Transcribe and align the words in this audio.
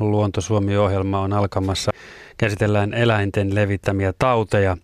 Luontosuomi-ohjelma 0.00 1.20
on 1.20 1.32
alkamassa. 1.32 1.90
Käsitellään 2.38 2.94
eläinten 2.94 3.54
levittämiä 3.54 4.12
tauteja. 4.18 4.76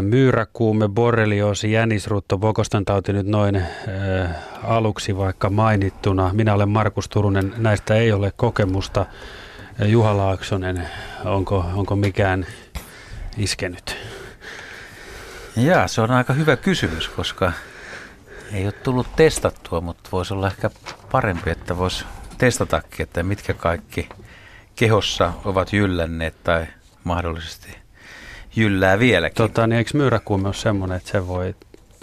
Myyräkuume, 0.00 0.88
borrelioosi, 0.88 1.72
jänisrutto, 1.72 2.38
bokostan 2.38 2.84
tauti 2.84 3.12
nyt 3.12 3.26
noin 3.26 3.56
äh, 3.56 3.64
aluksi 4.62 5.16
vaikka 5.16 5.50
mainittuna. 5.50 6.30
Minä 6.32 6.54
olen 6.54 6.68
Markus 6.68 7.08
Turunen, 7.08 7.54
näistä 7.56 7.94
ei 7.94 8.12
ole 8.12 8.32
kokemusta. 8.36 9.06
Juha 9.84 10.16
Laaksonen, 10.16 10.88
onko, 11.24 11.64
onko 11.74 11.96
mikään 11.96 12.46
iskenyt? 13.36 13.96
Jaa, 15.56 15.88
se 15.88 16.00
on 16.00 16.10
aika 16.10 16.32
hyvä 16.32 16.56
kysymys, 16.56 17.08
koska 17.08 17.52
ei 18.52 18.64
ole 18.64 18.72
tullut 18.72 19.06
testattua, 19.16 19.80
mutta 19.80 20.10
voisi 20.12 20.34
olla 20.34 20.46
ehkä 20.46 20.70
parempi, 21.12 21.50
että 21.50 21.78
voisi 21.78 22.04
testatakin, 22.38 23.02
että 23.02 23.22
mitkä 23.22 23.54
kaikki 23.54 24.08
kehossa 24.76 25.32
ovat 25.44 25.72
jyllänneet 25.72 26.44
tai 26.44 26.66
mahdollisesti 27.04 27.76
jyllää 28.56 28.98
vieläkin. 28.98 29.36
Tota, 29.36 29.66
niin 29.66 29.78
eikö 29.78 29.90
myyräkuume 29.94 30.48
ole 30.48 30.54
semmoinen, 30.54 30.96
että 30.96 31.10
se 31.10 31.26
voi 31.26 31.54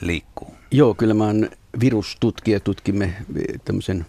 liikkuu. 0.00 0.54
Joo, 0.70 0.94
kyllä 0.94 1.14
mä 1.14 1.24
oon 1.24 1.48
virustutkija. 1.80 2.60
Tutkimme 2.60 3.14
tämmöisen 3.64 4.06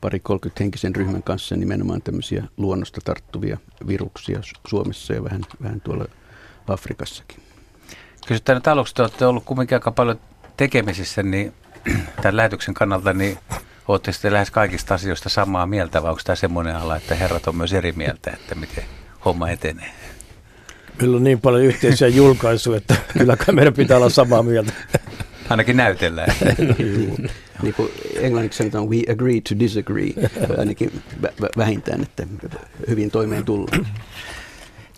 pari 0.00 0.20
30 0.20 0.64
henkisen 0.64 0.96
ryhmän 0.96 1.22
kanssa 1.22 1.56
nimenomaan 1.56 2.02
tämmöisiä 2.02 2.44
luonnosta 2.56 3.00
tarttuvia 3.04 3.58
viruksia 3.86 4.40
Suomessa 4.66 5.12
ja 5.12 5.24
vähän, 5.24 5.42
vähän 5.62 5.80
tuolla 5.80 6.04
Afrikassakin. 6.68 7.42
Kysytään 8.26 8.56
nyt 8.56 8.68
aluksi, 8.68 8.94
te 8.94 9.02
olette 9.02 9.26
ollut 9.26 9.44
kumminkin 9.44 9.76
aika 9.76 9.90
paljon 9.90 10.20
tekemisissä, 10.56 11.22
niin 11.22 11.52
tämän 12.22 12.36
lähetyksen 12.36 12.74
kannalta, 12.74 13.12
niin 13.12 13.38
olette 13.88 14.12
sitten 14.12 14.32
lähes 14.32 14.50
kaikista 14.50 14.94
asioista 14.94 15.28
samaa 15.28 15.66
mieltä, 15.66 16.02
vai 16.02 16.10
onko 16.10 16.22
tämä 16.24 16.36
semmoinen 16.36 16.76
ala, 16.76 16.96
että 16.96 17.14
herrat 17.14 17.48
on 17.48 17.56
myös 17.56 17.72
eri 17.72 17.92
mieltä, 17.92 18.30
että 18.30 18.54
miten 18.54 18.84
homma 19.24 19.50
etenee? 19.50 19.92
Meillä 21.00 21.16
on 21.16 21.24
niin 21.24 21.40
paljon 21.40 21.64
yhteisiä 21.64 22.08
julkaisuja, 22.08 22.76
että 22.76 22.96
kyllä 23.18 23.36
kai 23.36 23.54
meidän 23.54 23.74
pitää 23.74 23.96
olla 23.96 24.10
samaa 24.10 24.42
mieltä. 24.42 24.72
Ainakin 25.50 25.76
näytellään. 25.76 26.34
niin 27.62 27.74
kuin 27.76 27.90
englanniksi 28.14 28.58
sanotaan, 28.58 28.90
we 28.90 29.12
agree 29.12 29.40
to 29.40 29.58
disagree, 29.58 30.12
ainakin 30.58 31.02
vä- 31.22 31.48
vähintään, 31.56 32.02
että 32.02 32.26
hyvin 32.88 33.10
toimeen 33.10 33.44
tullaan. 33.44 33.86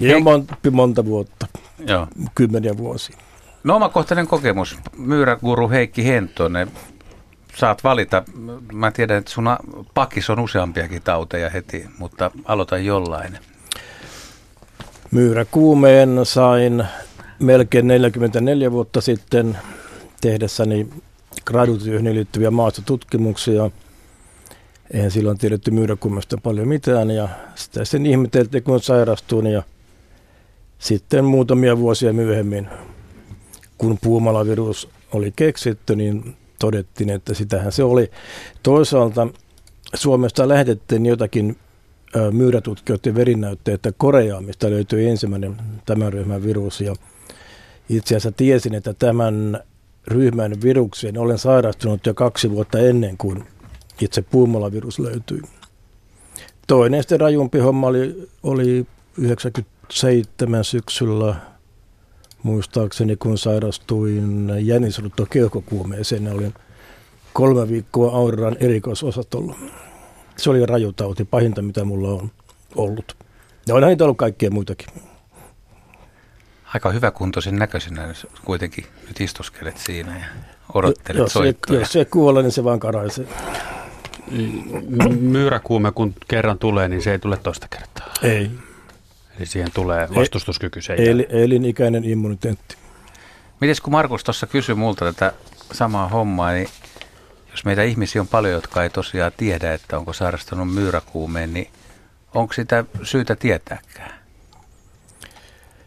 Ja 0.00 0.10
jo 0.10 0.20
monta, 0.20 0.56
monta 0.70 1.04
vuotta, 1.04 1.46
Joo. 1.86 2.06
kymmeniä 2.34 2.76
vuosia. 2.76 3.16
No 3.64 3.76
omakohtainen 3.76 4.26
kokemus. 4.26 4.78
Myyräguru 4.96 5.68
Heikki 5.70 6.04
Hentonen, 6.04 6.70
saat 7.54 7.84
valita. 7.84 8.22
Mä 8.72 8.90
tiedän, 8.90 9.18
että 9.18 9.30
sun 9.30 9.44
pakis 9.94 10.30
on 10.30 10.38
useampiakin 10.38 11.02
tauteja 11.02 11.50
heti, 11.50 11.86
mutta 11.98 12.30
aloita 12.44 12.78
jollain. 12.78 13.38
Myyräkuumeen 15.10 16.20
sain 16.22 16.84
melkein 17.38 17.86
44 17.86 18.72
vuotta 18.72 19.00
sitten 19.00 19.58
tehdessäni 20.20 20.88
gradutyöhön 21.44 22.14
liittyviä 22.14 22.50
maastotutkimuksia. 22.50 23.70
Eihän 24.94 25.10
silloin 25.10 25.38
tiedetty 25.38 25.70
myyräkuumesta 25.70 26.38
paljon 26.42 26.68
mitään 26.68 27.10
ja 27.10 27.28
sitä 27.54 27.84
sitten 27.84 28.06
ihmeteltiin, 28.06 28.62
kun 28.62 28.80
sairastuin 28.80 29.46
ja 29.46 29.62
sitten 30.78 31.24
muutamia 31.24 31.78
vuosia 31.78 32.12
myöhemmin, 32.12 32.68
kun 33.78 33.98
puumalavirus 34.02 34.88
oli 35.12 35.32
keksitty, 35.36 35.96
niin 35.96 36.36
todettiin, 36.58 37.10
että 37.10 37.34
sitähän 37.34 37.72
se 37.72 37.84
oli. 37.84 38.10
Toisaalta 38.62 39.28
Suomesta 39.94 40.48
lähetettiin 40.48 41.06
jotakin 41.06 41.56
myyrätutkijoiden 42.32 43.14
verinäytteitä 43.14 43.92
Koreaan, 43.96 44.44
mistä 44.44 44.70
löytyi 44.70 45.06
ensimmäinen 45.06 45.56
tämän 45.86 46.12
ryhmän 46.12 46.42
virus. 46.42 46.80
Ja 46.80 46.94
itse 47.88 48.16
asiassa 48.16 48.32
tiesin, 48.32 48.74
että 48.74 48.94
tämän 48.94 49.60
ryhmän 50.06 50.52
virukseen 50.62 51.18
olen 51.18 51.38
sairastunut 51.38 52.06
jo 52.06 52.14
kaksi 52.14 52.50
vuotta 52.50 52.78
ennen 52.78 53.16
kuin 53.16 53.44
itse 54.00 54.22
puumalavirus 54.22 54.98
löytyi. 54.98 55.42
Toinen 56.66 57.02
sitten 57.02 57.20
rajumpi 57.20 57.58
homma 57.58 57.86
oli, 57.86 58.28
oli 58.42 58.86
97 59.18 60.64
syksyllä 60.64 61.34
muistaakseni, 62.42 63.16
kun 63.16 63.38
sairastuin 63.38 64.50
jänisrutto 64.60 65.26
keuhkokuumeeseen. 65.26 66.32
Olin 66.32 66.54
kolme 67.32 67.68
viikkoa 67.68 68.12
Auroran 68.12 68.56
erikoisosastolla. 68.60 69.56
Se 70.40 70.50
oli 70.50 70.66
rajutauti, 70.66 71.24
pahinta 71.24 71.62
mitä 71.62 71.84
mulla 71.84 72.08
on 72.08 72.30
ollut. 72.74 73.16
Ja 73.66 73.74
on 73.74 73.82
niitä 73.82 74.04
ollut 74.04 74.16
kaikkia 74.16 74.50
muitakin. 74.50 74.88
Aika 76.74 76.90
hyvä 76.90 77.10
kuntoisen 77.10 77.56
näköisenä 77.56 78.06
jos 78.06 78.26
kuitenkin 78.44 78.86
nyt 79.08 79.20
istuskelet 79.20 79.78
siinä 79.78 80.18
ja 80.18 80.26
odottelet 80.74 81.18
jos 81.18 81.32
soittoja. 81.32 81.78
Se, 81.78 81.82
jos 81.82 81.92
se 81.92 82.04
kuolee, 82.04 82.42
niin 82.42 82.52
se 82.52 82.64
vaan 82.64 82.80
karaisee. 82.80 83.26
Myyräkuume 85.20 85.92
kun 85.92 86.14
kerran 86.28 86.58
tulee, 86.58 86.88
niin 86.88 87.02
se 87.02 87.12
ei 87.12 87.18
tule 87.18 87.36
toista 87.36 87.68
kertaa. 87.68 88.12
Ei. 88.22 88.50
Eli 89.38 89.46
siihen 89.46 89.70
tulee 89.74 90.08
vastustuskyky 90.14 90.82
sen 90.82 91.00
Eli, 91.00 91.26
elinikäinen 91.30 92.04
immuniteetti. 92.04 92.76
Mites 93.60 93.80
kun 93.80 93.92
Markus 93.92 94.24
tuossa 94.24 94.46
kysyi 94.46 94.74
multa 94.74 95.04
tätä 95.04 95.32
samaa 95.72 96.08
hommaa, 96.08 96.52
niin 96.52 96.68
jos 97.50 97.64
meitä 97.64 97.82
ihmisiä 97.82 98.20
on 98.20 98.28
paljon, 98.28 98.54
jotka 98.54 98.82
ei 98.82 98.90
tosiaan 98.90 99.32
tiedä, 99.36 99.74
että 99.74 99.98
onko 99.98 100.12
sairastunut 100.12 100.74
myyräkuumeen, 100.74 101.54
niin 101.54 101.68
onko 102.34 102.52
sitä 102.52 102.84
syytä 103.02 103.36
tietääkään? 103.36 104.20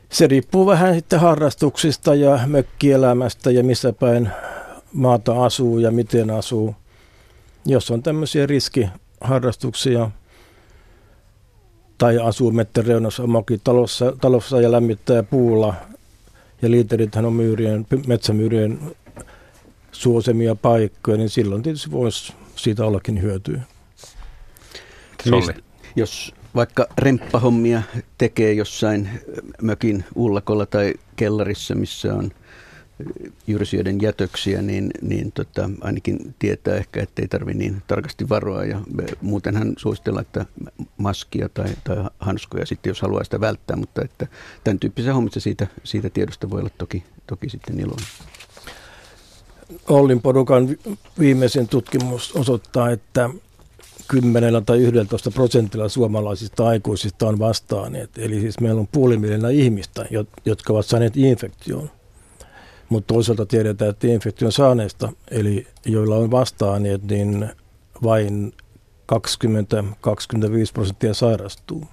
Se 0.10 0.28
riippuu 0.28 0.66
vähän 0.66 0.96
sitten 0.96 1.20
harrastuksista 1.20 2.16
ja 2.16 2.40
mökkielämästä 2.48 3.52
ja 3.52 3.64
missä 3.64 3.94
päin 3.94 4.30
maata 4.94 5.46
asuu 5.46 5.80
ja 5.80 5.92
miten 5.92 6.30
asuu. 6.30 6.76
Jos 7.66 7.92
on 7.92 8.04
tämmöisiä 8.04 8.46
riskiharrastuksia 8.46 10.12
tai 11.98 12.20
asuu 12.20 12.52
mettäreunassa 12.52 13.24
omakin 13.24 13.62
talossa, 13.64 14.14
talossa 14.22 14.62
ja 14.62 14.72
lämmittää 14.72 15.24
puulla 15.24 15.76
ja 16.62 16.72
liiterithän 16.72 17.26
on 17.26 17.34
myyrien, 17.34 17.88
metsämyyrien 18.08 18.80
suosemia 19.94 20.56
paikkoja, 20.56 21.18
niin 21.18 21.30
silloin 21.30 21.64
tietysti 21.64 21.92
voisi 21.92 22.34
siitä 22.56 22.86
ollakin 22.86 23.22
hyötyä. 23.22 23.62
Solli. 25.30 25.54
Jos 25.96 26.34
vaikka 26.56 26.88
remppahommia 26.98 27.82
tekee 28.18 28.54
jossain 28.54 29.10
mökin 29.62 30.06
ullakolla 30.16 30.66
tai 30.66 30.94
kellarissa, 31.16 31.76
missä 31.76 32.14
on 32.14 32.32
jyrsijöiden 33.48 34.02
jätöksiä, 34.02 34.62
niin, 34.62 34.92
niin 35.02 35.32
tota, 35.32 35.70
ainakin 35.82 36.36
tietää 36.40 36.76
ehkä, 36.76 37.04
että 37.04 37.22
ei 37.22 37.28
tarvitse 37.28 37.60
niin 37.60 37.82
tarkasti 37.88 38.30
varoa. 38.30 38.66
Ja 38.66 38.82
muutenhan 39.22 39.74
suositellaan, 39.78 40.26
että 40.26 40.46
maskia 40.98 41.50
tai, 41.50 41.70
tai 41.84 41.98
hanskoja 42.20 42.66
sitten, 42.66 42.90
jos 42.90 43.02
haluaa 43.02 43.24
sitä 43.24 43.40
välttää, 43.40 43.78
mutta 43.78 44.02
että 44.02 44.28
tämän 44.64 44.80
tyyppisessä 44.80 45.14
hommissa 45.14 45.40
siitä, 45.40 45.68
siitä 45.84 46.10
tiedosta 46.10 46.50
voi 46.50 46.60
olla 46.60 46.72
toki, 46.78 47.04
toki 47.28 47.50
sitten 47.50 47.80
iloinen. 47.80 48.08
Ollin 49.90 50.22
porukan 50.22 50.78
viimeisin 51.20 51.68
tutkimus 51.68 52.32
osoittaa, 52.32 52.90
että 52.90 53.30
10 54.08 54.66
tai 54.66 54.80
11 54.80 55.32
prosentilla 55.32 55.90
suomalaisista 55.90 56.68
aikuisista 56.68 57.28
on 57.28 57.40
vastaaneet. 57.40 58.10
Eli 58.18 58.40
siis 58.40 58.60
meillä 58.60 58.80
on 58.80 58.88
puoli 58.92 59.18
miljoonaa 59.18 59.50
ihmistä, 59.50 60.06
jotka 60.46 60.74
ovat 60.74 60.86
saaneet 60.86 61.18
infektion. 61.18 61.92
Mutta 62.90 63.14
toisaalta 63.14 63.46
tiedetään, 63.46 63.90
että 63.90 64.08
infektion 64.08 64.52
saaneista, 64.52 65.12
eli 65.32 65.68
joilla 65.86 66.16
on 66.16 66.32
vastaaneet, 66.32 67.04
niin 67.04 67.50
vain 68.04 68.54
20-25 69.14 69.16
prosenttia 70.74 71.14
sairastuu. 71.14 71.84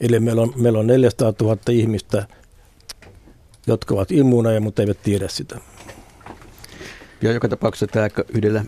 Eli 0.00 0.20
meillä 0.20 0.42
on, 0.42 0.52
meillä 0.56 0.78
on 0.78 0.86
400 0.86 1.32
000 1.40 1.58
ihmistä, 1.70 2.26
jotka 3.66 3.94
ovat 3.94 4.10
immuuneja, 4.10 4.60
mutta 4.60 4.82
eivät 4.82 5.02
tiedä 5.02 5.28
sitä. 5.28 5.60
Ja 7.22 7.32
joka 7.32 7.48
tapauksessa 7.48 7.86
tämä 7.86 8.08
yhdellä 8.28 8.64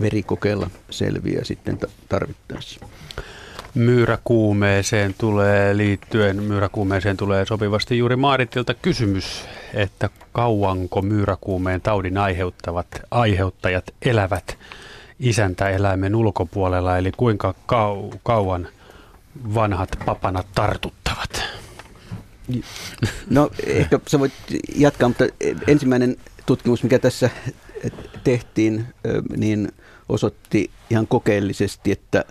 verikokeella 0.00 0.70
selviää 0.90 1.44
sitten 1.44 1.78
tarvittaessa. 2.08 2.80
Myyräkuumeeseen 3.74 5.14
tulee 5.18 5.76
liittyen, 5.76 6.42
myyräkuumeeseen 6.42 7.16
tulee 7.16 7.46
sopivasti 7.46 7.98
juuri 7.98 8.16
Maaritilta 8.16 8.74
kysymys, 8.74 9.44
että 9.74 10.10
kauanko 10.32 11.02
myyräkuumeen 11.02 11.80
taudin 11.80 12.18
aiheuttavat 12.18 12.86
aiheuttajat 13.10 13.84
elävät 14.02 14.58
isäntäeläimen 15.20 16.14
ulkopuolella, 16.14 16.98
eli 16.98 17.12
kuinka 17.16 17.54
kau- 17.72 18.18
kauan 18.22 18.68
vanhat 19.54 19.88
papanat 20.06 20.46
tartuttavat? 20.54 21.42
No 23.30 23.50
ehkä 23.66 24.00
sä 24.08 24.18
voit 24.18 24.32
jatkaa, 24.76 25.08
mutta 25.08 25.24
ensimmäinen 25.66 26.16
tutkimus, 26.46 26.82
mikä 26.82 26.98
tässä 26.98 27.30
tehtiin, 28.24 28.86
niin 29.36 29.68
osoitti 30.08 30.70
ihan 30.90 31.06
kokeellisesti, 31.06 31.92
että 31.92 32.24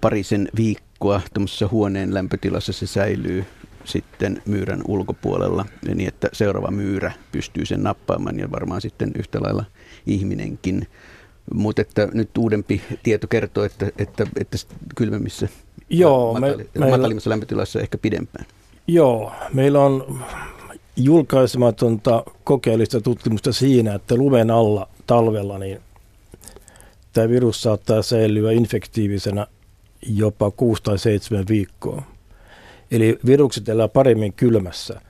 parisen 0.00 0.48
viikkoa 0.56 1.20
tuommoisessa 1.34 1.68
huoneen 1.68 2.14
lämpötilassa 2.14 2.72
se 2.72 2.86
säilyy 2.86 3.44
sitten 3.84 4.42
myyrän 4.46 4.82
ulkopuolella 4.88 5.66
niin, 5.94 6.08
että 6.08 6.28
seuraava 6.32 6.70
myyrä 6.70 7.12
pystyy 7.32 7.66
sen 7.66 7.82
nappaamaan 7.82 8.38
ja 8.38 8.50
varmaan 8.50 8.80
sitten 8.80 9.10
yhtä 9.18 9.42
lailla 9.42 9.64
ihminenkin. 10.06 10.86
Mutta 11.54 11.82
että 11.82 12.08
nyt 12.12 12.38
uudempi 12.38 12.82
tieto 13.02 13.26
kertoo, 13.26 13.64
että, 13.64 13.90
että, 13.98 14.26
että 14.36 14.58
kylmemmissä 14.96 15.48
Joo, 15.90 16.34
matali, 16.34 16.70
me, 16.78 16.90
matalimmassa 16.90 17.30
lämpötilassa 17.30 17.80
ehkä 17.80 17.98
pidempään. 17.98 18.46
Joo, 18.86 19.32
meillä 19.52 19.80
on 19.80 20.20
julkaisematonta 21.04 22.22
kokeellista 22.44 23.00
tutkimusta 23.00 23.52
siinä, 23.52 23.94
että 23.94 24.14
lumen 24.14 24.50
alla 24.50 24.88
talvella 25.06 25.58
niin 25.58 25.80
tämä 27.12 27.28
virus 27.28 27.62
saattaa 27.62 28.02
säilyä 28.02 28.52
infektiivisena 28.52 29.46
jopa 30.06 30.50
6 30.50 30.82
tai 30.82 30.98
7 30.98 31.44
viikkoa. 31.48 32.02
Eli 32.90 33.18
virukset 33.26 33.68
elää 33.68 33.88
paremmin 33.88 34.32
kylmässä. 34.32 35.00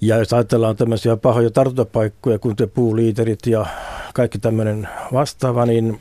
Ja 0.00 0.16
jos 0.18 0.32
ajatellaan 0.32 0.76
tämmöisiä 0.76 1.16
pahoja 1.16 1.50
tartuntapaikkoja, 1.50 2.38
kuten 2.38 2.70
puuliiterit 2.70 3.46
ja 3.46 3.66
kaikki 4.14 4.38
tämmöinen 4.38 4.88
vastaava, 5.12 5.66
niin 5.66 6.00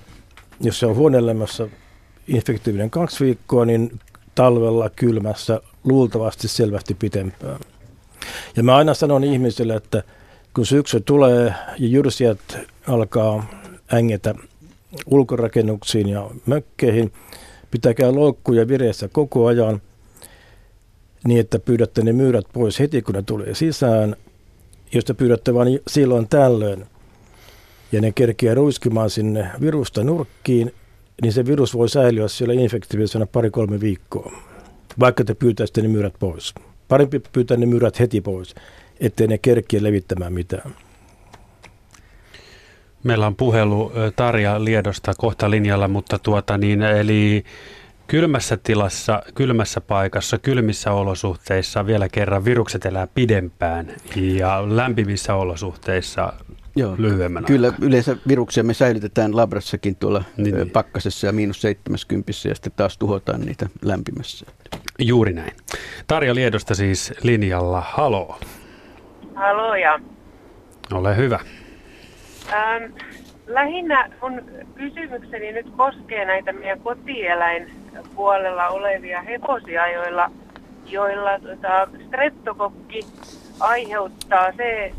jos 0.62 0.80
se 0.80 0.86
on 0.86 0.96
huoneelämässä 0.96 1.68
infektiivinen 2.28 2.90
kaksi 2.90 3.26
viikkoa, 3.26 3.66
niin 3.66 4.00
talvella 4.36 4.90
kylmässä 4.90 5.62
luultavasti 5.84 6.48
selvästi 6.48 6.94
pitempään. 6.94 7.60
Ja 8.56 8.64
mä 8.64 8.76
aina 8.76 8.94
sanon 8.94 9.24
ihmisille, 9.24 9.76
että 9.76 10.04
kun 10.54 10.66
syksy 10.66 11.00
tulee 11.00 11.54
ja 11.80 11.88
jyrsijät 11.88 12.40
alkaa 12.88 13.50
ängetä 13.94 14.36
ulkorakennuksiin 15.06 16.10
ja 16.10 16.30
mökkeihin, 16.46 17.12
pitäkää 17.72 18.16
loukkuja 18.16 18.68
vireessä 18.68 19.08
koko 19.08 19.46
ajan 19.46 19.82
niin, 21.28 21.40
että 21.40 21.60
pyydätte 21.60 22.02
ne 22.02 22.14
myyrät 22.14 22.46
pois 22.54 22.80
heti, 22.80 23.02
kun 23.02 23.16
ne 23.16 23.22
tulee 23.22 23.56
sisään. 23.56 24.16
Jos 24.94 25.06
te 25.06 25.14
pyydätte 25.14 25.54
vain 25.54 25.80
silloin 25.88 26.28
tällöin 26.28 26.86
ja 27.92 28.02
ne 28.02 28.12
kerkiä 28.12 28.54
ruiskimaan 28.54 29.10
sinne 29.10 29.52
virusta 29.62 30.04
nurkkiin, 30.04 30.74
niin 31.22 31.34
se 31.34 31.46
virus 31.46 31.74
voi 31.74 31.90
säilyä 31.90 32.28
siellä 32.28 32.54
infektiivisena 32.54 33.26
pari-kolme 33.26 33.80
viikkoa, 33.80 34.32
vaikka 35.00 35.24
te 35.24 35.34
pyytäisitte 35.34 35.82
ne 35.82 35.88
myyrät 35.88 36.14
pois. 36.20 36.54
Parempi 36.88 37.22
pyytää 37.32 37.58
ne 37.58 37.66
myyrät 37.66 38.00
heti 38.00 38.22
pois, 38.22 38.56
ettei 39.00 39.28
ne 39.28 39.38
kerkiä 39.38 39.84
levittämään 39.84 40.34
mitään. 40.34 40.76
Meillä 43.04 43.28
on 43.28 43.36
puhelu 43.36 43.92
Tarja 44.16 44.64
Liedosta 44.64 45.14
kohta 45.18 45.50
linjalla, 45.50 45.88
mutta 45.88 46.20
tuota 46.20 46.58
niin, 46.58 46.82
eli 46.82 47.44
kylmässä 48.08 48.58
tilassa, 48.58 49.24
kylmässä 49.36 49.82
paikassa, 49.82 50.38
kylmissä 50.38 50.92
olosuhteissa 50.92 51.86
vielä 51.86 52.10
kerran 52.10 52.46
virukset 52.46 52.86
elää 52.86 53.08
pidempään 53.16 53.94
ja 54.16 54.64
lämpimissä 54.76 55.36
olosuhteissa 55.36 56.34
Joo, 56.76 56.96
lyhyemmän 56.98 57.46
Kyllä 57.46 57.68
aikaa. 57.68 57.86
yleensä 57.88 58.18
viruksia 58.28 58.64
me 58.64 58.74
säilytetään 58.74 59.36
labrassakin 59.36 59.96
tuolla 59.96 60.24
niin, 60.38 60.56
niin. 60.56 60.70
pakkasessa 60.70 61.28
ja 61.28 61.34
miinus 61.34 61.62
70 61.62 62.32
ja 62.50 62.56
sitten 62.56 62.72
taas 62.76 62.98
tuhotaan 62.98 63.42
niitä 63.42 63.70
lämpimässä. 63.82 64.46
Juuri 65.00 65.34
näin. 65.34 65.52
Tarja 66.08 66.36
Liedosta 66.36 66.76
siis 66.76 67.14
linjalla. 67.24 67.82
Halo. 67.82 68.40
Halo 69.36 69.76
ja. 69.76 70.00
Ole 70.94 71.18
hyvä. 71.18 71.40
Ähm, 72.54 72.84
lähinnä 73.48 74.10
mun 74.22 74.42
kysymykseni 74.76 75.52
nyt 75.52 75.70
koskee 75.78 76.26
näitä 76.26 76.54
meidän 76.54 76.80
kotieläinpuolella 76.80 78.68
olevia 78.68 79.22
hevosia, 79.22 79.92
joilla, 79.92 80.32
joilla 80.86 81.40
tota, 81.40 81.88
streptokokki 82.08 83.00
aiheuttaa 83.60 84.52
se, 84.58 84.92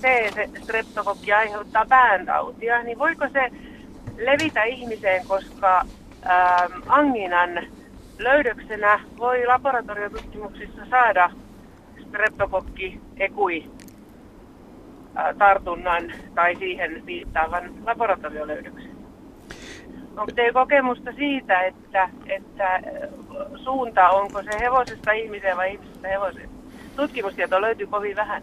se, 0.00 0.30
se 0.34 0.48
streptokokki 0.62 1.32
aiheuttaa 1.32 1.86
pääntautia, 1.88 2.82
niin 2.82 2.98
voiko 2.98 3.28
se 3.32 3.50
levitä 4.18 4.64
ihmiseen, 4.64 5.26
koska 5.26 5.84
ähm, 6.26 6.72
anginan 6.86 7.50
löydöksenä 8.18 9.00
voi 9.18 9.46
laboratoriotutkimuksissa 9.46 10.82
saada 10.90 11.30
streptokokki 12.08 13.00
ekui 13.16 13.64
tartunnan 15.38 16.12
tai 16.34 16.56
siihen 16.56 17.06
viittaavan 17.06 17.70
laboratoriolöydöksen. 17.86 18.98
Onko 20.16 20.32
teillä 20.34 20.52
kokemusta 20.52 21.12
siitä, 21.12 21.60
että, 21.60 22.10
että 22.26 22.80
suunta 23.56 24.08
onko 24.08 24.42
se 24.42 24.60
hevosesta 24.60 25.12
ihmiseen 25.12 25.56
vai 25.56 25.72
ihmisestä 25.72 26.08
hevoseen? 26.08 26.48
Tutkimustieto 26.96 27.60
löytyy 27.60 27.86
kovin 27.86 28.16
vähän. 28.16 28.42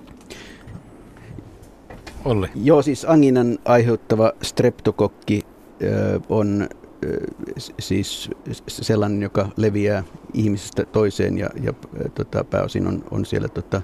Olli. 2.25 2.47
Joo, 2.55 2.81
siis 2.81 3.05
anginan 3.09 3.57
aiheuttava 3.65 4.31
streptokokki 4.41 5.41
on 6.29 6.69
siis 7.79 8.29
sellainen, 8.67 9.23
joka 9.23 9.49
leviää 9.57 10.03
ihmisestä 10.33 10.85
toiseen 10.85 11.37
ja, 11.37 11.49
ja 11.61 11.73
tota, 12.15 12.43
pääosin 12.43 12.87
on, 12.87 13.03
on 13.11 13.25
siellä 13.25 13.47
tota, 13.47 13.81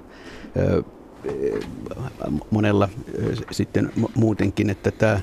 monella 2.50 2.88
sitten 3.50 3.92
muutenkin, 4.14 4.70
että 4.70 4.90
tämä, 4.90 5.20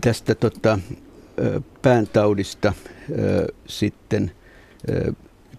tästä 0.00 0.34
tota, 0.34 0.78
pääntaudista 1.82 2.72
sitten 3.66 4.30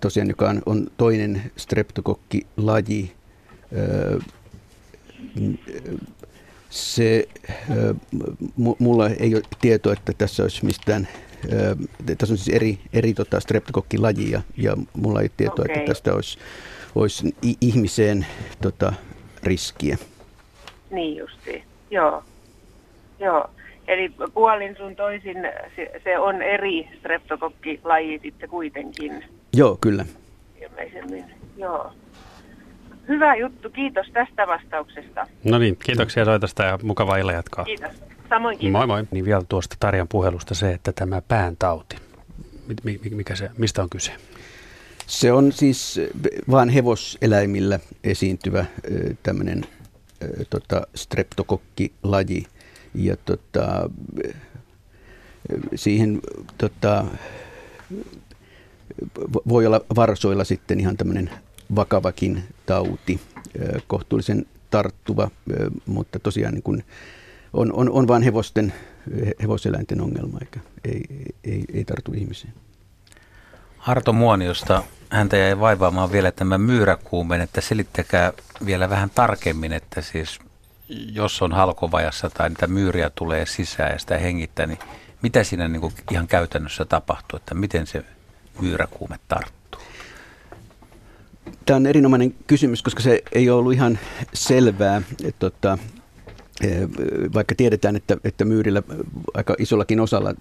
tosiaan, 0.02 0.30
joka 0.30 0.50
on, 0.50 0.62
on 0.66 0.88
toinen 0.98 1.52
streptokokkilaji, 1.58 3.14
se, 6.70 7.28
mulla 8.80 9.10
ei 9.10 9.36
ole 9.36 9.44
tietoa, 9.62 9.94
että 9.94 10.14
tässä 10.18 10.44
olisi 10.44 10.66
mistään, 10.66 11.08
tässä 12.18 12.34
on 12.34 12.38
siis 12.38 12.56
eri, 12.56 12.80
eri 12.94 13.14
tota 13.14 13.40
streptokokkilajia 13.40 14.42
ja 14.58 14.78
mulla 14.94 15.20
ei 15.20 15.24
ole 15.24 15.32
tietoa, 15.38 15.66
okay. 15.66 15.76
että 15.76 15.88
tästä 15.88 16.14
olisi 16.14 16.40
olisi 16.96 17.36
ihmiseen 17.62 18.26
tota, 18.62 18.94
riskiä. 19.44 19.98
Niin 20.92 21.18
justi, 21.18 21.64
joo. 21.92 22.24
joo. 23.20 23.50
Eli 23.88 24.12
puolin 24.34 24.76
sun 24.78 24.96
toisin 24.96 25.38
se, 25.76 26.02
se 26.04 26.20
on 26.20 26.42
eri 26.42 26.90
streptokokkilaji 27.00 28.20
sitten 28.24 28.50
kuitenkin. 28.50 29.26
Joo, 29.54 29.78
kyllä. 29.82 30.06
Ilmeisemmin, 30.62 31.26
joo. 31.58 31.94
Hyvä 33.10 33.36
juttu, 33.36 33.70
kiitos 33.70 34.08
tästä 34.14 34.48
vastauksesta. 34.48 35.28
No 35.44 35.58
niin, 35.58 35.78
kiitoksia 35.84 36.26
soitosta 36.26 36.64
ja 36.64 36.80
mukavaa 36.84 37.18
illan 37.18 37.36
jatkoa. 37.36 37.66
Kiitos. 37.66 37.92
Samoin 38.30 38.58
kiitos. 38.58 38.72
Moi 38.72 38.88
moi. 38.88 39.04
Niin 39.12 39.26
vielä 39.26 39.42
tuosta 39.50 39.76
Tarjan 39.80 40.08
puhelusta 40.08 40.56
se, 40.56 40.74
että 40.74 40.92
tämä 40.92 41.22
pääntauti, 41.28 41.96
mikä 43.12 43.36
se, 43.36 43.50
mistä 43.58 43.84
on 43.84 43.90
kyse? 43.90 44.12
Se 45.08 45.32
on 45.32 45.52
siis 45.52 46.02
vain 46.52 46.70
hevoseläimillä 46.70 47.80
esiintyvä 48.04 48.66
tämmöinen 49.24 49.64
tota, 50.50 50.82
streptokokkilaji. 50.96 52.46
Ja 52.94 53.16
tota, 53.26 53.90
siihen 55.76 56.22
tota, 56.58 57.06
voi 59.48 59.66
olla 59.66 59.82
varsoilla 59.96 60.44
sitten 60.44 60.80
ihan 60.80 60.98
tämmöinen 60.98 61.30
vakavakin 61.76 62.44
tauti, 62.66 63.20
kohtuullisen 63.88 64.46
tarttuva, 64.70 65.32
mutta 65.86 66.20
tosiaan 66.20 66.54
niin 66.54 66.64
kuin 66.64 66.84
on, 67.54 67.74
on, 67.74 67.90
on 67.90 68.08
vain 68.08 68.24
hevosten, 68.24 68.74
hevoseläinten 69.42 70.02
ongelma, 70.02 70.38
eikä 70.42 70.60
ei, 70.86 71.04
ei, 71.44 71.64
ei 71.74 71.86
tartu 71.86 72.12
ihmiseen. 72.16 72.54
Harto 73.78 74.14
Muoniosta 74.14 74.84
häntä 75.10 75.38
jäi 75.38 75.60
vaivaamaan 75.60 76.12
vielä 76.12 76.32
tämä 76.32 76.58
myyräkuumen, 76.58 77.42
että 77.42 77.62
selittäkää 77.62 78.34
vielä 78.66 78.90
vähän 78.90 79.10
tarkemmin, 79.16 79.74
että 79.74 80.02
siis 80.02 80.40
jos 80.90 81.42
on 81.42 81.52
halkovajassa 81.52 82.30
tai 82.30 82.50
niitä 82.50 82.68
myyriä 82.68 83.10
tulee 83.10 83.46
sisään 83.46 83.92
ja 83.92 84.00
sitä 84.00 84.18
hengittää, 84.18 84.66
niin 84.66 84.80
mitä 85.22 85.44
siinä 85.44 85.68
niin 85.68 85.82
kuin 85.82 85.94
ihan 86.12 86.28
käytännössä 86.28 86.86
tapahtuu, 86.86 87.38
että 87.38 87.56
miten 87.56 87.88
se 87.88 88.06
myyräkuume 88.62 89.20
tarttuu? 89.28 89.59
Tämä 91.66 91.78
on 91.78 91.88
erinomainen 91.88 92.36
kysymys, 92.48 92.84
koska 92.84 93.02
se 93.02 93.22
ei 93.32 93.50
ollut 93.50 93.74
ihan 93.74 94.00
selvää. 94.34 95.02
Että, 95.24 95.40
tota, 95.40 95.78
Eh, 96.64 96.90
vaikka 97.34 97.56
tiedetään, 97.56 97.96
että, 97.96 98.18
että 98.24 98.46
myyrillä 98.46 98.84
aika 99.34 99.56
isollakin 99.60 100.00
osalla 100.00 100.34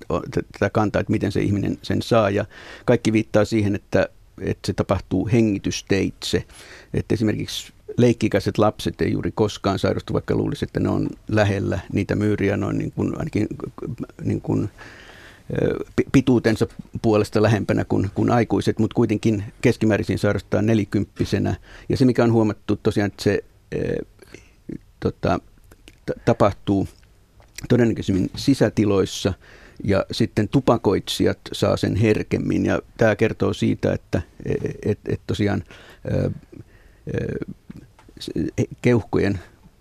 tätä 0.52 0.70
kantaa, 0.70 1.00
että 1.00 1.10
miten 1.10 1.32
se 1.32 1.40
ihminen 1.40 1.78
sen 1.82 2.02
saa. 2.02 2.30
Ja 2.30 2.44
kaikki 2.84 3.12
viittaa 3.12 3.44
siihen, 3.44 3.74
että, 3.74 4.08
että 4.40 4.66
se 4.66 4.72
tapahtuu 4.72 5.28
hengitysteitse. 5.32 6.44
Että 6.94 7.14
esimerkiksi 7.14 7.72
leikkikäiset 7.96 8.58
lapset 8.58 9.00
ei 9.00 9.12
juuri 9.12 9.32
koskaan 9.34 9.78
sairastu, 9.78 10.12
vaikka 10.12 10.34
luulisi, 10.34 10.64
että 10.64 10.80
ne 10.80 10.88
on 10.88 11.08
lähellä 11.28 11.78
niitä 11.92 12.14
myyriä 12.14 12.56
noin 12.56 12.78
niin 12.78 12.92
kuin, 12.92 13.18
ainakin 13.18 13.46
niin 14.24 14.40
kuin, 14.40 14.70
pituutensa 16.12 16.66
puolesta 17.02 17.42
lähempänä 17.42 17.84
kuin, 17.84 18.10
kuin 18.14 18.30
aikuiset, 18.30 18.78
mutta 18.78 18.94
kuitenkin 18.94 19.44
keskimäärin 19.60 20.18
sairastaa 20.18 20.62
nelikymppisenä. 20.62 21.56
Ja 21.88 21.96
se, 21.96 22.04
mikä 22.04 22.24
on 22.24 22.32
huomattu 22.32 22.76
tosiaan, 22.76 23.06
että 23.06 23.22
se 23.22 23.44
tota, 25.00 25.40
tapahtuu 26.24 26.88
todennäköisemmin 27.68 28.30
sisätiloissa 28.36 29.34
ja 29.84 30.04
sitten 30.12 30.48
tupakoitsijat 30.48 31.38
saa 31.52 31.76
sen 31.76 31.96
herkemmin. 31.96 32.66
Ja 32.66 32.82
tämä 32.96 33.16
kertoo 33.16 33.52
siitä, 33.52 33.92
että 33.92 34.22
et, 34.84 34.98
et 35.08 35.20
tosiaan 35.26 35.64
keuhkojen 38.82 39.38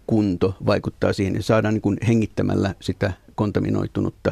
kunto 0.07 0.57
vaikuttaa 0.65 1.13
siihen 1.13 1.35
ja 1.35 1.43
saadaan 1.43 1.73
niin 1.73 1.81
kuin 1.81 1.97
hengittämällä 2.07 2.75
sitä 2.79 3.13
kontaminoitunutta 3.35 4.31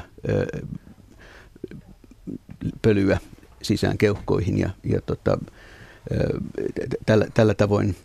pölyä 2.82 3.20
sisään 3.62 3.98
keuhkoihin 3.98 4.58
ja, 4.58 4.70
ja 4.84 5.02
tota, 5.02 5.38
tällä, 7.06 7.26
tällä 7.34 7.54
tavoin 7.54 7.96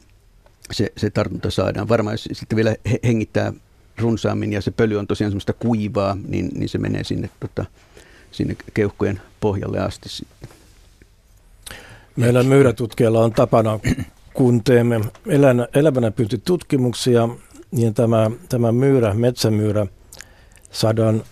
se, 0.73 0.93
se 0.97 1.11
tartunta 1.11 1.51
saadaan. 1.51 1.89
Varmaan 1.89 2.15
jos 2.15 2.29
sitten 2.33 2.57
vielä 2.57 2.77
hengittää 3.05 3.53
runsaammin 3.99 4.53
ja 4.53 4.61
se 4.61 4.71
pöly 4.71 4.97
on 4.97 5.07
tosiaan 5.07 5.31
semmoista 5.31 5.53
kuivaa, 5.53 6.17
niin, 6.29 6.49
niin 6.55 6.69
se 6.69 6.79
menee 6.79 7.05
sinne, 7.05 7.31
tota, 7.41 7.65
sinne 8.31 8.57
keuhkojen 8.75 9.21
pohjalle 9.41 9.79
asti 9.79 10.09
sitten. 10.09 10.49
Meillä 12.17 12.43
myyrätutkijalla 12.43 13.25
on 13.25 13.33
tapana, 13.33 13.81
kun 14.35 14.65
teemme 14.65 15.01
elävänä 15.75 16.13
tutkimuksia, 16.45 17.29
niin 17.71 17.95
tämä, 17.95 18.31
tämä 18.49 18.73
myyrä, 18.73 19.15
metsämyyrä, 19.15 19.87
saadaan 20.73 21.23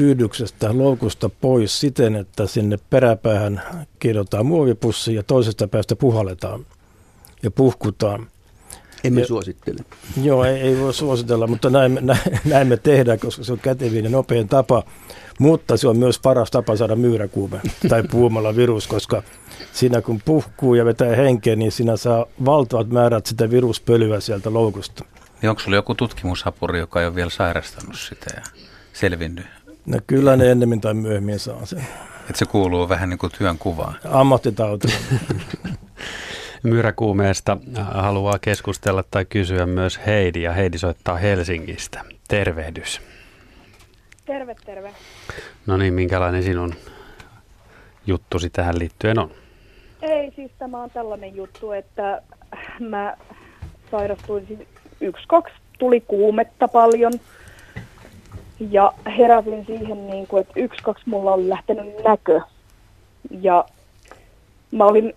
pyydyksestä 0.00 0.78
loukusta 0.78 1.28
pois 1.28 1.80
siten, 1.80 2.16
että 2.16 2.46
sinne 2.46 2.78
peräpäähän 2.90 3.62
kirjoitetaan 3.98 4.46
muovipussi 4.46 5.14
ja 5.14 5.22
toisesta 5.22 5.68
päästä 5.68 5.96
puhalletaan 5.96 6.66
ja 7.42 7.50
puhkutaan. 7.50 8.26
Emme 9.04 9.20
ja, 9.20 9.26
suosittele. 9.26 9.84
Joo, 10.22 10.44
ei, 10.44 10.60
ei 10.60 10.78
voi 10.78 10.94
suositella, 10.94 11.46
mutta 11.46 11.70
näin, 11.70 11.98
näin, 12.02 12.20
näin 12.44 12.68
me 12.68 12.76
tehdään, 12.76 13.18
koska 13.18 13.44
se 13.44 13.52
on 13.52 13.58
kätevin 13.58 14.04
ja 14.04 14.10
nopein 14.10 14.48
tapa. 14.48 14.82
Mutta 15.38 15.76
se 15.76 15.88
on 15.88 15.96
myös 15.96 16.18
paras 16.18 16.50
tapa 16.50 16.76
saada 16.76 16.96
myyräkuume 16.96 17.60
tai 17.88 18.02
puumalla 18.10 18.56
virus, 18.56 18.86
koska 18.86 19.22
siinä 19.72 20.02
kun 20.02 20.20
puhkuu 20.24 20.74
ja 20.74 20.84
vetää 20.84 21.16
henkeä, 21.16 21.56
niin 21.56 21.72
siinä 21.72 21.96
saa 21.96 22.26
valtavat 22.44 22.88
määrät 22.88 23.26
sitä 23.26 23.50
viruspölyä 23.50 24.20
sieltä 24.20 24.52
loukusta. 24.52 25.04
Niin 25.42 25.50
onko 25.50 25.60
sulla 25.60 25.76
joku 25.76 25.94
tutkimusapuri, 25.94 26.78
joka 26.78 27.00
ei 27.00 27.06
ole 27.06 27.14
vielä 27.14 27.30
sairastanut 27.30 27.98
sitä 27.98 28.30
ja 28.36 28.42
selvinnyt? 28.92 29.46
No 29.86 29.98
kyllä 30.06 30.36
ne 30.36 30.50
ennemmin 30.50 30.80
tai 30.80 30.94
myöhemmin 30.94 31.38
saa 31.38 31.66
sen. 31.66 31.86
Että 32.20 32.38
se 32.38 32.44
kuuluu 32.44 32.88
vähän 32.88 33.08
niin 33.08 33.18
kuin 33.18 33.32
työn 33.38 33.58
kuvaan. 33.58 33.94
Ammattitauti. 34.04 34.88
Myräkuumeesta 36.62 37.56
haluaa 37.76 38.38
keskustella 38.38 39.04
tai 39.10 39.24
kysyä 39.24 39.66
myös 39.66 40.00
Heidi 40.06 40.42
ja 40.42 40.52
Heidi 40.52 40.78
soittaa 40.78 41.16
Helsingistä. 41.16 42.04
Tervehdys. 42.28 43.00
Terve, 44.26 44.56
terve. 44.66 44.92
No 45.66 45.76
niin, 45.76 45.94
minkälainen 45.94 46.42
sinun 46.42 46.74
juttusi 48.06 48.50
tähän 48.50 48.78
liittyen 48.78 49.18
on? 49.18 49.30
Ei, 50.02 50.32
siis 50.36 50.50
tämä 50.58 50.82
on 50.82 50.90
tällainen 50.90 51.36
juttu, 51.36 51.72
että 51.72 52.22
mä 52.80 53.16
sairastuin 53.90 54.46
siis 54.46 54.60
yksi, 55.00 55.24
kaksi, 55.28 55.54
tuli 55.78 56.00
kuumetta 56.00 56.68
paljon 56.68 57.12
ja 58.60 58.92
heräsin 59.18 59.66
siihen, 59.66 60.06
niin 60.06 60.26
kuin, 60.26 60.40
että 60.40 60.52
yksi, 60.56 60.82
kaksi 60.82 61.04
mulla 61.06 61.34
oli 61.34 61.48
lähtenyt 61.48 62.04
näkö. 62.04 62.40
Ja 63.40 63.64
mä 64.70 64.84
olin 64.84 65.14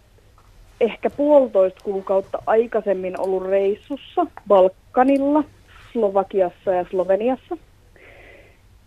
ehkä 0.82 1.10
puolitoista 1.10 1.80
kuukautta 1.84 2.44
aikaisemmin 2.46 3.20
ollut 3.20 3.44
reissussa 3.44 4.26
Balkanilla, 4.48 5.44
Slovakiassa 5.92 6.72
ja 6.72 6.86
Sloveniassa. 6.90 7.58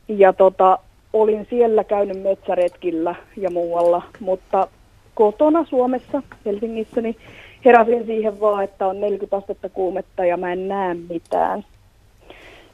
Ja 0.08 0.32
tota, 0.32 0.78
olin 1.12 1.46
siellä 1.50 1.84
käynyt 1.84 2.22
metsäretkillä 2.22 3.14
ja 3.36 3.50
muualla, 3.50 4.02
mutta 4.20 4.68
kotona 5.14 5.64
Suomessa, 5.64 6.22
Helsingissä, 6.44 7.00
niin 7.00 7.16
heräsin 7.64 8.06
siihen 8.06 8.40
vaan, 8.40 8.64
että 8.64 8.86
on 8.86 9.00
40 9.00 9.36
astetta 9.36 9.68
kuumetta 9.68 10.24
ja 10.24 10.36
mä 10.36 10.52
en 10.52 10.68
näe 10.68 10.94
mitään. 10.94 11.64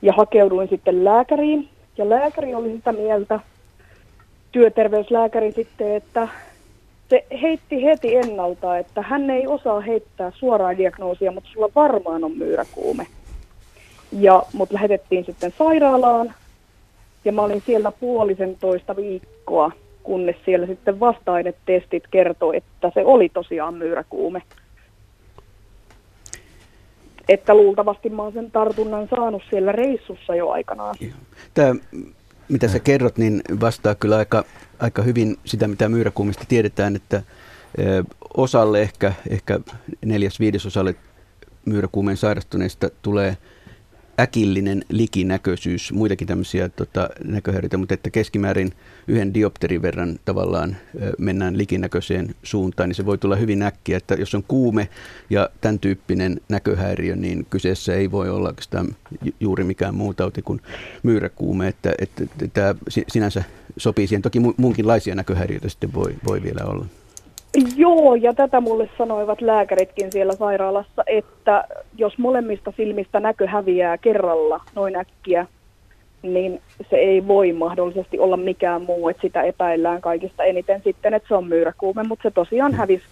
Ja 0.03 0.13
hakeuduin 0.13 0.69
sitten 0.69 1.05
lääkäriin, 1.05 1.69
ja 1.99 2.09
lääkäri 2.09 2.55
oli 2.55 2.73
sitä 2.73 2.93
mieltä, 2.93 3.41
työterveyslääkäri 4.53 5.53
sitten, 5.53 5.97
että 5.97 6.29
se 7.09 7.27
heitti 7.43 7.85
heti 7.85 8.17
ennalta, 8.17 8.79
että 8.79 9.03
hän 9.03 9.31
ei 9.31 9.47
osaa 9.47 9.81
heittää 9.81 10.33
suoraa 10.35 10.77
diagnoosia, 10.77 11.33
mutta 11.33 11.51
sulla 11.53 11.69
varmaan 11.75 12.25
on 12.25 12.37
myyräkuume. 12.37 13.07
Ja 14.13 14.43
mut 14.53 14.73
lähetettiin 14.73 15.25
sitten 15.25 15.55
sairaalaan 15.59 16.35
ja 17.25 17.33
mä 17.33 17.43
olin 17.43 17.63
siellä 17.67 17.93
puolisen 18.01 18.57
toista 18.61 18.97
viikkoa, 18.97 19.73
kunnes 20.03 20.37
siellä 20.45 20.67
sitten 20.67 21.01
vasta-ainetestit 21.01 22.05
kertoi, 22.11 22.57
että 22.57 22.91
se 22.95 23.05
oli 23.05 23.29
tosiaan 23.29 23.75
myyräkuume. 23.75 24.43
Että 27.29 27.55
luultavasti 27.55 28.11
mä 28.11 28.23
oon 28.23 28.33
sen 28.33 28.51
tartunnan 28.51 29.09
saanut 29.17 29.43
siellä 29.51 29.73
reissussa 29.73 30.35
jo 30.35 30.51
aikanaan. 30.51 30.95
Tämä 31.55 31.75
mitä 32.49 32.69
sä 32.69 32.79
kerrot, 32.79 33.19
niin 33.19 33.43
vastaa 33.61 33.95
kyllä 33.95 34.17
aika, 34.17 34.45
aika 34.81 35.03
hyvin 35.03 35.37
sitä, 35.45 35.69
mitä 35.69 35.89
myyräkuumista 35.89 36.45
tiedetään, 36.49 36.97
että 36.97 37.23
osalle 38.37 38.83
ehkä, 38.83 39.13
ehkä 39.31 39.61
neljäs 40.05 40.41
viidesosalle 40.41 40.95
myyräkuumeen 41.65 42.17
sairastuneista 42.17 42.91
tulee– 43.03 43.37
äkillinen 44.21 44.85
likinäköisyys, 44.89 45.93
muitakin 45.93 46.29
tämmöisiä 46.29 46.69
tota, 46.69 47.11
näköhäiriöitä, 47.25 47.77
mutta 47.77 47.95
että 47.95 48.11
keskimäärin 48.11 48.73
yhden 49.09 49.35
diopterin 49.35 49.83
verran 49.83 50.19
tavallaan 50.25 50.77
mennään 51.19 51.59
likinäköiseen 51.59 52.35
suuntaan, 52.43 52.89
niin 52.89 52.95
se 52.95 53.07
voi 53.07 53.19
tulla 53.19 53.37
hyvin 53.37 53.63
äkkiä, 53.63 53.97
että 53.97 54.15
jos 54.15 54.35
on 54.35 54.45
kuume 54.49 54.89
ja 55.31 55.51
tämän 55.61 55.79
tyyppinen 55.79 56.41
näköhäiriö, 56.49 57.17
niin 57.17 57.47
kyseessä 57.51 57.95
ei 57.95 58.11
voi 58.11 58.31
olla 58.31 58.55
juuri 59.41 59.65
mikään 59.65 59.95
muu 59.95 60.15
tauti 60.15 60.43
kuin 60.43 60.61
myyräkuume, 61.03 61.69
että, 61.69 61.95
että, 61.99 62.25
että 62.25 62.49
tämä 62.49 62.75
sinänsä 63.09 63.45
sopii 63.77 64.07
siihen. 64.07 64.23
Toki 64.23 64.41
muunkinlaisia 64.57 65.15
näköhäiriöitä 65.15 65.69
sitten 65.69 65.95
voi, 65.95 66.15
voi 66.27 66.43
vielä 66.43 66.65
olla. 66.65 66.87
Joo, 67.77 68.15
ja 68.15 68.35
tätä 68.35 68.61
mulle 68.61 68.91
sanoivat 68.99 69.41
lääkäritkin 69.41 70.13
siellä 70.13 70.33
sairaalassa, 70.33 71.03
että 71.07 71.65
jos 71.99 72.19
molemmista 72.19 72.73
silmistä 72.77 73.21
näkö 73.21 73.47
häviää 73.47 73.99
kerralla 73.99 74.61
noin 74.75 74.97
äkkiä, 74.97 75.47
niin 76.23 76.61
se 76.91 76.97
ei 76.97 77.27
voi 77.27 77.53
mahdollisesti 77.53 78.19
olla 78.19 78.37
mikään 78.37 78.83
muu, 78.83 79.09
että 79.09 79.23
sitä 79.23 79.43
epäillään 79.43 80.01
kaikista 80.01 80.45
eniten 80.45 80.81
sitten, 80.85 81.15
että 81.15 81.29
se 81.29 81.35
on 81.35 81.47
myyräkuume, 81.47 82.03
mutta 82.03 82.23
se 82.23 82.31
tosiaan 82.31 82.75
hävisi 82.75 83.05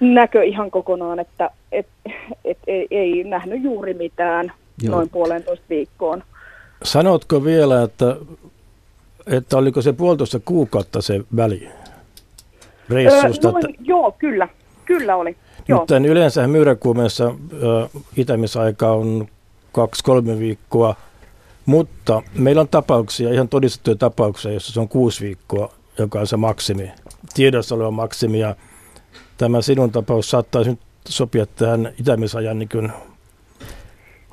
näkö 0.00 0.44
ihan 0.44 0.70
kokonaan, 0.70 1.18
että 1.18 1.50
et, 1.72 1.86
et, 2.44 2.58
ei, 2.66 2.86
ei 2.90 3.24
nähnyt 3.24 3.62
juuri 3.62 3.94
mitään 3.94 4.52
Joo. 4.82 4.96
noin 4.96 5.08
puolentoista 5.10 5.66
viikkoon. 5.70 6.22
Sanotko 6.82 7.44
vielä, 7.44 7.82
että, 7.82 8.16
että 9.26 9.56
oliko 9.56 9.82
se 9.82 9.92
puolitoista 9.92 10.40
kuukautta 10.44 11.02
se 11.02 11.20
väli 11.36 11.68
reissusta? 12.88 13.48
Öö, 13.48 13.52
noin, 13.52 13.70
että... 13.70 13.82
Joo, 13.84 14.12
kyllä. 14.12 14.48
Kyllä 14.84 15.16
oli. 15.16 15.36
Mutta 15.68 15.96
yleensä 15.96 16.46
myyräkuumeessa 16.46 17.34
itämisaika 18.16 18.92
on 18.92 19.28
kaksi-kolme 19.72 20.38
viikkoa, 20.38 20.94
mutta 21.66 22.22
meillä 22.34 22.60
on 22.60 22.68
tapauksia, 22.68 23.32
ihan 23.32 23.48
todistettuja 23.48 23.96
tapauksia, 23.96 24.52
joissa 24.52 24.72
se 24.72 24.80
on 24.80 24.88
kuusi 24.88 25.24
viikkoa, 25.24 25.72
joka 25.98 26.20
on 26.20 26.26
se 26.26 26.36
maksimi, 26.36 26.92
tiedossa 27.34 27.74
oleva 27.74 27.90
maksimi. 27.90 28.38
Ja 28.38 28.56
tämä 29.36 29.62
sinun 29.62 29.92
tapaus 29.92 30.30
saattaisi 30.30 30.70
nyt 30.70 30.80
sopia 31.08 31.46
tähän 31.46 31.92
itämisajan 32.00 32.58
niin 32.58 32.92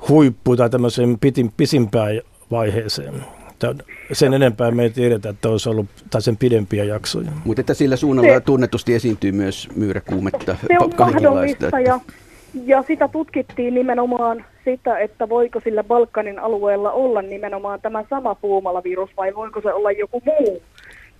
huippuun 0.08 0.56
tai 0.56 0.70
tämmöiseen 0.70 1.18
pitin, 1.18 1.52
pisimpään 1.56 2.20
vaiheeseen. 2.50 3.24
Sen 4.12 4.34
enempää 4.34 4.70
me 4.70 4.82
ei 4.82 4.90
tiedetä, 4.90 5.28
että 5.28 5.48
olisi 5.48 5.68
ollut 5.68 5.86
tai 6.10 6.22
sen 6.22 6.36
pidempiä 6.36 6.84
jaksoja. 6.84 7.30
Mutta 7.44 7.60
että 7.60 7.74
sillä 7.74 7.96
suunnalla 7.96 8.34
se, 8.34 8.40
tunnetusti 8.40 8.94
esiintyy 8.94 9.32
myös 9.32 9.68
myyräkuumetta. 9.76 10.56
Se 10.66 10.78
on 10.80 10.92
mahdollista 10.98 11.66
että... 11.66 11.80
ja, 11.80 12.00
ja 12.64 12.84
sitä 12.86 13.08
tutkittiin 13.08 13.74
nimenomaan 13.74 14.44
sitä, 14.64 14.98
että 14.98 15.28
voiko 15.28 15.60
sillä 15.60 15.84
Balkanin 15.84 16.38
alueella 16.38 16.92
olla 16.92 17.22
nimenomaan 17.22 17.80
tämä 17.80 18.04
sama 18.10 18.34
puumalavirus 18.34 19.10
vai 19.16 19.34
voiko 19.34 19.60
se 19.60 19.72
olla 19.72 19.92
joku 19.92 20.22
muu. 20.24 20.62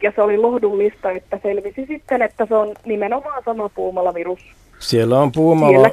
Ja 0.02 0.12
se 0.16 0.22
oli 0.22 0.38
lohdullista, 0.38 1.10
että 1.10 1.38
selvisi 1.42 1.86
sitten, 1.86 2.22
että 2.22 2.46
se 2.46 2.54
on 2.54 2.74
nimenomaan 2.84 3.42
sama 3.44 3.68
puumalavirus. 3.68 4.40
Siellä 4.78 5.20
on 5.20 5.32
puumala, 5.32 5.90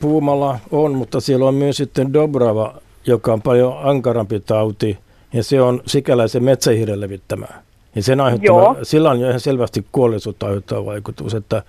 puumala 0.00 0.58
on, 0.70 0.94
mutta 0.94 1.20
siellä 1.20 1.46
on 1.46 1.54
myös 1.54 1.76
sitten 1.76 2.12
Dobrava, 2.12 2.74
joka 3.06 3.32
on 3.32 3.42
paljon 3.42 3.76
ankarampi 3.82 4.40
tauti, 4.40 4.98
ja 5.32 5.42
se 5.42 5.62
on 5.62 5.82
sikäläisen 5.86 6.44
metsähiiren 6.44 7.00
levittämä. 7.00 7.46
Ja 7.94 8.02
sen 8.02 8.20
aiheuttama, 8.20 8.76
sillä 8.82 9.10
on 9.10 9.20
jo 9.20 9.28
ihan 9.28 9.40
selvästi 9.40 9.86
kuolleisuutta 9.92 10.46
aiheuttava 10.46 10.84
vaikutus, 10.84 11.34
että 11.34 11.62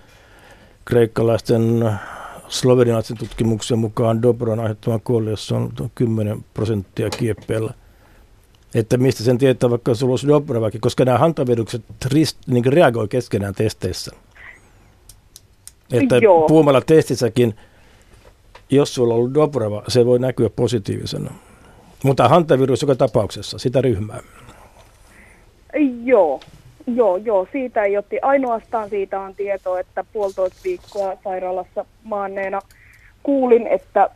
kreikkalaisten 0.86 1.90
slovenialaisen 2.48 3.18
tutkimuksen 3.18 3.80
mukaan 3.80 4.22
Dobron 4.22 4.60
aiheuttama 4.60 5.00
kuolleisuus 5.00 5.52
on 5.52 5.92
10 5.96 6.46
prosenttia 6.54 7.10
kieppeellä. 7.10 7.74
Että 8.76 8.98
mistä 8.98 9.24
sen 9.24 9.38
tietää 9.38 9.70
vaikka 9.70 9.96
sulla 9.96 10.12
olisi 10.12 10.28
Dobravakin, 10.28 10.82
koska 10.82 11.06
nämä 11.06 11.18
hantavedukset 11.18 11.84
rist, 12.06 12.38
niin 12.48 12.66
reagoi 12.66 13.08
keskenään 13.08 13.56
testeissä. 13.56 14.12
Että 15.92 16.18
Joo. 16.18 16.48
puumalla 16.48 16.82
testissäkin, 16.82 17.56
jos 18.70 18.94
sulla 18.94 19.14
on 19.14 19.20
ollut 19.20 19.34
Dobrava, 19.34 19.84
se 19.88 20.06
voi 20.06 20.20
näkyä 20.20 20.50
positiivisena. 20.50 21.32
Mutta 22.04 22.30
hantavirus 22.30 22.82
joka 22.82 22.96
tapauksessa, 22.96 23.58
sitä 23.58 23.82
ryhmää. 23.82 24.20
Joo, 26.04 26.40
joo, 26.88 27.18
joo, 27.18 27.48
siitä 27.52 27.84
ei 27.84 27.98
otti. 27.98 28.20
Ainoastaan 28.22 28.90
siitä 28.90 29.20
on 29.20 29.36
tietoa, 29.36 29.80
että 29.80 30.04
puolitoista 30.14 30.60
viikkoa 30.64 31.18
sairaalassa 31.24 31.86
maanneena 32.04 32.60
kuulin, 33.24 33.68
että 33.68 34.10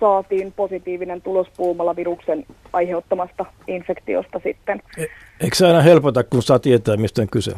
saatiin 0.00 0.52
positiivinen 0.52 1.22
tulos 1.22 1.46
puumalla 1.56 1.96
viruksen 1.96 2.46
aiheuttamasta 2.72 3.44
infektiosta 3.66 4.40
sitten. 4.42 4.82
E- 4.98 5.06
eikö 5.40 5.56
se 5.56 5.66
aina 5.66 5.80
helpota, 5.80 6.24
kun 6.24 6.42
saa 6.42 6.58
tietää, 6.58 6.96
mistä 6.96 7.22
on 7.22 7.28
kyse? 7.28 7.52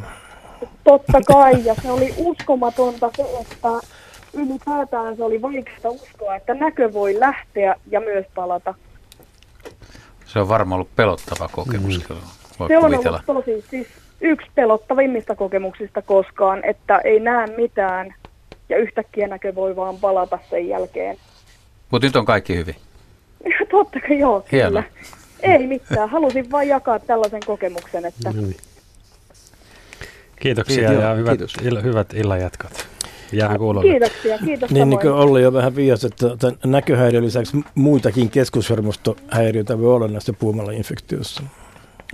Totta 0.85 1.21
kai, 1.26 1.64
ja 1.64 1.75
se 1.75 1.91
oli 1.91 2.14
uskomatonta 2.19 3.11
se, 3.17 3.23
että 3.41 3.69
ylipäätään 4.35 5.17
se 5.17 5.25
oli 5.25 5.43
vaikeaa 5.43 5.91
uskoa, 5.91 6.37
että 6.37 6.54
näkö 6.54 6.93
voi 6.93 7.21
lähteä 7.21 7.75
ja 7.91 8.00
myös 8.00 8.26
palata. 8.35 8.75
Se 10.34 10.40
on 10.40 10.49
varmaan 10.49 10.76
ollut 10.76 10.97
pelottava 10.97 11.49
kokemus. 11.52 12.08
Mm. 12.08 12.16
Voi 12.58 12.68
se 12.68 12.78
on 12.78 12.90
kuvitella. 12.90 13.23
ollut 13.28 13.44
tosi, 13.44 13.64
siis 13.70 13.86
yksi 14.20 14.50
pelottavimmista 14.54 15.34
kokemuksista 15.36 16.02
koskaan, 16.02 16.64
että 16.64 16.99
ei 16.99 17.20
näe 17.20 17.47
mitään 17.56 18.14
ja 18.68 18.76
yhtäkkiä 18.78 19.28
näkö 19.28 19.54
voi 19.54 19.76
vaan 19.76 19.97
palata 19.97 20.38
sen 20.50 20.68
jälkeen. 20.68 21.16
Mutta 21.90 22.06
nyt 22.06 22.16
on 22.16 22.25
kaikki 22.25 22.56
hyvin. 22.56 22.76
Totta 23.70 24.00
kai 24.00 24.18
joo, 24.18 24.44
Hieno. 24.52 24.68
kyllä. 24.68 24.84
Ei 25.40 25.66
mitään, 25.66 26.08
halusin 26.08 26.50
vain 26.50 26.68
jakaa 26.68 26.99
tällaisen 26.99 27.42
kokemuksen, 27.47 28.04
että... 28.04 28.30
No 28.30 28.40
niin. 28.40 28.56
Kiitoksia 30.40 30.88
Kiitos. 30.88 31.04
ja 31.04 31.14
hyvät, 31.14 31.38
Kiitos. 31.38 31.54
Il, 31.62 31.82
hyvät 31.82 32.14
illanjatkot. 32.14 32.86
Kuulolle. 33.58 33.91
Kiitoksia, 33.91 34.39
kiitos 34.39 34.71
Niin, 34.71 34.91
niin 34.91 35.00
kuin 35.00 35.13
Olli 35.13 35.43
jo 35.43 35.52
vähän 35.52 35.76
viias, 35.76 36.04
että 36.04 36.26
näköhäiriön 36.65 37.25
lisäksi 37.25 37.65
muitakin 37.75 38.30
keskushermostohäiriöitä 38.30 39.78
voi 39.78 39.95
olla 39.95 40.08
näissä 40.08 40.32
puumalla-infektioissa. 40.32 41.43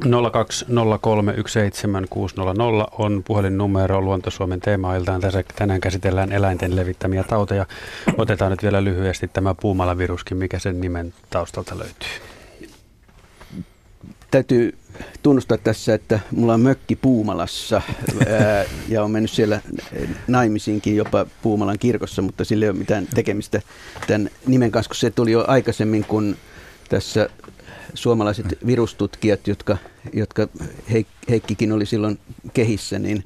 020317600 0.04 0.08
on 2.98 3.22
puhelinnumero 3.26 4.00
Luontosuomen 4.00 4.60
teemailtaan. 4.60 5.20
Tässä 5.20 5.44
tänään 5.56 5.80
käsitellään 5.80 6.32
eläinten 6.32 6.76
levittämiä 6.76 7.24
tauteja. 7.24 7.66
Otetaan 8.18 8.50
nyt 8.50 8.62
vielä 8.62 8.84
lyhyesti 8.84 9.28
tämä 9.28 9.54
puumalaviruskin, 9.54 10.36
mikä 10.36 10.58
sen 10.58 10.80
nimen 10.80 11.14
taustalta 11.30 11.78
löytyy. 11.78 12.29
Täytyy 14.30 14.78
tunnustaa 15.22 15.58
tässä, 15.58 15.94
että 15.94 16.20
mulla 16.30 16.54
on 16.54 16.60
mökki 16.60 16.96
Puumalassa. 16.96 17.82
Ää, 18.28 18.64
ja 18.88 19.04
on 19.04 19.10
mennyt 19.10 19.30
siellä 19.30 19.60
naimisiinkin 20.28 20.96
jopa 20.96 21.26
Puumalan 21.42 21.78
kirkossa, 21.78 22.22
mutta 22.22 22.44
sillä 22.44 22.64
ei 22.64 22.70
ole 22.70 22.78
mitään 22.78 23.06
tekemistä. 23.14 23.62
Tämän 24.06 24.30
nimen 24.46 24.70
kanssa, 24.70 24.88
kun 24.88 24.96
se 24.96 25.10
tuli 25.10 25.32
jo 25.32 25.44
aikaisemmin, 25.48 26.04
kun 26.04 26.36
tässä 26.88 27.28
suomalaiset 27.94 28.46
virustutkijat, 28.66 29.46
jotka, 29.46 29.76
jotka 30.12 30.48
Heik- 30.92 31.28
Heikkikin 31.30 31.72
oli 31.72 31.86
silloin 31.86 32.18
kehissä, 32.54 32.98
niin 32.98 33.24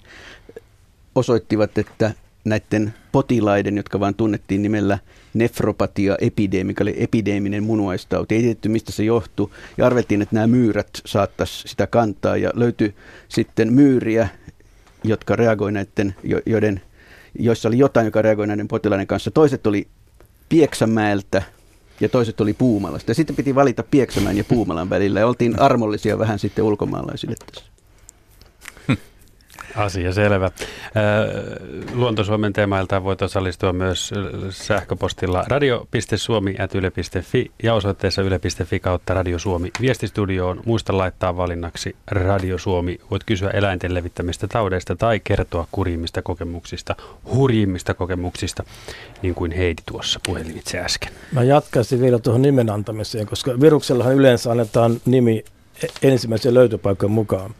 osoittivat, 1.15 1.79
että 1.79 2.15
näiden 2.45 2.95
potilaiden, 3.13 3.77
jotka 3.77 4.01
vain 4.01 4.15
tunnettiin 4.15 4.63
nimellä 4.63 4.99
nefropatia 5.35 6.17
epidemi, 6.21 6.65
mikä 6.65 6.85
oli 6.85 6.95
epideminen 6.99 7.65
munuaistauti. 7.65 8.35
Ei 8.35 8.41
tiedetty, 8.41 8.69
mistä 8.69 8.93
se 8.93 9.05
johtui. 9.05 9.51
Ja 9.79 9.87
arveltiin, 9.87 10.23
että 10.23 10.35
nämä 10.35 10.47
myyrät 10.47 10.89
saattaisi 11.07 11.69
sitä 11.69 11.87
kantaa. 11.87 12.37
Ja 12.37 12.51
löytyi 12.55 12.95
sitten 13.29 13.73
myyriä, 13.73 14.29
jotka 15.05 15.37
reagoi 15.37 15.73
näiden, 15.73 16.15
joiden, 16.47 16.81
joissa 17.39 17.69
oli 17.69 17.79
jotain, 17.79 18.05
joka 18.05 18.23
reagoi 18.23 18.47
näiden 18.47 18.69
potilaiden 18.69 19.07
kanssa. 19.07 19.31
Toiset 19.31 19.67
oli 19.67 19.89
Pieksämäeltä 20.49 21.43
ja 22.01 22.09
toiset 22.09 22.41
oli 22.41 22.53
Puumalasta. 22.53 23.11
Ja 23.11 23.15
sitten 23.15 23.37
piti 23.37 23.55
valita 23.55 23.83
Pieksämään 23.83 24.37
ja 24.37 24.45
Puumalan 24.45 24.91
välillä. 24.91 25.21
Ja 25.21 25.27
oltiin 25.27 25.61
armollisia 25.61 26.19
vähän 26.19 26.39
sitten 26.39 26.65
ulkomaalaisille 26.65 27.37
tässä. 27.47 27.74
Asia 29.77 30.13
selvä. 30.13 30.51
Luontosuomen 31.93 32.53
teemailta 32.53 33.05
voit 33.05 33.23
osallistua 33.23 33.73
myös 33.73 34.11
sähköpostilla 34.51 35.45
radio.suomi.yle.fi 35.49 37.51
ja 37.63 37.75
osoitteessa 37.75 38.23
yle.fi 38.23 38.81
kautta 38.81 39.15
Radio 39.15 39.39
Suomi 39.39 39.71
viestistudioon. 39.81 40.61
Muista 40.65 40.99
laittaa 40.99 41.37
valinnaksi 41.37 41.97
Radio 42.11 42.59
Suomi. 42.59 42.99
Voit 43.11 43.25
kysyä 43.25 43.51
eläinten 43.51 43.95
levittämistä 43.95 44.49
taudeista 44.49 44.97
tai 44.97 45.21
kertoa 45.25 45.67
kurjimmista 45.73 46.23
kokemuksista, 46.23 46.97
hurjimmista 47.35 47.95
kokemuksista, 47.95 48.65
niin 49.23 49.35
kuin 49.35 49.53
Heidi 49.53 49.83
tuossa 49.87 50.21
puhelimitse 50.27 50.79
äsken. 50.79 51.13
Mä 51.33 51.43
jatkaisin 51.43 52.01
vielä 52.01 52.19
tuohon 52.19 52.43
nimen 52.43 52.71
antamiseen, 52.71 53.27
koska 53.27 53.61
viruksellahan 53.61 54.15
yleensä 54.15 54.51
annetaan 54.51 55.01
nimi 55.07 55.45
e- 55.83 56.09
ensimmäisen 56.09 56.55
löytöpaikan 56.55 57.11
mukaan. 57.11 57.55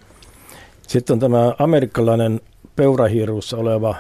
Sitten 0.89 1.15
on 1.15 1.21
tämä 1.21 1.55
amerikkalainen 1.59 2.41
peurahiirussa 2.77 3.57
oleva 3.57 3.95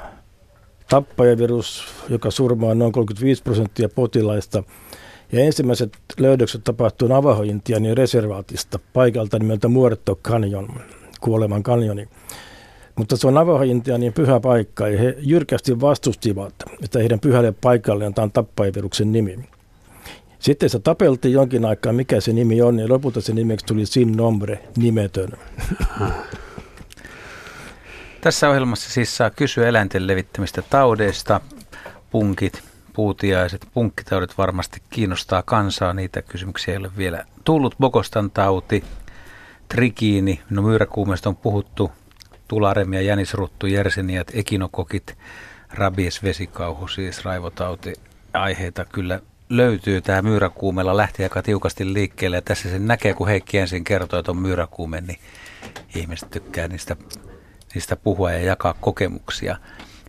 tappajavirus, 0.89 1.85
joka 2.09 2.31
surmaa 2.31 2.75
noin 2.75 2.93
35 2.93 3.43
prosenttia 3.43 3.89
potilaista. 3.89 4.63
Ja 5.33 5.41
ensimmäiset 5.41 5.99
löydökset 6.19 6.65
tapahtuu 6.65 7.09
Navajo-Intianin 7.09 7.97
reservaatista 7.97 8.79
paikalta 8.93 9.39
nimeltä 9.39 9.69
Muerto 9.69 10.17
Canyon, 10.17 10.69
kuoleman 11.21 11.63
kanjoni. 11.63 12.09
Mutta 12.97 13.17
se 13.17 13.27
on 13.27 13.35
Navajo-Intianin 13.35 14.13
pyhä 14.13 14.41
paikka 14.41 14.89
ja 14.89 14.99
he 14.99 15.15
jyrkästi 15.19 15.81
vastustivat, 15.81 16.55
että 16.83 16.99
heidän 16.99 17.21
pyhälle 17.21 17.55
paikalle 17.61 18.07
antaa 18.07 18.31
tappajaviruksen 18.33 19.13
nimi. 19.13 19.39
Sitten 20.39 20.71
se 20.71 20.79
tapeltiin 20.79 21.35
jonkin 21.35 21.65
aikaa, 21.65 21.93
mikä 21.93 22.21
se 22.21 22.33
nimi 22.33 22.63
on, 22.63 22.79
ja 22.79 22.89
lopulta 22.89 23.21
se 23.21 23.33
nimeksi 23.33 23.67
tuli 23.67 23.87
Sin 23.87 24.13
Nombre, 24.13 24.59
nimetön. 24.77 25.33
Tässä 28.25 28.49
ohjelmassa 28.49 28.91
siis 28.91 29.17
saa 29.17 29.31
kysyä 29.31 29.69
eläinten 29.69 30.07
levittämistä 30.07 30.63
taudeista, 30.63 31.41
punkit, 32.11 32.63
puutiaiset, 32.93 33.67
punkkitaudit 33.75 34.39
varmasti 34.39 34.83
kiinnostaa 34.91 35.43
kansaa, 35.43 35.93
niitä 35.93 36.23
kysymyksiä 36.23 36.75
ei 36.75 36.79
ole 36.79 36.91
vielä 36.97 37.25
tullut. 37.45 37.75
Bokostan 37.81 38.31
tauti, 38.31 38.85
trikiini, 39.69 40.41
no 40.51 40.63
myyräkuumesta 40.63 41.29
on 41.29 41.37
puhuttu, 41.37 41.93
tularemia, 42.49 43.01
jänisruttu, 43.01 43.67
jerseniat, 43.67 44.31
ekinokokit, 44.35 45.19
rabies, 45.73 46.23
vesikauhu, 46.23 46.89
siis 46.89 47.25
raivotauti, 47.25 47.93
aiheita 48.33 48.85
kyllä 48.85 49.21
löytyy. 49.49 50.01
Tämä 50.01 50.23
myyräkuumella 50.23 50.97
lähti 50.97 51.23
aika 51.23 51.43
tiukasti 51.43 51.93
liikkeelle 51.93 52.37
ja 52.37 52.43
tässä 52.43 52.71
sen 52.71 52.87
näkee, 52.87 53.15
kun 53.15 53.29
Heikki 53.29 53.59
ensin 53.59 53.85
kertoo, 53.85 54.19
että 54.19 54.31
on 54.31 54.39
myyräkuume, 54.39 55.01
niin 55.01 55.19
ihmiset 55.95 56.31
tykkää 56.31 56.69
niistä, 56.69 56.97
niistä 57.75 57.97
puhua 57.97 58.33
ja 58.33 58.39
jakaa 58.39 58.75
kokemuksia. 58.81 59.57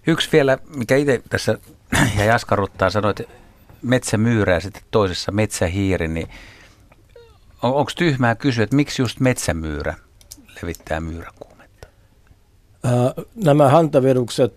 Yksi 0.08 0.30
vielä, 0.32 0.58
mikä 0.76 0.96
itse 0.96 1.22
tässä 1.30 1.58
ja 2.26 2.36
askarruttaa, 2.36 2.90
sanoit 2.90 3.22
metsämyyrä 3.82 4.54
ja 4.54 4.60
sitten 4.60 4.82
toisessa 4.92 5.32
metsähiiri, 5.32 6.08
niin 6.08 6.28
on, 7.64 7.74
onko 7.74 7.92
tyhmää 7.96 8.36
kysyä, 8.36 8.64
että 8.64 8.76
miksi 8.76 9.02
just 9.02 9.20
metsämyyrä 9.20 9.96
levittää 10.62 11.00
myyräkuumetta? 11.00 11.88
Nämä 13.36 13.70
hantavirukset 13.70 14.54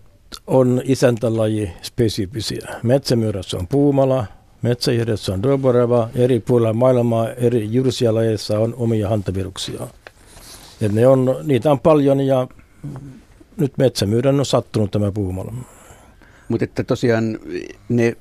on 0.47 0.81
isäntälaji 0.83 1.71
spesifisiä. 1.81 2.67
Metsämyyrässä 2.83 3.57
on 3.57 3.67
puumala, 3.67 4.25
metsähiiressä 4.61 5.33
on 5.33 5.43
doboreva, 5.43 6.09
eri 6.15 6.39
puolilla 6.39 6.73
maailmaa 6.73 7.29
eri 7.29 7.73
jyrsialajeissa 7.73 8.59
on 8.59 8.73
omia 8.77 9.09
hantaviruksia. 9.09 9.87
Et 10.81 10.91
ne 10.91 11.07
on, 11.07 11.35
niitä 11.43 11.71
on 11.71 11.79
paljon 11.79 12.21
ja 12.21 12.47
nyt 13.57 13.77
metsämyyrän 13.77 14.39
on 14.39 14.45
sattunut 14.45 14.91
tämä 14.91 15.11
puumala. 15.11 15.53
Mutta 16.49 16.63
että 16.63 16.83
tosiaan 16.83 17.39
ne 17.89 18.17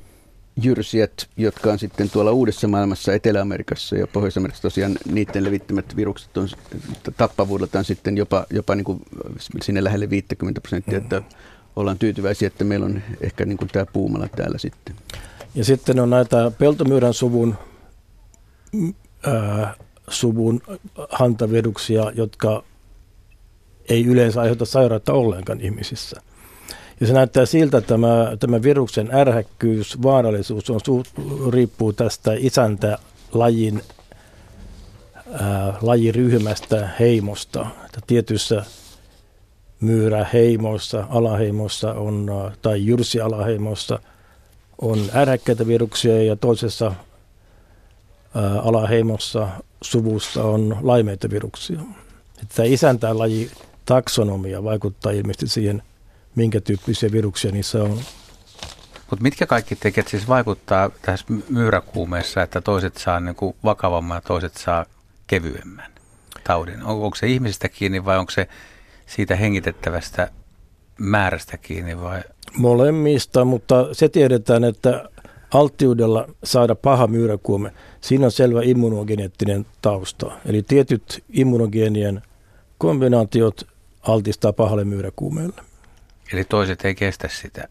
jyrsijät, 0.62 1.29
jotka 1.37 1.73
on 1.73 1.79
sitten 1.79 2.11
tuolla 2.11 2.33
uudessa 2.33 2.68
maailmassa, 2.68 3.12
Etelä-Amerikassa 3.12 3.97
ja 3.97 4.07
Pohjois-Amerikassa, 4.07 4.62
tosiaan 4.62 4.99
niiden 5.12 5.44
levittämät 5.44 5.97
virukset 5.97 6.37
on 6.37 6.49
tappavuudeltaan 7.16 7.85
sitten 7.85 8.16
jopa, 8.16 8.47
jopa 8.51 8.75
niin 8.75 8.85
kuin 8.85 9.03
sinne 9.62 9.85
lähelle 9.85 10.11
50 10.11 10.61
prosenttia, 10.61 10.99
että 10.99 11.23
ollaan 11.77 11.99
tyytyväisiä, 11.99 12.47
että 12.47 12.64
meillä 12.64 12.87
on 12.87 13.03
ehkä 13.21 13.44
niin 13.44 13.59
kuin 13.59 13.68
tämä 13.68 13.87
puumala 13.87 14.29
täällä 14.29 14.59
sitten. 14.59 14.94
Ja 15.55 15.64
sitten 15.64 16.01
on 16.01 16.11
näitä 16.11 16.53
peltomyyrän 16.59 17.14
suvun, 17.14 17.55
ää, 19.27 19.75
suvun 20.09 20.61
hantaviruksia, 21.11 22.12
jotka 22.14 22.64
ei 23.88 24.05
yleensä 24.07 24.40
aiheuta 24.40 24.64
sairautta 24.64 25.12
ollenkaan 25.12 25.61
ihmisissä. 25.61 26.20
Ja 27.01 27.07
se 27.07 27.12
näyttää 27.12 27.46
siltä, 27.46 27.79
että 27.79 27.88
tämä, 27.88 28.37
tämä 28.40 28.62
viruksen 28.62 29.14
ärhäkkyys, 29.14 30.03
vaarallisuus 30.03 30.70
on, 30.70 30.81
riippuu 31.53 31.92
tästä 31.92 32.33
isäntä 32.37 32.98
lajin 33.33 33.83
ää, 35.33 35.74
lajiryhmästä, 35.83 36.88
heimosta. 37.01 37.66
Että 37.85 38.01
tietyissä 38.07 38.64
myyräheimoissa, 39.81 41.07
alaheimoissa 41.11 41.92
on, 41.92 42.31
tai 42.62 42.87
jyrsialaheimoissa 42.87 43.98
on 44.81 44.98
ärhäkkäitä 45.14 45.66
viruksia 45.66 46.22
ja 46.22 46.37
toisessa 46.37 46.92
ää, 48.35 48.61
alaheimossa 48.61 49.48
suvussa 49.83 50.44
on 50.44 50.77
laimeita 50.83 51.31
viruksia. 51.31 51.81
Että 52.42 52.62
tämä 53.01 53.18
laji 53.18 53.51
taksonomia 53.88 54.64
vaikuttaa 54.64 55.12
ilmeisesti 55.12 55.48
siihen 55.48 55.83
minkä 56.35 56.61
tyyppisiä 56.61 57.12
viruksia 57.12 57.53
niissä 57.53 57.83
on. 57.83 58.01
Mutta 59.11 59.22
mitkä 59.22 59.46
kaikki 59.46 59.77
tekijät 59.77 60.09
siis 60.09 60.29
vaikuttaa 60.29 60.90
tässä 61.03 61.27
myyräkuumeessa, 61.48 62.42
että 62.42 62.61
toiset 62.61 62.96
saa 62.96 63.20
niin 63.20 63.35
kuin 63.35 63.57
vakavamman 63.64 64.16
ja 64.16 64.20
toiset 64.20 64.57
saa 64.57 64.87
kevyemmän 65.27 65.92
taudin? 66.44 66.83
On, 66.83 67.03
onko 67.03 67.16
se 67.16 67.27
ihmisistä 67.27 67.68
kiinni 67.68 68.05
vai 68.05 68.18
onko 68.18 68.31
se 68.31 68.48
siitä 69.07 69.37
hengitettävästä 69.37 70.31
määrästä 70.98 71.57
kiinni 71.57 72.01
vai? 72.01 72.20
Molemmista, 72.57 73.44
mutta 73.44 73.94
se 73.94 74.09
tiedetään, 74.09 74.64
että 74.64 75.09
alttiudella 75.55 76.29
saada 76.44 76.74
paha 76.74 77.07
myyräkuume, 77.07 77.72
siinä 78.01 78.24
on 78.24 78.33
selvä 78.33 78.61
immunogeneettinen 78.64 79.66
tausta. 79.83 80.33
Eli 80.46 80.62
tietyt 80.62 81.24
immunogeenien 81.31 82.22
kombinaatiot 82.79 83.78
altistaa 84.09 84.53
pahalle 84.53 84.85
myyräkuumeelle. 84.85 85.62
Eli 86.33 86.44
toiset 86.44 86.85
ei 86.85 86.94
kestä 86.94 87.29
sitä. 87.29 87.68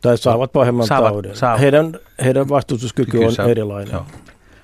Tai 0.00 0.18
saavat 0.18 0.52
pahemman 0.52 0.86
saavat, 0.86 1.12
taudin. 1.12 1.36
Saavat. 1.36 1.60
Heidän, 1.60 1.98
heidän 2.24 2.48
vastustuskyky 2.48 3.18
on 3.18 3.32
saa, 3.32 3.46
erilainen. 3.46 3.92
Joo. 3.92 4.06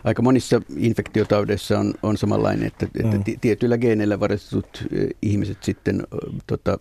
Aika 0.05 0.23
monissa 0.23 0.61
infektiotaudeissa 0.77 1.79
on, 1.79 1.95
on 2.03 2.17
samanlainen, 2.17 2.67
että, 2.67 2.87
että 3.01 3.17
mm. 3.17 3.25
tietyillä 3.41 3.79
geeneillä 3.79 4.21
varastetut 4.21 4.85
ihmiset 5.23 5.63
sitten, 5.63 6.07
tota, 6.47 6.79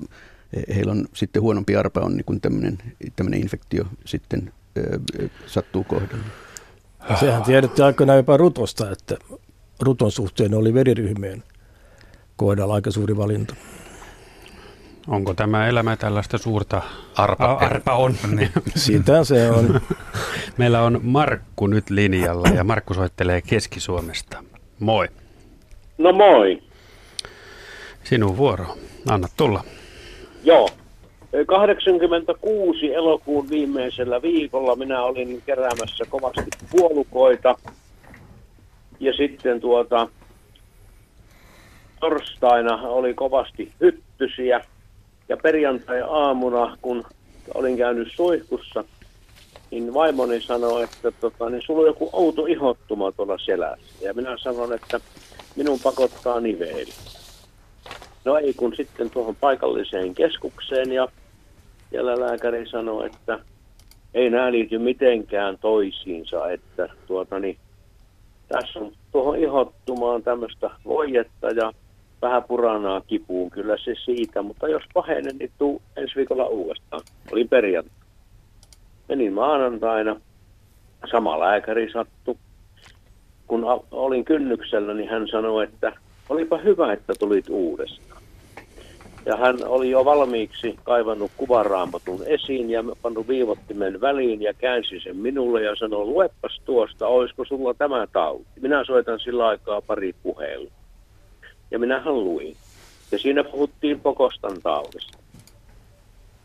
heillä 0.76 0.92
on 0.92 1.06
sitten 1.14 1.42
huonompi 1.42 1.76
arpa 1.76 2.02
on, 2.02 2.18
niin 2.18 2.26
kun 2.26 2.42
tämmöinen, 2.42 2.78
tämmöinen 3.16 3.42
infektio 3.42 3.86
sitten 4.06 4.54
äh, 4.78 5.30
sattuu 5.46 5.84
kohdalle. 5.84 6.24
Sehän 7.20 7.44
tiedettiin 7.44 7.86
aikoinaan 7.86 8.18
jopa 8.18 8.38
rutosta, 8.38 8.92
että 8.92 9.18
ruton 9.80 10.12
suhteen 10.12 10.54
oli 10.54 10.74
veriryhmien 10.74 11.44
kohdalla 12.36 12.74
aika 12.74 12.92
suuri 12.92 13.18
valinta. 13.18 13.56
Onko 15.08 15.34
tämä 15.34 15.68
elämä 15.68 15.96
tällaista 15.96 16.38
suurta 16.38 16.82
arpa, 17.16 17.46
arpa 17.54 17.94
on? 17.96 18.14
Niin. 18.36 18.50
Sitä 18.76 19.24
se 19.24 19.52
on. 19.52 19.82
Meillä 20.58 20.82
on 20.82 21.00
Markku 21.04 21.68
nyt 21.68 21.90
linjalla 21.90 22.48
ja 22.48 22.64
Markku 22.64 22.94
soittelee 22.94 23.42
Keski-Suomesta. 23.42 24.44
Moi. 24.80 25.08
No 25.98 26.12
moi. 26.14 26.62
Sinun 28.04 28.38
vuoro. 28.38 28.66
Anna 29.10 29.28
tulla. 29.38 29.64
Joo. 30.44 30.70
86 31.48 32.94
elokuun 32.94 33.50
viimeisellä 33.50 34.22
viikolla 34.22 34.76
minä 34.76 35.04
olin 35.04 35.42
keräämässä 35.46 36.06
kovasti 36.10 36.42
puolukoita. 36.72 37.56
Ja 39.00 39.14
sitten 39.14 39.62
tuota, 39.62 40.08
torstaina 42.00 42.82
oli 42.82 43.14
kovasti 43.14 43.72
hyttysiä. 43.82 44.62
Ja 45.30 45.38
perjantai-aamuna, 45.38 46.78
kun 46.82 47.04
olin 47.54 47.78
käynyt 47.78 48.08
suihkussa, 48.16 48.84
niin 49.72 49.94
vaimoni 49.94 50.42
sanoi, 50.42 50.84
että 50.84 51.12
tota, 51.12 51.50
niin 51.50 51.62
sulla 51.66 51.82
on 51.82 51.88
joku 51.88 52.10
outo 52.14 52.46
ihottuma 52.46 53.12
tuolla 53.12 53.38
selässä. 53.38 53.86
Ja 54.02 54.14
minä 54.14 54.38
sanon, 54.38 54.74
että 54.74 55.00
minun 55.56 55.80
pakottaa 55.84 56.40
niveli. 56.40 56.86
No 58.26 58.38
ei 58.38 58.54
kun 58.54 58.76
sitten 58.76 59.10
tuohon 59.10 59.36
paikalliseen 59.36 60.16
keskukseen 60.16 60.92
ja 60.92 61.08
siellä 61.90 62.20
lääkäri 62.20 62.70
sanoi, 62.70 63.06
että 63.06 63.40
ei 64.14 64.30
nämä 64.30 64.52
liity 64.52 64.78
mitenkään 64.78 65.58
toisiinsa, 65.58 66.52
että 66.52 66.90
tuota, 67.08 67.40
niin, 67.40 67.58
tässä 68.48 68.80
on 68.80 68.92
tuohon 69.12 69.40
ihottumaan 69.40 70.24
tämmöistä 70.24 70.70
voijetta 70.86 71.50
ja 71.50 71.74
vähän 72.22 72.44
puranaa 72.44 73.02
kipuun, 73.02 73.50
kyllä 73.50 73.78
se 73.78 73.96
siitä, 74.06 74.42
mutta 74.42 74.68
jos 74.68 74.84
pahenee, 74.94 75.34
niin 75.34 75.52
tuu 75.58 75.82
ensi 75.98 76.16
viikolla 76.16 76.46
uudestaan. 76.46 77.02
Oli 77.32 77.46
perjantai. 77.46 77.94
Menin 79.10 79.34
maanantaina, 79.34 80.22
sama 81.12 81.40
lääkäri 81.40 81.92
sattu. 81.92 82.38
Kun 83.48 83.66
olin 83.92 84.26
kynnyksellä, 84.26 84.94
niin 84.94 85.10
hän 85.10 85.28
sanoi, 85.28 85.64
että 85.64 85.94
olipa 86.30 86.58
hyvä, 86.58 86.94
että 86.94 87.14
tulit 87.20 87.50
uudestaan. 87.50 88.22
Ja 89.26 89.38
hän 89.38 89.58
oli 89.66 89.90
jo 89.90 90.06
valmiiksi 90.06 90.80
kaivannut 90.84 91.32
kuvaraamatun 91.38 92.20
esiin 92.26 92.70
ja 92.70 92.84
pannut 93.02 93.28
viivottimen 93.28 94.02
väliin 94.02 94.42
ja 94.42 94.54
käänsi 94.54 95.00
sen 95.00 95.18
minulle 95.18 95.64
ja 95.64 95.76
sanoi, 95.76 96.06
luepas 96.06 96.62
tuosta, 96.66 97.08
olisiko 97.08 97.46
sulla 97.46 97.74
tämä 97.74 98.08
tauti. 98.14 98.48
Minä 98.62 98.84
soitan 98.84 99.20
sillä 99.20 99.48
aikaa 99.48 99.82
pari 99.82 100.14
puhelua 100.24 100.77
ja 101.72 101.80
minähän 101.80 102.16
luin. 102.16 102.56
Ja 103.12 103.20
siinä 103.20 103.44
puhuttiin 103.44 104.00
pokostan 104.00 104.62
taudista. 104.64 105.18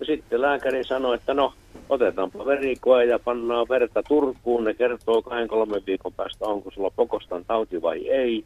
Ja 0.01 0.07
sitten 0.07 0.41
lääkäri 0.41 0.85
sanoi, 0.85 1.15
että 1.15 1.35
no, 1.35 1.53
otetaanpa 1.89 2.47
verikoe 2.47 3.05
ja 3.05 3.19
pannaan 3.19 3.67
verta 3.69 4.03
Turkuun. 4.03 4.65
Ne 4.65 4.75
kertoo 4.75 5.23
kahden 5.23 5.49
kolmen 5.49 5.83
viikon 5.87 6.13
päästä, 6.13 6.45
onko 6.45 6.71
sulla 6.71 6.91
pokostan 6.97 7.45
tauti 7.45 7.83
vai 7.83 8.09
ei. 8.09 8.45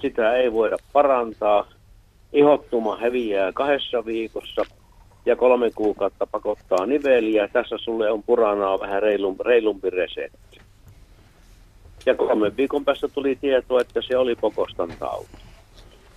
Sitä 0.00 0.36
ei 0.36 0.52
voida 0.52 0.76
parantaa. 0.92 1.68
Ihottuma 2.32 2.96
häviää 2.96 3.52
kahdessa 3.52 4.04
viikossa 4.04 4.62
ja 5.26 5.36
kolme 5.36 5.70
kuukautta 5.70 6.26
pakottaa 6.26 6.86
niveliä. 6.86 7.48
Tässä 7.48 7.78
sulle 7.78 8.10
on 8.10 8.22
puranaa 8.22 8.80
vähän 8.80 9.02
reilum, 9.02 9.36
reilumpi 9.40 9.90
resepti. 9.90 10.58
Ja 12.06 12.14
kolmen 12.14 12.56
viikon 12.56 12.84
päästä 12.84 13.08
tuli 13.08 13.38
tieto, 13.40 13.80
että 13.80 14.00
se 14.08 14.16
oli 14.16 14.34
pokostan 14.34 14.92
tauti. 14.98 15.51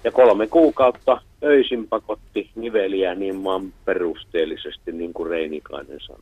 Ja 0.06 0.12
kolme 0.12 0.48
kuukautta 0.48 1.22
öisin 1.44 1.88
pakotti 1.88 2.50
niveliä 2.56 3.16
niin 3.16 3.36
maan 3.36 3.74
perusteellisesti, 3.86 4.92
niin 4.92 5.14
kuin 5.14 5.30
Reinikainen 5.30 6.00
sanoi. 6.00 6.22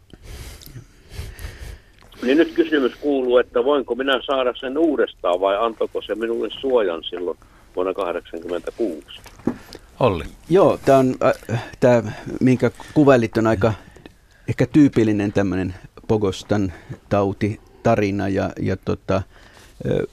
Niin 2.24 2.38
nyt 2.38 2.52
kysymys 2.54 2.96
kuuluu, 2.96 3.38
että 3.38 3.63
voinko 3.63 3.96
minä 3.96 4.22
saada 4.26 4.54
sen 4.56 4.78
uudestaan 4.78 5.41
vai 5.41 5.58
antako 5.65 6.02
se 6.02 6.15
minulle 6.15 6.50
suojan 6.60 7.04
silloin 7.04 7.38
vuonna 7.76 7.93
1986? 7.93 9.22
Olli. 10.00 10.24
Joo, 10.50 10.80
tämä 10.86 10.98
on, 10.98 11.15
äh, 11.52 11.63
tämä, 11.80 12.04
minkä 12.41 12.72
kuvailit, 12.93 13.38
on 13.38 13.48
aika 13.48 13.74
ehkä 14.48 14.65
tyypillinen 14.65 15.34
tämmöinen 15.34 15.74
Pogostan 16.08 16.74
tauti 17.10 17.60
tarina 17.84 18.30
ja, 18.30 18.50
ja 18.60 18.78
tota, 18.78 19.22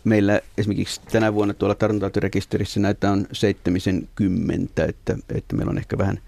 Meillä 0.04 0.40
esimerkiksi 0.58 1.00
tänä 1.12 1.34
vuonna 1.34 1.54
tuolla 1.54 1.74
tartuntatautirekisterissä 1.74 2.80
näitä 2.80 3.10
on 3.10 3.26
70, 3.32 4.84
että, 4.84 5.16
että 5.34 5.56
meillä 5.56 5.70
on 5.70 5.78
ehkä 5.78 5.98
vähän 5.98 6.18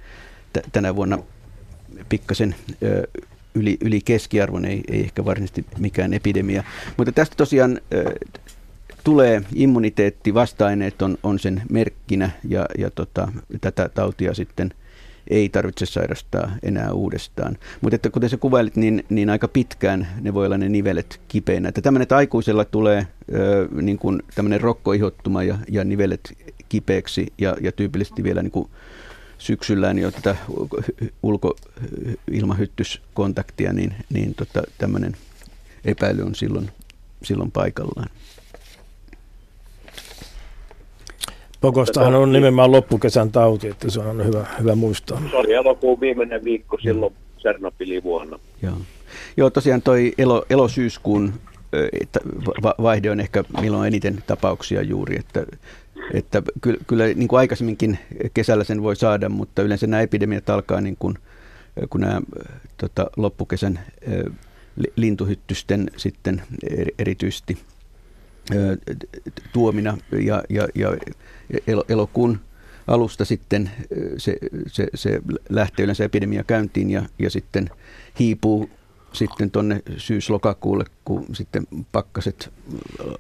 t- 0.53 0.73
tänä 0.73 0.97
vuonna 0.97 1.19
pikkasen 2.09 2.55
yli, 3.55 3.77
yli 3.81 4.01
keskiarvon, 4.01 4.65
ei, 4.65 4.81
ei 4.91 5.01
ehkä 5.01 5.25
varsinaisesti 5.25 5.67
mikään 5.79 6.15
epidemia. 6.15 6.65
Mutta 6.97 7.13
tästä 7.13 7.37
tosiaan 7.37 7.81
tulee 9.05 9.43
immuniteetti, 9.55 10.35
vasta-aineet 10.35 11.03
on, 11.03 11.19
on 11.23 11.39
sen 11.39 11.63
merkkinä 11.71 12.31
ja, 12.49 12.67
ja 12.79 12.91
tota, 12.91 13.33
tätä 13.61 13.89
tautia 13.89 14.35
sitten– 14.35 14.75
ei 15.31 15.49
tarvitse 15.49 15.87
sairastaa 15.87 16.53
enää 16.63 16.93
uudestaan. 16.93 17.59
Mutta 17.81 17.97
että 17.97 18.11
kuten 18.11 18.31
sä 18.31 18.37
kuvailit, 18.37 18.77
niin, 18.77 19.05
niin 19.09 19.31
aika 19.31 19.49
pitkään 19.49 20.09
ne 20.21 20.35
voi 20.35 20.47
olla 20.47 20.59
ne 20.59 20.69
nivelet 20.69 21.21
kipeinä. 21.29 21.69
Että 21.69 21.83
tämmöinen, 21.83 22.03
että 22.03 22.17
aikuisella 22.17 22.65
tulee 22.65 23.07
ö, 23.35 23.69
niin 23.83 23.99
kuin 23.99 24.23
tämmöinen 24.35 24.61
rokkoihottuma 24.61 25.43
ja, 25.43 25.59
ja 25.69 25.85
nivelet 25.85 26.39
kipeäksi 26.69 27.33
ja, 27.39 27.57
ja 27.61 27.73
tyypillisesti 27.73 28.23
vielä 28.23 28.43
niin 28.43 28.51
kuin 28.51 28.69
syksyllä 29.39 29.95
niin 29.95 30.03
jo 30.03 30.11
tätä 30.11 30.37
ulkoilmahyttyskontaktia, 31.23 33.73
niin, 33.73 33.95
niin 34.11 34.35
tota, 34.35 34.63
tämmöinen 34.79 35.17
epäily 35.85 36.23
on 36.23 36.35
silloin, 36.35 36.71
silloin 37.23 37.51
paikallaan. 37.51 38.09
Pokostahan 41.63 42.15
on 42.15 42.33
nimenomaan 42.33 42.73
loppukesän 42.73 43.33
tauti, 43.33 43.69
että 43.69 43.91
se 43.91 44.01
on 44.01 44.27
hyvä, 44.27 44.47
hyvä 44.61 44.75
muistaa. 44.75 45.23
Se 45.31 45.37
oli 45.37 45.53
elokuun 45.53 46.01
viimeinen 46.01 46.45
viikko 46.45 46.79
silloin 46.83 47.15
Tsernobylin 47.39 48.03
vuonna. 48.03 48.39
Joo. 48.63 48.77
Joo, 49.37 49.51
tosiaan 49.51 49.83
toi 49.83 50.13
elo, 50.19 50.45
elosyyskuun 50.51 51.33
vaihde 52.83 53.11
on 53.11 53.21
ehkä 53.21 53.45
milloin 53.61 53.87
eniten 53.87 54.23
tapauksia 54.27 54.83
juuri, 54.83 55.17
että, 55.19 55.47
että 56.15 56.43
kyllä, 56.61 56.79
kyllä 56.87 57.05
niin 57.07 57.29
kuin 57.29 57.39
aikaisemminkin 57.39 57.99
kesällä 58.35 58.65
sen 58.65 58.83
voi 58.83 58.97
saada, 58.97 59.29
mutta 59.29 59.63
yleensä 59.63 59.87
nämä 59.87 60.03
epidemiat 60.03 60.51
alkaa 60.51 60.81
niin 60.81 60.97
kuin, 60.99 61.19
kun 61.91 62.01
nämä 62.01 62.21
tota, 62.77 63.11
loppukesän 63.17 63.81
lintuhyttysten 64.97 65.91
sitten 65.97 66.43
erityisesti 66.99 67.59
tuomina 69.53 69.99
ja, 70.25 70.43
ja, 70.49 70.69
ja 70.75 70.97
elokuun 71.89 72.39
alusta 72.87 73.25
sitten 73.25 73.71
se, 74.17 74.37
se, 74.67 74.87
se 74.95 75.21
lähtee 75.49 75.85
yleensä 75.85 76.05
epidemia 76.05 76.45
käyntiin 76.45 76.91
ja, 76.91 77.03
ja 77.19 77.31
sitten 77.31 77.71
hiipuu 78.19 78.71
sitten 79.13 79.51
tuonne 79.51 79.83
syys-lokakuulle, 79.97 80.85
kun 81.05 81.25
sitten 81.33 81.63
pakkaset 81.93 82.53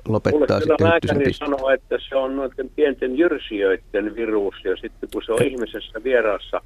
lopettaa 0.09 0.39
Mulle 0.39 0.61
sitten 0.61 0.87
lääkäri 0.87 1.33
sanoo, 1.33 1.71
että 1.71 1.99
se 2.09 2.17
on 2.17 2.37
noiden 2.37 2.71
pienten 2.77 3.19
jyrsijöiden 3.19 4.15
virus 4.15 4.55
ja 4.65 4.77
sitten 4.77 5.09
kun 5.13 5.23
se 5.27 5.33
on 5.33 5.43
ihmisessä 5.43 6.05
vierassa 6.05 6.61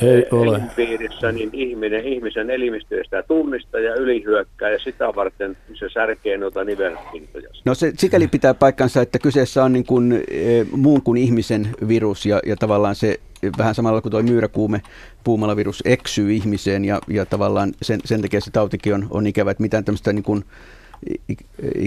ei 0.00 0.26
ole. 0.30 0.56
elinpiirissä, 0.56 1.32
niin 1.32 1.50
ihminen, 1.52 2.04
ihmisen 2.04 2.50
elimistö 2.50 3.04
sitä 3.04 3.22
tunnista 3.22 3.78
ja 3.78 3.94
ylihyökkää 3.94 4.70
ja 4.70 4.78
sitä 4.78 5.06
varten 5.16 5.56
se 5.74 5.88
särkee 5.88 6.36
noita 6.36 6.64
nivelpintoja. 6.64 7.48
No 7.64 7.74
se 7.74 7.92
sikäli 7.98 8.28
pitää 8.28 8.54
paikkansa, 8.54 9.02
että 9.02 9.18
kyseessä 9.18 9.64
on 9.64 9.72
niin 9.72 9.86
kuin, 9.86 10.12
e, 10.12 10.64
muun 10.76 11.02
kuin 11.02 11.18
ihmisen 11.18 11.68
virus 11.88 12.26
ja, 12.26 12.40
ja 12.46 12.56
tavallaan 12.56 12.94
se 12.94 13.20
vähän 13.58 13.74
samalla 13.74 14.00
kuin 14.00 14.10
tuo 14.10 14.22
myyräkuume 14.22 14.82
puumalavirus 15.24 15.82
eksyy 15.84 16.32
ihmiseen 16.32 16.84
ja, 16.84 17.00
ja 17.08 17.26
tavallaan 17.26 17.72
sen, 17.82 18.00
sen 18.04 18.22
takia 18.22 18.40
se 18.40 18.50
tautikin 18.50 18.94
on, 18.94 19.06
on 19.10 19.26
ikävä, 19.26 19.50
että 19.50 19.62
mitään 19.62 19.84
tämmöistä 19.84 20.12
niin 20.12 20.22
kuin, 20.22 20.44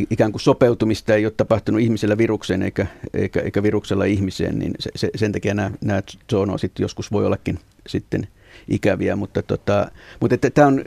ikään 0.10 0.32
kuin 0.32 0.42
sopeutumista 0.42 1.16
ei 1.16 1.26
ole 1.26 1.34
tapahtunut 1.38 1.82
ihmisellä 1.82 2.18
virukseen 2.18 2.62
eikä, 2.62 2.88
eikä, 3.14 3.42
eikä 3.42 3.64
viruksella 3.64 4.06
ihmiseen, 4.06 4.60
niin 4.60 4.74
se, 4.80 4.92
se, 4.96 5.10
sen 5.16 5.32
takia 5.32 5.54
nämä, 5.54 5.72
nämä 5.82 6.02
zoonoosit 6.32 6.72
joskus 6.80 7.12
voi 7.12 7.26
ollakin 7.26 7.60
sitten 7.88 8.28
ikäviä, 8.70 9.16
mutta, 9.16 9.42
tota, 9.42 9.92
mutta 10.20 10.36
että 10.36 10.50
tämä 10.50 10.68
on 10.68 10.84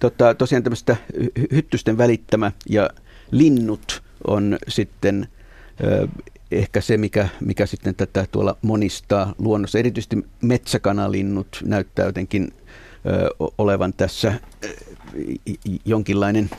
tota, 0.00 0.34
tosiaan 0.34 0.62
tämmöistä 0.62 0.96
hyttysten 1.52 1.98
välittämä 1.98 2.52
ja 2.68 2.90
linnut 3.30 4.02
on 4.26 4.58
sitten 4.68 5.28
ö, 5.84 6.08
ehkä 6.50 6.80
se, 6.80 6.96
mikä, 6.96 7.28
mikä 7.40 7.66
sitten 7.66 7.94
tätä 7.94 8.26
tuolla 8.32 8.56
monistaa 8.62 9.34
luonnossa. 9.38 9.78
Erityisesti 9.78 10.16
metsäkanalinnut 10.42 11.62
näyttää 11.64 12.06
jotenkin 12.06 12.52
ö, 13.06 13.48
olevan 13.58 13.92
tässä 13.92 14.32
ö, 14.64 14.68
jonkinlainen 15.84 16.50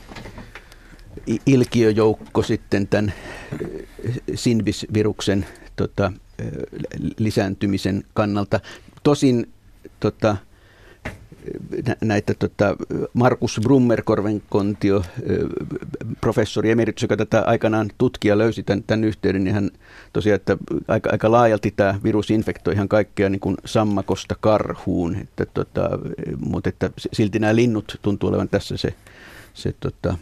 ilkiöjoukko 1.46 2.42
sitten 2.42 2.88
tämän 2.88 3.12
Sinvis-viruksen 4.34 5.46
tota, 5.76 6.12
lisääntymisen 7.18 8.04
kannalta. 8.14 8.60
Tosin 9.02 9.48
tota, 10.00 10.36
näitä 12.00 12.34
tota, 12.34 12.76
Markus 13.14 13.60
Brummerkorvenkontio, 13.62 15.02
professori 16.20 16.70
emeritus, 16.70 17.02
joka 17.02 17.16
tätä 17.16 17.42
aikanaan 17.42 17.90
tutkija 17.98 18.38
löysi 18.38 18.62
tämän, 18.62 18.84
tämän 18.86 19.04
yhteyden, 19.04 19.44
niin 19.44 19.54
hän 19.54 19.70
tosiaan, 20.12 20.36
että 20.36 20.56
aika, 20.88 21.10
aika 21.10 21.30
laajalti 21.30 21.70
tämä 21.70 22.00
virus 22.04 22.30
infektoi 22.30 22.74
ihan 22.74 22.88
kaikkea 22.88 23.28
niin 23.28 23.40
kuin 23.40 23.56
sammakosta 23.64 24.36
karhuun, 24.40 25.16
että, 25.16 25.46
tota, 25.46 25.90
mutta 26.38 26.68
että 26.68 26.90
silti 27.12 27.38
nämä 27.38 27.56
linnut 27.56 27.98
tuntuu 28.02 28.28
olevan 28.28 28.48
tässä 28.48 28.76
se, 28.76 28.94
se 29.54 29.74
tota, 29.80 30.18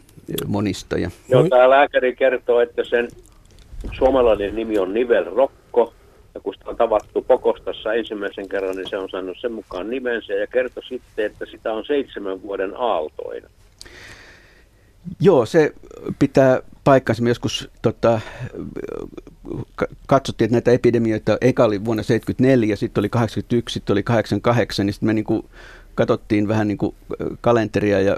monistaja. 0.46 1.10
Joo, 1.28 1.48
tämä 1.48 1.70
lääkäri 1.70 2.16
kertoo, 2.16 2.60
että 2.60 2.84
sen 2.84 3.08
suomalainen 3.92 4.54
nimi 4.54 4.78
on 4.78 4.94
nivelrokko, 4.94 5.94
ja 6.34 6.40
kun 6.40 6.54
sitä 6.54 6.70
on 6.70 6.76
tavattu 6.76 7.22
Pokostassa 7.22 7.94
ensimmäisen 7.94 8.48
kerran, 8.48 8.76
niin 8.76 8.90
se 8.90 8.98
on 8.98 9.10
saanut 9.10 9.36
sen 9.40 9.52
mukaan 9.52 9.90
nimensä 9.90 10.32
ja 10.32 10.46
kertoi 10.46 10.82
sitten, 10.88 11.26
että 11.26 11.46
sitä 11.50 11.72
on 11.72 11.84
seitsemän 11.84 12.42
vuoden 12.42 12.76
aaltoina. 12.76 13.48
Joo, 15.20 15.46
se 15.46 15.72
pitää 16.18 16.60
paikkansa. 16.84 17.22
Me 17.22 17.30
joskus 17.30 17.70
tota, 17.82 18.20
katsottiin, 20.06 20.46
että 20.46 20.54
näitä 20.54 20.70
epidemioita, 20.70 21.38
eka 21.40 21.64
oli 21.64 21.84
vuonna 21.84 22.02
1974, 22.02 22.76
sitten 22.76 23.00
oli 23.00 23.08
81, 23.08 23.72
sitten 23.72 23.94
oli 23.94 24.02
88, 24.02 24.86
niin 24.86 24.94
sitten 24.94 25.06
me 25.06 25.12
niin 25.12 25.24
kuin 25.24 25.44
katsottiin 25.96 26.48
vähän 26.48 26.68
niin 26.68 26.78
kuin 26.78 26.94
kalenteria 27.40 28.00
ja 28.00 28.16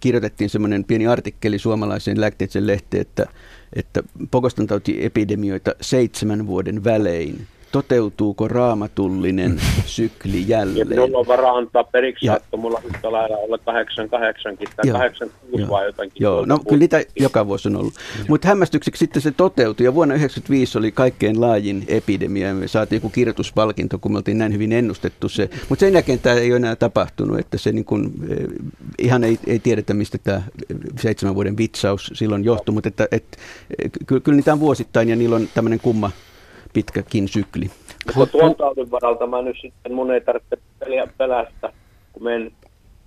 kirjoitettiin 0.00 0.50
semmoinen 0.50 0.84
pieni 0.84 1.06
artikkeli 1.06 1.58
suomalaiseen 1.58 2.20
lääketieteelliseen 2.20 2.66
lehteen, 2.66 3.00
että, 3.00 3.26
että 3.72 4.02
Pokostan 4.30 4.66
epidemioita 4.98 5.74
seitsemän 5.80 6.46
vuoden 6.46 6.84
välein– 6.84 7.46
toteutuuko 7.72 8.48
raamatullinen 8.48 9.60
sykli 9.86 10.44
jälleen. 10.48 10.78
Ja 10.78 10.84
minulla 10.84 11.18
on 11.18 11.26
varaa 11.26 11.56
antaa 11.56 11.84
periksi 11.84 12.26
ja, 12.26 12.32
saatto, 12.32 12.56
mulla 12.56 12.82
yhtä 12.84 13.12
lailla 13.12 13.36
olla 13.36 13.58
88 13.58 14.56
tai 14.56 14.66
joo, 14.84 14.98
86 14.98 15.68
vai 15.70 15.86
jotakin. 15.86 16.12
Joo, 16.20 16.44
no 16.46 16.58
kyllä 16.58 16.78
niitä 16.78 17.02
joka 17.20 17.46
vuosi 17.46 17.68
on 17.68 17.76
ollut. 17.76 17.94
Mutta 18.28 18.48
hämmästykseksi 18.48 18.98
sitten 18.98 19.22
se 19.22 19.30
toteutui 19.30 19.86
ja 19.86 19.94
vuonna 19.94 20.14
1995 20.14 20.78
oli 20.78 20.92
kaikkein 20.92 21.40
laajin 21.40 21.84
epidemia. 21.88 22.54
Me 22.54 22.68
saatiin 22.68 22.96
joku 22.96 23.10
kirjoituspalkinto, 23.10 23.98
kun 23.98 24.12
me 24.12 24.18
oltiin 24.18 24.38
näin 24.38 24.52
hyvin 24.52 24.72
ennustettu 24.72 25.28
se. 25.28 25.50
Mutta 25.68 25.80
sen 25.80 25.92
jälkeen 25.92 26.18
tämä 26.18 26.36
ei 26.36 26.50
ole 26.50 26.56
enää 26.56 26.76
tapahtunut, 26.76 27.38
että 27.38 27.58
se 27.58 27.72
niin 27.72 27.84
kun, 27.84 28.12
eh, 28.30 28.46
ihan 28.98 29.24
ei, 29.24 29.38
ei 29.46 29.58
tiedetä, 29.58 29.94
mistä 29.94 30.18
tämä 30.18 30.42
seitsemän 31.00 31.34
vuoden 31.34 31.56
vitsaus 31.56 32.10
silloin 32.14 32.44
johtui, 32.44 32.72
mutta 32.72 32.88
että, 32.88 33.08
et, 33.12 33.24
eh, 33.84 33.90
kyllä, 34.06 34.20
kyllä 34.20 34.36
niitä 34.36 34.52
on 34.52 34.60
vuosittain 34.60 35.08
ja 35.08 35.16
niillä 35.16 35.36
on 35.36 35.48
tämmöinen 35.54 35.80
kumma 35.80 36.10
pitkäkin 36.72 37.28
sykli. 37.28 37.70
Mutta 38.14 38.32
tuon 38.32 38.54
taudin 38.54 38.90
varalta 38.90 39.26
mä 39.26 39.42
nyt 39.42 39.56
sitten, 39.62 39.94
mun 39.94 40.10
ei 40.10 40.20
tarvitse 40.20 40.58
pelästä, 41.18 41.72
kun 42.12 42.24
menen 42.24 42.52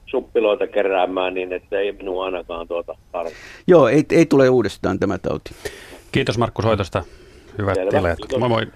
suppiloita 0.05 0.67
keräämään, 0.67 1.33
niin 1.33 1.53
että 1.53 1.79
ei 1.79 1.91
minua 1.91 2.25
ainakaan 2.25 2.67
tuota 2.67 2.97
tarvitse. 3.11 3.39
Joo, 3.67 3.87
ei, 3.87 4.05
ei 4.11 4.25
tule 4.25 4.49
uudestaan 4.49 4.99
tämä 4.99 5.17
tauti. 5.17 5.55
Kiitos 6.11 6.37
Markku 6.37 6.61
soitosta. 6.61 7.03
Hyvät 7.57 7.77
tileet. 7.89 8.19
Moi 8.39 8.49
moi. 8.49 8.67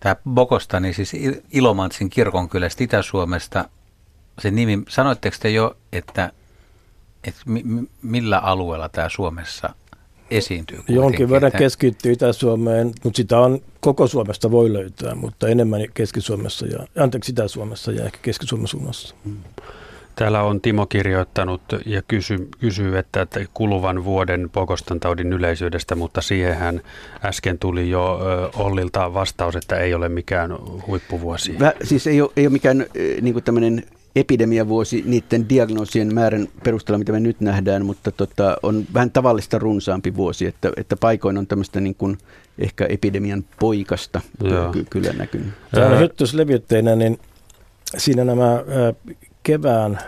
Tämä 0.00 0.16
Bokostani, 0.30 0.82
niin 0.82 0.94
siis 0.94 1.12
Ilomantsin 1.52 2.10
kirkonkylästä 2.10 2.84
Itä-Suomesta, 2.84 3.64
se 4.38 4.50
nimi, 4.50 4.78
sanoitteko 4.88 5.36
te 5.42 5.50
jo, 5.50 5.76
että, 5.92 6.32
että 7.24 7.40
mi, 7.46 7.62
millä 8.02 8.38
alueella 8.38 8.88
tämä 8.88 9.08
Suomessa 9.08 9.74
esiintyy. 10.30 10.78
Jonkin 10.88 11.30
verran 11.30 11.52
keskittyy 11.52 12.12
Itä-Suomeen, 12.12 12.92
mutta 13.04 13.16
sitä 13.16 13.38
on 13.38 13.60
koko 13.80 14.06
Suomesta 14.06 14.50
voi 14.50 14.72
löytää, 14.72 15.14
mutta 15.14 15.48
enemmän 15.48 15.80
Keski-Suomessa 15.94 16.66
ja, 16.66 16.78
anteeksi 17.02 17.32
Itä-Suomessa 17.32 17.92
ja 17.92 18.04
ehkä 18.04 18.18
Keski-Suomen 18.22 18.68
suunnassa. 18.68 19.14
Täällä 20.16 20.42
on 20.42 20.60
Timo 20.60 20.86
kirjoittanut 20.86 21.62
ja 21.86 22.02
kysy, 22.08 22.48
kysyy, 22.60 22.98
että, 22.98 23.22
että 23.22 23.40
kuluvan 23.54 24.04
vuoden 24.04 24.50
Pokostan 24.50 25.00
taudin 25.00 25.32
yleisyydestä, 25.32 25.94
mutta 25.94 26.20
siihenhän 26.20 26.80
äsken 27.24 27.58
tuli 27.58 27.90
jo 27.90 28.20
Ollilta 28.56 29.14
vastaus, 29.14 29.56
että 29.56 29.76
ei 29.76 29.94
ole 29.94 30.08
mikään 30.08 30.50
huippuvuosi. 30.86 31.58
Vä, 31.60 31.72
siis 31.84 32.06
ei 32.06 32.20
ole, 32.20 32.30
ei 32.36 32.46
ole 32.46 32.52
mikään 32.52 32.86
niin 33.20 33.44
tämmöinen 33.44 33.84
epidemiavuosi 34.16 35.04
niiden 35.06 35.48
diagnoosien 35.48 36.14
määrän 36.14 36.48
perusteella, 36.64 36.98
mitä 36.98 37.12
me 37.12 37.20
nyt 37.20 37.40
nähdään, 37.40 37.86
mutta 37.86 38.12
tota, 38.12 38.56
on 38.62 38.84
vähän 38.94 39.10
tavallista 39.10 39.58
runsaampi 39.58 40.16
vuosi, 40.16 40.46
että, 40.46 40.72
että 40.76 40.96
paikoin 40.96 41.38
on 41.38 41.46
tämmöistä 41.46 41.80
niin 41.80 41.94
kuin 41.94 42.18
ehkä 42.58 42.86
epidemian 42.86 43.44
poikasta 43.60 44.20
ky- 44.72 44.86
kyllä 44.90 45.12
näkynyt. 45.12 45.48
Tämä 45.70 45.96
hyttyslevytteinä, 45.98 46.96
niin 46.96 47.18
siinä 47.96 48.24
nämä 48.24 48.64
kevään, 49.42 49.98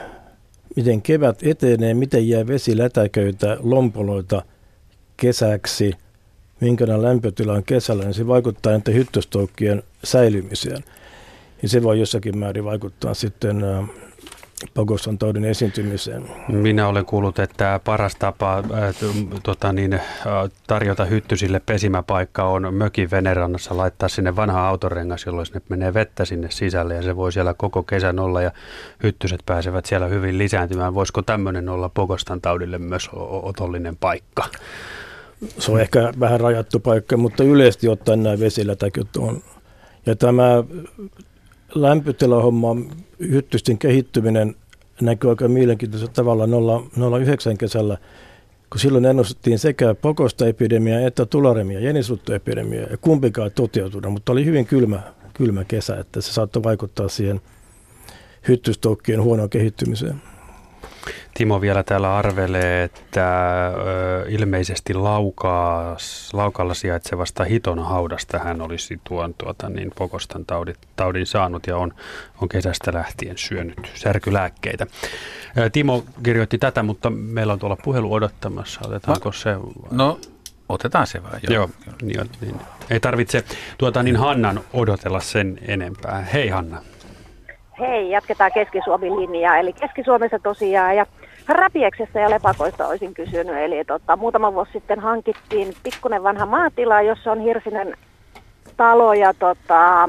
miten 0.77 1.03
kevät 1.03 1.39
etenee, 1.43 1.95
miten 1.95 2.29
jää 2.29 2.47
vesilätäköitä, 2.47 3.57
lompoloita 3.61 4.43
kesäksi, 5.17 5.93
minkälainen 6.61 7.03
lämpötila 7.03 7.53
on 7.53 7.65
kesällä, 7.65 8.05
niin 8.05 8.15
se 8.15 8.27
vaikuttaa 8.27 8.73
näiden 8.73 8.95
hyttystoukkien 8.95 9.83
säilymiseen. 10.05 10.85
Ja 11.63 11.69
se 11.69 11.83
voi 11.83 12.01
jossakin 12.01 12.39
määrin 12.39 12.65
vaikuttaa 12.65 13.15
sitten 13.15 13.65
Pagoston 14.75 15.19
taudin 15.19 15.45
esiintymiseen. 15.45 16.25
Minä 16.49 16.89
olen 16.89 17.07
kuullut, 17.07 17.39
että 17.39 17.81
paras 17.85 18.17
tapa 18.17 18.59
äh, 18.59 18.95
tota 19.43 19.73
niin, 19.73 19.93
äh, 19.93 20.03
tarjota 20.67 21.05
hyttysille 21.05 21.61
pesimäpaikka 21.67 22.45
on 22.45 22.75
mökin 22.75 23.11
venerannassa 23.11 23.77
laittaa 23.77 24.09
sinne 24.09 24.37
vanha 24.37 24.69
autorengas, 24.69 25.27
jolloin 25.27 25.47
sinne 25.47 25.61
menee 25.69 25.95
vettä 25.95 26.25
sinne 26.25 26.51
sisälle 26.51 26.95
ja 26.95 27.03
se 27.03 27.17
voi 27.17 27.33
siellä 27.33 27.55
koko 27.55 27.83
kesän 27.83 28.19
olla 28.19 28.43
ja 28.43 28.51
hyttyset 29.03 29.41
pääsevät 29.47 29.87
siellä 29.87 30.07
hyvin 30.07 30.39
lisääntymään. 30.39 30.95
Voisiko 30.95 31.23
tämmöinen 31.23 31.69
olla 31.69 31.89
Pogostan 31.89 32.41
taudille 32.41 32.79
myös 32.79 33.11
otollinen 33.43 33.97
paikka? 33.97 34.45
Se 35.59 35.73
on 35.73 35.81
ehkä 35.81 36.13
vähän 36.21 36.41
rajattu 36.41 36.81
paikka, 36.81 37.17
mutta 37.17 37.45
yleisesti 37.45 37.89
ottaen 37.89 38.23
nämä 38.23 38.41
vesilätäköt 38.41 39.17
on. 39.17 39.43
Ja 40.07 40.17
tämä 40.17 40.65
lämpötilahomma, 41.75 42.77
hyttysten 43.21 43.79
kehittyminen 43.79 44.57
näkyy 45.01 45.31
aika 45.31 45.49
mielenkiintoisella 45.49 46.13
tavalla 46.13 46.47
09 47.21 47.59
kesällä, 47.59 47.99
kun 48.71 48.81
silloin 48.81 49.05
ennustettiin 49.05 49.59
sekä 49.59 49.95
pokosta-epidemiaa 49.95 51.01
että 51.01 51.27
tularemia, 51.27 51.81
jenisuttoepidemiaa, 51.81 52.87
ja 52.91 52.97
kumpikaan 52.97 53.47
ei 53.47 53.51
toteutunut, 53.51 54.13
mutta 54.13 54.33
oli 54.33 54.45
hyvin 54.45 54.67
kylmä, 54.67 55.03
kylmä 55.35 55.65
kesä, 55.65 55.97
että 55.97 56.21
se 56.21 56.33
saattoi 56.33 56.63
vaikuttaa 56.63 57.09
siihen 57.09 57.41
hyttystoukkien 58.49 59.23
huonoon 59.23 59.51
kehittymiseen. 59.51 60.23
Timo 61.35 61.61
vielä 61.61 61.83
täällä 61.83 62.17
arvelee, 62.17 62.83
että 62.83 63.67
ö, 63.67 64.25
ilmeisesti 64.29 64.95
laukaas, 64.95 66.31
laukalla 66.33 66.75
sijaitsevasta 66.75 67.45
hiton 67.45 67.79
haudasta 67.79 68.39
hän 68.39 68.61
olisi 68.61 69.01
tuon 69.05 69.35
tuota, 69.39 69.69
niin 69.69 69.93
pokostan 69.99 70.45
taudin, 70.45 70.75
taudin 70.97 71.27
saanut 71.27 71.67
ja 71.67 71.77
on, 71.77 71.95
on 72.43 72.49
kesästä 72.49 72.93
lähtien 72.95 73.39
syönyt 73.39 73.91
särkylääkkeitä. 73.95 74.87
Ö, 75.59 75.71
Timo 75.71 76.05
kirjoitti 76.23 76.59
tätä, 76.59 76.83
mutta 76.83 77.11
meillä 77.11 77.53
on 77.53 77.59
tuolla 77.59 77.77
puhelu 77.77 78.13
odottamassa. 78.13 78.81
Otetaanko 78.87 79.29
no, 79.29 79.33
se? 79.33 79.57
No, 79.91 80.21
otetaan 80.69 81.07
se 81.07 81.23
vaan. 81.23 81.41
Joo, 81.49 81.71
joo 81.87 81.97
niin, 82.03 82.31
niin. 82.41 82.61
Ei 82.91 83.01
tarvitse 83.01 83.45
tuota, 83.79 84.03
niin 84.03 84.17
Hannan 84.17 84.61
odotella 84.73 85.21
sen 85.21 85.59
enempää. 85.69 86.21
Hei 86.33 86.49
Hanna. 86.49 86.83
Hei, 87.81 88.11
jatketaan 88.11 88.51
Keski-Suomen 88.55 89.17
linjaa. 89.21 89.57
Eli 89.57 89.73
Keski-Suomessa 89.73 90.39
tosiaan 90.39 90.97
ja 90.97 91.07
Rapieksesta 91.49 92.19
ja 92.19 92.31
lepakoista 92.31 92.89
olisin 92.89 93.15
kysynyt. 93.15 93.57
Eli 93.57 93.85
tota, 93.85 94.17
muutama 94.17 94.55
vuosi 94.55 94.73
sitten 94.73 95.01
hankittiin 95.01 95.75
pikkunen 95.83 96.23
vanha 96.23 96.47
maatila, 96.47 97.03
jossa 97.03 97.33
on 97.33 97.41
hirsinen 97.41 97.97
talo 98.77 99.13
ja 99.13 99.35
tota, 99.35 100.09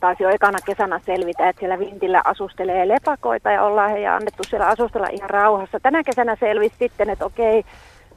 taisi 0.00 0.22
jo 0.22 0.28
ekana 0.28 0.58
kesänä 0.66 1.00
selvitä, 1.06 1.48
että 1.48 1.60
siellä 1.60 1.78
vintillä 1.78 2.22
asustelee 2.24 2.88
lepakoita 2.88 3.50
ja 3.50 3.62
ollaan 3.62 3.90
heidän 3.90 4.14
annettu 4.14 4.44
siellä 4.44 4.66
asustella 4.66 5.06
ihan 5.12 5.30
rauhassa. 5.30 5.80
Tänä 5.80 6.02
kesänä 6.02 6.36
selvisi 6.40 6.76
sitten, 6.78 7.10
että 7.10 7.24
okei, 7.24 7.64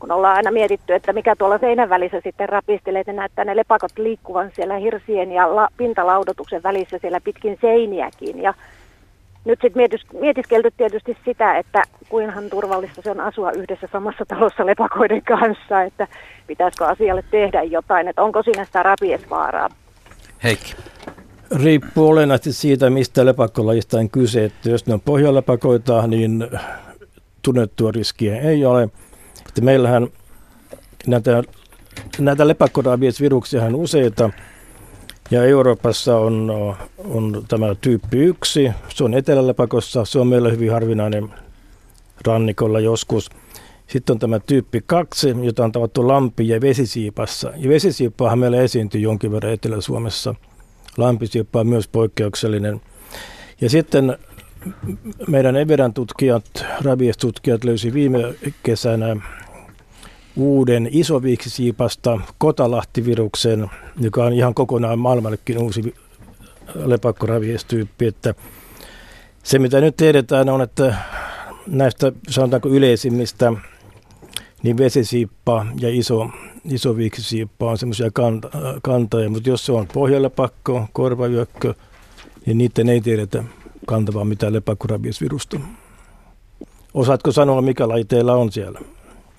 kun 0.03 0.11
ollaan 0.11 0.35
aina 0.35 0.51
mietitty, 0.51 0.93
että 0.93 1.13
mikä 1.13 1.35
tuolla 1.35 1.57
seinän 1.57 1.89
välissä 1.89 2.21
sitten 2.23 2.49
rapistelee, 2.49 3.01
että 3.01 3.13
näyttää 3.13 3.45
ne 3.45 3.55
lepakot 3.55 3.91
liikkuvan 3.97 4.51
siellä 4.55 4.77
hirsien 4.77 5.31
ja 5.31 5.55
la, 5.55 5.67
pintalaudotuksen 5.77 6.63
välissä 6.63 6.97
siellä 7.01 7.21
pitkin 7.21 7.57
seiniäkin. 7.61 8.41
Ja 8.41 8.53
nyt 9.45 9.59
sitten 9.61 9.79
mietis, 9.79 10.01
mietiskelty 10.13 10.71
tietysti 10.77 11.17
sitä, 11.25 11.57
että 11.57 11.83
kuinhan 12.09 12.49
turvallista 12.49 13.01
se 13.01 13.11
on 13.11 13.19
asua 13.19 13.51
yhdessä 13.51 13.87
samassa 13.91 14.25
talossa 14.25 14.65
lepakoiden 14.65 15.21
kanssa, 15.21 15.81
että 15.81 16.07
pitäisikö 16.47 16.85
asialle 16.85 17.23
tehdä 17.31 17.63
jotain, 17.63 18.07
että 18.07 18.23
onko 18.23 18.43
siinä 18.43 18.65
sitä 18.65 18.83
rapiesvaaraa. 18.83 19.69
Heikki. 20.43 20.75
Riippuu 21.63 22.09
olennaisesti 22.09 22.61
siitä, 22.61 22.89
mistä 22.89 23.25
lepakkolajista 23.25 23.97
on 23.97 24.09
kyse. 24.09 24.45
Että 24.45 24.69
jos 24.69 24.87
ne 24.87 24.93
on 24.93 25.01
pohjalepakoita, 25.01 26.07
niin 26.07 26.47
tunnettua 27.41 27.91
riskiä 27.91 28.39
ei 28.39 28.65
ole. 28.65 28.89
Että 29.53 29.61
meillähän 29.61 30.07
näitä, 31.07 31.43
näitä 32.19 32.47
lepakkorabiesviruksia 32.47 33.63
on 33.63 33.75
useita. 33.75 34.29
Ja 35.31 35.43
Euroopassa 35.43 36.17
on, 36.17 36.51
on 36.97 37.43
tämä 37.47 37.75
tyyppi 37.81 38.17
1, 38.17 38.71
se 38.95 39.03
on 39.03 39.13
etelälepakossa, 39.13 40.05
se 40.05 40.19
on 40.19 40.27
meillä 40.27 40.49
hyvin 40.49 40.71
harvinainen 40.71 41.29
rannikolla 42.27 42.79
joskus. 42.79 43.29
Sitten 43.87 44.13
on 44.13 44.19
tämä 44.19 44.39
tyyppi 44.39 44.83
2, 44.85 45.35
jota 45.43 45.63
on 45.63 45.71
tavattu 45.71 46.07
lampi- 46.07 46.47
ja 46.47 46.61
vesisiipassa. 46.61 47.51
Ja 47.57 47.69
vesisiippaahan 47.69 48.39
meillä 48.39 48.61
esiintyy 48.61 49.01
jonkin 49.01 49.31
verran 49.31 49.53
Etelä-Suomessa. 49.53 50.35
Lampisiippa 50.97 51.59
on 51.59 51.67
myös 51.67 51.87
poikkeuksellinen. 51.87 52.81
Ja 53.61 53.69
sitten 53.69 54.17
meidän 55.27 55.55
Everan 55.55 55.93
tutkijat, 55.93 56.65
rabiestutkijat 56.81 57.63
löysi 57.63 57.93
viime 57.93 58.35
kesänä 58.63 59.15
uuden 60.35 60.89
isoviiksisiipasta 60.91 62.19
kotalahtiviruksen, 62.37 63.69
joka 63.99 64.23
on 64.23 64.33
ihan 64.33 64.53
kokonaan 64.53 64.99
maailmallekin 64.99 65.57
uusi 65.57 65.95
lepakkoraviestyyppi. 66.75 68.05
Että 68.05 68.33
se 69.43 69.59
mitä 69.59 69.81
nyt 69.81 69.97
tiedetään 69.97 70.49
on, 70.49 70.61
että 70.61 70.95
näistä 71.67 72.11
sanotaanko 72.29 72.69
yleisimmistä, 72.69 73.53
niin 74.63 74.77
vesisiippa 74.77 75.65
ja 75.79 75.89
iso, 75.89 76.29
isoviiksisiippa 76.65 77.71
on 77.71 77.77
semmoisia 77.77 78.11
kanta, 78.13 78.49
kantoja, 78.83 79.29
mutta 79.29 79.49
jos 79.49 79.65
se 79.65 79.71
on 79.71 79.87
pohjalepakko, 79.93 80.87
korvayökkö, 80.93 81.73
niin 82.45 82.57
niiden 82.57 82.89
ei 82.89 83.01
tiedetä 83.01 83.43
kantavaa 83.85 84.25
mitään 84.25 84.53
lepakkorabiesvirusta. 84.53 85.59
Osaatko 86.93 87.31
sanoa, 87.31 87.61
mikä 87.61 87.87
laji 87.87 88.05
teillä 88.05 88.33
on 88.33 88.51
siellä? 88.51 88.79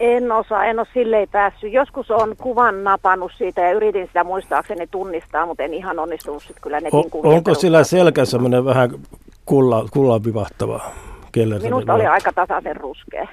En 0.00 0.33
osaa, 0.33 0.64
en 0.64 0.78
ole 0.78 0.87
silleen 0.94 1.28
päässyt. 1.33 1.72
Joskus 1.72 2.11
on 2.11 2.37
kuvan 2.37 2.85
napannut 2.85 3.33
siitä 3.38 3.61
ja 3.61 3.72
yritin 3.72 4.07
sitä 4.07 4.24
muistaakseni 4.24 4.87
tunnistaa, 4.87 5.46
mutta 5.46 5.62
en 5.62 5.74
ihan 5.74 5.98
onnistunut 5.98 6.42
sitten 6.42 6.62
kyllä 6.62 6.80
netin 6.80 7.00
o, 7.12 7.28
Onko 7.28 7.54
sillä 7.54 7.85
selkä 7.85 8.24
semmoinen 8.24 8.64
vähän 8.64 8.90
kulla, 9.46 9.88
kullan 9.92 10.24
vivahtava? 10.24 10.80
Minusta 11.62 11.94
oli 11.94 12.07
aika 12.07 12.33
tasaisen 12.33 12.76
ruskea. 12.76 13.28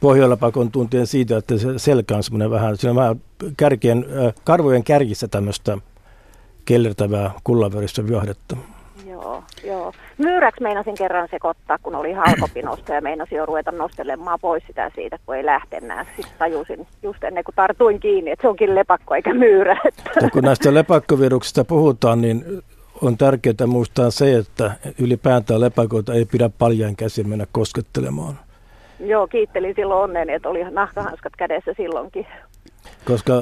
Pohjoilla 0.00 0.36
pakon 0.36 0.70
tuntien 0.70 1.06
siitä, 1.06 1.36
että 1.36 1.58
se 1.58 1.78
selkä 1.78 2.16
on 2.16 2.22
semmoinen 2.22 2.50
vähän, 2.50 2.76
siinä 2.76 2.90
on 2.90 2.96
vähän 2.96 3.20
kärkien, 3.56 4.06
karvojen 4.44 4.84
kärjissä 4.84 5.28
tämmöistä 5.28 5.78
kellertävää 6.64 7.30
kullanväristä 7.44 8.06
viahdetta. 8.06 8.56
Joo, 9.14 9.42
joo. 9.64 9.92
Myyräksi 10.18 10.62
meinasin 10.62 10.94
kerran 10.94 11.28
sekoittaa, 11.30 11.78
kun 11.82 11.94
oli 11.94 12.12
halkopinosta 12.12 12.94
ja 12.94 13.00
meinasin 13.00 13.38
jo 13.38 13.46
ruveta 13.46 13.70
nostelemaan 13.72 14.38
pois 14.40 14.62
sitä 14.66 14.90
siitä, 14.94 15.18
kun 15.26 15.36
ei 15.36 15.46
lähtenä. 15.46 16.06
Sitten 16.16 16.38
tajusin 16.38 16.86
just 17.02 17.24
ennen 17.24 17.44
kuin 17.44 17.54
tartuin 17.54 18.00
kiinni, 18.00 18.30
että 18.30 18.42
se 18.42 18.48
onkin 18.48 18.74
lepakko 18.74 19.14
eikä 19.14 19.34
myyrä. 19.34 19.80
Ja 20.22 20.30
kun 20.30 20.42
näistä 20.42 20.74
lepakkoviruksista 20.74 21.64
puhutaan, 21.64 22.20
niin 22.20 22.44
on 23.02 23.18
tärkeää 23.18 23.66
muistaa 23.66 24.10
se, 24.10 24.36
että 24.36 24.70
ylipäätään 24.98 25.60
lepakoita 25.60 26.14
ei 26.14 26.24
pidä 26.24 26.50
paljain 26.58 26.96
käsin 26.96 27.28
mennä 27.28 27.46
koskettelemaan. 27.52 28.38
Joo, 29.00 29.26
kiittelin 29.26 29.74
silloin 29.76 30.04
onnen, 30.04 30.30
että 30.30 30.48
oli 30.48 30.64
nahkahanskat 30.70 31.32
kädessä 31.36 31.74
silloinkin. 31.76 32.26
Koska 33.04 33.32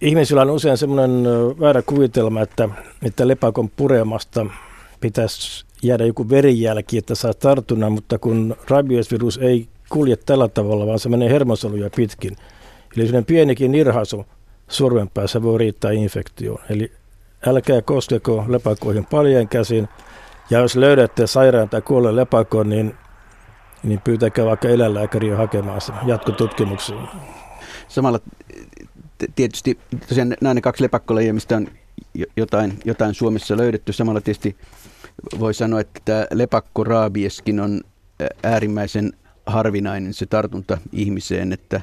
ihmisillä 0.00 0.42
on 0.42 0.50
usein 0.50 0.76
semmoinen 0.76 1.24
väärä 1.60 1.82
kuvitelma, 1.82 2.40
että, 2.40 2.68
että 3.02 3.28
lepakon 3.28 3.70
puremasta 3.70 4.46
pitäisi 5.00 5.64
jäädä 5.82 6.06
joku 6.06 6.28
verijälki, 6.30 6.98
että 6.98 7.14
saa 7.14 7.34
tartunnan, 7.34 7.92
mutta 7.92 8.18
kun 8.18 8.56
rabiesvirus 8.68 9.38
ei 9.38 9.68
kulje 9.88 10.16
tällä 10.16 10.48
tavalla, 10.48 10.86
vaan 10.86 10.98
se 10.98 11.08
menee 11.08 11.30
hermosoluja 11.30 11.90
pitkin, 11.96 12.36
Eli 12.96 13.06
sellainen 13.06 13.24
pienikin 13.24 13.72
nirhaisu 13.72 14.26
sormen 14.68 15.08
päässä 15.08 15.42
voi 15.42 15.58
riittää 15.58 15.90
infektioon. 15.90 16.60
Eli 16.70 16.92
älkää 17.46 17.82
koskeko 17.82 18.44
lepakoihin 18.48 19.06
paljon 19.06 19.48
käsin. 19.48 19.88
Ja 20.50 20.58
jos 20.58 20.76
löydätte 20.76 21.26
sairaan 21.26 21.68
tai 21.68 21.82
kuolleen 21.82 22.16
lepakon, 22.16 22.68
niin, 22.68 22.94
niin 23.82 24.00
pyytäkää 24.00 24.44
vaikka 24.44 24.68
eläinlääkäriä 24.68 25.36
hakemaan 25.36 25.80
sen 25.80 25.94
jatkotutkimuksen. 26.06 26.98
Samalla 27.88 28.18
tietysti 29.34 29.78
tosiaan 30.08 30.36
nämä 30.40 30.54
ne 30.54 30.60
kaksi 30.60 30.82
lepakkolajia, 30.82 31.34
mistä 31.34 31.56
on 31.56 31.68
jotain, 32.36 32.78
jotain 32.84 33.14
Suomessa 33.14 33.56
löydetty. 33.56 33.92
Samalla 33.92 34.20
tietysti 34.20 34.56
voi 35.38 35.54
sanoa, 35.54 35.80
että 35.80 36.00
tämä 36.04 36.26
lepakkoraabieskin 36.32 37.60
on 37.60 37.80
äärimmäisen 38.42 39.12
harvinainen 39.46 40.14
se 40.14 40.26
tartunta 40.26 40.78
ihmiseen, 40.92 41.52
että, 41.52 41.80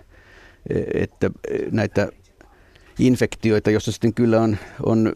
että 0.93 1.29
näitä 1.71 2.09
infektioita, 2.99 3.71
jossa 3.71 3.91
sitten 3.91 4.13
kyllä 4.13 4.41
on, 4.41 4.57
on 4.85 5.11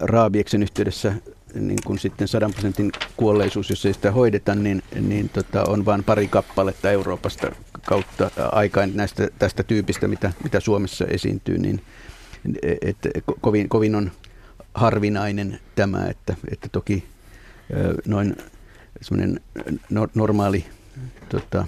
raabieksen 0.00 0.62
yhteydessä 0.62 1.14
niin 1.54 1.78
kuin 1.86 1.98
sitten 1.98 2.28
100 2.28 2.48
prosentin 2.48 2.92
kuolleisuus, 3.16 3.70
jos 3.70 3.86
ei 3.86 3.94
sitä 3.94 4.12
hoideta, 4.12 4.54
niin, 4.54 4.82
niin 5.00 5.28
tota, 5.28 5.64
on 5.68 5.84
vain 5.84 6.04
pari 6.04 6.28
kappaletta 6.28 6.90
Euroopasta 6.90 7.52
kautta 7.86 8.30
aikaan 8.52 8.90
näistä, 8.94 9.28
tästä 9.38 9.62
tyypistä, 9.62 10.08
mitä, 10.08 10.32
mitä 10.44 10.60
Suomessa 10.60 11.04
esiintyy, 11.04 11.58
niin 11.58 11.82
et, 12.82 12.96
kovin, 13.40 13.68
kovin 13.68 13.94
on 13.94 14.10
harvinainen 14.74 15.60
tämä, 15.74 16.06
että, 16.06 16.36
että 16.52 16.68
toki 16.68 17.04
noin 18.06 18.36
semmoinen 19.00 19.40
normaali 20.14 20.64
tota, 21.28 21.66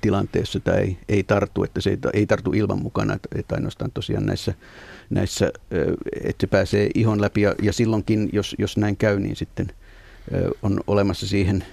tilanteessa 0.00 0.60
tämä 0.60 0.76
ei, 0.76 0.98
ei 1.08 1.22
tartu, 1.22 1.64
että 1.64 1.80
se 1.80 1.90
ei, 1.90 1.98
ei 2.12 2.26
tartu 2.26 2.52
ilman 2.52 2.82
mukana, 2.82 3.14
että, 3.14 3.28
että 3.34 3.54
ainoastaan 3.54 3.90
tosiaan 3.92 4.26
näissä, 4.26 4.54
näissä 5.10 5.52
että 6.24 6.40
se 6.40 6.46
pääsee 6.46 6.90
ihon 6.94 7.20
läpi 7.20 7.40
ja, 7.40 7.54
ja 7.62 7.72
silloinkin, 7.72 8.30
jos, 8.32 8.54
jos 8.58 8.76
näin 8.76 8.96
käy, 8.96 9.20
niin 9.20 9.36
sitten 9.36 9.72
on 10.62 10.80
olemassa 10.86 11.26
siihen 11.26 11.64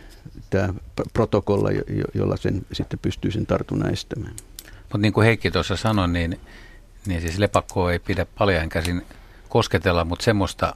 tämä 0.50 0.74
protokolla, 1.14 1.70
jolla 2.14 2.38
sen 2.38 2.66
sitten 2.72 3.00
pystyy 3.00 3.32
sen 3.32 3.46
tartunnan 3.46 3.94
estämään. 3.94 4.36
Mutta 4.80 4.98
niin 4.98 5.14
kuin 5.14 5.26
Heikki 5.26 5.52
tuossa 5.52 5.76
sanoi, 5.76 6.08
niin, 6.08 6.40
niin 7.08 7.22
siis 7.22 7.38
lepakkoa 7.38 7.92
ei 7.92 8.00
pidä 8.00 8.26
paljon 8.38 8.70
käsin 8.70 9.06
kosketella, 9.50 10.06
mutta 10.06 10.26
semmoista 10.26 10.76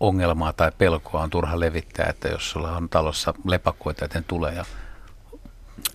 ongelmaa 0.00 0.52
tai 0.52 0.72
pelkoa 0.78 1.22
on 1.22 1.30
turha 1.30 1.60
levittää, 1.60 2.06
että 2.06 2.28
jos 2.28 2.50
sulla 2.50 2.76
on 2.76 2.88
talossa 2.88 3.34
lepakkoita, 3.44 4.04
että 4.04 4.22
tulee 4.28 4.54
ja 4.54 4.64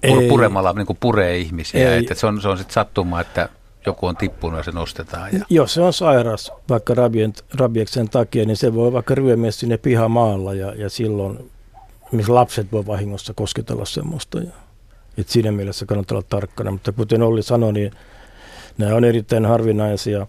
ei. 0.04 0.30
puremalla 0.30 0.74
niin 0.74 0.86
kuin 0.86 0.98
puree 1.00 1.38
ihmisiä. 1.38 1.94
Ei. 1.94 2.00
Että 2.00 2.16
se 2.16 2.28
on, 2.28 2.42
se 2.42 2.48
on 2.48 2.58
sitten 2.58 2.74
sattuma, 2.74 3.22
että 3.22 3.50
joku 3.86 4.06
on 4.06 4.18
tippunut 4.18 4.58
ja 4.58 4.64
se 4.64 4.72
nostetaan. 4.72 5.30
Ja... 5.34 5.46
Jos 5.50 5.74
se 5.74 5.82
on 5.82 5.94
sairas 5.94 6.52
vaikka 6.70 6.94
rabien, 6.94 7.34
rabieksen 7.54 8.10
takia, 8.10 8.46
niin 8.46 8.58
se 8.58 8.74
voi 8.74 8.94
vaikka 8.94 9.16
ryömiä 9.16 9.52
sinne 9.52 9.78
pihamaalla 9.78 10.54
ja, 10.54 10.74
ja 10.76 10.90
silloin 10.90 11.52
missä 12.16 12.36
lapset 12.36 12.72
voi 12.72 12.88
vahingossa 12.88 13.34
kosketella 13.34 13.86
semmoista. 13.86 14.40
Ja, 14.40 14.52
et 15.18 15.30
siinä 15.30 15.52
mielessä 15.52 15.86
kannattaa 15.86 16.16
olla 16.16 16.28
tarkkana, 16.30 16.72
mutta 16.72 16.92
kuten 16.92 17.22
Olli 17.22 17.44
sanoi, 17.44 17.74
niin 17.74 17.92
nämä 18.78 18.96
on 18.96 19.04
erittäin 19.04 19.46
harvinaisia. 19.46 20.28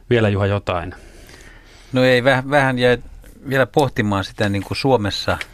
vielä 0.09 0.29
Juha 0.29 0.45
jotain? 0.45 0.95
No 1.93 2.03
ei, 2.03 2.23
vähän, 2.23 2.49
vähän 2.49 2.79
jäi 2.79 2.97
vielä 3.49 3.65
pohtimaan 3.65 4.23
sitä 4.23 4.49
niin 4.49 4.63
kuin 4.63 4.77
Suomessa– 4.77 5.37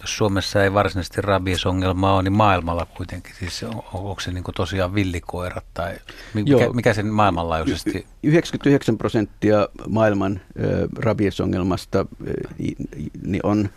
jos 0.00 0.16
Suomessa 0.16 0.64
ei 0.64 0.72
varsinaisesti 0.72 1.20
rabiesongelmaa 1.20 2.14
ole, 2.14 2.22
niin 2.22 2.32
maailmalla 2.32 2.86
kuitenkin. 2.96 3.34
Siis 3.38 3.62
on, 3.62 3.82
onko 3.92 4.20
se 4.20 4.32
niin 4.32 4.44
tosiaan 4.56 4.94
villikoirat 4.94 5.64
tai 5.74 5.96
mikä, 6.34 6.50
Joo. 6.50 6.72
mikä 6.72 6.94
sen 6.94 7.06
maailmanlaajuisesti? 7.06 8.06
99 8.22 8.98
prosenttia 8.98 9.68
maailman 9.88 10.40
ö, 10.60 10.88
rabiesongelmasta 10.98 11.98
ö, 11.98 12.32
niin 13.22 13.46
on 13.46 13.68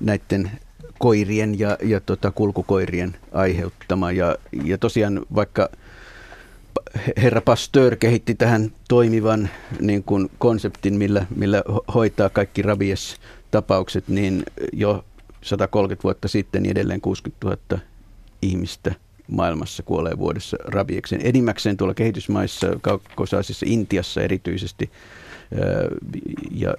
näiden 0.00 0.50
koirien 0.98 1.58
ja, 1.58 1.78
ja 1.82 2.00
tota, 2.00 2.30
kulkukoirien 2.30 3.16
aiheuttama. 3.32 4.12
Ja, 4.12 4.36
ja 4.64 4.78
tosiaan 4.78 5.26
vaikka 5.34 5.68
herra 7.16 7.40
Pasteur 7.40 7.96
kehitti 7.96 8.34
tähän 8.34 8.72
toimivan 8.88 9.48
niin 9.80 10.04
kuin 10.04 10.30
konseptin, 10.38 10.94
millä, 10.94 11.26
millä 11.36 11.62
hoitaa 11.94 12.28
kaikki 12.28 12.62
rabies-tapaukset, 12.62 14.08
niin 14.08 14.42
jo 14.72 15.04
130 15.42 16.02
vuotta 16.04 16.28
sitten 16.28 16.62
niin 16.62 16.70
edelleen 16.70 17.00
60 17.00 17.46
000 17.46 17.82
ihmistä 18.42 18.94
maailmassa 19.30 19.82
kuolee 19.82 20.18
vuodessa 20.18 20.56
rabieksen. 20.64 21.20
Enimmäkseen 21.24 21.76
tuolla 21.76 21.94
kehitysmaissa, 21.94 22.66
kaukosaisissa 22.80 23.66
Intiassa 23.68 24.22
erityisesti, 24.22 24.90
ja, 26.50 26.74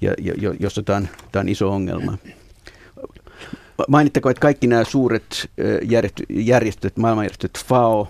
ja, 0.00 0.14
ja, 0.22 0.54
jossa 0.60 0.82
tämä 0.82 0.96
on, 0.96 1.08
tämä 1.32 1.40
on 1.40 1.48
iso 1.48 1.70
ongelma. 1.70 2.18
Mainittako, 3.88 4.30
että 4.30 4.40
kaikki 4.40 4.66
nämä 4.66 4.84
suuret 4.84 5.50
järjestöt, 6.30 6.96
maailmanjärjestöt 6.96 7.58
FAO, 7.66 8.08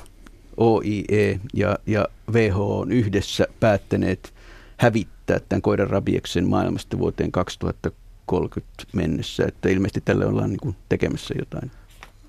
OIE 0.61 1.41
ja, 1.55 1.79
ja 1.87 2.09
WHO 2.33 2.79
on 2.81 2.93
yhdessä 2.93 3.47
päättäneet 3.61 4.35
hävittää 4.77 5.41
tämän 5.49 5.63
koiran 5.63 5.91
rabieksen 5.91 6.49
maailmasta 6.49 6.99
vuoteen 6.99 7.33
2030 7.33 8.01
2030 8.31 8.97
mennessä, 8.97 9.45
että 9.49 9.69
ilmeisesti 9.69 10.01
tälle 10.05 10.27
ollaan 10.27 10.51
niin 10.51 10.61
kuin 10.61 10.77
tekemässä 10.89 11.35
jotain. 11.39 11.71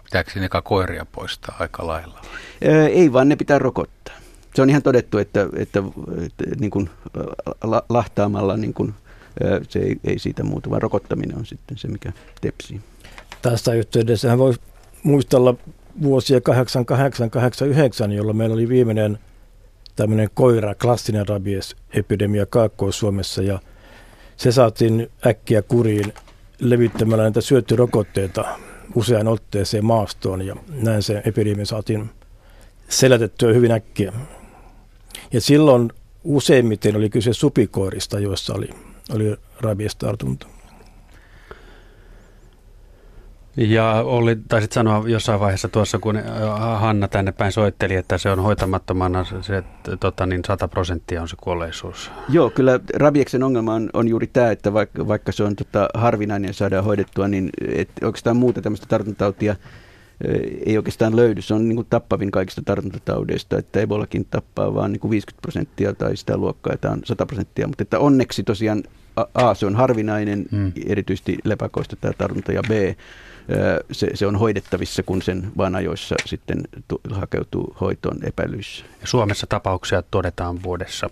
Pitääkö 0.03 0.31
sinne 0.31 0.49
koiria 0.63 1.05
poistaa 1.11 1.55
aika 1.59 1.87
lailla? 1.87 2.21
Ää, 2.67 2.87
ei 2.87 3.13
vaan, 3.13 3.29
ne 3.29 3.35
pitää 3.35 3.59
rokottaa. 3.59 4.15
Se 4.55 4.61
on 4.61 4.69
ihan 4.69 4.81
todettu, 4.81 5.17
että, 5.17 5.47
että, 5.57 5.83
että 6.25 6.43
niin 6.59 6.71
kuin 6.71 6.89
la, 7.63 7.83
lahtaamalla 7.89 8.57
niin 8.57 8.73
kuin, 8.73 8.93
se 9.69 9.79
ei, 9.79 9.95
ei 10.03 10.19
siitä 10.19 10.43
muutu, 10.43 10.69
vaan 10.69 10.81
rokottaminen 10.81 11.37
on 11.37 11.45
sitten 11.45 11.77
se, 11.77 11.87
mikä 11.87 12.11
tepsii. 12.41 12.81
Tässä 13.41 13.73
yhteydessä 13.73 14.37
voi 14.37 14.53
muistella 15.03 15.55
vuosia 16.01 16.39
88-89, 16.39 18.11
jolloin 18.11 18.37
meillä 18.37 18.53
oli 18.53 18.69
viimeinen 18.69 19.19
tämmöinen 19.95 20.29
koira, 20.33 20.75
klassinen 20.75 21.27
rabies-epidemia 21.27 22.45
Kaakkois-Suomessa 22.45 23.41
ja– 23.41 23.59
se 24.41 24.51
saatiin 24.51 25.11
äkkiä 25.27 25.61
kuriin 25.61 26.13
levittämällä 26.59 27.23
näitä 27.23 27.41
syöttyrokotteita 27.41 28.59
usean 28.95 29.27
otteeseen 29.27 29.85
maastoon 29.85 30.45
ja 30.45 30.55
näin 30.69 31.03
se 31.03 31.21
epidemia 31.25 31.65
saatiin 31.65 32.09
selätettyä 32.89 33.53
hyvin 33.53 33.71
äkkiä. 33.71 34.13
Ja 35.33 35.41
silloin 35.41 35.91
useimmiten 36.23 36.95
oli 36.95 37.09
kyse 37.09 37.33
supikoirista, 37.33 38.19
joissa 38.19 38.53
oli, 38.53 38.69
oli 39.13 39.35
rabiestartunta. 39.59 40.47
Ja 43.57 43.93
oli, 44.05 44.37
taisit 44.47 44.71
sanoa 44.71 45.03
jossain 45.07 45.39
vaiheessa 45.39 45.67
tuossa, 45.67 45.99
kun 45.99 46.17
äh, 46.17 46.23
Hanna 46.81 47.07
tänne 47.07 47.31
päin 47.31 47.51
soitteli, 47.51 47.95
että 47.95 48.17
se 48.17 48.29
on 48.29 48.39
hoitamattomana 48.39 49.25
se, 49.41 49.57
että 49.57 49.97
tota, 49.97 50.25
niin 50.25 50.41
100 50.47 50.67
prosenttia 50.67 51.21
on 51.21 51.27
se 51.27 51.35
kuolleisuus. 51.41 52.11
Joo, 52.29 52.49
kyllä 52.49 52.79
rabieksen 52.95 53.43
ongelma 53.43 53.73
on, 53.73 53.89
on 53.93 54.07
juuri 54.07 54.27
tämä, 54.27 54.51
että 54.51 54.73
vaikka, 54.73 55.07
vaikka 55.07 55.31
se 55.31 55.43
on 55.43 55.55
tota, 55.55 55.89
harvinainen 55.93 56.49
ja 56.49 56.53
saadaan 56.53 56.83
hoidettua, 56.83 57.27
niin 57.27 57.49
et 57.67 57.89
oikeastaan 58.03 58.37
muuta 58.37 58.61
tämmöistä 58.61 58.85
tartuntatautia 58.89 59.55
ei 60.65 60.77
oikeastaan 60.77 61.15
löydy. 61.15 61.41
Se 61.41 61.53
on 61.53 61.69
niin 61.69 61.75
kuin 61.75 61.87
tappavin 61.89 62.31
kaikista 62.31 62.61
tartuntataudeista, 62.65 63.57
että 63.57 63.79
Ebolakin 63.79 64.25
tappaa 64.29 64.73
vain 64.73 64.91
niin 64.91 65.09
50 65.09 65.41
prosenttia 65.41 65.93
tai 65.93 66.17
sitä 66.17 66.37
luokkaa, 66.37 66.73
että 66.73 66.91
on 66.91 67.01
100 67.05 67.25
prosenttia. 67.25 67.67
Mutta 67.67 67.81
että 67.81 67.99
onneksi 67.99 68.43
tosiaan 68.43 68.83
A, 69.33 69.53
se 69.53 69.65
on 69.65 69.75
harvinainen, 69.75 70.45
hmm. 70.51 70.71
erityisesti 70.85 71.37
lepäkoista 71.43 71.95
tämä 71.95 72.13
tartunta, 72.17 72.51
ja 72.51 72.61
B, 72.63 72.71
se, 73.91 74.11
se 74.13 74.27
on 74.27 74.35
hoidettavissa, 74.35 75.03
kun 75.03 75.21
sen 75.21 75.51
vaan 75.57 75.75
ajoissa 75.75 76.15
sitten 76.25 76.63
hakeutuu 77.11 77.75
hoitoon 77.81 78.17
epäilyissä. 78.23 78.85
Ja 79.01 79.07
Suomessa 79.07 79.47
tapauksia 79.47 80.01
todetaan 80.01 80.63
vuodessa? 80.63 81.09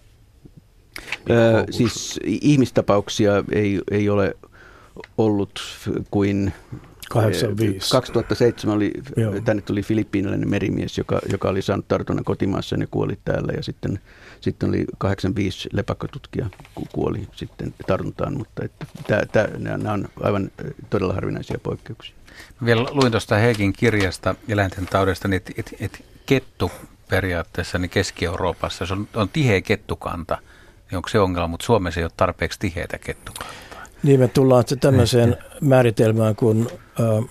Öö, 1.29 1.63
siis 1.71 2.19
ihmistapauksia 2.23 3.43
ei, 3.51 3.81
ei 3.91 4.09
ole 4.09 4.35
ollut 5.17 5.61
kuin 6.11 6.53
85. 7.09 7.91
2007 7.91 8.75
oli, 8.75 8.91
tänne 9.45 9.61
tuli 9.61 9.83
filippiiniläinen 9.83 10.49
merimies, 10.49 10.97
joka, 10.97 11.19
joka 11.31 11.49
oli 11.49 11.61
saanut 11.61 11.87
tartunnan 11.87 12.25
kotimaassa 12.25 12.75
ja 12.79 12.87
kuoli 12.91 13.19
täällä. 13.25 13.53
Ja 13.57 13.63
sitten, 13.63 13.99
sitten 14.41 14.69
oli 14.69 14.85
85 14.97 15.69
lepakkotutkija 15.73 16.49
kuoli 16.91 17.27
sitten 17.35 17.73
tartuntaan, 17.87 18.37
mutta 18.37 18.65
että, 18.65 18.85
tää, 19.07 19.25
tää, 19.31 19.47
nämä 19.57 19.93
on 19.93 20.09
aivan 20.21 20.51
todella 20.89 21.13
harvinaisia 21.13 21.59
poikkeuksia. 21.63 22.15
Vielä 22.65 22.85
luin 22.91 23.11
tuosta 23.11 23.35
Heikin 23.35 23.73
kirjasta 23.73 24.35
eläinten 24.47 24.85
taudesta, 24.85 25.27
niin 25.27 25.37
että 25.37 25.51
et, 25.57 25.75
et 25.79 26.05
kettu 26.25 26.71
periaatteessa 27.09 27.77
niin 27.77 27.89
Keski-Euroopassa 27.89 28.85
se 28.85 28.93
on, 28.93 29.07
on 29.13 29.29
tiheä 29.29 29.61
kettukanta, 29.61 30.37
niin 30.91 30.97
onko 30.97 31.09
se 31.09 31.19
ongelma, 31.19 31.47
mutta 31.47 31.65
Suomessa 31.65 31.99
ei 31.99 32.03
ole 32.03 32.11
tarpeeksi 32.17 32.59
tiheitä 32.59 32.97
kettukantaa. 32.97 33.59
Niin 34.03 34.19
me 34.19 34.27
tullaan 34.27 34.63
se 34.67 34.75
tämmöiseen 34.75 35.37
määritelmään 35.61 36.35
kuin 36.35 36.67
äh, 36.99 37.29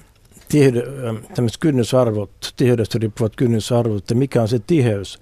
tiheyde, 0.48 0.78
äh, 0.78 1.46
kynnysarvot, 1.61 2.30
tiheydestä 2.56 2.98
riippuvat 2.98 3.36
kynnysarvot, 3.36 3.98
että 3.98 4.14
mikä 4.14 4.42
on 4.42 4.48
se 4.48 4.59
tiheys, 4.59 5.18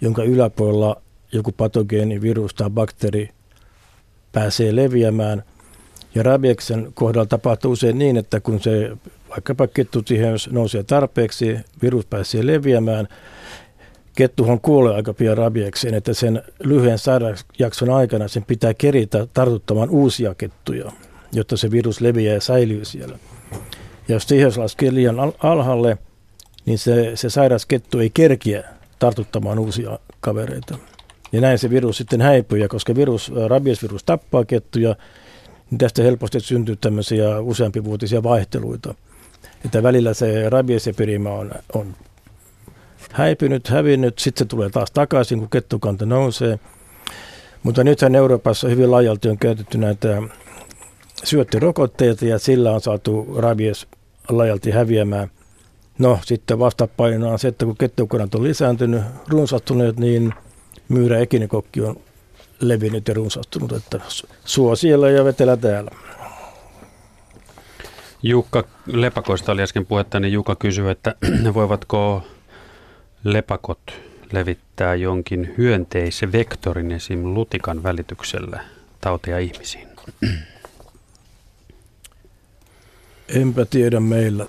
jonka 0.00 0.22
yläpuolella 0.22 1.02
joku 1.32 1.52
patogeeni, 1.52 2.20
virus 2.20 2.54
tai 2.54 2.70
bakteeri 2.70 3.28
pääsee 4.32 4.76
leviämään. 4.76 5.42
Ja 6.14 6.22
rabieksen 6.22 6.92
kohdalla 6.94 7.26
tapahtuu 7.26 7.72
usein 7.72 7.98
niin, 7.98 8.16
että 8.16 8.40
kun 8.40 8.62
se 8.62 8.96
vaikkapa 9.30 9.66
kettutiheys 9.66 10.50
nousee 10.50 10.82
tarpeeksi, 10.82 11.56
virus 11.82 12.06
pääsee 12.06 12.46
leviämään, 12.46 13.08
kettuhan 14.16 14.60
kuolee 14.60 14.94
aika 14.94 15.14
pian 15.14 15.38
rabiekseen, 15.38 15.94
että 15.94 16.14
sen 16.14 16.42
lyhyen 16.58 16.98
sairausjakson 16.98 17.90
aikana 17.90 18.28
sen 18.28 18.44
pitää 18.44 18.74
keritä 18.74 19.26
tartuttamaan 19.34 19.90
uusia 19.90 20.34
kettuja, 20.34 20.92
jotta 21.32 21.56
se 21.56 21.70
virus 21.70 22.00
leviää 22.00 22.34
ja 22.34 22.40
säilyy 22.40 22.84
siellä. 22.84 23.18
Ja 24.08 24.14
jos 24.14 24.26
tiheys 24.26 24.58
laskee 24.58 24.94
liian 24.94 25.16
alhaalle, 25.38 25.98
niin 26.66 26.78
se, 26.78 27.12
se 27.14 27.30
sairas 27.30 27.66
kettu 27.66 27.98
ei 27.98 28.10
kerkiä 28.10 28.64
tartuttamaan 28.98 29.58
uusia 29.58 29.98
kavereita. 30.20 30.78
Ja 31.32 31.40
näin 31.40 31.58
se 31.58 31.70
virus 31.70 31.96
sitten 31.96 32.20
häipyy, 32.20 32.58
ja 32.58 32.68
koska 32.68 32.94
virus, 32.94 33.32
rabiesvirus 33.46 34.04
tappaa 34.04 34.44
kettuja, 34.44 34.96
niin 35.70 35.78
tästä 35.78 36.02
helposti 36.02 36.40
syntyy 36.40 36.76
tämmöisiä 36.76 37.40
useampivuotisia 37.40 38.22
vaihteluita. 38.22 38.94
Että 39.64 39.82
välillä 39.82 40.14
se 40.14 40.50
rabiesepidemia 40.50 41.32
on, 41.32 41.52
on 41.74 41.94
häipynyt, 43.12 43.68
hävinnyt, 43.68 44.18
sitten 44.18 44.44
se 44.44 44.48
tulee 44.48 44.70
taas 44.70 44.90
takaisin, 44.90 45.38
kun 45.38 45.50
kettukanta 45.50 46.06
nousee. 46.06 46.58
Mutta 47.62 47.84
nythän 47.84 48.14
Euroopassa 48.14 48.68
hyvin 48.68 48.90
laajalti 48.90 49.28
on 49.28 49.38
käytetty 49.38 49.78
näitä 49.78 50.22
syöttörokotteita 51.24 52.26
ja 52.26 52.38
sillä 52.38 52.72
on 52.72 52.80
saatu 52.80 53.36
rabies 53.38 53.86
laajalti 54.28 54.70
häviämään. 54.70 55.30
No 55.98 56.18
sitten 56.24 56.58
vastapainona 56.58 57.32
on 57.32 57.38
se, 57.38 57.48
että 57.48 57.64
kun 57.64 57.76
kettukannat 57.76 58.34
on 58.34 58.42
lisääntynyt, 58.42 59.02
runsastuneet, 59.28 59.96
niin 59.98 60.34
myyrä 60.88 61.18
ekinikokki 61.18 61.80
on 61.80 61.96
levinnyt 62.68 63.08
ja 63.08 63.14
runsastunut, 63.14 63.72
että 63.72 64.00
suo 64.44 64.76
siellä 64.76 65.10
ja 65.10 65.24
vetelä 65.24 65.56
täällä. 65.56 65.90
Jukka 68.22 68.64
Lepakoista 68.86 69.52
oli 69.52 69.62
äsken 69.62 69.86
puhetta, 69.86 70.20
niin 70.20 70.32
Jukka 70.32 70.56
kysyy, 70.56 70.90
että 70.90 71.14
voivatko 71.54 72.22
lepakot 73.24 73.80
levittää 74.32 74.94
jonkin 74.94 75.54
hyönteisvektorin 75.58 76.92
esim. 76.92 77.34
lutikan 77.34 77.82
välityksellä 77.82 78.64
tauteja 79.00 79.38
ihmisiin? 79.38 79.88
Enpä 83.28 83.64
tiedä 83.64 84.00
meillä 84.00 84.46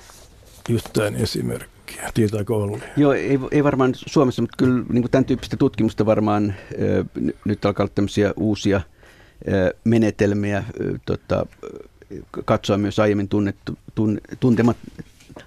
yhtään 0.70 1.16
esimerkkiä. 1.16 1.74
Tietääkö 2.14 2.56
Olli? 2.56 2.80
Joo, 2.98 3.14
ei, 3.14 3.39
ei 3.52 3.64
varmaan 3.64 3.91
Suomessa, 3.96 4.41
mutta 4.41 4.58
kyllä 4.58 4.86
niin 4.89 5.02
kuin 5.02 5.12
tämän 5.12 5.26
tyyppistä 5.26 5.58
tutkimusta 5.58 6.06
varmaan 6.06 6.54
nyt 7.46 7.66
alkaa 7.66 7.84
olla 7.84 7.91
tämmöisiä 7.96 8.34
uusia 8.36 8.82
menetelmiä 9.84 10.64
tota, 11.06 11.46
katsoa 12.46 12.78
myös 12.78 13.00
aiemmin 13.00 13.30
tunnettu, 13.30 13.78
tun, 13.96 14.18
tuntemat, 14.39 14.78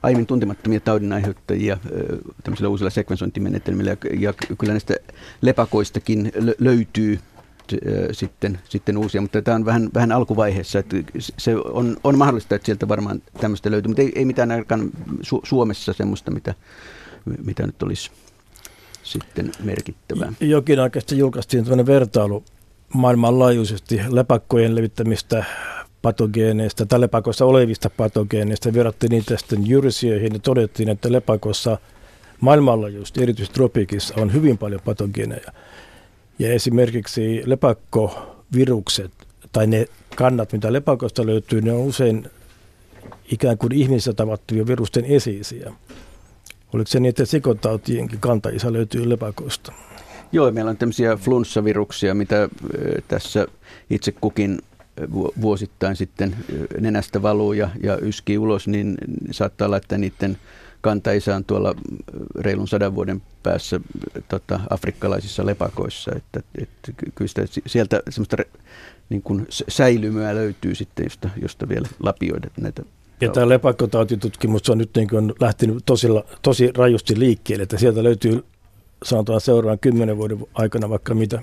aiemmin 0.03 0.27
tuntemattomia 0.27 0.81
taudinaiheuttajia 0.81 1.79
tämmöisillä 2.45 2.69
uusilla 2.69 2.91
sekvensointimenetelmillä. 2.91 3.97
Ja 4.19 4.33
kyllä 4.59 4.73
näistä 4.73 4.95
lepakoistakin 5.41 6.33
löytyy 6.59 7.19
sitten, 8.13 8.59
sitten 8.69 8.99
uusia, 8.99 9.21
mutta 9.21 9.43
tämä 9.43 9.55
on 9.55 9.65
vähän, 9.65 9.91
vähän 9.95 10.13
alkuvaiheessa. 10.13 10.79
Että 10.79 10.97
se 11.39 11.57
on, 11.57 11.97
on 12.05 12.19
mahdollista, 12.19 12.55
että 12.55 12.67
sieltä 12.67 12.89
varmaan 12.89 13.23
tämmöistä 13.41 13.71
löytyy, 13.71 13.89
mutta 13.89 14.03
ei, 14.03 14.13
ei 14.15 14.25
mitään 14.25 14.51
ainakaan 14.51 14.91
Su- 15.11 15.41
Suomessa 15.45 15.93
semmoista, 15.93 16.31
mitä, 16.31 16.55
mitä 17.45 17.67
nyt 17.67 17.83
olisi 17.83 18.11
sitten 19.03 19.53
merkittävää. 19.63 20.33
Jokin 20.41 20.81
aikaisesti 20.81 21.19
julkaistiin 21.19 21.65
tämmöinen 21.65 21.87
vertailu 21.87 22.45
maailmanlaajuisesti 22.95 24.01
lepakkojen 24.09 24.75
levittämistä 24.75 25.45
patogeeneista 26.03 26.87
tai 26.87 27.01
lepakossa 27.01 27.45
olevista 27.45 27.91
patogeeneista. 27.91 28.73
Verrattiin 28.73 29.11
niitä 29.11 29.37
sitten 29.37 29.67
jyrsiöihin 29.67 30.33
ja 30.33 30.39
todettiin, 30.39 30.89
että 30.89 31.13
lepakossa 31.13 31.79
maailmanlaajuisesti, 32.41 33.23
erityisesti 33.23 33.55
tropiikissa, 33.55 34.15
on 34.17 34.33
hyvin 34.33 34.59
paljon 34.59 34.81
patogeeneja. 34.85 35.53
Ja 36.39 36.53
esimerkiksi 36.53 37.43
lepakkovirukset 37.47 39.11
tai 39.53 39.67
ne 39.67 39.87
kannat, 40.17 40.53
mitä 40.53 40.73
lepakosta 40.73 41.27
löytyy, 41.27 41.61
ne 41.61 41.73
on 41.73 41.81
usein 41.81 42.31
ikään 43.33 43.59
kuin 43.59 43.73
ihmisissä 43.73 44.13
tavattuja 44.13 44.67
virusten 44.67 45.05
esiisiä. 45.05 45.73
Oliko 46.73 46.89
se 46.89 47.01
niin, 47.01 47.09
että 47.09 47.25
sikotautienkin 47.25 48.21
kantaisa 48.21 48.73
löytyy 48.73 49.09
lepakosta? 49.09 49.73
Joo, 50.33 50.51
meillä 50.51 50.71
on 50.71 50.77
tämmöisiä 50.77 51.17
flunssaviruksia, 51.17 52.15
mitä 52.15 52.49
tässä 53.09 53.47
itse 53.91 54.13
kukin 54.21 54.59
vuosittain 55.41 55.97
sitten 55.97 56.37
nenästä 56.81 57.23
valuu 57.23 57.53
ja, 57.53 57.71
ja 57.83 57.99
yskii 58.03 58.39
ulos, 58.39 58.69
niin 58.69 58.95
saattaa 59.31 59.67
olla, 59.67 59.77
että 59.77 59.99
niiden 59.99 60.39
kantaisä 60.81 61.37
on 61.37 61.45
tuolla 61.45 61.75
reilun 62.41 62.69
sadan 62.69 62.95
vuoden 62.95 63.23
päässä 63.43 63.81
tota, 64.29 64.61
afrikkalaisissa 64.71 65.47
lepakoissa. 65.47 66.13
Että, 66.17 66.41
että 66.63 66.93
kyllä 67.15 67.29
sitä, 67.29 67.43
sieltä 67.67 68.03
semmoista 68.09 68.37
niin 69.09 69.23
kuin 69.23 69.47
säilymää 69.69 70.35
löytyy 70.35 70.75
sitten, 70.75 71.05
josta, 71.05 71.29
josta 71.43 71.69
vielä 71.69 71.89
lapioida 72.01 72.51
näitä 72.61 72.83
ja 73.21 73.31
tämä 73.31 73.49
lepakkotautitutkimus 73.49 74.71
on 74.71 74.79
nyt 74.79 74.91
niin 74.97 75.09
kuin 75.09 75.33
lähtenyt 75.41 75.83
tosilla, 75.87 76.25
tosi 76.43 76.73
rajusti 76.77 77.19
liikkeelle, 77.19 77.63
että 77.63 77.79
sieltä 77.79 78.03
löytyy 78.03 78.45
sanotaan 79.03 79.41
seuraavan 79.41 79.79
kymmenen 79.79 80.17
vuoden 80.17 80.39
aikana 80.55 80.89
vaikka 80.89 81.15
mitä. 81.15 81.43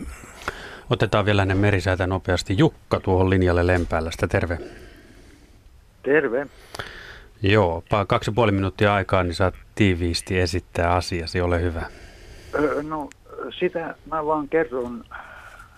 Otetaan 0.89 1.25
vielä 1.25 1.45
ne 1.45 1.55
merisäätä 1.55 2.07
nopeasti. 2.07 2.57
Jukka 2.57 2.99
tuohon 2.99 3.29
linjalle 3.29 3.67
Lempäälästä, 3.67 4.27
terve. 4.27 4.59
Terve. 6.03 6.47
Joo, 7.51 7.83
kaksi 8.07 8.29
ja 8.29 8.33
puoli 8.35 8.51
minuuttia 8.51 8.93
aikaa, 8.93 9.23
niin 9.23 9.35
saat 9.35 9.55
tiiviisti 9.75 10.39
esittää 10.39 10.93
asiasi, 10.93 11.41
ole 11.41 11.61
hyvä. 11.61 11.83
No 12.83 13.09
sitä 13.59 13.95
mä 14.11 14.25
vaan 14.25 14.49
kerron, 14.49 15.03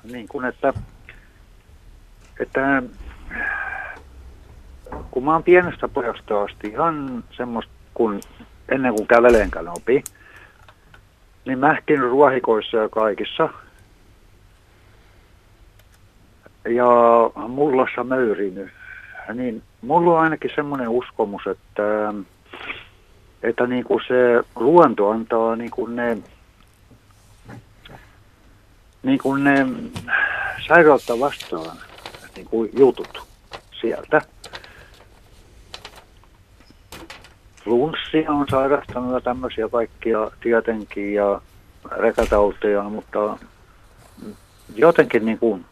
niin 0.04 0.28
kuin 0.28 0.46
että, 0.46 0.74
että 2.40 2.84
kun 5.12 5.26
mä 5.26 5.34
oon 5.34 5.44
pienestä 5.44 5.88
pojasta 5.88 6.42
asti 6.42 6.68
ihan 6.68 7.24
semmoista, 7.32 7.72
kun 7.94 8.20
ennen 8.70 8.94
kuin 8.94 9.08
kävelenkään 9.08 9.70
opi, 9.70 10.04
niin 11.46 11.60
mähkin 11.60 12.00
ruohikoissa 12.00 12.78
ja 12.78 12.90
kaikissa– 12.90 13.50
ja 16.70 16.88
mullassa 17.48 18.04
möyrinyt 18.04 18.70
niin 19.34 19.64
mulla 19.82 20.12
on 20.14 20.20
ainakin 20.20 20.52
semmoinen 20.56 20.90
uskomus, 20.90 21.42
että, 21.48 22.14
että 23.44 23.68
niin 23.68 23.84
kuin 23.84 24.04
se 24.08 24.44
luonto 24.56 25.10
antaa 25.10 25.56
niin 25.56 25.72
kuin 25.72 25.96
ne, 25.96 26.18
niin 29.04 29.20
kuin 29.20 29.44
ne 29.44 29.66
sairautta 30.68 31.20
vastaan 31.20 31.78
niin 32.36 32.48
kuin 32.48 32.70
jutut 32.74 33.28
sieltä. 33.82 34.22
Flunssia 37.64 38.32
on 38.32 38.46
sairastanut 38.52 39.14
ja 39.14 39.22
tämmöisiä 39.22 39.70
kaikkia 39.70 40.32
tietenkin 40.42 41.14
ja 41.14 41.42
rekatauteja, 41.92 42.84
mutta 42.84 43.38
jotenkin 44.76 45.26
niin 45.26 45.38
kuin 45.38 45.66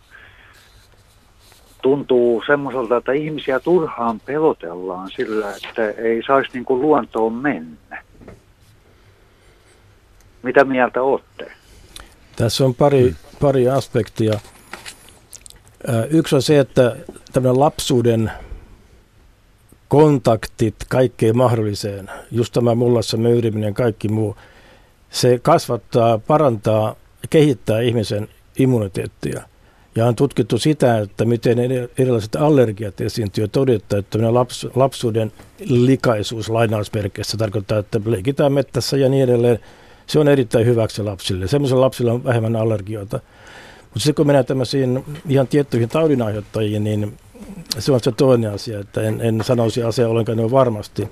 tuntuu 1.86 2.44
semmoiselta, 2.48 2.98
että 2.98 3.12
ihmisiä 3.12 3.60
turhaan 3.60 4.20
pelotellaan 4.20 5.12
sillä, 5.16 5.56
että 5.56 5.90
ei 5.90 6.22
saisi 6.28 6.50
niin 6.54 6.66
kuin 6.66 6.82
luontoon 6.82 7.34
mennä. 7.34 8.04
Mitä 10.44 10.64
mieltä 10.64 11.02
olette? 11.02 11.52
Tässä 12.36 12.66
on 12.66 12.76
pari, 12.76 13.16
pari 13.42 13.70
aspektia. 13.70 14.40
Yksi 16.10 16.36
on 16.36 16.42
se, 16.42 16.60
että 16.60 16.96
tämmöinen 17.34 17.60
lapsuuden 17.60 18.32
kontaktit 19.88 20.76
kaikkeen 20.90 21.38
mahdolliseen, 21.38 22.10
just 22.32 22.54
tämä 22.54 22.76
mullassa 22.76 23.18
möyriminen 23.18 23.68
ja 23.68 23.74
kaikki 23.74 24.08
muu, 24.08 24.36
se 25.10 25.40
kasvattaa, 25.42 26.18
parantaa, 26.18 26.96
kehittää 27.30 27.82
ihmisen 27.82 28.28
immuniteettia. 28.58 29.55
Ja 29.96 30.06
on 30.06 30.16
tutkittu 30.16 30.58
sitä, 30.58 30.98
että 30.98 31.26
miten 31.26 31.58
erilaiset 31.98 32.36
allergiat 32.36 33.02
esiintyy. 33.02 33.48
Todettu, 33.48 33.96
että 33.96 34.34
laps, 34.34 34.68
lapsuuden 34.76 35.32
likaisuus 35.60 36.50
lainausmerkeissä 36.50 37.38
tarkoittaa, 37.38 37.78
että 37.78 38.02
leikitään 38.06 38.54
mettässä 38.54 38.98
ja 38.98 39.10
niin 39.10 39.24
edelleen. 39.24 39.60
Se 40.08 40.20
on 40.20 40.28
erittäin 40.28 40.66
hyväksi 40.66 41.04
lapsille. 41.04 41.48
Semmoisilla 41.48 41.82
lapsilla 41.82 42.14
on 42.14 42.24
vähemmän 42.24 42.56
allergioita. 42.56 43.20
Mutta 43.82 44.00
sitten 44.00 44.16
kun 44.16 44.28
mennään 44.28 44.46
tämmöisiin 44.46 45.04
ihan 45.30 45.48
tiettyihin 45.48 45.90
taudinaiheuttajiin, 45.90 46.84
niin 46.84 47.18
se 47.80 47.92
on 47.92 48.00
se 48.00 48.12
toinen 48.12 48.52
asia, 48.52 48.80
että 48.80 49.02
en, 49.02 49.22
en 49.22 49.44
sanoisi 49.44 49.84
asiaa 49.84 50.10
ollenkaan 50.10 50.38
noin 50.38 50.52
varmasti. 50.52 51.10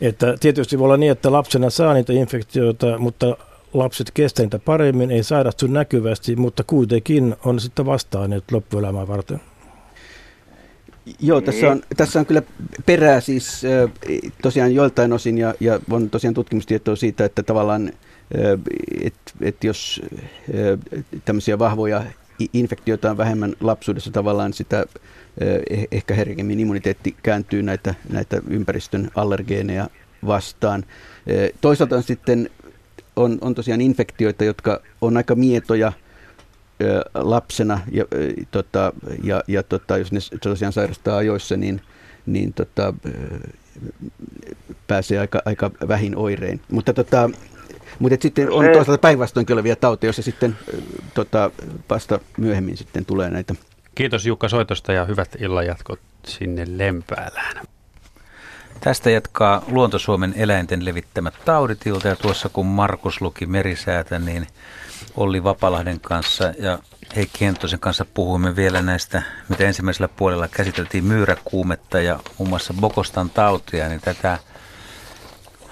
Että 0.00 0.36
tietysti 0.40 0.78
voi 0.78 0.84
olla 0.84 0.96
niin, 0.96 1.12
että 1.12 1.32
lapsena 1.32 1.70
saa 1.70 1.94
niitä 1.94 2.12
infektioita, 2.12 2.98
mutta 2.98 3.36
lapset 3.74 4.10
kestää 4.10 4.44
niitä 4.44 4.58
paremmin, 4.58 5.10
ei 5.10 5.22
sairastu 5.22 5.66
näkyvästi, 5.66 6.36
mutta 6.36 6.64
kuitenkin 6.64 7.36
on 7.44 7.60
sitten 7.60 7.86
vastaan 7.86 8.30
nyt 8.30 8.52
loppuelämää 8.52 9.08
varten. 9.08 9.40
Joo, 11.20 11.40
tässä 11.40 11.70
on, 11.70 11.82
tässä 11.96 12.20
on 12.20 12.26
kyllä 12.26 12.42
perää 12.86 13.20
siis 13.20 13.62
tosiaan 14.42 14.74
joiltain 14.74 15.12
osin 15.12 15.38
ja, 15.38 15.54
ja 15.60 15.80
on 15.90 16.10
tosiaan 16.10 16.34
tutkimustietoa 16.34 16.96
siitä, 16.96 17.24
että 17.24 17.42
tavallaan, 17.42 17.92
että 19.00 19.32
et 19.40 19.64
jos 19.64 20.02
tämmöisiä 21.24 21.58
vahvoja 21.58 22.04
infektioita 22.52 23.10
on 23.10 23.16
vähemmän 23.16 23.54
lapsuudessa 23.60 24.10
tavallaan 24.10 24.52
sitä 24.52 24.86
eh, 25.40 25.88
ehkä 25.90 26.14
herkemmin 26.14 26.60
immuniteetti 26.60 27.16
kääntyy 27.22 27.62
näitä, 27.62 27.94
näitä 28.08 28.40
ympäristön 28.48 29.10
allergeeneja 29.14 29.88
vastaan. 30.26 30.84
Toisaalta 31.60 31.96
on 31.96 32.02
sitten 32.02 32.50
on, 33.16 33.38
on 33.40 33.54
tosiaan 33.54 33.80
infektioita, 33.80 34.44
jotka 34.44 34.80
on 35.00 35.16
aika 35.16 35.34
mietoja 35.34 35.92
lapsena 37.14 37.80
ja, 37.92 38.04
tota, 38.50 38.92
ja, 39.22 39.42
ja 39.48 39.62
tota, 39.62 39.98
jos 39.98 40.12
ne 40.12 40.20
tosiaan 40.42 40.72
sairastaa 40.72 41.16
ajoissa, 41.16 41.56
niin, 41.56 41.80
niin 42.26 42.52
tota, 42.52 42.94
pääsee 44.86 45.18
aika, 45.18 45.42
aika 45.44 45.70
vähin 45.88 46.16
oirein. 46.16 46.60
Mutta 46.70 46.92
tota, 46.92 47.30
mutta 47.98 48.18
sitten 48.20 48.50
on 48.50 48.64
toisaalta 48.64 49.00
päinvastoinkin 49.00 49.54
olevia 49.54 49.76
tauteja, 49.76 50.08
joissa 50.08 50.22
sitten 50.22 50.56
tota, 51.14 51.50
vasta 51.90 52.20
myöhemmin 52.38 52.76
sitten 52.76 53.04
tulee 53.04 53.30
näitä. 53.30 53.54
Kiitos 53.94 54.26
Jukka 54.26 54.48
soitosta 54.48 54.92
ja 54.92 55.04
hyvät 55.04 55.36
illanjatkot 55.40 56.00
sinne 56.26 56.64
Lempäälään. 56.68 57.66
Tästä 58.80 59.10
jatkaa 59.10 59.62
Luontosuomen 59.68 60.34
eläinten 60.36 60.84
levittämät 60.84 61.34
tauditilta 61.44 62.08
ja 62.08 62.16
tuossa 62.16 62.48
kun 62.48 62.66
Markus 62.66 63.20
luki 63.20 63.46
merisäätä, 63.46 64.18
niin 64.18 64.46
Olli 65.16 65.44
Vapalahden 65.44 66.00
kanssa 66.00 66.52
ja 66.58 66.78
Heikki 67.16 67.44
Hentosen 67.44 67.78
kanssa 67.78 68.04
puhuimme 68.14 68.56
vielä 68.56 68.82
näistä, 68.82 69.22
mitä 69.48 69.64
ensimmäisellä 69.64 70.08
puolella 70.08 70.48
käsiteltiin 70.48 71.04
myyräkuumetta 71.04 72.00
ja 72.00 72.18
muun 72.38 72.48
muassa 72.48 72.74
Bokostan 72.74 73.30
tautia, 73.30 73.88
niin 73.88 74.00
tätä 74.00 74.38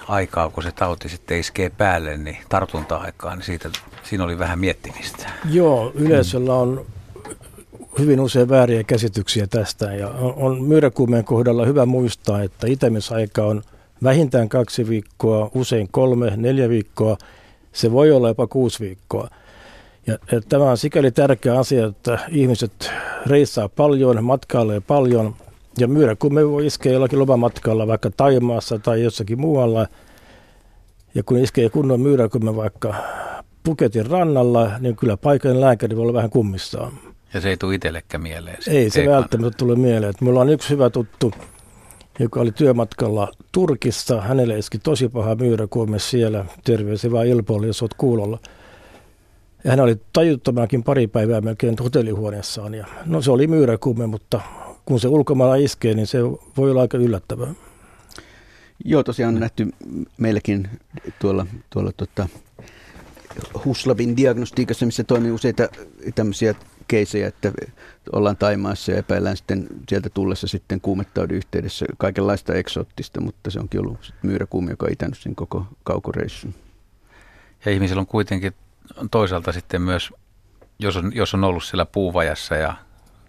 aikaa, 0.07 0.49
kun 0.49 0.63
se 0.63 0.71
tauti 0.71 1.09
sitten 1.09 1.39
iskee 1.39 1.69
päälle, 1.69 2.17
niin 2.17 2.37
tartunta-aikaa, 2.49 3.35
niin 3.35 3.45
siitä, 3.45 3.69
siinä 4.03 4.23
oli 4.23 4.39
vähän 4.39 4.59
miettimistä. 4.59 5.29
Joo, 5.49 5.91
yleisöllä 5.95 6.53
on 6.53 6.85
hyvin 7.99 8.19
usein 8.19 8.49
vääriä 8.49 8.83
käsityksiä 8.83 9.47
tästä 9.47 9.85
ja 9.85 10.09
on, 10.35 10.63
myyräkuumeen 10.63 11.23
kohdalla 11.23 11.65
hyvä 11.65 11.85
muistaa, 11.85 12.43
että 12.43 12.67
itämisaika 12.67 13.45
on 13.45 13.61
vähintään 14.03 14.49
kaksi 14.49 14.89
viikkoa, 14.89 15.51
usein 15.55 15.87
kolme, 15.91 16.33
neljä 16.37 16.69
viikkoa. 16.69 17.17
Se 17.71 17.91
voi 17.91 18.11
olla 18.11 18.27
jopa 18.27 18.47
kuusi 18.47 18.79
viikkoa. 18.79 19.27
Ja, 20.07 20.17
ja 20.31 20.41
tämä 20.49 20.71
on 20.71 20.77
sikäli 20.77 21.11
tärkeä 21.11 21.59
asia, 21.59 21.85
että 21.85 22.19
ihmiset 22.31 22.91
reissaa 23.25 23.69
paljon, 23.69 24.23
matkailee 24.23 24.79
paljon 24.79 25.35
ja 25.77 25.87
myyräkuume 25.87 26.49
voi 26.49 26.65
iskeä 26.65 26.93
jollakin 26.93 27.19
lomamatkalla 27.19 27.87
vaikka 27.87 28.09
Taimaassa 28.17 28.79
tai 28.79 29.03
jossakin 29.03 29.41
muualla. 29.41 29.87
Ja 31.15 31.23
kun 31.23 31.37
iskee 31.37 31.69
kunnon 31.69 32.01
myyräkuume 32.01 32.55
vaikka 32.55 32.95
Puketin 33.63 34.05
rannalla, 34.05 34.71
niin 34.79 34.95
kyllä 34.95 35.17
paikallinen 35.17 35.61
lääkäri 35.61 35.95
voi 35.95 36.03
olla 36.03 36.13
vähän 36.13 36.29
kummissaan. 36.29 37.12
Ja 37.33 37.41
se 37.41 37.49
ei 37.49 37.57
tule 37.57 37.75
itsellekään 37.75 38.23
mieleen. 38.23 38.57
Ei 38.67 38.89
se 38.89 39.07
välttämättä 39.07 39.57
tule 39.57 39.75
mieleen. 39.75 40.13
Mulla 40.21 40.41
on 40.41 40.49
yksi 40.49 40.69
hyvä 40.69 40.89
tuttu, 40.89 41.33
joka 42.19 42.39
oli 42.39 42.51
työmatkalla 42.51 43.31
Turkissa. 43.51 44.21
Hänelle 44.21 44.57
iski 44.57 44.79
tosi 44.79 45.09
paha 45.09 45.35
myyräkuume 45.35 45.99
siellä. 45.99 46.45
Terveisiä 46.63 47.11
vaan 47.11 47.27
Ilpoille, 47.27 47.67
jos 47.67 47.81
olet 47.81 47.93
kuulolla. 47.93 48.39
Ja 49.63 49.71
hän 49.71 49.79
oli 49.79 49.95
tajuttomaankin 50.13 50.83
pari 50.83 51.07
päivää 51.07 51.41
melkein 51.41 51.75
hotellihuoneessaan. 51.83 52.73
Ja, 52.73 52.87
no 53.05 53.21
se 53.21 53.31
oli 53.31 53.47
myyräkuume, 53.47 54.07
mutta 54.07 54.41
kun 54.85 54.99
se 54.99 55.07
ulkomailla 55.07 55.55
iskee, 55.55 55.93
niin 55.93 56.07
se 56.07 56.23
voi 56.57 56.71
olla 56.71 56.81
aika 56.81 56.97
yllättävää. 56.97 57.53
Joo, 58.85 59.03
tosiaan 59.03 59.33
on 59.33 59.39
nähty 59.39 59.67
meilläkin 60.17 60.69
tuolla, 61.19 61.45
tuolla 61.69 61.91
tota, 61.97 62.27
Huslavin 63.65 64.17
diagnostiikassa, 64.17 64.85
missä 64.85 65.03
toimii 65.03 65.31
useita 65.31 65.69
tämmöisiä 66.15 66.55
keisejä, 66.87 67.27
että 67.27 67.51
ollaan 68.11 68.37
Taimaassa 68.37 68.91
ja 68.91 68.97
epäillään 68.97 69.37
sitten 69.37 69.67
sieltä 69.89 70.09
tullessa 70.09 70.47
sitten 70.47 70.81
kuumetaudin 70.81 71.37
yhteydessä 71.37 71.85
kaikenlaista 71.97 72.53
eksoottista, 72.53 73.21
mutta 73.21 73.51
se 73.51 73.59
onkin 73.59 73.81
ollut 73.81 74.13
myyräkuumi, 74.21 74.69
joka 74.69 74.85
on 74.85 74.91
itänyt 74.91 75.17
sen 75.17 75.35
koko 75.35 75.65
kaukoreissun. 75.83 76.53
Ja 77.65 77.71
ihmisillä 77.71 77.99
on 77.99 78.07
kuitenkin 78.07 78.53
toisaalta 79.11 79.51
sitten 79.51 79.81
myös, 79.81 80.13
jos 80.79 80.97
on, 80.97 81.11
jos 81.15 81.33
on 81.33 81.43
ollut 81.43 81.63
siellä 81.63 81.85
puuvajassa 81.85 82.55
ja 82.55 82.75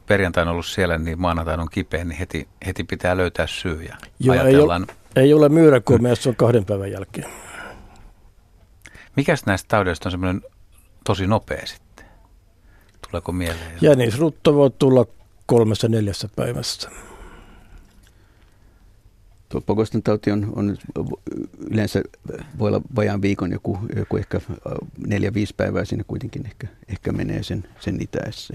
perjantaina 0.06 0.50
ollut 0.50 0.66
siellä, 0.66 0.98
niin 0.98 1.20
maanantaina 1.20 1.62
on 1.62 1.68
kipeä, 1.70 2.04
niin 2.04 2.18
heti, 2.18 2.48
heti 2.66 2.84
pitää 2.84 3.16
löytää 3.16 3.46
syy 3.46 3.82
ja 3.82 3.96
Joo, 4.20 4.32
ajatellaan... 4.32 4.86
Ei 5.16 5.22
ole, 5.22 5.24
ei 5.26 5.34
ole 5.34 5.48
myyräkuumia, 5.48 6.10
jos 6.10 6.26
on 6.26 6.36
kahden 6.36 6.64
päivän 6.64 6.90
jälkeen. 6.90 7.26
Mikäs 9.16 9.46
näistä 9.46 9.68
taudeista 9.68 10.08
on 10.08 10.10
semmoinen 10.10 10.42
tosi 11.04 11.26
nopea 11.26 11.66
sitten? 11.66 11.83
Tuleeko 13.10 13.32
mieleen? 13.32 13.78
Jänisrutto 13.80 14.54
voi 14.54 14.70
tulla 14.70 15.06
kolmessa 15.46 15.88
neljässä 15.88 16.28
päivässä. 16.36 16.90
Tuo 19.48 19.60
Pokoston 19.60 20.02
tauti 20.02 20.30
on, 20.30 20.52
on, 20.56 20.76
yleensä 21.70 22.02
voi 22.58 22.68
olla 22.68 22.80
vajaan 22.96 23.22
viikon 23.22 23.52
joku, 23.52 23.78
joku 23.96 24.16
ehkä 24.16 24.40
neljä-viisi 25.06 25.54
päivää 25.56 25.84
siinä 25.84 26.04
kuitenkin 26.06 26.46
ehkä, 26.46 26.66
ehkä 26.88 27.12
menee 27.12 27.42
sen, 27.42 27.64
sen 27.80 28.02
itäessä. 28.02 28.54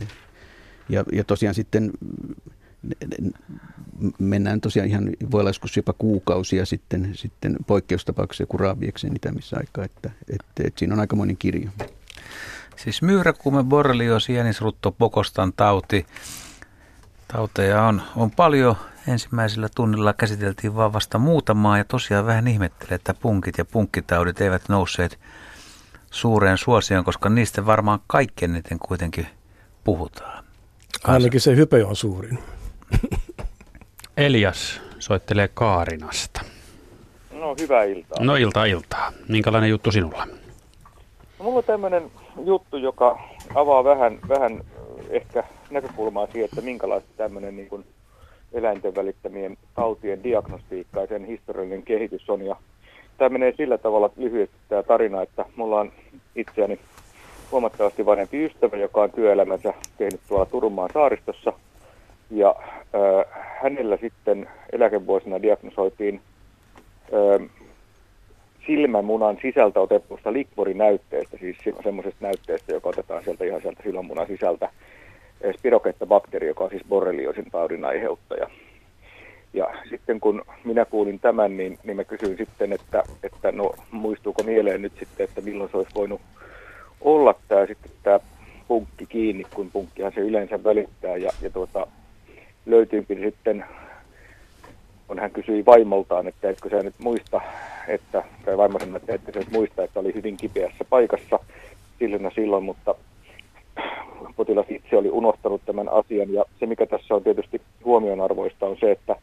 Ja, 0.89 1.03
ja 1.11 1.23
tosiaan 1.23 1.55
sitten 1.55 1.91
mennään 4.19 4.61
tosiaan 4.61 4.89
ihan, 4.89 5.09
voi 5.31 5.39
olla 5.39 5.49
joskus 5.49 5.77
jopa 5.77 5.93
kuukausia 5.93 6.65
sitten, 6.65 7.11
sitten 7.13 7.57
poikkeustapauksessa 7.67 8.43
joku 8.43 8.57
raavieksen 8.57 9.15
itämisaikaa, 9.15 9.85
että, 9.85 10.11
että, 10.29 10.63
että 10.63 10.79
siinä 10.79 10.93
on 10.93 10.99
aikamoinen 10.99 11.37
kirjo. 11.37 11.69
Siis 12.83 13.01
myyräkuume, 13.01 13.63
borrelioosi, 13.63 14.33
jänisrutto, 14.33 14.91
pokostan 14.91 15.53
tauti. 15.53 16.05
Tauteja 17.27 17.83
on, 17.83 18.01
on 18.15 18.31
paljon. 18.31 18.75
Ensimmäisellä 19.07 19.69
tunnilla 19.75 20.13
käsiteltiin 20.13 20.75
vaan 20.75 20.93
vasta 20.93 21.17
muutamaa 21.17 21.77
ja 21.77 21.83
tosiaan 21.83 22.25
vähän 22.25 22.47
ihmettelee, 22.47 22.95
että 22.95 23.13
punkit 23.13 23.57
ja 23.57 23.65
punkkitaudit 23.65 24.41
eivät 24.41 24.69
nousseet 24.69 25.19
suureen 26.11 26.57
suosioon, 26.57 27.05
koska 27.05 27.29
niistä 27.29 27.65
varmaan 27.65 27.99
kaikkein 28.07 28.51
eniten 28.51 28.79
kuitenkin 28.79 29.27
puhutaan. 29.83 30.43
Ainakin 31.03 31.41
se 31.41 31.55
hype 31.55 31.85
on 31.85 31.95
suurin. 31.95 32.39
Elias 34.17 34.81
soittelee 34.99 35.47
Kaarinasta. 35.47 36.41
No 37.31 37.55
hyvää 37.59 37.83
iltaa. 37.83 38.23
No 38.23 38.35
iltaa 38.35 38.65
iltaa. 38.65 39.11
Minkälainen 39.27 39.69
juttu 39.69 39.91
sinulla? 39.91 40.27
No, 41.39 41.45
mulla 41.45 41.57
on 41.57 41.63
tämmöinen 41.63 42.11
juttu, 42.45 42.77
joka 42.77 43.19
avaa 43.55 43.83
vähän, 43.83 44.19
vähän 44.29 44.63
ehkä 45.09 45.43
näkökulmaa 45.71 46.27
siihen, 46.27 46.45
että 46.45 46.61
minkälaista 46.61 47.09
tämmöinen 47.17 47.55
niin 47.55 47.69
kuin 47.69 47.85
eläinten 48.53 48.95
välittämien 48.95 49.57
tautien 49.75 50.23
diagnostiikka 50.23 50.99
ja 51.01 51.07
sen 51.07 51.25
historiallinen 51.25 51.83
kehitys 51.83 52.29
on. 52.29 52.45
Ja 52.45 52.55
tämä 53.17 53.29
menee 53.29 53.53
sillä 53.57 53.77
tavalla 53.77 54.09
lyhyesti 54.17 54.55
tämä 54.69 54.83
tarina, 54.83 55.21
että 55.21 55.45
mulla 55.55 55.79
on 55.79 55.91
itseäni 56.35 56.79
huomattavasti 57.51 58.05
vanhempi 58.05 58.45
ystävä, 58.45 58.77
joka 58.77 59.01
on 59.01 59.11
työelämänsä 59.11 59.73
tehnyt 59.97 60.19
tuolla 60.27 60.45
Turunmaan 60.45 60.89
saaristossa. 60.93 61.53
Ja 62.31 62.55
äh, 62.59 63.43
hänellä 63.63 63.97
sitten 63.97 64.49
eläkevuosina 64.71 65.41
diagnosoitiin 65.41 66.21
äh, 67.13 67.49
silmämunan 68.69 69.37
sisältä 69.41 69.79
otetusta 69.79 70.33
likvorinäytteestä, 70.33 71.37
siis 71.37 71.57
semmoisesta 71.83 72.25
näytteestä, 72.25 72.73
joka 72.73 72.89
otetaan 72.89 73.23
sieltä 73.23 73.45
ihan 73.45 73.61
sieltä 73.61 73.83
silmämunan 73.83 74.27
sisältä, 74.27 74.69
spirokeetta-bakteeri, 75.57 76.47
joka 76.47 76.63
on 76.63 76.69
siis 76.69 76.83
borreliosin 76.89 77.45
taudin 77.51 77.85
aiheuttaja. 77.85 78.49
Ja 79.53 79.67
sitten 79.89 80.19
kun 80.19 80.41
minä 80.63 80.85
kuulin 80.85 81.19
tämän, 81.19 81.57
niin, 81.57 81.77
niin 81.83 81.95
mä 81.95 82.03
kysyin 82.03 82.37
sitten, 82.37 82.73
että, 82.73 83.03
että 83.23 83.51
no 83.51 83.71
muistuuko 83.91 84.43
mieleen 84.43 84.81
nyt 84.81 84.93
sitten, 84.99 85.23
että 85.23 85.41
milloin 85.41 85.71
se 85.71 85.77
olisi 85.77 85.95
voinut 85.95 86.21
olla 87.01 87.35
tämä 87.47 87.65
sitten 87.65 87.91
tämä 88.03 88.19
punkki 88.67 89.05
kiinni, 89.05 89.43
kun 89.55 89.71
punkkihan 89.71 90.11
se 90.15 90.21
yleensä 90.21 90.63
välittää. 90.63 91.17
Ja, 91.17 91.31
ja 91.41 91.49
tuota, 91.49 91.87
löytyykin 92.65 93.19
sitten, 93.19 93.65
kun 95.09 95.19
hän 95.19 95.31
kysyi 95.31 95.65
vaimoltaan, 95.65 96.27
että 96.27 96.49
etkö 96.49 96.69
sä 96.69 96.83
nyt 96.83 96.95
muista, 96.99 97.41
että, 97.87 98.23
tai 98.45 98.57
vaimo 98.57 98.79
sanoi, 98.79 98.97
että 98.97 99.13
ette 99.13 99.31
sä 99.31 99.49
muista, 99.51 99.83
että 99.83 99.99
oli 99.99 100.13
hyvin 100.13 100.37
kipeässä 100.37 100.85
paikassa 100.89 101.39
silloin 101.99 102.31
silloin, 102.35 102.63
mutta 102.63 102.95
potilas 104.35 104.65
itse 104.69 104.97
oli 104.97 105.09
unohtanut 105.09 105.61
tämän 105.65 105.89
asian. 105.89 106.33
Ja 106.33 106.45
se, 106.59 106.65
mikä 106.65 106.85
tässä 106.85 107.15
on 107.15 107.23
tietysti 107.23 107.61
huomionarvoista, 107.85 108.65
on 108.65 108.77
se, 108.79 108.91
että 108.91 109.15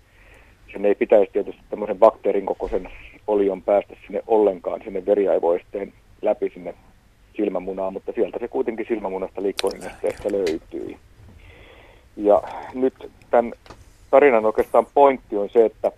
sen 0.72 0.84
ei 0.84 0.94
pitäisi 0.94 1.32
tietysti 1.32 1.62
tämmöisen 1.70 1.98
bakteerin 1.98 2.46
kokoisen 2.46 2.88
olion 3.26 3.62
päästä 3.62 3.94
sinne 4.06 4.22
ollenkaan, 4.26 4.80
sinne 4.84 5.06
veriaivoisteen 5.06 5.92
läpi 6.22 6.50
sinne 6.54 6.74
silmämunaan, 7.36 7.92
mutta 7.92 8.12
sieltä 8.12 8.38
se 8.38 8.48
kuitenkin 8.48 8.86
silmämunasta 8.88 9.42
liikkuinesteestä 9.42 10.32
löytyi. 10.32 10.96
Ja 12.16 12.42
nyt 12.74 12.94
tämän 13.30 13.52
tarinan 14.10 14.46
oikeastaan 14.46 14.86
pointti 14.94 15.36
on 15.36 15.48
se, 15.48 15.64
että 15.64 15.92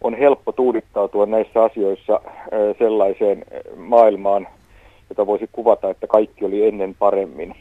on 0.00 0.14
helppo 0.14 0.52
tuudittautua 0.52 1.26
näissä 1.26 1.62
asioissa 1.62 2.20
sellaiseen 2.78 3.44
maailmaan, 3.76 4.48
jota 5.10 5.26
voisi 5.26 5.48
kuvata, 5.52 5.90
että 5.90 6.06
kaikki 6.06 6.44
oli 6.44 6.68
ennen 6.68 6.94
paremmin. 6.98 7.54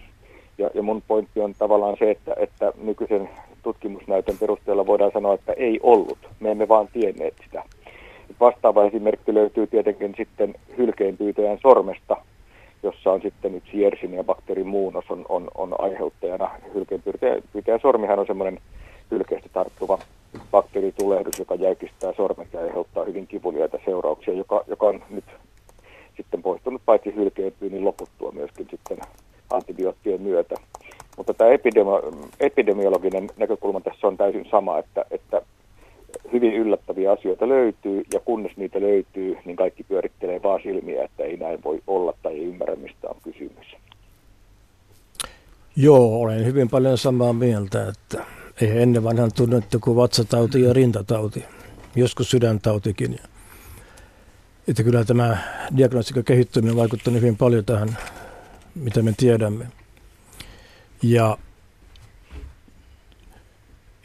Ja, 0.57 0.69
ja 0.73 0.83
mun 0.83 1.03
pointti 1.07 1.39
on 1.39 1.53
tavallaan 1.59 1.95
se, 1.99 2.11
että, 2.11 2.33
että 2.37 2.73
nykyisen 2.81 3.29
tutkimusnäytön 3.63 4.37
perusteella 4.37 4.87
voidaan 4.87 5.11
sanoa, 5.11 5.33
että 5.33 5.53
ei 5.53 5.79
ollut. 5.83 6.17
Me 6.39 6.51
emme 6.51 6.67
vaan 6.67 6.87
tienneet 6.93 7.33
sitä. 7.43 7.63
Vastaava 8.39 8.85
esimerkki 8.85 9.33
löytyy 9.33 9.67
tietenkin 9.67 10.13
sitten 10.17 10.55
hylkeenpyytäjän 10.77 11.57
sormesta, 11.61 12.17
jossa 12.83 13.11
on 13.11 13.21
sitten 13.21 13.55
yksi 13.55 13.81
Yersinia 13.81 14.23
bakteerin 14.23 14.67
muunnos 14.67 15.05
on, 15.09 15.25
on, 15.29 15.47
on 15.55 15.75
aiheuttajana. 15.81 16.49
Hylkeenpyytäjän 16.73 17.79
sormihan 17.81 18.19
on 18.19 18.27
semmoinen 18.27 18.59
hylkeästi 19.11 19.49
tarttuva 19.53 19.99
bakteeritulehdus, 20.51 21.39
joka 21.39 21.55
jäykistää 21.55 22.13
sormet 22.13 22.53
ja 22.53 22.59
aiheuttaa 22.59 23.05
hyvin 23.05 23.27
kivuliaita 23.27 23.77
seurauksia, 23.85 24.33
joka, 24.33 24.63
joka 24.67 24.85
on 24.85 25.03
nyt 25.09 25.25
sitten 26.17 26.41
poistunut 26.41 26.81
paitsi 26.85 27.15
hylkeenpyynnin 27.15 27.85
loputtua 27.85 28.31
myöskin 28.31 28.67
sitten 28.71 28.97
antibioottien 29.49 30.21
myötä. 30.21 30.55
Mutta 31.17 31.33
tämä 31.33 31.49
epidemi- 31.49 32.29
epidemiologinen 32.39 33.29
näkökulma 33.37 33.81
tässä 33.81 34.07
on 34.07 34.17
täysin 34.17 34.47
sama, 34.51 34.79
että, 34.79 35.05
että 35.11 35.41
hyvin 36.33 36.53
yllättäviä 36.53 37.11
asioita 37.11 37.49
löytyy, 37.49 38.03
ja 38.13 38.19
kunnes 38.19 38.57
niitä 38.57 38.81
löytyy, 38.81 39.37
niin 39.45 39.55
kaikki 39.55 39.83
pyörittelee 39.83 40.43
vaan 40.43 40.59
silmiä, 40.63 41.03
että 41.03 41.23
ei 41.23 41.37
näin 41.37 41.63
voi 41.63 41.81
olla 41.87 42.13
tai 42.23 42.33
ei 42.33 42.45
ymmärrä, 42.45 42.75
mistä 42.75 43.07
on 43.09 43.15
kysymys. 43.23 43.67
Joo, 45.75 46.19
olen 46.19 46.45
hyvin 46.45 46.69
paljon 46.69 46.97
samaa 46.97 47.33
mieltä, 47.33 47.87
että 47.87 48.23
ei 48.61 48.81
ennen 48.81 49.03
vanhan 49.03 49.31
tunnettu 49.33 49.79
kuin 49.79 49.95
vatsatauti 49.95 50.61
ja 50.61 50.73
rintatauti, 50.73 51.45
joskus 51.95 52.29
sydäntautikin. 52.29 53.19
Että 54.67 54.83
kyllä 54.83 55.05
tämä 55.05 55.37
diagnostiikan 55.77 56.23
kehittyminen 56.23 56.75
vaikuttaa 56.75 57.13
hyvin 57.13 57.37
paljon 57.37 57.65
tähän, 57.65 57.97
mitä 58.75 59.01
me 59.01 59.13
tiedämme. 59.17 59.67
Ja 61.03 61.37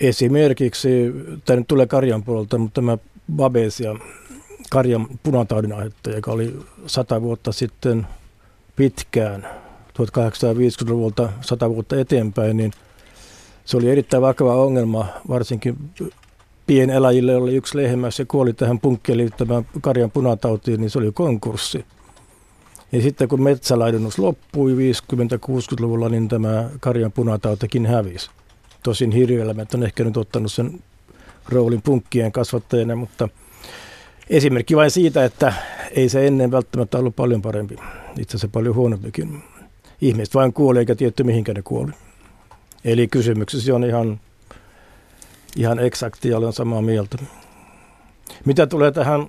Esimerkiksi, 0.02 0.88
tämä 1.44 1.56
nyt 1.56 1.68
tulee 1.68 1.86
karjan 1.86 2.22
puolelta, 2.22 2.58
mutta 2.58 2.74
tämä 2.74 2.98
Babesia, 3.36 3.96
karjan 4.70 5.06
punataudin 5.22 5.72
aiheuttaja, 5.72 6.16
joka 6.16 6.32
oli 6.32 6.56
sata 6.86 7.22
vuotta 7.22 7.52
sitten 7.52 8.06
pitkään, 8.76 9.46
1850-luvulta 9.88 11.28
sata 11.40 11.70
vuotta 11.70 12.00
eteenpäin, 12.00 12.56
niin 12.56 12.72
se 13.64 13.76
oli 13.76 13.90
erittäin 13.90 14.22
vakava 14.22 14.54
ongelma, 14.54 15.06
varsinkin 15.28 15.76
pieneläjille, 16.66 17.36
oli 17.36 17.56
yksi 17.56 17.76
lehmä, 17.76 18.10
se 18.10 18.24
kuoli 18.24 18.52
tähän 18.52 18.78
punkkiin 18.78 19.18
liittyvään 19.18 19.66
karjan 19.80 20.10
punatautiin, 20.10 20.80
niin 20.80 20.90
se 20.90 20.98
oli 20.98 21.12
konkurssi. 21.12 21.84
Ja 22.92 23.02
sitten 23.02 23.28
kun 23.28 23.42
metsälaidunus 23.42 24.18
loppui 24.18 24.72
50-60-luvulla, 24.72 26.08
niin 26.08 26.28
tämä 26.28 26.68
karjan 26.80 27.12
punatautikin 27.12 27.86
hävisi. 27.86 28.30
Tosin 28.82 29.12
hirvieläimet 29.12 29.74
on 29.74 29.82
ehkä 29.82 30.04
nyt 30.04 30.16
ottanut 30.16 30.52
sen 30.52 30.80
roolin 31.48 31.82
punkkien 31.82 32.32
kasvattajana, 32.32 32.96
mutta 32.96 33.28
esimerkki 34.30 34.76
vain 34.76 34.90
siitä, 34.90 35.24
että 35.24 35.52
ei 35.90 36.08
se 36.08 36.26
ennen 36.26 36.50
välttämättä 36.50 36.98
ollut 36.98 37.16
paljon 37.16 37.42
parempi. 37.42 37.76
Itse 38.18 38.36
asiassa 38.36 38.48
paljon 38.52 38.74
huonompikin. 38.74 39.42
Ihmiset 40.00 40.34
vain 40.34 40.52
kuoli 40.52 40.78
eikä 40.78 40.94
tietty 40.94 41.24
mihinkä 41.24 41.54
ne 41.54 41.62
kuoli. 41.62 41.92
Eli 42.84 43.08
kysymyksesi 43.08 43.72
on 43.72 43.84
ihan, 43.84 44.20
ihan 45.56 45.78
eksakti 45.78 46.28
ja 46.28 46.38
olen 46.38 46.52
samaa 46.52 46.82
mieltä. 46.82 47.18
Mitä 48.44 48.66
tulee 48.66 48.90
tähän 48.90 49.28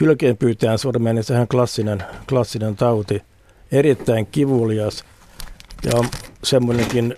hylkeenpyytäjän 0.00 0.78
sormeen, 0.78 1.16
niin 1.16 1.24
sehän 1.24 1.48
klassinen, 1.48 2.02
klassinen 2.28 2.76
tauti. 2.76 3.22
Erittäin 3.72 4.26
kivulias 4.26 5.04
ja 5.84 5.90
on 5.94 6.08
semmoinenkin 6.44 7.16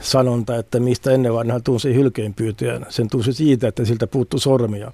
sanonta, 0.00 0.56
että 0.56 0.80
mistä 0.80 1.10
ennen 1.10 1.34
vanhaan 1.34 1.62
tunsi 1.62 1.94
hylkeenpyytäjän. 1.94 2.86
Sen 2.88 3.08
tunsi 3.08 3.32
siitä, 3.32 3.68
että 3.68 3.84
siltä 3.84 4.06
puuttu 4.06 4.38
sormia. 4.38 4.92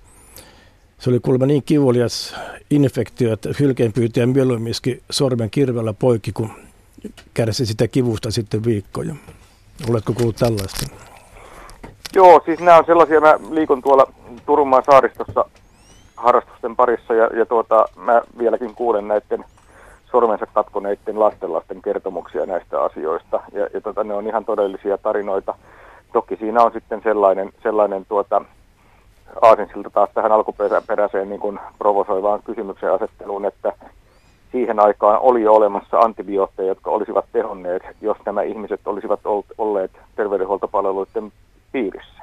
Se 0.99 1.11
oli 1.11 1.21
kuulemma 1.21 1.47
niin 1.47 1.63
kivulias 1.63 2.35
infektio, 2.71 3.33
että 3.33 3.49
hylkeenpyytäjä 3.61 4.27
mieluumminkin 4.27 5.03
sormen 5.11 5.51
kirvellä 5.51 5.93
poikki, 5.93 6.33
kun 6.33 6.51
kärsi 7.35 7.67
sitä 7.67 7.89
kivusta 7.89 8.31
sitten 8.31 8.65
viikkoja. 8.65 9.15
Oletko 9.91 10.13
kuullut 10.13 10.37
tällaista? 10.37 10.87
Joo, 12.15 12.43
siis 12.45 12.61
nämä 12.61 12.79
on 12.79 12.85
sellaisia, 12.87 13.21
mä 13.21 13.35
liikun 13.51 13.83
tuolla 13.83 14.13
Turunmaan 14.47 14.83
saaristossa 14.87 15.45
harrastusten 16.17 16.77
parissa 16.77 17.15
ja, 17.15 17.31
ja 17.39 17.47
tuota, 17.47 17.85
mä 17.97 18.23
vieläkin 18.39 18.75
kuulen 18.75 19.09
näiden 19.09 19.45
sormensa 20.11 20.47
katkoneiden 20.47 21.21
lastenlasten 21.21 21.83
kertomuksia 21.83 22.47
näistä 22.47 22.83
asioista. 22.83 23.41
Ja, 23.53 23.69
ja 23.75 23.81
tota, 23.81 24.05
ne 24.05 24.15
on 24.15 24.27
ihan 24.27 24.45
todellisia 24.45 24.99
tarinoita. 24.99 25.55
Toki 26.13 26.37
siinä 26.37 26.63
on 26.63 26.73
sitten 26.73 27.01
sellainen, 27.05 27.53
sellainen 27.63 28.07
tuota, 28.09 28.45
aasinsilta 29.43 29.91
taas 29.91 30.11
tähän 30.15 30.33
alkuperäiseen 30.33 31.29
niin 31.29 31.41
kuin 31.41 31.61
provosoivaan 31.79 32.43
kysymyksen 32.43 32.93
asetteluun, 32.93 33.45
että 33.45 33.73
siihen 34.55 34.81
aikaan 34.81 35.21
oli 35.21 35.43
jo 35.43 35.55
olemassa 35.55 35.99
antibiootteja, 35.99 36.69
jotka 36.69 36.91
olisivat 36.91 37.25
tehonneet, 37.33 37.83
jos 38.01 38.17
nämä 38.27 38.43
ihmiset 38.43 38.81
olisivat 38.87 39.21
olleet 39.59 39.91
terveydenhuoltopalveluiden 40.17 41.33
piirissä. 41.73 42.23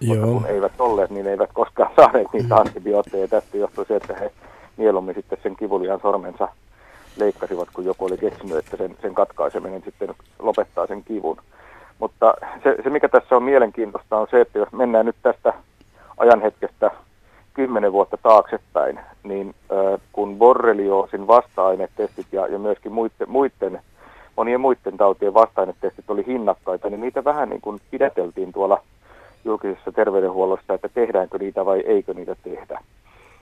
Joo. 0.00 0.26
Mutta 0.26 0.32
kun 0.32 0.46
eivät 0.46 0.72
olleet, 0.78 1.10
niin 1.10 1.26
eivät 1.26 1.50
koskaan 1.52 1.90
saaneet 1.96 2.26
niitä 2.32 2.56
antibiootteja. 2.56 3.28
Tästä 3.28 3.56
johtui 3.56 3.86
se, 3.86 3.96
että 3.96 4.14
he 4.14 4.32
mieluummin 4.76 5.14
sitten 5.14 5.38
sen 5.42 5.56
kivulian 5.56 6.00
sormensa 6.00 6.48
leikkasivat, 7.16 7.68
kun 7.72 7.84
joku 7.84 8.04
oli 8.04 8.18
keksinyt, 8.18 8.56
että 8.56 8.76
sen, 8.76 8.96
sen 9.02 9.14
katkaiseminen 9.14 9.82
sitten 9.84 10.14
lopettaa 10.38 10.86
sen 10.86 11.04
kivun. 11.04 11.36
Mutta 11.98 12.34
se, 12.62 12.76
se, 12.82 12.90
mikä 12.90 13.08
tässä 13.08 13.36
on 13.36 13.42
mielenkiintoista, 13.42 14.16
on 14.16 14.26
se, 14.30 14.40
että 14.40 14.58
jos 14.58 14.72
mennään 14.72 15.06
nyt 15.06 15.16
tästä 15.22 15.54
ajanhetkestä 16.18 16.90
kymmenen 17.60 17.92
vuotta 17.92 18.16
taaksepäin, 18.22 19.00
niin 19.22 19.54
kun 20.12 20.38
borrelioosin 20.38 21.26
vasta-ainetestit 21.26 22.26
ja, 22.32 22.46
ja 22.46 22.58
myöskin 22.58 22.92
muiden, 22.92 23.28
muiden 23.28 23.80
monien 24.36 24.60
muiden 24.60 24.96
tautien 24.96 25.34
vastainetestit 25.34 26.10
oli 26.10 26.26
hinnakkaita, 26.26 26.90
niin 26.90 27.00
niitä 27.00 27.24
vähän 27.24 27.48
niin 27.48 27.60
kuin 27.60 27.80
pidäteltiin 27.90 28.52
tuolla 28.52 28.82
julkisessa 29.44 29.92
terveydenhuollossa, 29.92 30.74
että 30.74 30.88
tehdäänkö 30.88 31.38
niitä 31.38 31.66
vai 31.66 31.80
eikö 31.80 32.14
niitä 32.14 32.36
tehdä. 32.42 32.80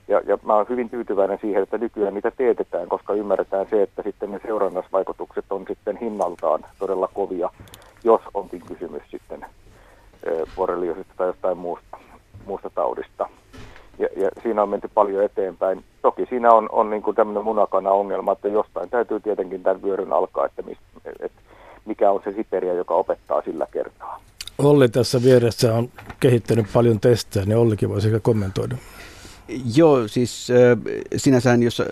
Ja, 0.08 0.20
ja 0.26 0.38
mä 0.42 0.54
olen 0.54 0.68
hyvin 0.68 0.90
tyytyväinen 0.90 1.38
siihen, 1.40 1.62
että 1.62 1.78
nykyään 1.78 2.14
niitä 2.14 2.30
teetetään, 2.30 2.88
koska 2.88 3.14
ymmärretään 3.14 3.66
se, 3.70 3.82
että 3.82 4.02
sitten 4.02 4.30
ne 4.30 4.40
seurannasvaikutukset 4.46 5.44
on 5.50 5.64
sitten 5.68 5.96
hinnaltaan 5.96 6.60
todella 6.78 7.08
kovia, 7.14 7.50
jos 8.04 8.20
onkin 8.34 8.62
kysymys 8.68 9.02
sitten 9.10 9.46
borreliosista 10.56 11.14
tai 11.16 11.26
jostain 11.26 11.58
muusta, 11.58 11.98
muusta 12.46 12.70
taudista. 12.70 13.28
Ja, 14.18 14.30
siinä 14.42 14.62
on 14.62 14.68
menty 14.68 14.88
paljon 14.94 15.24
eteenpäin. 15.24 15.84
Toki 16.02 16.26
siinä 16.28 16.52
on, 16.52 16.68
on 16.72 16.90
niin 16.90 17.02
kuin 17.02 17.16
tämmöinen 17.16 17.44
munakana 17.44 17.90
ongelma, 17.90 18.32
että 18.32 18.48
jostain 18.48 18.90
täytyy 18.90 19.20
tietenkin 19.20 19.62
tämän 19.62 19.82
vyöryn 19.82 20.12
alkaa, 20.12 20.46
että, 20.46 20.62
mis, 20.62 20.78
että 21.20 21.40
mikä 21.84 22.10
on 22.10 22.20
se 22.24 22.32
siperiä, 22.32 22.74
joka 22.74 22.94
opettaa 22.94 23.42
sillä 23.42 23.66
kertaa. 23.72 24.20
Olli 24.58 24.88
tässä 24.88 25.22
vieressä 25.22 25.74
on 25.74 25.88
kehittänyt 26.20 26.66
paljon 26.72 27.00
testejä, 27.00 27.46
niin 27.46 27.58
Ollikin 27.58 27.88
voisi 27.88 28.20
kommentoida. 28.22 28.76
Joo, 29.76 30.08
siis 30.08 30.48
äh, 30.50 30.78
sinänsä 31.16 31.54
jos 31.54 31.82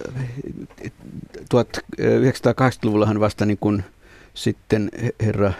1980-luvullahan 1.55 3.21
vasta 3.21 3.47
niin 3.47 3.59
kuin 3.61 3.85
sitten 4.35 4.91
herra 5.21 5.47
äh, 5.47 5.55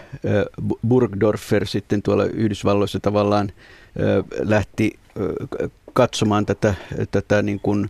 Burgdorfer 0.87 1.67
sitten 1.67 2.01
tuolla 2.01 2.25
Yhdysvalloissa 2.25 2.99
tavallaan 2.99 3.51
äh, 3.51 4.23
lähti 4.39 4.99
äh, 5.63 5.69
katsomaan 5.97 6.45
tätä, 6.45 6.73
tätä 7.11 7.41
niin 7.41 7.59
kuin 7.59 7.89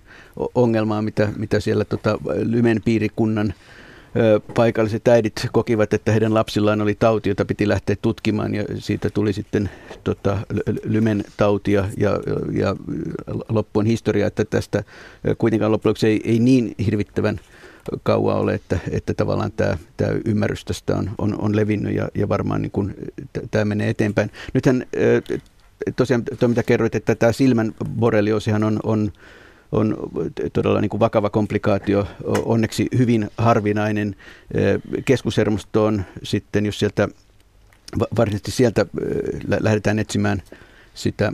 ongelmaa, 0.56 1.02
mitä, 1.02 1.30
mitä 1.38 1.60
siellä 1.60 1.86
tota 1.86 2.18
Lymen 2.44 2.82
piirikunnan 2.86 3.54
paikalliset 4.56 5.08
äidit 5.08 5.48
kokivat, 5.52 5.94
että 5.94 6.12
heidän 6.12 6.34
lapsillaan 6.34 6.82
oli 6.82 6.96
tauti, 6.96 7.30
jota 7.30 7.46
piti 7.46 7.68
lähteä 7.68 7.96
tutkimaan 8.02 8.56
ja 8.56 8.64
siitä 8.76 9.10
tuli 9.10 9.34
sitten 9.34 9.70
tota, 10.04 10.38
lymen 10.84 11.24
tautia 11.38 11.86
ja, 11.98 12.12
ja 12.52 12.76
loppuun 13.50 13.86
historia, 13.86 14.28
että 14.28 14.46
tästä 14.46 14.84
kuitenkaan 15.38 15.72
loppujen 15.72 15.96
ei, 16.04 16.22
ei 16.24 16.40
niin 16.40 16.76
hirvittävän 16.86 17.40
kauan 18.04 18.38
ole, 18.38 18.54
että, 18.54 18.80
että 18.92 19.14
tavallaan 19.14 19.52
tämä, 19.52 19.78
tämä 19.98 20.12
ymmärrys 20.26 20.66
tästä 20.66 20.96
on, 20.96 21.10
on, 21.18 21.42
on 21.42 21.56
levinnyt 21.56 21.96
ja, 21.96 22.10
ja 22.16 22.30
varmaan 22.30 22.62
niin 22.62 22.72
kuin, 22.72 22.96
tämä 23.52 23.66
menee 23.66 23.90
eteenpäin. 23.90 24.32
Nythän 24.54 24.86
tosiaan 25.96 26.24
tuo 26.40 26.50
mitä 26.50 26.64
kerroit, 26.64 26.96
että 26.96 27.16
tämä 27.16 27.32
silmän 27.32 27.76
borrelioosihan 28.00 28.64
on, 28.64 28.80
on 28.84 29.12
on 29.72 29.98
todella 30.54 30.82
niin 30.82 30.90
kuin 30.90 31.00
vakava 31.00 31.30
komplikaatio, 31.30 32.08
onneksi 32.24 32.88
hyvin 32.98 33.30
harvinainen. 33.38 34.16
Keskushermosto 35.06 35.86
on 35.86 36.06
sitten, 36.24 36.66
jos 36.66 36.80
sieltä, 36.80 37.08
varsinaisesti 38.18 38.52
sieltä 38.52 38.86
lähdetään 39.60 40.00
etsimään 40.00 40.42
sitä, 40.94 41.32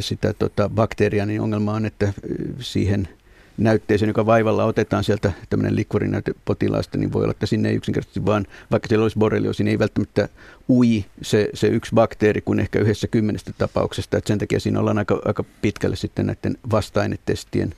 sitä 0.00 0.32
tota 0.32 0.68
bakteeria, 0.68 1.26
niin 1.26 1.40
ongelma 1.40 1.72
on, 1.72 1.86
että 1.86 2.12
siihen– 2.58 3.08
näytteeseen, 3.56 4.08
joka 4.08 4.26
vaivalla 4.26 4.64
otetaan 4.64 5.04
sieltä 5.04 5.32
tämmöinen 5.50 5.76
likvorinäyte 5.76 6.32
potilaasta, 6.44 6.98
niin 6.98 7.12
voi 7.12 7.22
olla, 7.22 7.30
että 7.30 7.46
sinne 7.46 7.68
ei 7.68 7.74
yksinkertaisesti 7.74 8.26
vaan, 8.26 8.46
vaikka 8.70 8.88
siellä 8.88 9.02
olisi 9.02 9.18
borreliosi, 9.18 9.64
niin 9.64 9.70
ei 9.70 9.78
välttämättä 9.78 10.28
ui 10.68 11.04
se, 11.22 11.48
se 11.54 11.66
yksi 11.66 11.94
bakteeri 11.94 12.40
kuin 12.40 12.60
ehkä 12.60 12.78
yhdessä 12.78 13.08
kymmenestä 13.08 13.52
tapauksesta. 13.58 14.16
Että 14.16 14.28
sen 14.28 14.38
takia 14.38 14.60
siinä 14.60 14.80
ollaan 14.80 14.98
aika, 14.98 15.20
aika 15.24 15.44
pitkälle 15.62 15.96
sitten 15.96 16.26
näiden 16.26 16.56
vasta-ainetestien 16.70 17.74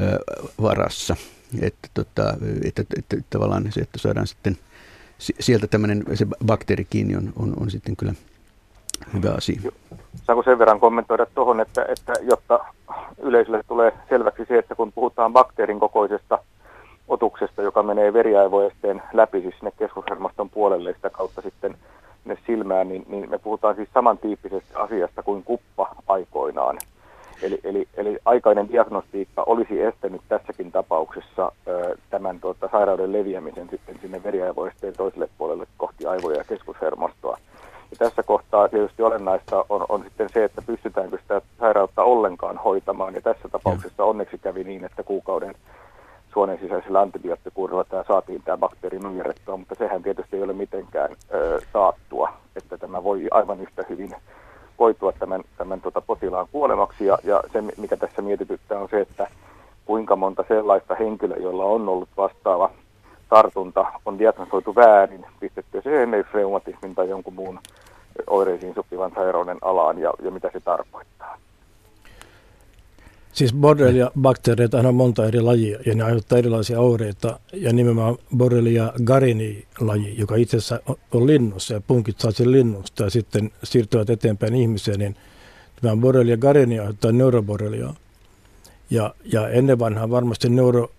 ö, 0.00 0.18
varassa. 0.62 1.16
Että, 1.60 1.88
tota, 1.94 2.36
että, 2.64 2.82
että, 2.82 3.16
että 3.16 3.16
tavallaan 3.30 3.72
se, 3.72 3.80
että 3.80 3.98
saadaan 3.98 4.26
sitten 4.26 4.58
sieltä 5.18 5.66
tämmöinen 5.66 6.04
se 6.14 6.26
bakteeri 6.46 6.84
kiinni 6.84 7.16
on, 7.16 7.32
on, 7.36 7.54
on 7.60 7.70
sitten 7.70 7.96
kyllä 7.96 8.14
hyvä 9.12 9.34
asia. 9.36 9.60
Saanko 10.24 10.42
sen 10.42 10.58
verran 10.58 10.80
kommentoida 10.80 11.26
tuohon, 11.34 11.60
että, 11.60 11.86
että 11.88 12.12
jotta 12.22 12.64
yleisölle 13.18 13.62
tulee 13.68 13.92
selväksi 14.08 14.44
se, 14.48 14.58
että 14.58 14.74
kun 14.74 14.92
puhutaan 14.92 15.32
bakteerin 15.32 15.80
kokoisesta 15.80 16.38
otuksesta, 17.08 17.62
joka 17.62 17.82
menee 17.82 18.12
veriaivoesteen 18.12 19.02
läpi, 19.12 19.40
siis 19.40 19.54
sinne 19.58 19.72
keskushermoston 19.78 20.50
puolelle 20.50 20.92
sitä 20.92 21.10
kautta 21.10 21.42
sitten 21.42 21.76
ne 22.24 22.38
silmään, 22.46 22.88
niin, 22.88 23.04
niin 23.08 23.30
me 23.30 23.38
puhutaan 23.38 23.76
siis 23.76 23.88
samantyyppisestä 23.94 24.78
asiasta 24.78 25.22
kuin 25.22 25.44
kuppa 25.44 25.94
aikoinaan. 26.06 26.78
Eli, 27.42 27.60
eli, 27.64 27.88
eli 27.96 28.18
aikainen 28.24 28.68
diagnostiikka 28.68 29.42
olisi 29.46 29.82
estänyt 29.82 30.20
tässäkin 30.28 30.72
tapauksessa 30.72 31.52
ö, 31.68 31.96
tämän 32.10 32.40
tuota, 32.40 32.68
sairauden 32.72 33.12
leviämisen 33.12 33.68
sitten 33.70 33.98
sinne 34.02 34.22
veriaivoesteen 34.22 34.94
toiselle 34.96 35.28
puolelle 35.38 35.66
kohti 35.76 36.06
aivoja 36.06 36.38
ja 36.38 36.44
keskushermostoa. 36.44 37.38
Ja 37.90 37.96
tässä 37.98 38.22
kohtaa 38.22 38.68
tietysti 38.68 39.02
olennaista 39.02 39.64
on, 39.68 39.86
on 39.88 40.02
sitten 40.02 40.28
se, 40.32 40.44
että 40.44 40.62
pystytäänkö 40.62 41.18
sitä 41.18 41.40
sairautta 41.58 42.02
ollenkaan 42.02 42.58
hoitamaan. 42.58 43.14
Ja 43.14 43.20
tässä 43.20 43.48
tapauksessa 43.48 44.04
onneksi 44.04 44.38
kävi 44.38 44.64
niin, 44.64 44.84
että 44.84 45.02
kuukauden 45.02 45.54
suonen 46.32 46.58
sisäisellä 46.58 47.00
antibioottikuurilla 47.00 47.84
tämä 47.84 48.04
saatiin 48.08 48.42
tämä 48.42 48.56
bakteeri 48.56 48.98
nujerrettua, 48.98 49.56
mutta 49.56 49.74
sehän 49.74 50.02
tietysti 50.02 50.36
ei 50.36 50.42
ole 50.42 50.52
mitenkään 50.52 51.10
ö, 51.34 51.60
saattua, 51.72 52.32
että 52.56 52.78
tämä 52.78 53.04
voi 53.04 53.28
aivan 53.30 53.60
yhtä 53.60 53.84
hyvin 53.88 54.14
koitua 54.76 55.12
tämän, 55.12 55.42
tämän 55.56 55.80
tota 55.80 56.00
potilaan 56.00 56.46
kuolemaksi. 56.52 57.06
Ja, 57.06 57.18
ja 57.24 57.42
se, 57.52 57.62
mikä 57.76 57.96
tässä 57.96 58.22
mietityttää, 58.22 58.78
on 58.78 58.88
se, 58.88 59.00
että 59.00 59.26
kuinka 59.84 60.16
monta 60.16 60.44
sellaista 60.48 60.94
henkilöä, 60.94 61.36
jolla 61.36 61.64
on 61.64 61.88
ollut 61.88 62.08
vastaava 62.16 62.70
tartunta 63.28 63.92
on 64.04 64.18
diagnosoitu 64.18 64.74
väärin, 64.74 65.24
pistetty 65.40 65.78
esimerkiksi 65.78 66.34
reumatismin 66.34 66.94
tai 66.94 67.08
jonkun 67.08 67.34
muun 67.34 67.58
oireisiin 68.26 68.74
sopivan 68.74 69.12
sairauden 69.14 69.58
alaan 69.62 69.98
ja, 69.98 70.12
ja 70.22 70.30
mitä 70.30 70.50
se 70.52 70.60
tarkoittaa. 70.60 71.38
Siis 73.32 73.54
borrelia-bakteereita 73.54 74.78
on 74.78 74.94
monta 74.94 75.26
eri 75.26 75.40
lajia 75.40 75.78
ja 75.86 75.94
ne 75.94 76.02
aiheuttaa 76.02 76.38
erilaisia 76.38 76.80
oireita. 76.80 77.40
Ja 77.52 77.72
nimenomaan 77.72 78.16
borrelia 78.36 78.92
garini-laji, 79.04 80.18
joka 80.18 80.36
itse 80.36 80.56
asiassa 80.56 80.80
on 81.12 81.26
linnussa 81.26 81.74
ja 81.74 81.80
punkit 81.80 82.20
saa 82.20 82.30
sen 82.30 82.52
linnusta 82.52 83.04
ja 83.04 83.10
sitten 83.10 83.50
siirtyvät 83.64 84.10
eteenpäin 84.10 84.54
ihmiseen, 84.54 84.98
niin 84.98 85.16
tämä 85.82 85.96
borrelia 85.96 86.36
garini 86.36 86.78
aiheuttaa 86.78 87.12
neuroborrelia. 87.12 87.94
Ja, 88.90 89.14
ja 89.32 89.48
ennen 89.48 89.78
vanhaa 89.78 90.10
varmasti 90.10 90.48
neuro, 90.48 90.90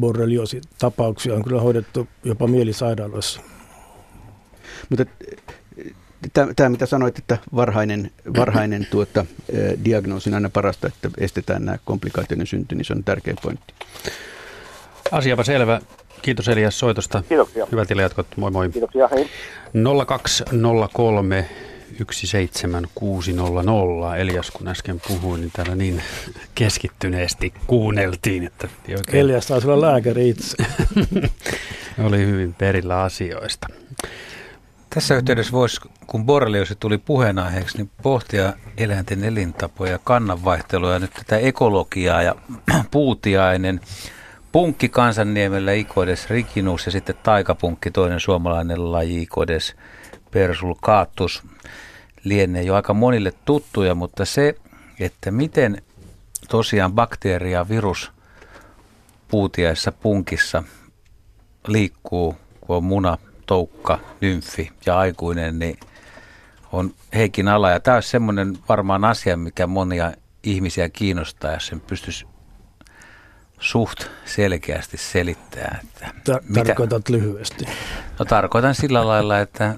borrelioositapauksia 0.00 1.34
on 1.34 1.44
kyllä 1.44 1.60
hoidettu 1.60 2.08
jopa 2.24 2.46
mielisairaaloissa. 2.46 3.40
Mutta 4.88 5.04
tämä, 6.56 6.68
mitä 6.68 6.86
sanoit, 6.86 7.18
että 7.18 7.38
varhainen, 7.54 8.10
varhainen 8.36 8.86
tuota, 8.90 9.26
diagnoosi 9.84 10.30
on 10.30 10.34
aina 10.34 10.50
parasta, 10.50 10.86
että 10.86 11.10
estetään 11.18 11.64
nämä 11.64 11.78
komplikaatioiden 11.84 12.46
synty, 12.46 12.74
niin 12.74 12.84
se 12.84 12.92
on 12.92 13.04
tärkeä 13.04 13.34
pointti. 13.42 13.74
Asiava 15.12 15.44
selvä. 15.44 15.80
Kiitos 16.22 16.48
Elias 16.48 16.78
soitosta. 16.78 17.22
Kiitoksia. 17.28 17.66
Hyvät 17.72 17.90
jatkot. 17.90 18.26
Moi 18.36 18.50
moi. 18.50 18.68
Kiitoksia. 18.68 19.08
Hei. 19.08 19.28
0203 20.06 21.48
17600. 21.98 24.16
Elias, 24.16 24.50
kun 24.50 24.68
äsken 24.68 25.00
puhuin, 25.08 25.40
niin 25.40 25.52
täällä 25.52 25.74
niin 25.74 26.02
keskittyneesti 26.54 27.52
kuunneltiin. 27.66 28.46
Että 28.46 28.68
oikein... 28.88 29.20
Elias 29.20 29.46
taisi 29.46 29.68
olla 29.68 29.90
lääkäri 29.90 30.28
itse. 30.28 30.56
Oli 32.06 32.18
hyvin 32.18 32.54
perillä 32.54 33.02
asioista. 33.02 33.66
Tässä 34.90 35.16
yhteydessä 35.16 35.52
voisi, 35.52 35.80
kun 36.06 36.26
borreliosi 36.26 36.74
tuli 36.74 36.98
puheenaiheeksi, 36.98 37.76
niin 37.76 37.90
pohtia 38.02 38.52
eläinten 38.76 39.24
elintapoja, 39.24 39.98
kannanvaihtelua 40.04 40.92
ja 40.92 40.98
nyt 40.98 41.14
tätä 41.14 41.38
ekologiaa 41.38 42.22
ja 42.22 42.34
puutiainen. 42.90 43.80
Punkki 44.52 44.88
Kansanniemellä 44.88 45.72
Ikodes 45.72 46.30
rikinus 46.30 46.86
ja 46.86 46.92
sitten 46.92 47.14
taikapunkki, 47.22 47.90
toinen 47.90 48.20
suomalainen 48.20 48.92
laji 48.92 49.22
Ikodes 49.22 49.76
persulcatus 50.30 51.42
lienee 52.24 52.62
jo 52.62 52.74
aika 52.74 52.94
monille 52.94 53.32
tuttuja, 53.44 53.94
mutta 53.94 54.24
se, 54.24 54.54
että 55.00 55.30
miten 55.30 55.82
tosiaan 56.48 56.92
bakteeria 56.92 57.68
virus 57.68 58.12
puutiaissa 59.28 59.92
punkissa 59.92 60.62
liikkuu, 61.66 62.36
kun 62.60 62.76
on 62.76 62.84
muna, 62.84 63.18
toukka, 63.46 63.98
nymfi 64.20 64.72
ja 64.86 64.98
aikuinen, 64.98 65.58
niin 65.58 65.78
on 66.72 66.94
heikin 67.14 67.48
ala. 67.48 67.70
Ja 67.70 67.80
tämä 67.80 67.96
on 67.96 68.02
semmoinen 68.02 68.58
varmaan 68.68 69.04
asia, 69.04 69.36
mikä 69.36 69.66
monia 69.66 70.12
ihmisiä 70.42 70.88
kiinnostaa, 70.88 71.52
jos 71.52 71.66
sen 71.66 71.80
pystyisi 71.80 72.26
suht 73.58 74.06
selkeästi 74.24 74.96
selittämään. 74.96 75.80
Että 76.06 76.40
mitä... 76.48 76.64
Tarkoitat 76.64 77.08
lyhyesti? 77.08 77.64
No 78.18 78.24
tarkoitan 78.24 78.74
sillä 78.74 79.06
lailla, 79.06 79.40
että 79.40 79.74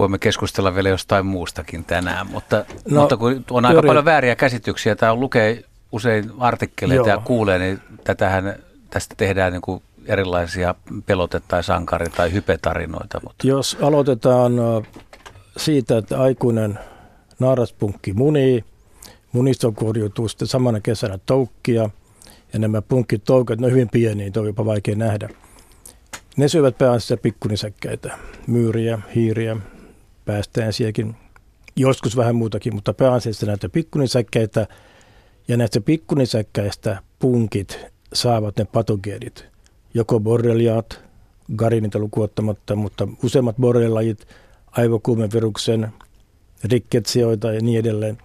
voimme 0.00 0.18
keskustella 0.18 0.74
vielä 0.74 0.88
jostain 0.88 1.26
muustakin 1.26 1.84
tänään, 1.84 2.26
mutta, 2.30 2.64
no, 2.90 3.00
mutta 3.00 3.16
kun 3.16 3.44
on 3.50 3.64
aika 3.64 3.82
paljon 3.82 4.04
vääriä 4.04 4.36
käsityksiä, 4.36 4.96
tämä 4.96 5.14
lukee 5.14 5.64
usein 5.92 6.30
artikkeleita 6.38 7.08
Joo. 7.08 7.18
ja 7.18 7.22
kuulee, 7.24 7.58
niin 7.58 7.80
tätähän, 8.04 8.56
tästä 8.90 9.14
tehdään 9.18 9.52
niin 9.52 9.62
kuin 9.62 9.82
erilaisia 10.06 10.74
pelote- 11.06 11.42
tai 11.48 11.62
sankari- 11.62 12.10
tai 12.16 12.32
hypetarinoita. 12.32 13.20
Mutta. 13.24 13.46
Jos 13.46 13.76
aloitetaan 13.82 14.52
siitä, 15.56 15.98
että 15.98 16.20
aikuinen 16.20 16.78
naaraspunkki 17.38 18.12
munii, 18.12 18.64
munista 19.32 19.72
korjuutuu 19.74 20.28
sitten 20.28 20.48
samana 20.48 20.80
kesänä 20.80 21.18
toukkia, 21.26 21.90
ja 22.52 22.58
nämä 22.58 22.82
punkkit 22.82 23.24
toukat, 23.24 23.60
ne 23.60 23.66
on 23.66 23.72
hyvin 23.72 23.88
pieniä, 23.88 24.24
niitä 24.24 24.40
on 24.40 24.46
jopa 24.46 24.64
vaikea 24.64 24.96
nähdä. 24.96 25.28
Ne 26.36 26.48
syövät 26.48 26.78
pääasiassa 26.78 27.16
pikkunisäkkäitä, 27.16 28.18
myyriä, 28.46 28.98
hiiriä, 29.14 29.56
päästäänsiäkin, 30.30 31.16
joskus 31.76 32.16
vähän 32.16 32.36
muutakin, 32.36 32.74
mutta 32.74 32.94
pääasiassa 32.94 33.46
näitä 33.46 33.68
pikkunisäkkäitä. 33.68 34.66
Ja 35.48 35.56
näistä 35.56 35.80
pikkunisäkkäistä 35.80 37.02
punkit 37.18 37.86
saavat 38.12 38.56
ne 38.56 38.64
patogeenit, 38.64 39.46
joko 39.94 40.20
borreliaat, 40.20 41.00
garinita 41.56 41.98
lukuottamatta, 41.98 42.76
mutta 42.76 43.08
useimmat 43.24 43.56
borrelilajit, 43.56 44.26
aivokuumeviruksen, 44.70 45.88
rikketsioita 46.64 47.52
ja 47.52 47.60
niin 47.60 47.80
edelleen. 47.80 48.18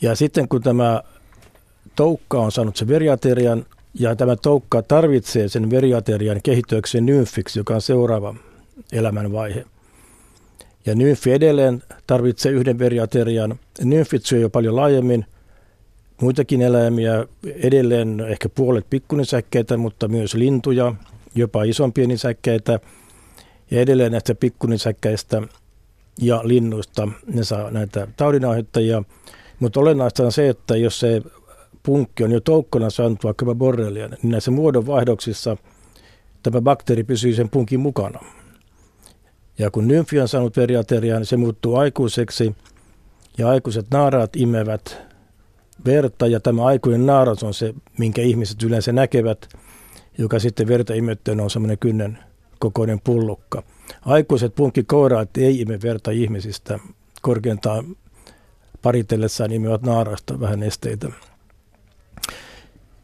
Ja 0.00 0.14
sitten 0.14 0.48
kun 0.48 0.62
tämä 0.62 1.02
toukka 1.96 2.38
on 2.38 2.52
saanut 2.52 2.76
sen 2.76 2.88
veriaterian, 2.88 3.66
ja 3.94 4.16
tämä 4.16 4.36
toukka 4.36 4.82
tarvitsee 4.82 5.48
sen 5.48 5.70
veriaterian 5.70 6.42
kehittyäkseen 6.42 7.06
nymfiksi, 7.06 7.58
joka 7.58 7.74
on 7.74 7.82
seuraava 7.82 8.34
elämänvaihe. 8.92 9.64
Ja 10.86 10.94
nymfi 10.94 11.32
edelleen 11.32 11.82
tarvitsee 12.06 12.52
yhden 12.52 12.78
veriaterian. 12.78 13.58
Nymfit 13.84 14.26
syö 14.26 14.38
jo 14.38 14.50
paljon 14.50 14.76
laajemmin 14.76 15.26
muitakin 16.20 16.62
eläimiä, 16.62 17.24
edelleen 17.46 18.20
ehkä 18.20 18.48
puolet 18.48 18.86
pikkunisäkkeitä, 18.90 19.76
mutta 19.76 20.08
myös 20.08 20.34
lintuja, 20.34 20.94
jopa 21.34 21.62
isompia 21.62 22.06
nisäkkeitä. 22.06 22.80
Ja 23.70 23.80
edelleen 23.80 24.12
näistä 24.12 24.34
pikkunisäkkäistä 24.34 25.42
ja 26.20 26.40
linnuista 26.44 27.08
ne 27.26 27.44
saa 27.44 27.70
näitä 27.70 28.08
taudinaiheuttajia. 28.16 29.02
Mutta 29.60 29.80
olennaista 29.80 30.22
on 30.22 30.32
se, 30.32 30.48
että 30.48 30.76
jos 30.76 31.00
se 31.00 31.22
punkki 31.82 32.24
on 32.24 32.32
jo 32.32 32.40
toukkona 32.40 32.90
saanut 32.90 33.24
vaikkapa 33.24 33.54
borrelia, 33.54 34.08
niin 34.08 34.30
näissä 34.30 34.50
muodonvaihdoksissa 34.50 35.56
tämä 36.42 36.60
bakteeri 36.60 37.04
pysyy 37.04 37.34
sen 37.34 37.48
punkin 37.48 37.80
mukana. 37.80 38.20
Ja 39.58 39.70
kun 39.70 39.88
nymfi 39.88 40.20
on 40.20 40.28
saanut 40.28 40.56
veriateriaa, 40.56 41.18
niin 41.18 41.26
se 41.26 41.36
muuttuu 41.36 41.76
aikuiseksi 41.76 42.56
ja 43.38 43.48
aikuiset 43.48 43.86
naaraat 43.90 44.36
imevät 44.36 44.98
verta 45.84 46.26
ja 46.26 46.40
tämä 46.40 46.64
aikuinen 46.64 47.06
naaras 47.06 47.42
on 47.42 47.54
se, 47.54 47.74
minkä 47.98 48.22
ihmiset 48.22 48.62
yleensä 48.62 48.92
näkevät, 48.92 49.48
joka 50.18 50.38
sitten 50.38 50.68
verta 50.68 50.94
imettyen 50.94 51.40
on 51.40 51.50
semmoinen 51.50 51.78
kynnen 51.78 52.18
kokoinen 52.58 53.00
pullukka. 53.04 53.62
Aikuiset 54.04 54.54
punkkikoiraat 54.54 55.36
ei 55.36 55.60
ime 55.60 55.78
verta 55.82 56.10
ihmisistä, 56.10 56.78
korkeintaan 57.22 57.96
paritellessaan 58.82 59.52
imevät 59.52 59.82
naarasta 59.82 60.40
vähän 60.40 60.62
esteitä. 60.62 61.08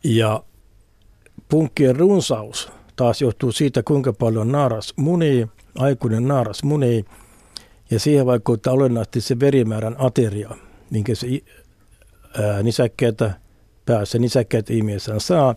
Ja 0.05 0.43
punkkien 1.49 1.97
runsaus 1.97 2.73
taas 2.97 3.23
johtuu 3.23 3.53
siitä, 3.53 3.83
kuinka 3.83 4.13
paljon 4.13 4.53
naaras 4.53 4.95
munii, 4.97 5.47
aikuinen 5.79 6.29
naaras 6.29 6.63
munii, 6.63 7.05
ja 7.91 8.01
siihen 8.01 8.27
vaikuttaa 8.27 8.73
olennaisesti 8.73 9.21
se 9.21 9.41
verimäärän 9.41 9.97
ateria, 9.99 10.51
minkä 10.91 11.15
se 11.15 11.27
ää, 12.43 12.63
nisäkkeitä 12.63 13.31
päässä 13.87 14.19
nisäkkeet 14.19 14.71
ihmisessä 14.71 15.19
saa. 15.19 15.55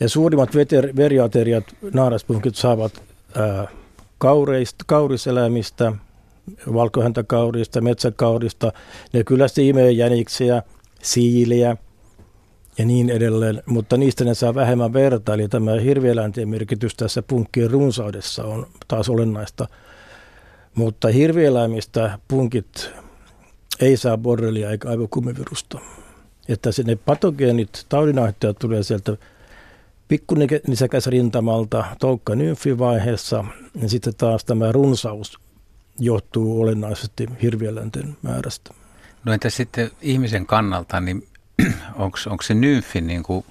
Ja 0.00 0.08
suurimmat 0.08 0.54
veter, 0.54 0.96
veriateriat 0.96 1.64
naaraspunkit 1.94 2.54
saavat 2.54 3.02
ää, 3.36 3.68
kaureista, 4.18 4.84
kauriseläimistä, 4.86 5.92
valkohäntäkaurista, 6.72 7.80
metsäkaurista. 7.80 8.72
Ne 9.12 9.24
kyllä 9.24 9.46
imee 9.60 9.90
jäniksiä, 9.90 10.62
siiliä– 11.02 11.76
ja 12.78 12.84
niin 12.84 13.10
edelleen, 13.10 13.62
mutta 13.66 13.96
niistä 13.96 14.24
ne 14.24 14.34
saa 14.34 14.54
vähemmän 14.54 14.92
verta, 14.92 15.34
eli 15.34 15.48
tämä 15.48 15.72
hirvieläintien 15.72 16.48
merkitys 16.48 16.94
tässä 16.94 17.22
punkkien 17.22 17.70
runsaudessa 17.70 18.44
on 18.44 18.66
taas 18.88 19.08
olennaista. 19.08 19.68
Mutta 20.74 21.08
hirvieläimistä 21.08 22.18
punkit 22.28 22.90
ei 23.80 23.96
saa 23.96 24.18
borrelia 24.18 24.70
eikä 24.70 24.88
aivokumivirusta. 24.88 25.78
Että 26.48 26.72
se, 26.72 26.82
ne 26.82 26.96
patogeenit, 26.96 27.86
taudinaiheuttajat 27.88 28.58
tulee 28.58 28.82
sieltä 28.82 29.16
pikkunisäkäsrintamalta 30.08 31.84
toukka 32.00 32.34
nymfivaiheessa, 32.34 33.44
ja 33.82 33.88
sitten 33.88 34.14
taas 34.14 34.44
tämä 34.44 34.72
runsaus 34.72 35.38
johtuu 35.98 36.60
olennaisesti 36.60 37.26
hirvieläinten 37.42 38.16
määrästä. 38.22 38.74
No 39.24 39.32
entä 39.32 39.50
sitten 39.50 39.90
ihmisen 40.00 40.46
kannalta, 40.46 41.00
niin 41.00 41.28
onko 42.30 42.42
se 42.42 42.54
nymfi 42.54 43.00
niin 43.00 43.22
kuin 43.22 43.44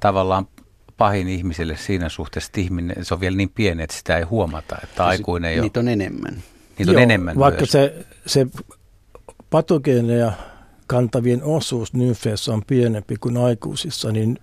tavallaan 0.00 0.48
pahin 0.96 1.28
ihmiselle 1.28 1.76
siinä 1.76 2.08
suhteessa, 2.08 2.48
että 2.48 2.60
ihminen, 2.60 3.04
se 3.04 3.14
on 3.14 3.20
vielä 3.20 3.36
niin 3.36 3.50
pieni, 3.50 3.82
että 3.82 3.96
sitä 3.96 4.16
ei 4.16 4.22
huomata, 4.22 4.76
että 4.82 5.04
aikuinen 5.04 5.50
ei 5.50 5.60
Niitä 5.60 5.80
on 5.80 5.88
enemmän. 5.88 6.42
Niitä 6.78 6.90
on 6.90 6.94
Joo, 6.94 7.02
enemmän 7.02 7.38
Vaikka 7.38 7.60
myös. 7.60 7.72
se, 7.72 8.06
se 8.26 8.46
patogeeneja 9.50 10.32
kantavien 10.86 11.42
osuus 11.42 11.92
nymfeessä 11.94 12.52
on 12.52 12.62
pienempi 12.66 13.16
kuin 13.16 13.36
aikuisissa, 13.36 14.12
niin 14.12 14.38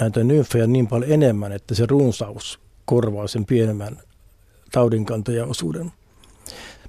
näitä 0.00 0.24
nymfejä 0.24 0.64
on 0.64 0.72
niin 0.72 0.86
paljon 0.86 1.12
enemmän, 1.12 1.52
että 1.52 1.74
se 1.74 1.86
runsaus 1.86 2.60
korvaa 2.84 3.26
sen 3.26 3.44
pienemmän 3.44 3.98
taudinkantajaosuuden. 4.72 5.92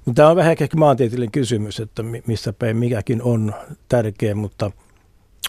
Mutta 0.04 0.16
tämä 0.16 0.28
on 0.28 0.36
vähän 0.36 0.52
ehkä 0.52 0.68
maantieteellinen 0.76 1.32
kysymys, 1.32 1.80
että 1.80 2.02
missä 2.26 2.52
päin 2.52 2.76
mikäkin 2.76 3.22
on 3.22 3.54
tärkeä, 3.88 4.34
mutta– 4.34 4.70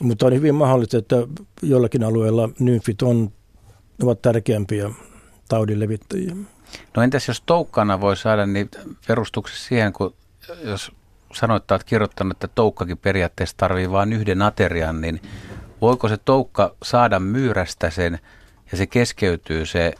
mutta 0.02 0.26
on 0.26 0.34
hyvin 0.34 0.56
mahdollista, 0.56 0.98
että 0.98 1.16
jollakin 1.62 2.04
alueella 2.04 2.50
nymfit 2.60 3.02
on, 3.02 3.32
ovat 4.04 4.22
tärkeämpiä 4.22 4.90
taudin 5.50 5.80
levittäjiä. 5.80 6.36
No 6.96 7.04
entäs 7.04 7.28
jos 7.28 7.42
toukkana 7.46 8.02
voi 8.02 8.18
saada, 8.18 8.46
niin 8.46 8.70
perustuksessa 9.08 9.68
siihen, 9.68 9.94
kun 9.94 10.14
jos 10.64 10.92
sanoit, 11.34 11.64
että 11.64 11.74
olet 11.74 11.84
kirjoittanut, 11.84 12.32
että 12.32 12.48
toukkakin 12.48 12.98
periaatteessa 12.98 13.58
tarvii 13.58 13.92
vain 13.92 14.14
yhden 14.14 14.42
aterian, 14.42 15.02
niin 15.02 15.22
voiko 15.82 16.10
se 16.10 16.18
toukka 16.18 16.76
saada 16.84 17.20
myyrästä 17.20 17.90
sen 17.90 18.20
ja 18.72 18.78
se 18.78 18.88
keskeytyy 18.88 19.66
se 19.66 19.94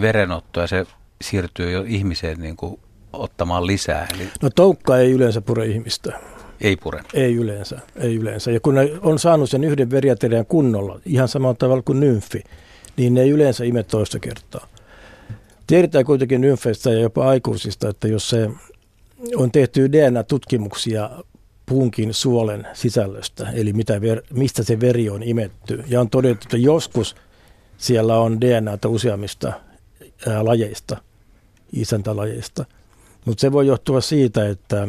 verenotto 0.00 0.60
ja 0.60 0.66
se 0.66 0.86
siirtyy 1.22 1.70
jo 1.70 1.84
ihmiseen 1.86 2.40
niin 2.40 2.56
kuin 2.56 2.80
ottamaan 3.12 3.66
lisää? 3.66 4.06
Eli... 4.14 4.30
No 4.42 4.50
toukka 4.50 4.98
ei 4.98 5.12
yleensä 5.12 5.40
pure 5.40 5.66
ihmistä. 5.66 6.20
Ei 6.60 6.76
pure. 6.76 7.02
Ei 7.14 7.34
yleensä, 7.34 7.80
ei 7.96 8.16
yleensä. 8.16 8.50
Ja 8.50 8.60
kun 8.60 8.74
ne 8.74 8.90
on 9.02 9.18
saanut 9.18 9.50
sen 9.50 9.64
yhden 9.64 9.90
veriaterian 9.90 10.46
kunnolla, 10.46 11.00
ihan 11.06 11.28
samalla 11.28 11.54
tavalla 11.54 11.82
kuin 11.82 12.00
nymfi, 12.00 12.42
niin 12.96 13.14
ne 13.14 13.22
ei 13.22 13.30
yleensä 13.30 13.64
ime 13.64 13.82
toista 13.82 14.18
kertaa. 14.18 14.66
Tiedetään 15.66 16.04
kuitenkin 16.04 16.40
nymfeistä 16.40 16.90
ja 16.90 17.00
jopa 17.00 17.28
aikuisista, 17.28 17.88
että 17.88 18.08
jos 18.08 18.30
se 18.30 18.50
on 19.36 19.50
tehty 19.50 19.92
DNA-tutkimuksia 19.92 21.10
punkin 21.66 22.14
suolen 22.14 22.66
sisällöstä, 22.72 23.50
eli 23.50 23.72
mitä 23.72 24.00
ver, 24.00 24.22
mistä 24.32 24.62
se 24.62 24.80
veri 24.80 25.10
on 25.10 25.22
imetty. 25.22 25.84
Ja 25.86 26.00
on 26.00 26.10
todettu, 26.10 26.44
että 26.46 26.56
joskus 26.56 27.16
siellä 27.76 28.18
on 28.18 28.40
DNAta 28.40 28.88
useammista 28.88 29.52
ää, 30.26 30.44
lajeista, 30.44 30.96
isäntälajeista. 31.72 32.64
Mutta 33.24 33.40
se 33.40 33.52
voi 33.52 33.66
johtua 33.66 34.00
siitä, 34.00 34.48
että, 34.48 34.88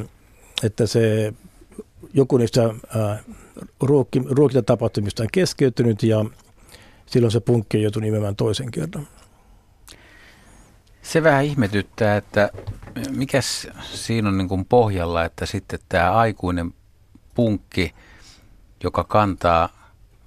että 0.63 0.87
se 0.87 1.33
joku 2.13 2.37
niistä 2.37 2.73
ruokki, 3.81 4.21
ruokintatapahtumista 4.29 5.23
on 5.23 5.29
keskeytynyt 5.31 6.03
ja 6.03 6.25
silloin 7.05 7.31
se 7.31 7.39
punkki 7.39 7.77
on 7.77 7.83
joutunut 7.83 8.37
toisen 8.37 8.71
kerran. 8.71 9.07
Se 11.01 11.23
vähän 11.23 11.45
ihmetyttää, 11.45 12.17
että 12.17 12.49
mikä 13.09 13.39
siinä 13.93 14.29
on 14.29 14.37
niin 14.37 14.47
kuin 14.47 14.65
pohjalla, 14.65 15.25
että 15.25 15.45
sitten 15.45 15.79
tämä 15.89 16.11
aikuinen 16.11 16.73
punkki, 17.35 17.93
joka 18.83 19.03
kantaa 19.03 19.69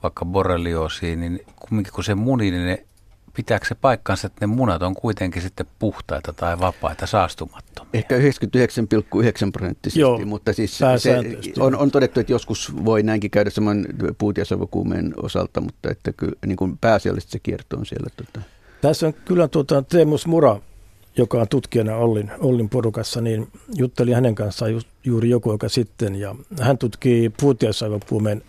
vaikka 0.03 0.25
borrelioosiin, 0.25 1.21
niin 1.21 1.41
kumminkin 1.57 1.93
kun 1.93 2.05
se 2.05 2.15
muni, 2.15 2.51
niin 2.51 2.67
ne 2.67 2.87
pitääkö 3.35 3.67
se 3.67 3.75
paikkansa, 3.75 4.27
että 4.27 4.47
ne 4.47 4.47
munat 4.47 4.83
on 4.83 4.95
kuitenkin 4.95 5.43
sitten 5.43 5.67
puhtaita 5.79 6.33
tai 6.33 6.59
vapaita, 6.59 7.07
saastumattomia? 7.07 7.91
Ehkä 7.93 8.19
99,9 8.19 8.23
prosenttisesti, 9.53 10.01
Joo, 10.01 10.19
mutta 10.19 10.53
siis 10.53 10.79
se 10.79 11.17
on, 11.61 11.77
on 11.77 11.91
todettu, 11.91 12.21
että 12.21 12.33
joskus 12.33 12.85
voi 12.85 13.03
näinkin 13.03 13.31
käydä 13.31 13.51
saman 13.51 13.87
puutiasavokuumeen 14.19 15.15
osalta, 15.23 15.61
mutta 15.61 15.91
että 15.91 16.13
kyllä, 16.13 16.35
niin 16.47 16.57
kuin 16.57 16.79
pääasiallisesti 16.79 17.33
se 17.33 17.39
kierto 17.39 17.77
on 17.77 17.87
siellä. 17.87 18.11
Tota. 18.17 18.41
Tässä 18.81 19.07
on 19.07 19.15
kyllä 19.15 19.49
tuota, 19.49 19.83
Teemus 19.83 20.27
Mura, 20.27 20.61
joka 21.17 21.41
on 21.41 21.49
tutkijana 21.49 21.97
Ollin, 21.97 22.31
Ollin 22.39 22.69
porukassa, 22.69 23.21
niin 23.21 23.49
jutteli 23.75 24.13
hänen 24.13 24.35
kanssaan 24.35 24.73
ju, 24.73 24.81
juuri 25.05 25.31
joku 25.31 25.51
aika 25.51 25.69
sitten, 25.69 26.17
ja 26.17 26.35
hän 26.61 26.79
tutkii 26.79 27.29
puutiasavokuumeen 27.41 28.43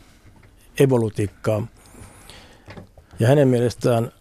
evolutiikkaa. 0.80 1.68
Ja 3.20 3.28
hänen 3.28 3.48
mielestään 3.48 4.12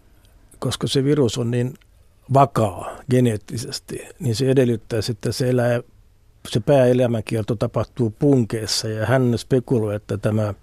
koska 0.65 0.87
se 0.87 1.05
virus 1.05 1.39
on 1.39 1.51
niin 1.51 1.75
vakaa 2.35 2.97
geneettisesti, 3.11 4.09
niin 4.21 4.35
se 4.35 4.51
edellyttää, 4.51 5.01
että 5.11 5.33
se, 5.33 5.49
elää, 5.49 5.81
se 6.49 6.61
pääelämänkierto 6.61 7.57
tapahtuu 7.57 8.15
punkeessa 8.19 8.89
ja 8.89 9.07
hän 9.07 9.39
spekuloi, 9.39 9.95
että 9.95 10.19
tämä 10.19 10.55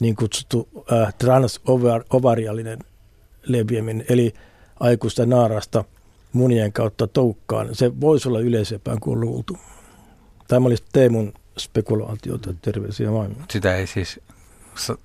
niin 0.00 0.16
kutsuttu 0.16 0.68
äh, 0.92 1.14
transovariallinen 1.14 2.78
leviäminen, 3.42 4.06
eli 4.08 4.34
aikuista 4.80 5.26
naarasta 5.26 5.84
munien 6.32 6.72
kautta 6.72 7.06
toukkaan, 7.06 7.68
se 7.72 8.00
voisi 8.00 8.28
olla 8.28 8.40
yleisempää 8.40 8.96
kuin 9.00 9.20
luultu. 9.20 9.58
Tämä 10.48 10.66
olisi 10.66 10.84
Teemun 10.92 11.32
spekulaatiota, 11.58 12.54
terveisiä 12.62 13.10
maailmaa. 13.10 13.46
Sitä 13.50 13.76
ei 13.76 13.86
siis 13.86 14.20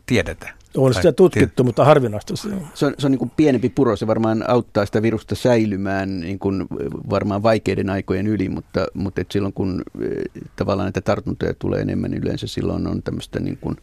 tiedetä. 0.05 0.53
On 0.78 0.93
sitä 0.93 1.11
tutkittu, 1.11 1.63
mutta 1.63 1.86
harvinaista 1.86 2.36
se 2.36 2.47
on. 2.47 2.67
Se 2.74 2.86
on, 2.86 2.93
se 2.97 3.07
on 3.07 3.11
niin 3.11 3.19
kuin 3.19 3.32
pienempi 3.38 3.69
puro, 3.69 3.95
se 3.95 4.07
varmaan 4.07 4.49
auttaa 4.49 4.86
sitä 4.86 5.01
virusta 5.01 5.36
säilymään 5.36 6.19
niin 6.19 6.39
kuin 6.39 6.67
varmaan 7.09 7.43
vaikeiden 7.43 7.89
aikojen 7.89 8.28
yli, 8.28 8.49
mutta, 8.49 8.88
mutta 8.93 9.22
et 9.22 9.32
silloin 9.32 9.53
kun 9.53 9.82
eh, 10.01 10.43
tavallaan 10.55 10.86
näitä 10.86 11.01
tartuntoja 11.01 11.53
tulee 11.53 11.82
enemmän, 11.82 12.11
niin 12.11 12.24
yleensä 12.24 12.47
silloin 12.47 12.88
on 12.88 13.03
tämmöistä 13.03 13.39
niin 13.39 13.57
kuin, 13.57 13.78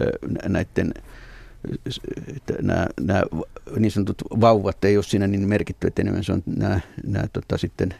eh, 0.00 0.48
näiden 0.48 0.92
että 2.36 2.54
nämä, 2.62 2.86
nämä 3.00 3.22
niin 3.78 3.90
sanotut 3.90 4.22
vauvat 4.40 4.84
ei 4.84 4.96
ole 4.96 5.04
siinä 5.04 5.26
niin 5.26 5.48
merkitty, 5.48 5.86
että 5.86 6.02
enemmän 6.02 6.24
se 6.24 6.32
on 6.32 6.42
nämä, 6.46 6.80
nämä 7.06 7.26
tota, 7.32 7.58
sitten 7.58 7.94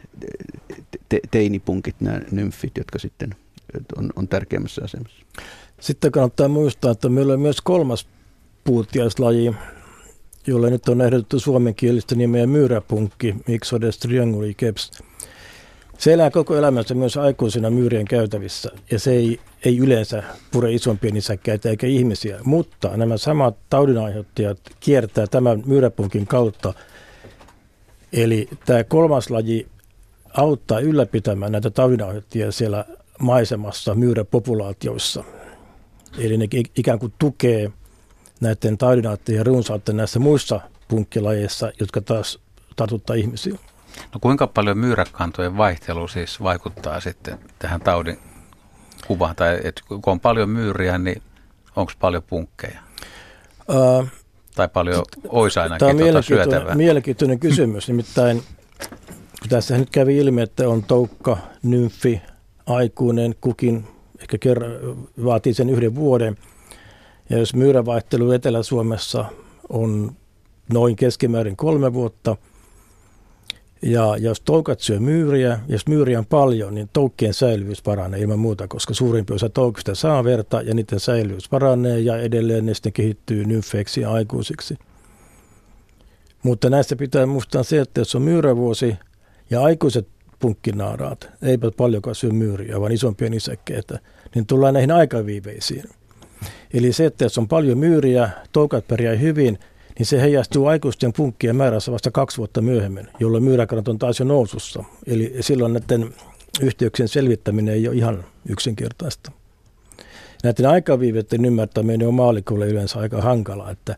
te, 1.09 1.19
teinipunkit, 1.31 1.95
nämä 2.01 2.21
nymfit, 2.31 2.77
jotka 2.77 2.99
sitten 2.99 3.35
on, 3.97 4.09
on 4.15 4.27
tärkeämmässä 4.27 4.81
asemassa. 4.83 5.25
Sitten 5.79 6.11
kannattaa 6.11 6.47
muistaa, 6.47 6.91
että 6.91 7.09
meillä 7.09 7.33
on 7.33 7.39
myös 7.39 7.61
kolmas 7.61 8.07
puutiaislaji, 8.63 9.55
jolle 10.47 10.69
nyt 10.69 10.89
on 10.89 11.01
ehdotettu 11.01 11.39
suomenkielistä 11.39 12.15
nimeä 12.15 12.47
myyräpunkki, 12.47 13.35
Ixodes 13.47 13.99
triangulikeps. 13.99 14.91
Se 15.97 16.13
elää 16.13 16.31
koko 16.31 16.55
elämänsä 16.55 16.93
myös 16.93 17.17
aikuisena 17.17 17.69
myyrien 17.69 18.05
käytävissä 18.05 18.71
ja 18.91 18.99
se 18.99 19.11
ei, 19.11 19.39
ei 19.65 19.77
yleensä 19.77 20.23
pure 20.51 20.73
isompia 20.73 21.11
nisäkkäitä 21.11 21.69
eikä 21.69 21.87
ihmisiä, 21.87 22.39
mutta 22.43 22.97
nämä 22.97 23.17
samat 23.17 23.55
taudinaiheuttajat 23.69 24.59
kiertää 24.79 25.27
tämän 25.27 25.63
myyräpunkin 25.65 26.27
kautta. 26.27 26.73
Eli 28.13 28.49
tämä 28.65 28.83
kolmas 28.83 29.29
laji 29.29 29.67
auttaa 30.33 30.79
ylläpitämään 30.79 31.51
näitä 31.51 31.69
taudinaiheuttajia 31.69 32.51
siellä 32.51 32.85
maisemassa 33.19 33.95
myyräpopulaatioissa. 33.95 35.23
Eli 36.17 36.37
ne 36.37 36.47
ikään 36.75 36.99
kuin 36.99 37.13
tukee 37.19 37.71
näiden 38.41 38.77
taudinaiheuttajien 38.77 39.45
runsautta 39.45 39.93
näissä 39.93 40.19
muissa 40.19 40.61
punkkilajeissa, 40.87 41.71
jotka 41.79 42.01
taas 42.01 42.39
tartuttaa 42.75 43.15
ihmisiä. 43.15 43.53
No 44.13 44.19
kuinka 44.21 44.47
paljon 44.47 44.77
myyräkantojen 44.77 45.57
vaihtelu 45.57 46.07
siis 46.07 46.43
vaikuttaa 46.43 46.99
sitten 46.99 47.39
tähän 47.59 47.81
taudin 47.81 48.19
kuvaan? 49.07 49.35
Tai 49.35 49.59
että 49.63 49.81
kun 49.87 50.01
on 50.05 50.19
paljon 50.19 50.49
myyriä, 50.49 50.97
niin 50.97 51.21
onko 51.75 51.91
paljon 51.99 52.23
punkkeja? 52.23 52.79
Uh, 53.69 54.07
tai 54.55 54.67
paljon 54.67 55.03
olisi 55.27 55.59
ainakin 55.59 55.79
Tämä 55.79 55.91
on 55.91 55.97
tuota 55.97 56.03
mielenkiintoinen, 56.03 56.77
mielenkiintoinen 56.77 57.39
kysymys. 57.49 57.87
Nimittäin 57.87 58.43
kun 59.39 59.49
tässä 59.49 59.77
nyt 59.77 59.89
kävi 59.89 60.17
ilmi, 60.17 60.41
että 60.41 60.69
on 60.69 60.83
toukka, 60.83 61.37
nymfi, 61.63 62.21
aikuinen, 62.65 63.35
kukin 63.41 63.87
ehkä 64.21 64.37
kerran 64.37 64.71
vaatii 65.25 65.53
sen 65.53 65.69
yhden 65.69 65.95
vuoden. 65.95 66.37
Ja 67.29 67.37
jos 67.37 67.55
myyrävaihtelu 67.55 68.31
Etelä-Suomessa 68.31 69.25
on 69.69 70.11
noin 70.73 70.95
keskimäärin 70.95 71.55
kolme 71.55 71.93
vuotta– 71.93 72.35
ja 73.81 74.17
jos 74.17 74.41
toukat 74.41 74.79
syö 74.79 74.99
myyriä, 74.99 75.59
jos 75.67 75.87
myyriä 75.87 76.19
on 76.19 76.25
paljon, 76.25 76.75
niin 76.75 76.89
toukkien 76.93 77.33
säilyvyys 77.33 77.81
paranee 77.81 78.19
ilman 78.19 78.39
muuta, 78.39 78.67
koska 78.67 78.93
suurimpi 78.93 79.33
osa 79.33 79.49
toukista 79.49 79.95
saa 79.95 80.23
verta 80.23 80.61
ja 80.61 80.73
niiden 80.73 80.99
säilyvyys 80.99 81.49
paranee 81.49 81.99
ja 81.99 82.17
edelleen 82.17 82.65
ne 82.65 82.73
sitten 82.73 82.93
kehittyy 82.93 83.45
nymfeiksi 83.45 84.01
ja 84.01 84.11
aikuisiksi. 84.11 84.77
Mutta 86.43 86.69
näistä 86.69 86.95
pitää 86.95 87.25
muistaa 87.25 87.63
se, 87.63 87.81
että 87.81 88.01
jos 88.01 88.15
on 88.15 88.21
myyrävuosi 88.21 88.95
ja 89.49 89.61
aikuiset 89.63 90.07
punkkinaaraat 90.39 91.29
eivät 91.41 91.77
paljonkaan 91.77 92.15
syö 92.15 92.31
myyriä, 92.31 92.81
vaan 92.81 92.91
isompia 92.91 93.29
nisäkkeitä, 93.29 93.99
niin 94.35 94.45
tullaan 94.45 94.73
näihin 94.73 94.91
aikaviiveisiin. 94.91 95.83
Eli 96.73 96.93
se, 96.93 97.05
että 97.05 97.25
jos 97.25 97.37
on 97.37 97.47
paljon 97.47 97.77
myyriä, 97.77 98.29
toukat 98.51 98.87
pärjää 98.87 99.15
hyvin, 99.15 99.59
niin 99.99 100.05
se 100.05 100.21
heijastuu 100.21 100.67
aikuisten 100.67 101.13
punkkien 101.13 101.55
määrässä 101.55 101.91
vasta 101.91 102.11
kaksi 102.11 102.37
vuotta 102.37 102.61
myöhemmin, 102.61 103.07
jolloin 103.19 103.43
myyräkannat 103.43 103.87
on 103.87 103.99
taas 103.99 104.19
jo 104.19 104.25
nousussa. 104.25 104.83
Eli 105.07 105.35
silloin 105.39 105.73
näiden 105.73 106.13
yhteyksien 106.61 107.07
selvittäminen 107.07 107.73
ei 107.73 107.87
ole 107.87 107.95
ihan 107.95 108.25
yksinkertaista. 108.49 109.31
Näiden 110.43 110.65
aikaviiveiden 110.65 111.45
ymmärtäminen 111.45 112.07
on 112.07 112.13
maalikolle 112.13 112.67
yleensä 112.67 112.99
aika 112.99 113.21
hankala, 113.21 113.71
että 113.71 113.95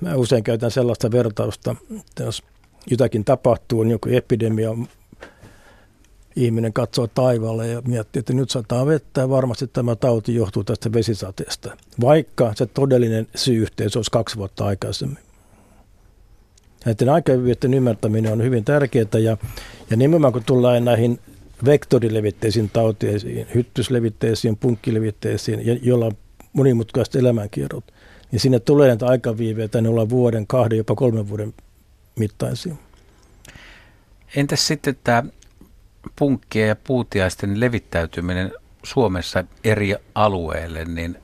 mä 0.00 0.14
usein 0.14 0.44
käytän 0.44 0.70
sellaista 0.70 1.10
vertausta, 1.10 1.76
että 1.96 2.22
jos 2.22 2.42
jotakin 2.90 3.24
tapahtuu, 3.24 3.80
on 3.80 3.90
joku 3.90 4.08
epidemia, 4.08 4.70
ihminen 6.36 6.72
katsoo 6.72 7.06
taivaalle 7.06 7.68
ja 7.68 7.82
miettii, 7.86 8.20
että 8.20 8.32
nyt 8.32 8.50
sataa 8.50 8.86
vettä 8.86 9.20
ja 9.20 9.28
varmasti 9.28 9.66
tämä 9.66 9.96
tauti 9.96 10.34
johtuu 10.34 10.64
tästä 10.64 10.92
vesisateesta. 10.92 11.76
Vaikka 12.00 12.52
se 12.54 12.66
todellinen 12.66 13.26
syy-yhteys 13.34 13.96
olisi 13.96 14.10
kaksi 14.10 14.36
vuotta 14.36 14.66
aikaisemmin. 14.66 15.18
Näiden 16.84 17.08
aikavyöiden 17.08 17.74
ymmärtäminen 17.74 18.32
on 18.32 18.42
hyvin 18.42 18.64
tärkeää 18.64 19.18
ja, 19.22 19.36
ja 19.90 19.96
nimenomaan 19.96 20.32
kun 20.32 20.44
tullaan 20.44 20.84
näihin 20.84 21.20
vektorilevitteisiin 21.64 22.70
tauteisiin, 22.72 23.46
hyttyslevitteisiin, 23.54 24.56
punkkilevitteisiin, 24.56 25.80
joilla 25.82 26.06
on 26.06 26.16
monimutkaiset 26.52 27.16
elämänkierrot, 27.16 27.84
niin 28.32 28.40
sinne 28.40 28.60
tulee 28.60 28.88
näitä 28.88 29.06
aikaviiveitä, 29.06 29.80
ne 29.80 29.88
ollaan 29.88 30.10
vuoden, 30.10 30.46
kahden, 30.46 30.78
jopa 30.78 30.94
kolmen 30.94 31.28
vuoden 31.28 31.54
mittaisia. 32.16 32.74
Entäs 34.36 34.66
sitten 34.66 34.96
tämä 35.04 35.22
punkkien 36.16 36.68
ja 36.68 36.76
puutiaisten 36.76 37.60
levittäytyminen 37.60 38.52
Suomessa 38.82 39.44
eri 39.64 39.94
alueille, 40.14 40.84
niin 40.84 41.18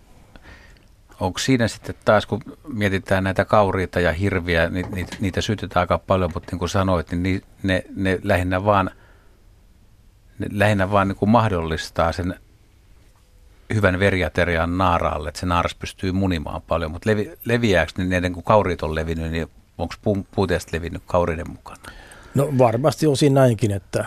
onko 1.21 1.39
siinä 1.39 1.69
sitten 1.69 1.95
taas, 2.05 2.27
kun 2.27 2.41
mietitään 2.69 3.25
näitä 3.25 3.45
kauriita 3.45 4.01
ja 4.01 4.13
hirviä, 4.13 4.69
niin 4.69 4.87
niitä, 4.95 5.17
niitä 5.21 5.41
sytytään 5.41 5.83
aika 5.83 5.99
paljon, 5.99 6.31
mutta 6.35 6.53
niin 6.53 6.59
kuin 6.59 6.69
sanoit, 6.69 7.13
niin 7.13 7.43
ne, 7.63 7.85
ne 7.97 8.19
lähinnä 8.23 8.65
vaan, 8.65 8.91
ne 10.39 10.47
lähinnä 10.53 10.91
vaan 10.91 11.09
niin 11.09 11.17
kuin 11.17 11.31
mahdollistaa 11.31 12.13
sen 12.13 12.35
hyvän 13.75 13.99
veriaterian 13.99 14.79
naaraalle, 14.79 15.29
että 15.29 15.41
se 15.41 15.47
naaras 15.47 15.75
pystyy 15.75 16.13
munimaan 16.13 16.63
paljon, 16.63 16.91
mutta 16.91 17.11
levi, 17.11 17.33
leviääkö 17.45 17.93
niin 17.97 18.23
ne, 18.23 18.31
kun 18.31 18.43
kauriit 18.43 18.83
on 18.83 18.95
levinnyt, 18.95 19.31
niin 19.33 19.51
onko 19.79 19.95
puutiaiset 20.35 20.73
levinnyt 20.73 21.03
kauriiden 21.07 21.51
mukana? 21.51 21.83
No 22.35 22.49
varmasti 22.59 23.07
osin 23.07 23.35
näinkin, 23.35 23.73
että 23.73 24.05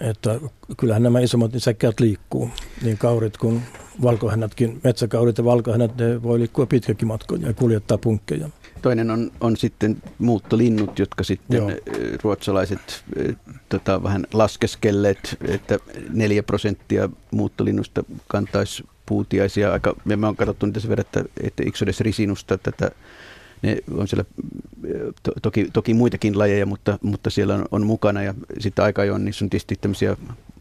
että 0.00 0.40
kyllähän 0.76 1.02
nämä 1.02 1.20
isommat 1.20 1.52
nisäkkäät 1.52 2.00
liikkuu, 2.00 2.50
niin 2.82 2.98
kaurit 2.98 3.36
kuin 3.36 3.62
valkohännätkin, 4.02 4.80
metsäkaurit 4.84 5.38
ja 5.38 5.44
valkohännät, 5.44 5.96
ne 5.96 6.22
voi 6.22 6.38
liikkua 6.38 6.66
pitkäkin 6.66 7.08
matkoja 7.08 7.46
ja 7.46 7.52
kuljettaa 7.52 7.98
punkkeja. 7.98 8.48
Toinen 8.82 9.10
on, 9.10 9.30
on 9.40 9.56
sitten 9.56 10.02
muuttolinnut, 10.18 10.98
jotka 10.98 11.24
sitten 11.24 11.56
Joo. 11.56 11.70
ruotsalaiset 12.22 13.04
tota, 13.68 14.02
vähän 14.02 14.26
laskeskelleet, 14.32 15.36
että 15.48 15.78
neljä 16.10 16.42
prosenttia 16.42 17.08
muuttolinnusta 17.30 18.04
kantaisi 18.28 18.84
puutiaisia. 19.06 19.72
Aika, 19.72 19.96
ja 20.06 20.16
me 20.16 20.26
on 20.26 20.36
katsottu 20.36 20.66
niitä 20.66 20.80
sen 20.80 20.90
verran, 20.90 21.06
että, 21.06 21.24
että 21.42 21.62
Ixodes 21.66 22.00
risinusta 22.00 22.58
tätä 22.58 22.90
ne 23.62 23.76
on 23.96 24.08
siellä 24.08 24.24
to, 25.22 25.32
toki, 25.42 25.68
toki 25.72 25.94
muitakin 25.94 26.38
lajeja, 26.38 26.66
mutta, 26.66 26.98
mutta 27.02 27.30
siellä 27.30 27.54
on, 27.54 27.64
on 27.70 27.86
mukana 27.86 28.22
ja 28.22 28.34
sitten 28.58 28.84
aika 28.84 29.02
ajoin 29.02 29.24
niissä 29.24 29.44
on 29.44 29.50
tietysti 29.50 29.76
tämmöisiä 29.80 30.16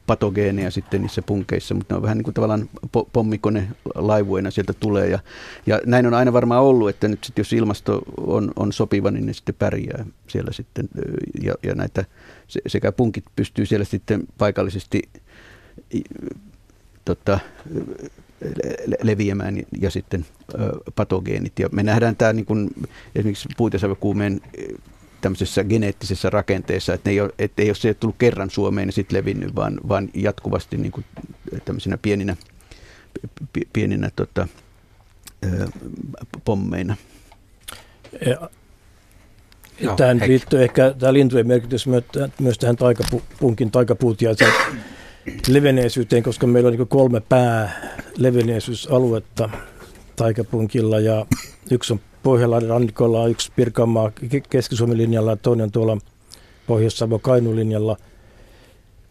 patogeeneja 0.08 0.72
sitten 0.72 1.02
niissä 1.02 1.22
punkeissa, 1.22 1.76
mutta 1.76 1.94
ne 1.94 1.98
on 1.98 2.04
vähän 2.04 2.18
niin 2.18 2.24
kuin 2.24 2.34
tavallaan 2.34 2.70
pommikone 3.14 3.68
laivuina 3.96 4.52
sieltä 4.52 4.74
tulee. 4.80 5.10
Ja, 5.10 5.20
ja 5.66 5.82
näin 5.86 6.06
on 6.06 6.14
aina 6.14 6.34
varmaan 6.34 6.64
ollut, 6.64 6.90
että 6.90 7.08
nyt 7.08 7.24
sitten 7.24 7.42
jos 7.42 7.54
ilmasto 7.54 8.02
on, 8.18 8.52
on 8.56 8.74
sopiva, 8.74 9.12
niin 9.12 9.26
ne 9.26 9.34
sitten 9.34 9.56
pärjää 9.60 10.06
siellä 10.28 10.52
sitten. 10.54 10.90
Ja, 11.44 11.54
ja 11.64 11.76
näitä 11.76 12.06
sekä 12.68 12.92
punkit 12.92 13.26
pystyy 13.36 13.66
siellä 13.66 13.86
sitten 13.86 14.24
paikallisesti 14.38 15.02
tota, 17.06 17.40
leviämään 19.04 19.64
ja 19.82 19.92
sitten 19.92 20.26
patogeenit. 20.96 21.60
Ja 21.60 21.70
me 21.72 21.84
nähdään 21.84 22.16
tämä 22.16 22.34
niin 22.34 22.46
kuin 22.46 22.70
esimerkiksi 23.16 23.50
puutesävykuumeen 23.58 24.42
tämmöisessä 25.22 25.64
geneettisessä 25.64 26.30
rakenteessa, 26.30 26.94
että, 26.94 27.10
ne 27.10 27.14
ei 27.14 27.22
ole, 27.22 27.30
että 27.40 27.62
ei 27.62 27.70
ole 27.70 27.76
se 27.76 27.94
tullut 27.94 28.16
kerran 28.20 28.50
Suomeen 28.50 28.88
ja 28.88 28.92
sitten 28.92 29.18
levinnyt, 29.18 29.56
vaan, 29.56 29.80
vaan 29.88 30.10
jatkuvasti 30.14 30.78
niin 30.78 30.92
kuin 30.92 31.06
tämmöisenä 31.66 31.98
pieninä, 31.98 32.36
pieninä 33.74 34.12
tota, 34.16 34.48
pommeina. 36.46 36.96
Joo, 39.80 39.96
tähän 39.96 40.20
Heikki. 40.20 40.32
liittyy 40.32 40.64
ehkä 40.64 40.94
tämä 41.00 41.14
lintujen 41.14 41.48
merkitys 41.48 41.88
myös 42.40 42.58
tähän 42.58 42.76
taikapunkin 42.76 43.72
taikapuutiaisen 43.72 44.54
leveneisyyteen, 45.48 46.24
koska 46.24 46.48
meillä 46.48 46.68
on 46.68 46.74
niin 46.78 46.88
kolme 46.88 47.20
pää 47.20 47.82
leveneisyysaluetta 48.18 49.50
taikapunkilla 50.16 51.00
ja 51.00 51.26
yksi 51.72 51.94
on 51.94 52.00
Pohjanlahden 52.24 52.70
rannikolla, 52.70 53.28
yksi 53.28 53.52
Pirkanmaa 53.56 54.12
Keski-Suomen 54.50 54.98
linjalla 54.98 55.32
ja 55.32 55.38
toinen 55.38 55.72
tuolla 55.72 55.98
Pohjois-Savo 56.68 57.20
Kainun 57.20 57.56
linjalla. 57.56 57.98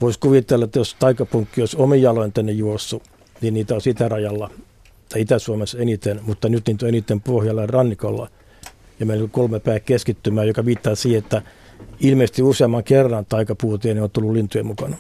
Voisi 0.01 0.21
kuvitella, 0.21 0.65
että 0.65 0.79
jos 0.79 0.97
taikapunkki 0.99 1.61
olisi 1.61 1.77
omin 1.77 2.03
jaloin 2.03 2.33
tänne 2.33 2.53
juossut, 2.53 3.03
niin 3.41 3.55
niitä 3.55 3.75
on 3.75 3.81
itärajalla 3.87 4.51
tai 5.09 5.21
Itä-Suomessa 5.21 5.79
eniten, 5.79 6.21
mutta 6.23 6.49
nyt 6.49 6.67
niitä 6.67 6.87
on 6.87 6.89
eniten 6.89 7.21
Pohjalla 7.21 7.67
rannikolla. 7.67 8.29
Ja 9.01 9.07
meillä 9.07 9.25
on 9.25 9.31
kolme 9.31 9.61
pää 9.61 9.81
keskittymää, 9.81 10.45
joka 10.45 10.65
viittaa 10.65 10.95
siihen, 10.95 11.19
että 11.19 11.43
ilmeisesti 12.01 12.43
useamman 12.43 12.85
kerran 12.85 13.27
taikapuuteen 13.27 14.03
on 14.03 14.11
tullut 14.11 14.33
lintujen 14.33 14.67
mukana. 14.67 14.97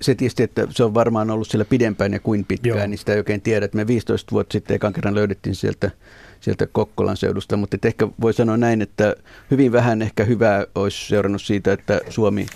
Se 0.00 0.14
tietysti, 0.14 0.42
että 0.42 0.66
se 0.70 0.84
on 0.84 0.94
varmaan 0.94 1.30
ollut 1.30 1.48
siellä 1.48 1.64
pidempään 1.64 2.12
ja 2.12 2.20
kuin 2.20 2.44
pitkään, 2.44 2.78
Joo. 2.78 2.86
niin 2.86 2.98
sitä 2.98 3.12
ei 3.12 3.18
oikein 3.18 3.40
tiedä. 3.40 3.64
Että 3.64 3.76
me 3.76 3.86
15 3.86 4.32
vuotta 4.32 4.52
sitten 4.52 4.74
ekan 4.74 4.92
kerran 4.92 5.14
löydettiin 5.14 5.54
sieltä, 5.54 5.90
sieltä 6.40 6.66
Kokkolan 6.66 7.16
seudusta, 7.16 7.56
mutta 7.56 7.76
ehkä 7.82 8.08
voi 8.20 8.32
sanoa 8.32 8.56
näin, 8.56 8.82
että 8.82 9.16
hyvin 9.50 9.72
vähän 9.72 10.02
ehkä 10.02 10.24
hyvää 10.24 10.66
olisi 10.74 11.08
seurannut 11.08 11.42
siitä, 11.42 11.72
että 11.72 12.00
Suomi 12.08 12.46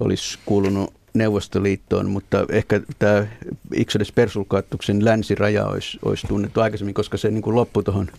olisi 0.00 0.38
kuulunut 0.46 0.94
Neuvostoliittoon, 1.14 2.10
mutta 2.10 2.46
ehkä 2.48 2.80
tämä 2.98 3.26
Ixodes 3.74 4.12
persulkaattuksen 4.12 5.04
länsiraja 5.04 5.66
olisi, 5.66 5.98
olisi 6.04 6.26
tunnettu 6.26 6.60
aikaisemmin, 6.60 6.94
koska 6.94 7.16
se 7.16 7.30
niin 7.30 7.42
kuin 7.42 7.56
loppui 7.56 7.82
tuohon 7.82 8.10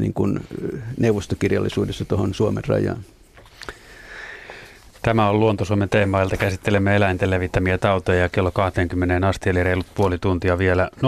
niin 0.00 0.12
kuin 0.12 0.40
neuvostokirjallisuudessa 0.98 2.04
tuohon 2.04 2.34
Suomen 2.34 2.64
rajaan. 2.66 3.04
Tämä 5.02 5.28
on 5.28 5.40
Luontosuomen 5.40 5.88
teemailta. 5.88 6.36
Käsittelemme 6.36 6.96
eläinten 6.96 7.30
levittämiä 7.30 7.78
tauteja 7.78 8.28
kello 8.28 8.50
20 8.50 9.28
asti, 9.28 9.50
eli 9.50 9.62
reilut 9.62 9.86
puoli 9.94 10.18
tuntia 10.18 10.58
vielä. 10.58 10.90
020317600 10.96 11.00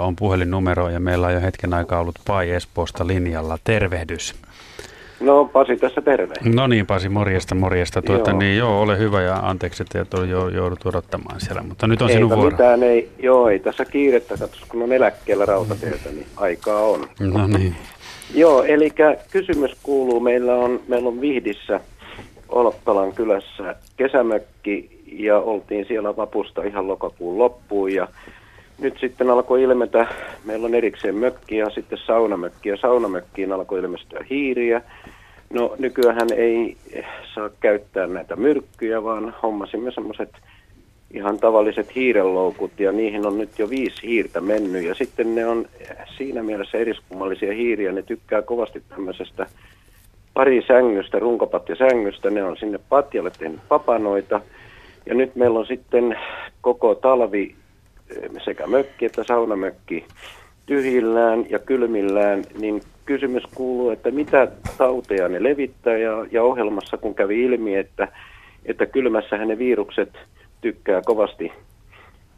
on 0.00 0.16
puhelinnumero 0.16 0.88
ja 0.88 1.00
meillä 1.00 1.26
on 1.26 1.32
jo 1.32 1.40
hetken 1.40 1.74
aikaa 1.74 2.00
ollut 2.00 2.18
Pai 2.26 2.50
Espoosta 2.50 3.06
linjalla. 3.06 3.58
Tervehdys. 3.64 4.34
No 5.20 5.44
Pasi 5.44 5.76
tässä 5.76 6.02
terve. 6.02 6.34
No 6.44 6.66
niin 6.66 6.86
Pasi, 6.86 7.08
morjesta, 7.08 7.54
morjesta. 7.54 8.02
Tuota, 8.02 8.30
joo. 8.30 8.38
Niin, 8.38 8.58
joo, 8.58 8.80
ole 8.80 8.98
hyvä 8.98 9.22
ja 9.22 9.36
anteeksi, 9.36 9.82
että 9.82 10.18
jo, 10.28 10.48
joudut 10.48 10.86
odottamaan 10.86 11.40
siellä, 11.40 11.62
mutta 11.62 11.86
nyt 11.86 12.02
on 12.02 12.08
ei 12.08 12.14
sinun 12.14 12.30
vuoro. 12.30 12.50
Mitään, 12.50 12.82
ei, 12.82 13.10
joo, 13.18 13.48
ei 13.48 13.58
tässä 13.58 13.84
kiirettä, 13.84 14.36
katsos, 14.36 14.64
kun 14.68 14.82
on 14.82 14.92
eläkkeellä 14.92 15.44
rautateiltä, 15.44 16.08
niin 16.10 16.26
aikaa 16.36 16.80
on. 16.80 17.08
No 17.20 17.46
niin. 17.46 17.76
Joo, 18.34 18.62
eli 18.62 18.90
kysymys 19.30 19.70
kuuluu, 19.82 20.20
meillä 20.20 20.54
on, 20.54 20.80
meillä 20.88 21.08
on 21.08 21.20
Vihdissä 21.20 21.80
Olppalan 22.48 23.12
kylässä 23.12 23.76
kesämökki 23.96 25.02
ja 25.06 25.38
oltiin 25.38 25.84
siellä 25.84 26.16
vapusta 26.16 26.62
ihan 26.62 26.88
lokakuun 26.88 27.38
loppuun 27.38 27.94
ja 27.94 28.08
nyt 28.78 28.98
sitten 29.00 29.30
alkoi 29.30 29.62
ilmetä, 29.62 30.06
meillä 30.44 30.66
on 30.66 30.74
erikseen 30.74 31.14
mökki 31.14 31.56
ja 31.56 31.70
sitten 31.70 31.98
saunamökki 32.06 32.68
ja 32.68 32.76
saunamökkiin 32.76 33.52
alkoi 33.52 33.80
ilmestyä 33.80 34.26
hiiriä. 34.30 34.82
No 35.50 35.74
nykyään 35.78 36.32
ei 36.36 36.76
saa 37.34 37.50
käyttää 37.60 38.06
näitä 38.06 38.36
myrkkyjä, 38.36 39.04
vaan 39.04 39.34
hommasimme 39.42 39.92
semmoiset 39.92 40.30
ihan 41.14 41.38
tavalliset 41.38 41.94
hiirenloukut 41.94 42.80
ja 42.80 42.92
niihin 42.92 43.26
on 43.26 43.38
nyt 43.38 43.58
jo 43.58 43.70
viisi 43.70 44.02
hiirtä 44.02 44.40
mennyt 44.40 44.84
ja 44.84 44.94
sitten 44.94 45.34
ne 45.34 45.46
on 45.46 45.66
siinä 46.16 46.42
mielessä 46.42 46.78
eriskummallisia 46.78 47.52
hiiriä, 47.52 47.92
ne 47.92 48.02
tykkää 48.02 48.42
kovasti 48.42 48.82
tämmöisestä 48.88 49.46
pari 50.34 50.64
sängystä, 50.66 51.18
runkopatjasängystä, 51.18 52.30
ne 52.30 52.44
on 52.44 52.56
sinne 52.56 52.78
patjalle 52.88 53.30
tehnyt 53.38 53.60
papanoita. 53.68 54.40
Ja 55.06 55.14
nyt 55.14 55.36
meillä 55.36 55.58
on 55.58 55.66
sitten 55.66 56.18
koko 56.60 56.94
talvi 56.94 57.54
sekä 58.44 58.66
mökki 58.66 59.06
että 59.06 59.24
saunamökki 59.24 60.06
tyhjillään 60.66 61.46
ja 61.50 61.58
kylmillään, 61.58 62.44
niin 62.58 62.80
kysymys 63.06 63.42
kuuluu, 63.54 63.90
että 63.90 64.10
mitä 64.10 64.48
tauteja 64.78 65.28
ne 65.28 65.42
levittää? 65.42 65.96
Ja, 65.96 66.26
ja 66.30 66.42
ohjelmassa 66.42 66.96
kun 66.96 67.14
kävi 67.14 67.44
ilmi, 67.44 67.76
että, 67.76 68.08
että 68.66 68.86
kylmässähän 68.86 69.48
ne 69.48 69.58
virukset 69.58 70.10
tykkää 70.64 71.02
kovasti, 71.02 71.52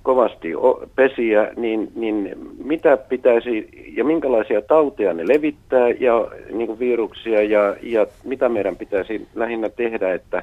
kovasti 0.03 0.48
pesiä, 0.97 1.53
niin, 1.57 1.93
niin 1.94 2.36
mitä 2.65 2.97
pitäisi 2.97 3.69
ja 3.97 4.05
minkälaisia 4.05 4.62
tauteja 4.62 5.15
ne 5.15 5.28
levittää 5.28 5.89
ja 5.89 6.28
niin 6.53 6.66
kuin 6.66 6.78
viruksia 6.78 7.43
ja, 7.43 7.77
ja 7.82 8.07
mitä 8.24 8.48
meidän 8.48 8.77
pitäisi 8.77 9.28
lähinnä 9.35 9.69
tehdä, 9.69 10.15
että, 10.15 10.43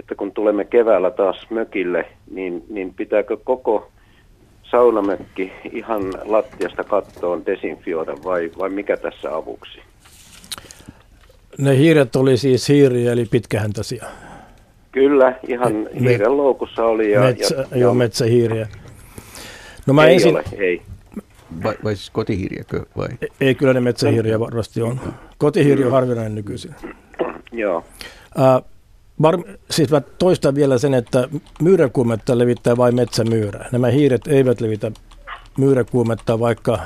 että 0.00 0.14
kun 0.14 0.32
tulemme 0.32 0.64
keväällä 0.64 1.10
taas 1.10 1.46
mökille, 1.50 2.04
niin, 2.30 2.64
niin 2.68 2.94
pitääkö 2.94 3.36
koko 3.44 3.88
saunamökki 4.62 5.52
ihan 5.72 6.02
lattiasta 6.24 6.84
kattoon 6.84 7.46
desinfioida 7.46 8.14
vai, 8.24 8.50
vai 8.58 8.70
mikä 8.70 8.96
tässä 8.96 9.36
avuksi? 9.36 9.78
Ne 11.58 11.76
hiiret 11.76 12.16
oli 12.16 12.36
siis 12.36 12.68
hiiriä 12.68 13.12
eli 13.12 13.24
pitkähäntäisiä. 13.24 14.06
Kyllä, 14.92 15.38
ihan 15.48 15.72
Me, 15.72 15.90
hiiren 16.00 16.36
loukussa 16.36 16.84
oli. 16.84 17.12
Ja, 17.12 17.20
metsä, 17.20 17.66
ja, 17.70 17.78
joo, 17.78 17.94
metsähiiriä. 17.94 18.68
No 19.86 19.94
mä 19.94 20.06
ei 20.06 20.14
ensin, 20.14 20.30
ole, 20.30 20.44
ei. 20.58 20.82
Vai, 21.62 21.74
vai 21.84 21.96
siis 21.96 22.10
kotihiiriäkö? 22.10 22.84
Vai? 22.96 23.08
Ei, 23.20 23.28
ei, 23.40 23.54
kyllä 23.54 23.72
ne 23.72 23.80
metsähiiriä 23.80 24.40
varmasti 24.40 24.82
on. 24.82 25.00
Kotihiiri 25.38 25.84
on 25.84 25.92
harvinainen 25.92 26.34
nykyisin. 26.34 26.74
Joo. 27.52 27.84
Uh, 28.38 28.72
Var, 29.22 29.38
siis 29.70 29.90
mä 29.90 30.00
toistan 30.00 30.54
vielä 30.54 30.78
sen, 30.78 30.94
että 30.94 31.28
myyräkuumetta 31.62 32.38
levittää 32.38 32.76
vain 32.76 32.94
metsämyyrä. 32.94 33.68
Nämä 33.72 33.88
hiiret 33.88 34.26
eivät 34.26 34.60
levitä 34.60 34.92
myyräkuumetta, 35.58 36.40
vaikka 36.40 36.78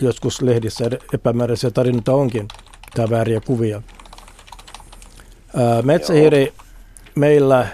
joskus 0.00 0.42
lehdissä 0.42 0.90
epämääräisiä 1.14 1.70
tarinoita 1.70 2.12
onkin, 2.12 2.48
tämä 2.94 3.10
vääriä 3.10 3.40
kuvia. 3.46 3.82
Ää, 5.56 5.82
metsähiiri 5.82 6.44
Joo. 6.44 6.67
Meillä 7.18 7.66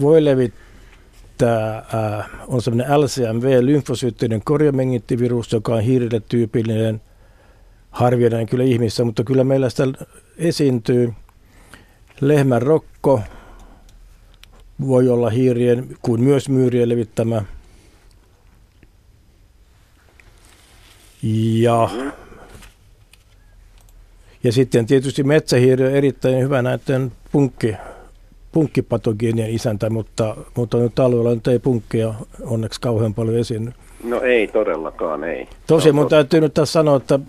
voi 0.00 0.24
levittää, 0.24 1.74
ää, 1.92 2.28
on 2.46 2.62
semmoinen 2.62 3.00
LCMV, 3.00 3.58
lymfosyytteinen 3.60 4.42
korjamengittivirus, 4.44 5.52
joka 5.52 5.74
on 5.74 5.80
hiirille 5.80 6.22
tyypillinen, 6.28 7.00
harvinainen 7.90 8.46
kyllä 8.46 8.64
ihmissä, 8.64 9.04
mutta 9.04 9.24
kyllä 9.24 9.44
meillä 9.44 9.70
sitä 9.70 9.84
esiintyy– 10.38 11.12
Lehmän 12.20 12.62
rokko 12.62 13.20
voi 14.86 15.08
olla 15.08 15.30
hiirien 15.30 15.96
kuin 16.02 16.20
myös 16.20 16.48
myyrien 16.48 16.88
levittämä. 16.88 17.42
Ja, 21.62 21.90
ja 24.44 24.52
sitten 24.52 24.86
tietysti 24.86 25.22
metsähiiri 25.22 25.86
on 25.86 25.92
erittäin 25.92 26.38
hyvä 26.38 26.62
näiden 26.62 27.12
punkki, 27.32 27.74
punkkipatogeenien 28.52 29.50
isäntä, 29.50 29.90
mutta, 29.90 30.36
mutta 30.54 30.78
nyt 30.78 30.98
alueella 30.98 31.34
nyt 31.34 31.46
ei 31.46 31.58
punkkia 31.58 32.14
onneksi 32.46 32.80
kauhean 32.80 33.14
paljon 33.14 33.38
esiinny. 33.38 33.72
No 34.04 34.20
ei 34.20 34.46
todellakaan, 34.46 35.24
ei. 35.24 35.48
Tosi 35.66 35.92
mun 35.92 36.08
täytyy 36.08 36.40
nyt 36.40 36.54
tässä 36.54 36.72
sanoa, 36.72 36.96
että 36.96 37.20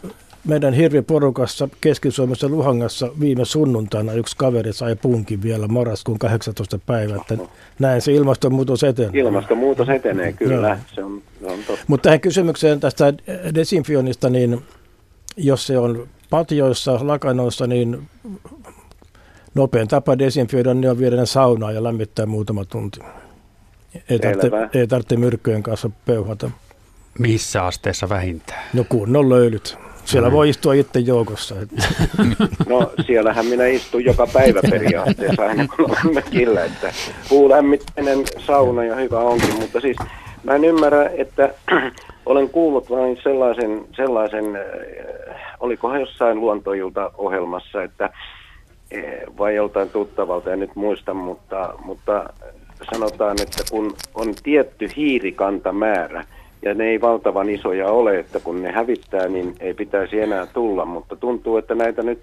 meidän 0.47 0.73
hirviporukassa 0.73 1.69
Keski-Suomessa 1.81 2.49
Luhangassa 2.49 3.09
viime 3.19 3.45
sunnuntaina 3.45 4.13
yksi 4.13 4.37
kaveri 4.37 4.73
sai 4.73 4.95
punkin 4.95 5.41
vielä 5.41 5.67
marraskuun 5.67 6.19
18 6.19 6.79
päivä. 6.85 7.15
Että 7.15 7.37
näin 7.79 8.01
se 8.01 8.13
ilmastonmuutos 8.13 8.83
etenee. 8.83 9.21
Ilmastonmuutos 9.21 9.89
etenee, 9.89 10.33
kyllä. 10.33 10.79
Se 10.95 11.03
on, 11.03 11.21
se 11.39 11.45
on 11.45 11.59
totta. 11.67 11.85
Mutta 11.87 12.03
tähän 12.03 12.21
kysymykseen 12.21 12.79
tästä 12.79 13.13
desinfioinnista, 13.55 14.29
niin 14.29 14.61
jos 15.37 15.67
se 15.67 15.77
on 15.77 16.07
patjoissa, 16.29 16.99
lakanoissa, 17.01 17.67
niin 17.67 18.09
nopein 19.55 19.87
tapa 19.87 20.17
desinfioida 20.17 20.73
niin 20.73 20.91
on 20.91 20.99
viedä 20.99 21.15
ne 21.15 21.25
saunaan 21.25 21.75
ja 21.75 21.83
lämmittää 21.83 22.25
muutama 22.25 22.65
tunti. 22.65 22.99
Ei 24.09 24.19
tarvitse, 24.19 24.79
ei 24.79 24.87
tarvitse 24.87 25.17
myrkkyjen 25.17 25.63
kanssa 25.63 25.89
peuhata. 26.05 26.51
Missä 27.19 27.65
asteessa 27.65 28.09
vähintään? 28.09 28.63
No 28.73 28.85
kunnon 28.89 29.29
löylyt. 29.29 29.77
Siellä 30.05 30.31
voi 30.31 30.49
istua 30.49 30.73
itse 30.73 30.99
joukossa. 30.99 31.55
No 32.69 32.91
siellähän 33.05 33.45
minä 33.45 33.65
istun 33.65 34.05
joka 34.05 34.27
päivä 34.33 34.59
periaatteessa 34.69 35.45
aina 35.45 35.67
kun 35.67 35.95
mökillä, 36.13 36.65
että 36.65 36.93
puulämmitteinen 37.29 38.23
sauna 38.45 38.83
ja 38.83 38.95
hyvä 38.95 39.19
onkin, 39.19 39.55
mutta 39.55 39.81
siis 39.81 39.97
mä 40.43 40.55
en 40.55 40.65
ymmärrä, 40.65 41.09
että 41.17 41.53
olen 42.25 42.49
kuullut 42.49 42.89
vain 42.89 43.17
sellaisen, 43.23 43.85
sellaisen 43.95 44.45
olikohan 45.59 45.99
jossain 45.99 46.39
luontoilta 46.39 47.11
ohjelmassa, 47.17 47.83
että 47.83 48.09
eh, 48.91 49.21
vai 49.37 49.55
joltain 49.55 49.89
tuttavalta, 49.89 50.53
en 50.53 50.59
nyt 50.59 50.75
muista, 50.75 51.13
mutta, 51.13 51.73
mutta 51.85 52.33
sanotaan, 52.93 53.41
että 53.41 53.63
kun 53.71 53.93
on 54.15 54.33
tietty 54.43 54.89
hiirikantamäärä, 54.95 56.23
ja 56.61 56.73
ne 56.73 56.85
ei 56.85 57.01
valtavan 57.01 57.49
isoja 57.49 57.87
ole, 57.87 58.19
että 58.19 58.39
kun 58.39 58.61
ne 58.61 58.71
hävittää, 58.71 59.27
niin 59.27 59.55
ei 59.59 59.73
pitäisi 59.73 60.21
enää 60.21 60.45
tulla, 60.45 60.85
mutta 60.85 61.15
tuntuu, 61.15 61.57
että 61.57 61.75
näitä 61.75 62.03
nyt 62.03 62.19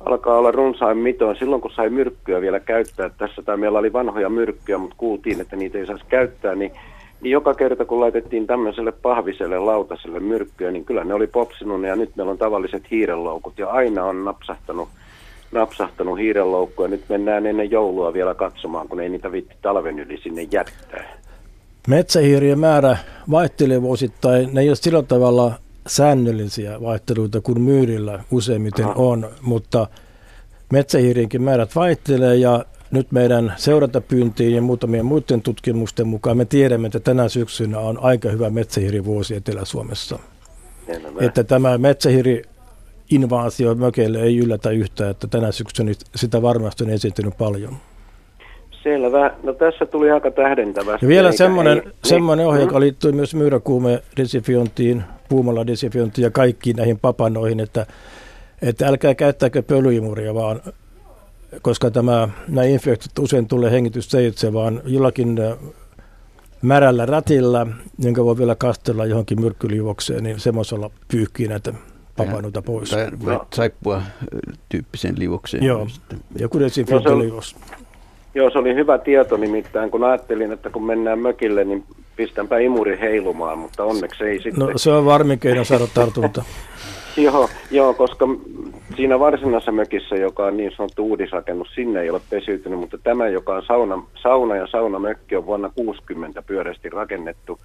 alkaa 0.00 0.38
olla 0.38 0.50
runsain 0.50 0.98
mitoin. 0.98 1.36
Silloin 1.36 1.62
kun 1.62 1.70
sai 1.70 1.90
myrkkyä 1.90 2.40
vielä 2.40 2.60
käyttää 2.60 3.10
tässä, 3.18 3.42
tai 3.42 3.56
meillä 3.56 3.78
oli 3.78 3.92
vanhoja 3.92 4.28
myrkkyjä, 4.28 4.78
mutta 4.78 4.96
kuultiin, 4.98 5.40
että 5.40 5.56
niitä 5.56 5.78
ei 5.78 5.86
saisi 5.86 6.04
käyttää, 6.08 6.54
niin, 6.54 6.72
niin 7.20 7.30
joka 7.30 7.54
kerta 7.54 7.84
kun 7.84 8.00
laitettiin 8.00 8.46
tämmöiselle 8.46 8.92
pahviselle 8.92 9.58
lautaselle 9.58 10.20
myrkkyä, 10.20 10.70
niin 10.70 10.84
kyllä 10.84 11.04
ne 11.04 11.14
oli 11.14 11.26
popsinut 11.26 11.82
ja 11.82 11.96
nyt 11.96 12.16
meillä 12.16 12.30
on 12.30 12.38
tavalliset 12.38 12.90
hiirenloukut 12.90 13.58
ja 13.58 13.68
aina 13.68 14.04
on 14.04 14.24
napsahtanut 14.24 14.88
napsahtanut 15.52 16.18
hiirenloukku 16.18 16.82
ja 16.82 16.88
nyt 16.88 17.04
mennään 17.08 17.46
ennen 17.46 17.70
joulua 17.70 18.12
vielä 18.12 18.34
katsomaan, 18.34 18.88
kun 18.88 19.00
ei 19.00 19.08
niitä 19.08 19.32
vitti 19.32 19.54
talven 19.62 19.98
yli 19.98 20.18
sinne 20.22 20.42
jättää. 20.42 21.18
Metsähiirien 21.88 22.58
määrä 22.58 22.96
vaihtelee 23.30 23.82
vuosittain. 23.82 24.48
Ne 24.52 24.60
ei 24.60 24.68
ole 24.68 24.76
sillä 24.76 25.02
tavalla 25.02 25.52
säännöllisiä 25.86 26.80
vaihteluita 26.80 27.40
kuin 27.40 27.60
myyrillä 27.60 28.24
useimmiten 28.30 28.84
Aha. 28.84 28.94
on, 28.96 29.28
mutta 29.42 29.86
metsähiirienkin 30.72 31.42
määrät 31.42 31.76
vaihtelee 31.76 32.36
ja 32.36 32.64
nyt 32.90 33.12
meidän 33.12 33.52
seurantapyyntiin 33.56 34.54
ja 34.54 34.62
muutamien 34.62 35.06
muiden 35.06 35.42
tutkimusten 35.42 36.06
mukaan 36.06 36.36
me 36.36 36.44
tiedämme, 36.44 36.86
että 36.86 37.00
tänä 37.00 37.28
syksynä 37.28 37.78
on 37.78 37.98
aika 38.02 38.28
hyvä 38.28 38.50
metsähiirivuosi 38.50 39.34
Etelä-Suomessa. 39.36 40.18
Enemmän. 40.88 41.24
Että 41.24 41.44
tämä 41.44 41.78
metsähiiri 41.78 42.42
invaasio 43.10 43.74
mökeille 43.74 44.22
ei 44.22 44.38
yllätä 44.38 44.70
yhtään, 44.70 45.10
että 45.10 45.26
tänä 45.26 45.52
syksynä 45.52 45.92
sitä 46.14 46.42
varmasti 46.42 46.84
on 46.84 46.90
esiintynyt 46.90 47.34
paljon. 47.38 47.76
Selvä. 48.82 49.34
No 49.42 49.52
tässä 49.52 49.86
tuli 49.86 50.10
aika 50.10 50.30
tähdentävästi. 50.30 51.06
Ja 51.06 51.08
vielä 51.08 51.32
semmoinen, 51.32 51.82
ei, 51.86 51.92
semmoinen 52.04 52.46
ohje, 52.46 52.60
joka 52.60 52.80
liittyy 52.80 53.12
myös 53.12 53.34
myyräkuume 53.34 54.02
desifiontiin, 54.16 55.04
puumalla 55.28 55.66
desifiontiin 55.66 56.22
ja 56.22 56.30
kaikkiin 56.30 56.76
näihin 56.76 56.98
papanoihin, 56.98 57.60
että, 57.60 57.86
että 58.62 58.88
älkää 58.88 59.14
käyttäkö 59.14 59.62
pölyimuria, 59.62 60.34
vaan 60.34 60.60
koska 61.62 61.90
tämä, 61.90 62.28
nämä 62.48 62.64
infektiot 62.64 63.18
usein 63.18 63.48
tulee 63.48 63.70
hengitysteitse, 63.70 64.52
vaan 64.52 64.80
jollakin 64.84 65.36
märällä 66.62 67.06
rätillä, 67.06 67.66
jonka 67.98 68.24
voi 68.24 68.38
vielä 68.38 68.54
kastella 68.54 69.06
johonkin 69.06 69.40
myrkkyliuokseen, 69.40 70.24
niin 70.24 70.40
semmoisella 70.40 70.90
pyyhkii 71.08 71.48
näitä 71.48 71.72
papanuta 72.16 72.62
pois. 72.62 72.90
Tai 72.90 73.10
no. 73.24 73.46
saippua 73.54 74.02
tyyppisen 74.68 75.14
liuokseen. 75.18 75.64
Joo, 75.64 75.86
joku 76.38 76.60
desinfiointiliuos. 76.60 77.56
Joo, 78.34 78.50
se 78.50 78.58
oli 78.58 78.74
hyvä 78.74 78.98
tieto 78.98 79.36
nimittäin, 79.36 79.90
kun 79.90 80.04
ajattelin, 80.04 80.52
että 80.52 80.70
kun 80.70 80.86
mennään 80.86 81.18
mökille, 81.18 81.64
niin 81.64 81.84
pistänpä 82.16 82.58
imuri 82.58 82.98
heilumaan, 83.00 83.58
mutta 83.58 83.84
onneksi 83.84 84.24
ei 84.24 84.42
sitten. 84.42 84.68
No 84.68 84.78
se 84.78 84.90
on 84.90 85.04
varmin 85.04 85.38
keino 85.38 85.64
saada 85.64 85.86
tartunta. 85.94 86.44
joo, 87.16 87.48
joo, 87.70 87.94
koska 87.94 88.28
siinä 88.96 89.18
varsinaisessa 89.18 89.72
mökissä, 89.72 90.16
joka 90.16 90.46
on 90.46 90.56
niin 90.56 90.72
sanottu 90.76 91.04
uudisrakennus, 91.04 91.68
sinne 91.74 92.00
ei 92.00 92.10
ole 92.10 92.20
pesiytynyt, 92.30 92.78
mutta 92.78 92.98
tämä, 92.98 93.28
joka 93.28 93.54
on 93.54 93.62
sauna, 93.66 94.02
sauna 94.22 94.56
ja 94.56 94.66
saunamökki, 94.66 95.36
on 95.36 95.46
vuonna 95.46 95.70
60 95.74 96.42
pyöreästi 96.42 96.88
rakennettu. 96.90 97.58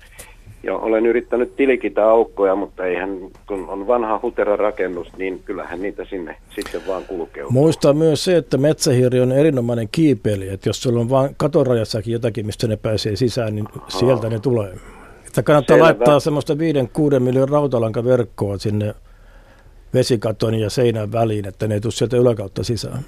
Ja 0.64 0.78
olen 0.78 1.06
yrittänyt 1.06 1.56
tilikitä 1.56 2.10
aukkoja, 2.10 2.56
mutta 2.56 2.86
eihän, 2.86 3.18
kun 3.48 3.70
on 3.70 3.88
vanha 3.88 4.20
hutera 4.22 4.56
rakennus, 4.56 5.08
niin 5.18 5.42
kyllähän 5.46 5.82
niitä 5.82 6.06
sinne 6.06 6.36
sitten 6.56 6.82
vaan 6.88 7.04
kulkee. 7.04 7.44
Muista 7.50 7.94
myös 7.94 8.24
se, 8.24 8.38
että 8.38 8.58
metsähiiri 8.58 9.20
on 9.22 9.32
erinomainen 9.32 9.90
kiipeilijä, 9.92 10.54
että 10.54 10.70
jos 10.70 10.84
sulla 10.84 11.00
on 11.00 11.10
vain 11.10 11.36
katorajassakin 11.38 12.14
jotakin, 12.14 12.46
mistä 12.46 12.68
ne 12.68 12.78
pääsee 12.78 13.16
sisään, 13.16 13.56
niin 13.56 13.68
Aha. 13.78 13.90
sieltä 13.90 14.30
ne 14.30 14.40
tulee. 14.40 14.74
Että 15.28 15.44
kannattaa 15.44 15.76
Selvä. 15.76 15.86
laittaa 15.86 16.20
semmoista 16.20 16.54
5-6 16.54 17.20
miljoonan 17.20 17.50
rautalankaverkkoa 17.50 18.58
sinne 18.58 18.94
vesikaton 19.94 20.56
ja 20.56 20.70
seinän 20.70 21.12
väliin, 21.12 21.48
että 21.48 21.68
ne 21.68 21.74
ei 21.74 21.82
tule 21.82 21.92
sieltä 21.92 22.18
yläkautta 22.18 22.64
sisään. 22.64 23.00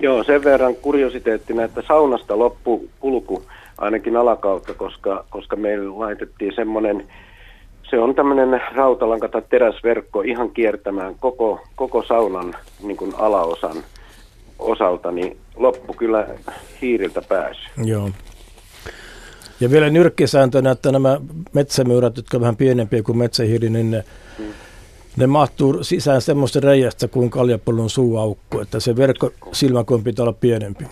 Joo, 0.00 0.24
sen 0.24 0.44
verran 0.44 0.74
kuriositeettina, 0.74 1.64
että 1.64 1.82
saunasta 1.88 2.38
loppu 2.38 2.88
kulku 3.00 3.42
ainakin 3.78 4.16
alakautta, 4.16 4.74
koska, 4.74 5.24
koska 5.30 5.56
meillä 5.56 5.98
laitettiin 5.98 6.52
semmoinen, 6.54 7.08
se 7.90 7.98
on 7.98 8.14
tämmöinen 8.14 8.60
rautalanka 8.74 9.28
tai 9.28 9.42
teräsverkko 9.50 10.22
ihan 10.22 10.50
kiertämään 10.50 11.14
koko, 11.20 11.60
koko 11.76 12.02
saunan 12.02 12.54
niin 12.82 12.96
kuin 12.96 13.14
alaosan 13.18 13.76
osalta, 14.58 15.12
niin 15.12 15.36
loppu 15.56 15.94
kyllä 15.94 16.26
hiiriltä 16.82 17.22
pääsy. 17.28 17.60
Joo. 17.84 18.10
Ja 19.60 19.70
vielä 19.70 19.90
nyrkkisääntönä, 19.90 20.70
että 20.70 20.92
nämä 20.92 21.20
metsämyyrät, 21.52 22.16
jotka 22.16 22.36
ovat 22.36 22.42
vähän 22.42 22.56
pienempiä 22.56 23.02
kuin 23.02 23.18
metsähiiri, 23.18 23.70
niin 23.70 23.90
ne, 23.90 24.04
hmm. 24.38 24.46
Ne 25.16 25.26
mahtuu 25.26 25.84
sisään 25.84 26.20
semmoista 26.20 26.60
reiästä 26.60 27.08
kuin 27.08 27.30
kaljapullon 27.30 27.90
suuaukko, 27.90 28.60
että 28.62 28.80
se 28.80 28.96
verkko 28.96 29.30
silmäkoon 29.52 30.04
pitää 30.04 30.22
olla 30.22 30.32
pienempi. 30.32 30.84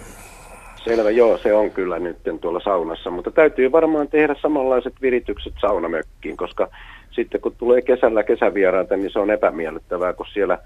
Selvä, 0.84 1.10
joo, 1.10 1.38
se 1.38 1.54
on 1.54 1.70
kyllä 1.70 1.98
nyt 1.98 2.16
tuolla 2.40 2.60
saunassa, 2.64 3.10
mutta 3.10 3.30
täytyy 3.30 3.72
varmaan 3.72 4.08
tehdä 4.08 4.36
samanlaiset 4.42 4.94
viritykset 5.02 5.54
saunamökkiin, 5.60 6.36
koska 6.36 6.68
sitten 7.10 7.40
kun 7.40 7.54
tulee 7.58 7.82
kesällä 7.82 8.22
kesävieraita, 8.22 8.96
niin 8.96 9.10
se 9.12 9.18
on 9.18 9.30
epämiellyttävää, 9.30 10.12
kun 10.12 10.26
siellä 10.32 10.58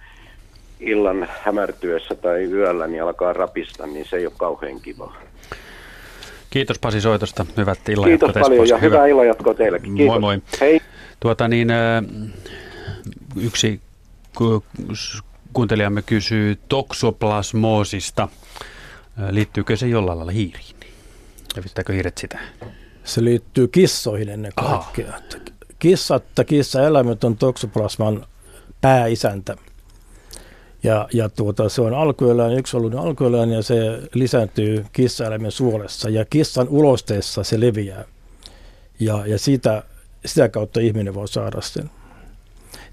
illan 0.80 1.28
hämärtyessä 1.42 2.14
tai 2.14 2.44
yöllä 2.44 2.86
niin 2.86 3.02
alkaa 3.02 3.32
rapista, 3.32 3.86
niin 3.86 4.06
se 4.10 4.16
ei 4.16 4.26
ole 4.26 4.34
kauhean 4.36 4.80
kivaa. 4.80 5.16
Kiitos 6.50 6.78
Pasi 6.78 7.00
soitosta. 7.00 7.46
Hyvät 7.56 7.88
illanjatkoa 7.88 8.32
Kiitos 8.32 8.48
paljon 8.48 8.68
ja 8.68 8.78
Hyvä. 8.78 8.96
hyvää 8.96 9.06
illanjatkoa 9.06 9.54
teillekin. 9.54 9.94
Kiitos. 9.94 10.20
Moi 10.20 10.20
moi. 10.20 10.38
Hei. 10.60 10.80
Tuota 11.20 11.48
niin, 11.48 11.68
yksi 13.40 13.80
kuuntelijamme 15.52 16.02
kysyy 16.02 16.58
toksoplasmoosista. 16.68 18.28
Liittyykö 19.30 19.76
se 19.76 19.88
jollain 19.88 20.18
lailla 20.18 20.32
hiiriin? 20.32 20.76
Levittääkö 21.56 21.92
hiiret 21.92 22.18
sitä? 22.18 22.38
Se 23.04 23.24
liittyy 23.24 23.68
kissoihin 23.68 24.28
ennen 24.28 24.52
kaikkea. 24.54 25.08
Aha. 25.08 25.20
Kissat 25.78 26.24
ja 26.38 26.44
kissaeläimet 26.44 27.24
on 27.24 27.36
toksoplasman 27.36 28.26
pääisäntä. 28.80 29.56
Ja, 30.82 31.08
ja 31.12 31.28
tuota, 31.28 31.68
se 31.68 31.80
on 31.80 31.94
alkueläin, 31.94 32.58
yksi 32.58 32.76
ollut 32.76 32.94
alkueläin 32.94 33.50
ja 33.50 33.62
se 33.62 34.02
lisääntyy 34.14 34.86
kissaeläimen 34.92 35.52
suolessa 35.52 36.08
ja 36.10 36.24
kissan 36.24 36.68
ulosteessa 36.68 37.44
se 37.44 37.60
leviää. 37.60 38.04
Ja, 39.00 39.26
ja 39.26 39.38
siitä, 39.38 39.82
sitä 40.26 40.48
kautta 40.48 40.80
ihminen 40.80 41.14
voi 41.14 41.28
saada 41.28 41.60
sen. 41.60 41.90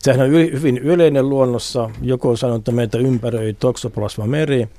Sehän 0.06 0.22
on 0.22 0.30
yli, 0.30 0.52
hyvin 0.52 0.78
yleinen 0.78 1.30
luonnossa. 1.30 1.90
Joku 2.02 2.38
sanonut, 2.38 2.62
että 2.62 2.72
meitä 2.72 2.98
ympäröi 2.98 3.54
toksoplasma 3.54 4.28
meri– 4.28 4.68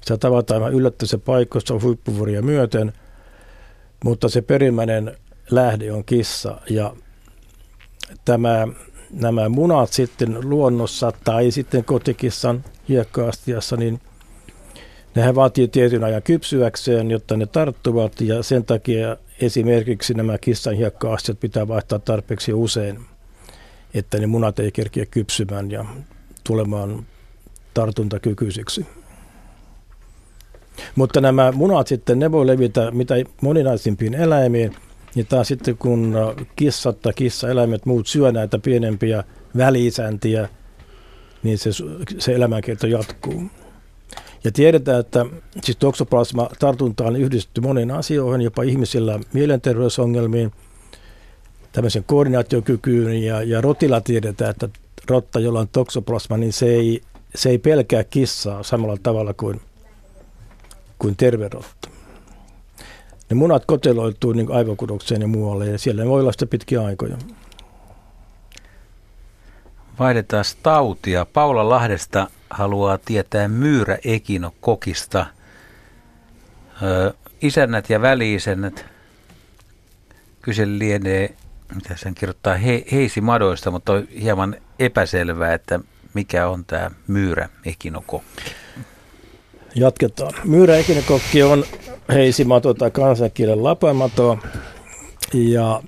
sitä 0.00 0.16
tavataan 0.16 0.72
yllättävissä 0.74 1.18
paikoissa 1.18 1.80
huippuvuoria 1.82 2.42
myöten, 2.42 2.92
mutta 4.04 4.28
se 4.28 4.42
perimmäinen 4.42 5.16
lähde 5.50 5.92
on 5.92 6.04
kissa. 6.04 6.60
Ja 6.70 6.94
tämä, 8.24 8.68
nämä 9.10 9.48
munat 9.48 9.92
sitten 9.92 10.50
luonnossa 10.50 11.12
tai 11.24 11.50
sitten 11.50 11.84
kotikissan 11.84 12.64
hiekkaastiassa, 12.88 13.76
niin 13.76 14.00
nehän 15.14 15.34
vaatii 15.34 15.68
tietyn 15.68 16.04
ajan 16.04 16.22
kypsyäkseen, 16.22 17.10
jotta 17.10 17.36
ne 17.36 17.46
tarttuvat. 17.46 18.20
Ja 18.20 18.42
sen 18.42 18.64
takia 18.64 19.16
esimerkiksi 19.40 20.14
nämä 20.14 20.38
kissan 20.38 20.74
hiekkaastiat 20.74 21.40
pitää 21.40 21.68
vaihtaa 21.68 21.98
tarpeeksi 21.98 22.52
usein, 22.52 23.09
että 23.94 24.18
ne 24.18 24.26
munat 24.26 24.58
ei 24.58 24.72
kerkiä 24.72 25.06
kypsymään 25.06 25.70
ja 25.70 25.84
tulemaan 26.44 27.06
tartuntakykyisiksi. 27.74 28.86
Mutta 30.96 31.20
nämä 31.20 31.52
munat 31.52 31.86
sitten, 31.86 32.18
ne 32.18 32.32
voi 32.32 32.46
levitä 32.46 32.90
mitä 32.90 33.14
moninaisimpiin 33.42 34.14
eläimiin. 34.14 34.76
Ja 35.14 35.24
taas 35.24 35.48
sitten 35.48 35.76
kun 35.78 36.14
kissat 36.56 37.00
tai 37.00 37.12
kissaeläimet 37.16 37.86
muut 37.86 38.06
syö 38.06 38.32
näitä 38.32 38.58
pienempiä 38.58 39.24
väliisäntiä, 39.56 40.48
niin 41.42 41.58
se, 41.58 41.70
se 42.18 42.34
elämänkerto 42.34 42.86
jatkuu. 42.86 43.42
Ja 44.44 44.52
tiedetään, 44.52 45.00
että 45.00 45.26
siis 45.62 45.76
toksoplasma 45.76 46.48
tartunta 46.58 47.04
on 47.04 47.16
yhdistetty 47.16 47.60
moniin 47.60 47.90
asioihin, 47.90 48.40
jopa 48.40 48.62
ihmisillä 48.62 49.20
mielenterveysongelmiin, 49.32 50.52
tämmöisen 51.72 52.04
koordinaatiokykyyn 52.04 53.22
ja, 53.22 53.42
ja 53.42 53.60
rotilla 53.60 54.00
tiedetään, 54.00 54.50
että 54.50 54.68
rotta, 55.08 55.40
jolla 55.40 55.60
on 55.60 55.68
toksoplasma, 55.68 56.36
niin 56.36 56.52
se 56.52 56.66
ei, 56.66 57.02
se 57.34 57.50
ei 57.50 57.58
pelkää 57.58 58.04
kissaa 58.04 58.62
samalla 58.62 58.96
tavalla 59.02 59.34
kuin 59.34 59.60
kuin 61.00 61.16
terverotta. 61.16 61.90
Ne 63.30 63.34
munat 63.34 63.64
koteloituu 63.66 64.32
niin 64.32 64.52
aivokudokseen 64.52 65.20
ja 65.20 65.26
muualle 65.26 65.66
ja 65.66 65.78
siellä 65.78 66.02
ne 66.02 66.10
voi 66.10 66.20
olla 66.20 66.32
sitä 66.32 66.46
pitkiä 66.46 66.84
aikoja. 66.84 67.16
Vaihdetaan 69.98 70.44
tautia. 70.62 71.26
Paula 71.26 71.68
Lahdesta 71.68 72.30
haluaa 72.50 72.98
tietää 72.98 73.48
myyrä 73.48 73.98
ekinokokista. 74.04 75.26
Isännät 77.42 77.90
ja 77.90 78.02
väliisännät 78.02 78.84
kyse 80.42 80.66
lienee 80.66 81.34
mitä 81.74 81.96
sen 81.96 82.14
kirjoittaa, 82.14 82.54
he, 82.54 82.84
heisimadoista, 82.92 83.70
mutta 83.70 83.92
on 83.92 84.08
hieman 84.22 84.56
epäselvää, 84.78 85.54
että 85.54 85.80
mikä 86.14 86.48
on 86.48 86.64
tämä 86.64 86.90
myyrä 87.06 87.48
ekinokokki. 87.66 88.42
Jatketaan. 89.74 90.32
Myyrä 90.44 90.76
ekinokokki 90.76 91.42
on 91.42 91.64
heisimato 92.08 92.74
tai 92.74 92.90
kansankielen 92.90 93.64
lapamato 93.64 94.38
ja 95.34 95.82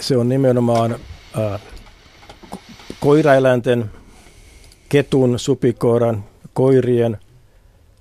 se 0.00 0.16
on 0.16 0.28
nimenomaan 0.28 0.96
ää, 1.38 1.58
koiraeläinten, 3.00 3.90
ketun, 4.88 5.38
supikoiran, 5.38 6.24
koirien 6.52 7.18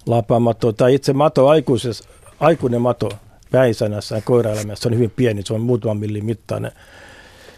lapamato 0.05 0.73
tai 0.73 0.95
itse 0.95 1.13
mato 1.13 1.47
aikuinen 2.39 2.81
mato 2.81 3.09
väisänässä 3.53 4.21
koiraelämässä 4.21 4.89
on 4.89 4.95
hyvin 4.95 5.11
pieni, 5.15 5.41
se 5.45 5.53
on 5.53 5.61
muutaman 5.61 5.97
millin 5.97 6.25
mittainen. 6.25 6.71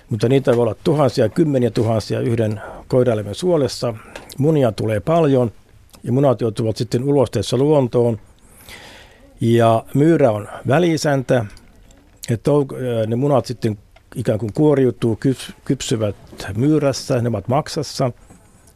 Mutta 0.09 0.29
niitä 0.29 0.55
voi 0.55 0.61
olla 0.61 0.75
tuhansia, 0.83 1.29
kymmeniä 1.29 1.71
tuhansia 1.71 2.19
yhden 2.19 2.61
koiraeläimen 2.87 3.35
suolessa. 3.35 3.93
Munia 4.37 4.71
tulee 4.71 4.99
paljon 4.99 5.51
ja 6.03 6.11
munat 6.11 6.41
joutuvat 6.41 6.77
sitten 6.77 7.03
ulosteessa 7.03 7.57
luontoon. 7.57 8.19
Ja 9.41 9.85
myyrä 9.93 10.31
on 10.31 10.47
välisäntä, 10.67 11.45
että 12.29 12.51
ne 13.07 13.15
munat 13.15 13.45
sitten 13.45 13.77
ikään 14.15 14.39
kuin 14.39 14.53
kuoriutuu, 14.53 15.19
kypsyvät 15.65 16.15
myyrässä, 16.55 17.21
ne 17.21 17.29
ovat 17.29 17.47
maksassa. 17.47 18.11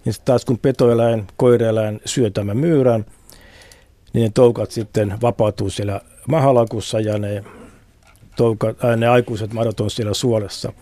Ja 0.05 0.13
sitten 0.13 0.25
taas 0.25 0.45
kun 0.45 0.59
petoeläin, 0.59 1.27
koireeläin 1.37 2.01
syö 2.05 2.29
tämän 2.29 2.57
myyrän, 2.57 3.05
niin 4.13 4.23
ne 4.23 4.31
toukat 4.33 4.71
sitten 4.71 5.13
vapautuu 5.21 5.69
siellä 5.69 6.01
mahalakussa 6.27 6.99
ja 6.99 7.17
ne, 7.17 7.43
toukat, 8.35 8.83
äh, 8.83 8.97
ne 8.97 9.07
aikuiset 9.07 9.53
madot 9.53 9.79
on 9.79 9.91
siellä 9.91 10.13
suolessa. 10.13 10.73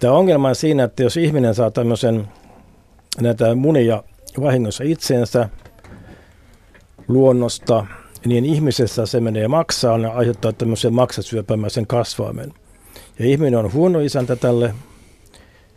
Tämä 0.00 0.12
ongelma 0.12 0.48
on 0.48 0.54
siinä, 0.54 0.84
että 0.84 1.02
jos 1.02 1.16
ihminen 1.16 1.54
saa 1.54 1.70
tämmöisen 1.70 2.28
näitä 3.20 3.54
munia 3.54 4.02
vahingossa 4.40 4.84
itseensä 4.84 5.48
luonnosta, 7.08 7.86
niin 8.26 8.44
ihmisessä 8.44 9.06
se 9.06 9.20
menee 9.20 9.48
maksaan 9.48 10.02
ja 10.02 10.10
aiheuttaa 10.10 10.52
tämmöisen 10.52 10.94
maksasyöpämäisen 10.94 11.86
kasvaimen. 11.86 12.52
Ja 13.18 13.26
ihminen 13.26 13.58
on 13.58 13.72
huono 13.72 14.00
isäntä 14.00 14.36
tälle 14.36 14.74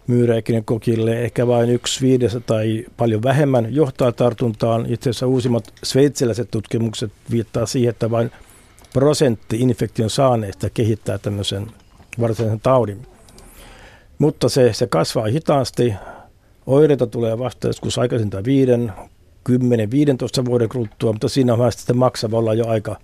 myyräikinen 0.08 0.66
kokille, 0.66 1.22
ehkä 1.22 1.48
vain 1.48 1.70
yksi 1.70 2.02
viidestä 2.02 2.40
tai 2.40 2.86
paljon 2.98 3.24
vähemmän 3.24 3.76
johtaa 3.76 4.12
tartuntaan. 4.12 4.86
Itse 4.90 5.10
asiassa 5.10 5.28
uusimmat 5.28 5.74
sveitsiläiset 5.84 6.52
tutkimukset 6.52 7.12
viittaa 7.32 7.66
siihen, 7.66 7.90
että 7.90 8.12
vain 8.12 8.32
prosentti 8.94 9.60
infektion 9.60 10.10
saaneista 10.10 10.70
kehittää 10.70 11.18
tämmöisen 11.18 11.68
varsinaisen 12.20 12.60
taudin. 12.60 13.08
Mutta 14.22 14.50
se, 14.50 14.74
se 14.74 14.88
kasvaa 14.88 15.26
hitaasti. 15.26 15.94
Oireita 16.66 17.08
tulee 17.08 17.40
vasta 17.40 17.68
joskus 17.68 17.98
aikaisinta 17.98 18.44
5, 18.44 18.72
10, 19.44 19.92
15 19.92 20.46
vuoden 20.46 20.70
kuluttua, 20.70 21.12
mutta 21.12 21.30
siinä 21.30 21.58
vaiheessa 21.58 21.80
sitten 21.80 21.98
maksava 21.98 22.38
olla 22.38 22.54
jo 22.54 22.68
aika, 22.68 22.96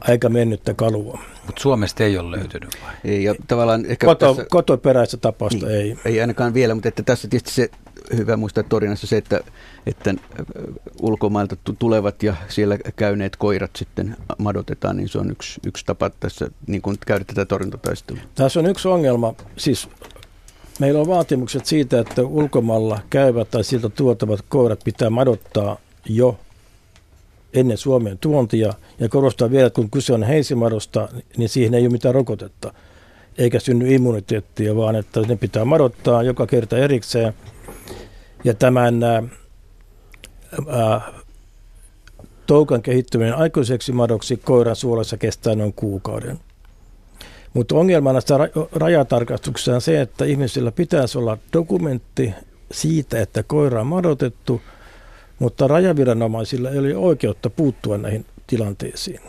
aika 0.00 0.28
mennyttä 0.28 0.74
kalua. 0.74 1.18
Mutta 1.46 1.62
Suomesta 1.62 2.04
ei 2.04 2.18
ole 2.18 2.30
löytynyt 2.38 2.78
vai? 2.84 2.94
Ei, 3.04 3.24
ja 3.24 3.34
tavallaan 3.46 3.86
ehkä 3.86 4.06
Koto, 4.06 4.26
tässä, 4.28 4.46
kotoperäistä 4.50 5.16
tapausta 5.16 5.66
niin, 5.66 5.78
ei. 5.78 5.98
Ei 6.04 6.20
ainakaan 6.20 6.54
vielä, 6.54 6.74
mutta 6.74 6.88
että 6.88 7.02
tässä 7.02 7.28
tietysti 7.28 7.50
se 7.50 7.70
hyvä 8.16 8.36
muistaa 8.36 8.64
Torinassa 8.64 9.06
se, 9.06 9.16
että, 9.16 9.40
että 9.86 10.14
ulkomailta 11.02 11.56
tulevat 11.78 12.22
ja 12.22 12.34
siellä 12.48 12.78
käyneet 12.96 13.36
koirat 13.36 13.70
sitten 13.76 14.16
madotetaan, 14.38 14.96
niin 14.96 15.08
se 15.08 15.18
on 15.18 15.30
yksi, 15.30 15.60
yksi 15.66 15.86
tapa 15.86 16.10
tässä 16.10 16.50
niin 16.66 16.82
kuin 16.82 16.96
käydä 17.06 17.24
tätä 17.24 17.44
torjuntataistelua. 17.44 18.22
Tässä 18.34 18.60
on 18.60 18.66
yksi 18.66 18.88
ongelma, 18.88 19.34
siis 19.56 19.88
meillä 20.80 21.00
on 21.00 21.06
vaatimukset 21.06 21.66
siitä, 21.66 22.00
että 22.00 22.22
ulkomailla 22.22 23.00
käyvät 23.10 23.50
tai 23.50 23.64
siltä 23.64 23.88
tuotavat 23.88 24.40
koirat 24.48 24.80
pitää 24.84 25.10
madottaa 25.10 25.76
jo 26.04 26.38
ennen 27.52 27.78
Suomen 27.78 28.18
tuontia 28.18 28.74
ja 28.98 29.08
korostaa 29.08 29.50
vielä, 29.50 29.66
että 29.66 29.74
kun 29.74 29.90
kyse 29.90 30.12
on 30.12 30.22
heisimadosta, 30.22 31.08
niin 31.36 31.48
siihen 31.48 31.74
ei 31.74 31.82
ole 31.82 31.92
mitään 31.92 32.14
rokotetta 32.14 32.74
eikä 33.38 33.60
synny 33.60 33.94
immuniteettia, 33.94 34.76
vaan 34.76 34.96
että 34.96 35.20
ne 35.20 35.36
pitää 35.36 35.64
madottaa 35.64 36.22
joka 36.22 36.46
kerta 36.46 36.78
erikseen. 36.78 37.34
Ja 38.44 38.54
tämän 38.54 39.02
ää, 39.02 39.22
ää, 40.68 41.00
toukan 42.46 42.82
kehittyminen 42.82 43.34
aikuiseksi 43.34 43.92
madoksi 43.92 44.36
koiran 44.36 44.76
suolessa 44.76 45.16
kestää 45.16 45.54
noin 45.54 45.72
kuukauden. 45.72 46.40
Mutta 47.54 47.74
ongelmana 47.74 48.20
sitä 48.20 48.34
rajatarkastuksessa 48.72 49.74
on 49.74 49.80
se, 49.80 50.00
että 50.00 50.24
ihmisillä 50.24 50.72
pitäisi 50.72 51.18
olla 51.18 51.38
dokumentti 51.52 52.34
siitä, 52.72 53.20
että 53.20 53.42
koira 53.42 53.80
on 53.80 53.86
madotettu, 53.86 54.62
mutta 55.38 55.68
rajaviranomaisilla 55.68 56.70
ei 56.70 56.78
ole 56.78 56.96
oikeutta 56.96 57.50
puuttua 57.50 57.98
näihin 57.98 58.26
tilanteisiin. 58.46 59.20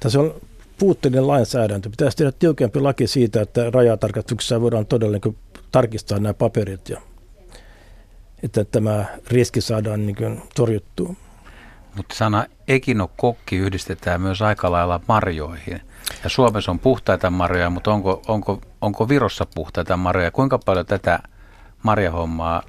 Tässä 0.00 0.20
on 0.20 0.34
puutteellinen 0.78 1.26
lainsäädäntö. 1.26 1.90
Pitäisi 1.90 2.16
tehdä 2.16 2.32
tiukempi 2.38 2.80
laki 2.80 3.06
siitä, 3.06 3.42
että 3.42 3.70
rajatarkastuksessa 3.70 4.60
voidaan 4.60 4.86
todella 4.86 5.18
niin 5.24 5.36
tarkistaa 5.72 6.18
nämä 6.18 6.34
paperit 6.34 6.88
ja 6.88 7.00
että 8.44 8.64
tämä 8.64 9.04
riski 9.30 9.60
saadaan 9.60 10.06
niin 10.06 10.42
torjuttua. 10.54 11.14
Mutta 11.96 12.14
sana 12.14 12.46
ekinokokki 12.68 13.56
yhdistetään 13.56 14.20
myös 14.20 14.42
aika 14.42 14.72
lailla 14.72 15.00
marjoihin. 15.08 15.80
Ja 16.24 16.30
Suomessa 16.30 16.70
on 16.70 16.78
puhtaita 16.78 17.30
marjoja, 17.30 17.70
mutta 17.70 17.92
onko, 17.92 18.22
onko, 18.28 18.60
onko 18.80 19.08
Virossa 19.08 19.46
puhtaita 19.54 19.96
marjoja? 19.96 20.30
Kuinka 20.30 20.58
paljon 20.58 20.86
tätä 20.86 21.18
marjahommaa 21.82 22.62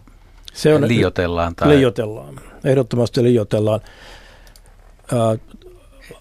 se 0.54 0.76
on, 0.76 0.88
liiotellaan? 0.88 1.56
Tai... 1.56 1.70
Liiotellaan, 1.70 2.40
ehdottomasti 2.64 3.24
liiotellaan. 3.24 3.80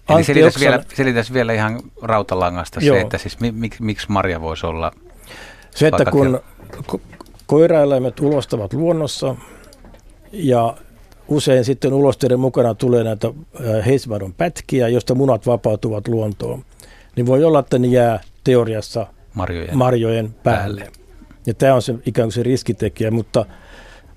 Eli 0.09 0.23
selitäisi, 0.23 0.59
vielä, 0.59 0.83
selitäisi 0.93 1.33
vielä 1.33 1.53
ihan 1.53 1.79
rautalangasta 2.01 2.79
Joo. 2.79 2.95
se, 2.95 3.01
että 3.01 3.17
siis 3.17 3.39
mi, 3.39 3.51
mik, 3.51 3.79
miksi 3.79 4.11
marja 4.11 4.41
voisi 4.41 4.65
olla 4.65 4.91
Se, 5.71 5.87
että 5.87 6.05
kun 6.11 6.41
koiraeläimet 7.47 8.19
ulostavat 8.19 8.73
luonnossa 8.73 9.35
ja 10.31 10.77
usein 11.27 11.65
sitten 11.65 11.93
ulosteiden 11.93 12.39
mukana 12.39 12.73
tulee 12.73 13.03
näitä 13.03 13.33
heisvadon 13.85 14.33
pätkiä, 14.33 14.87
joista 14.87 15.15
munat 15.15 15.47
vapautuvat 15.47 16.07
luontoon, 16.07 16.65
niin 17.15 17.25
voi 17.25 17.43
olla, 17.43 17.59
että 17.59 17.79
ne 17.79 17.87
jää 17.87 18.19
teoriassa 18.43 19.07
marjojen, 19.33 19.77
marjojen 19.77 20.35
päälle. 20.43 20.81
päälle. 20.81 21.05
Ja 21.45 21.53
tämä 21.53 21.73
on 21.73 21.81
se 21.81 21.95
ikään 22.05 22.25
kuin 22.25 22.33
se 22.33 22.43
riskitekijä, 22.43 23.11
mutta 23.11 23.45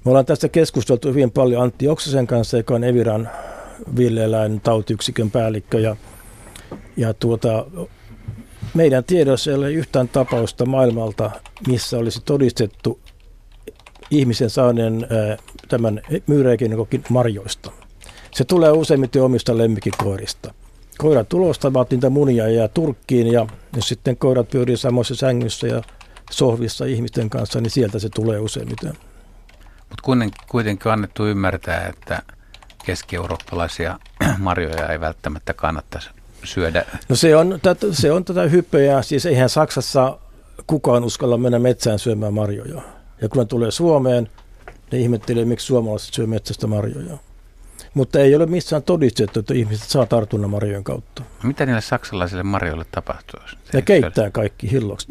me 0.04 0.10
ollaan 0.10 0.26
tästä 0.26 0.48
keskusteltu 0.48 1.08
hyvin 1.08 1.30
paljon 1.30 1.62
Antti 1.62 1.88
Oksasen 1.88 2.26
kanssa, 2.26 2.56
joka 2.56 2.74
on 2.74 2.84
Eviran 2.84 3.28
villeeläin 3.96 4.60
tautiyksikön 4.60 5.30
päällikkö. 5.30 5.80
Ja, 5.80 5.96
ja 6.96 7.14
tuota, 7.14 7.66
meidän 8.74 9.04
tiedossa 9.04 9.50
ei 9.50 9.56
ole 9.56 9.72
yhtään 9.72 10.08
tapausta 10.08 10.66
maailmalta, 10.66 11.30
missä 11.66 11.98
olisi 11.98 12.20
todistettu 12.24 13.00
ihmisen 14.10 14.50
saaneen 14.50 15.06
ää, 15.10 15.36
tämän 15.68 16.00
myyräikinkokin 16.26 17.04
marjoista. 17.08 17.70
Se 18.30 18.44
tulee 18.44 18.70
useimmiten 18.70 19.22
omista 19.22 19.58
lemmikkikoirista. 19.58 20.54
Koirat 20.98 21.28
tulostavat 21.28 21.90
niitä 21.90 22.10
munia 22.10 22.48
ja 22.48 22.68
turkkiin 22.68 23.26
ja 23.26 23.46
jos 23.76 23.88
sitten 23.88 24.16
koirat 24.16 24.50
pyörii 24.50 24.76
samassa 24.76 25.14
sängyssä 25.14 25.66
ja 25.66 25.82
sohvissa 26.30 26.84
ihmisten 26.84 27.30
kanssa, 27.30 27.60
niin 27.60 27.70
sieltä 27.70 27.98
se 27.98 28.08
tulee 28.08 28.38
useimmiten. 28.38 28.92
Mutta 29.88 30.32
kuitenkin 30.48 30.88
on 30.88 30.92
annettu 30.92 31.26
ymmärtää, 31.26 31.86
että 31.86 32.22
keski-eurooppalaisia 32.84 33.98
marjoja 34.38 34.88
ei 34.88 35.00
välttämättä 35.00 35.54
kannattaisi 35.54 36.10
syödä. 36.44 36.84
No 37.08 37.16
se 37.16 37.36
on, 37.36 37.58
tätä, 37.62 37.86
se 37.92 38.12
on 38.12 38.24
tätä 38.24 38.42
hyppöjä. 38.42 39.02
Siis 39.02 39.26
eihän 39.26 39.48
Saksassa 39.48 40.18
kukaan 40.66 41.04
uskalla 41.04 41.36
mennä 41.36 41.58
metsään 41.58 41.98
syömään 41.98 42.34
marjoja. 42.34 42.82
Ja 43.20 43.28
kun 43.28 43.38
ne 43.38 43.44
tulee 43.44 43.70
Suomeen, 43.70 44.28
ne 44.92 44.98
ihmettelee, 44.98 45.44
miksi 45.44 45.66
suomalaiset 45.66 46.14
syö 46.14 46.26
metsästä 46.26 46.66
marjoja. 46.66 47.18
Mutta 47.94 48.18
ei 48.18 48.34
ole 48.34 48.46
missään 48.46 48.82
todistettu, 48.82 49.40
että 49.40 49.54
ihmiset 49.54 49.88
saa 49.88 50.06
tartunnan 50.06 50.50
marjojen 50.50 50.84
kautta. 50.84 51.22
Mitä 51.42 51.66
niille 51.66 51.80
saksalaisille 51.80 52.42
marjoille 52.42 52.86
tapahtuu? 52.90 53.40
Ne 53.72 53.82
keittää 53.82 54.30
kaikki 54.30 54.70
hilloksi. 54.70 55.08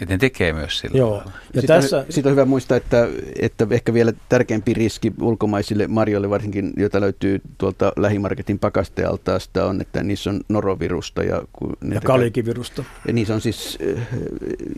Että 0.00 0.14
ne 0.14 0.18
tekee 0.18 0.52
myös 0.52 0.78
sillä 0.78 0.98
Joo. 0.98 1.16
Ja 1.16 1.60
sitten, 1.60 1.66
tässä... 1.66 1.98
on, 1.98 2.04
sitten 2.10 2.30
on 2.30 2.32
hyvä 2.36 2.44
muistaa, 2.44 2.76
että, 2.76 3.08
että 3.40 3.66
ehkä 3.70 3.94
vielä 3.94 4.12
tärkeämpi 4.28 4.74
riski 4.74 5.12
ulkomaisille 5.20 5.86
marjoille, 5.86 6.30
varsinkin 6.30 6.72
joita 6.76 7.00
löytyy 7.00 7.40
tuolta 7.58 7.92
lähimarketin 7.96 8.58
pakastealtaasta, 8.58 9.66
on, 9.66 9.80
että 9.80 10.02
niissä 10.02 10.30
on 10.30 10.40
norovirusta. 10.48 11.22
Ja, 11.22 11.42
ja 11.94 12.00
kalikivirusta. 12.00 12.84
Ja 13.06 13.12
niissä 13.12 13.34
on 13.34 13.40
siis 13.40 13.78
äh, 13.96 14.06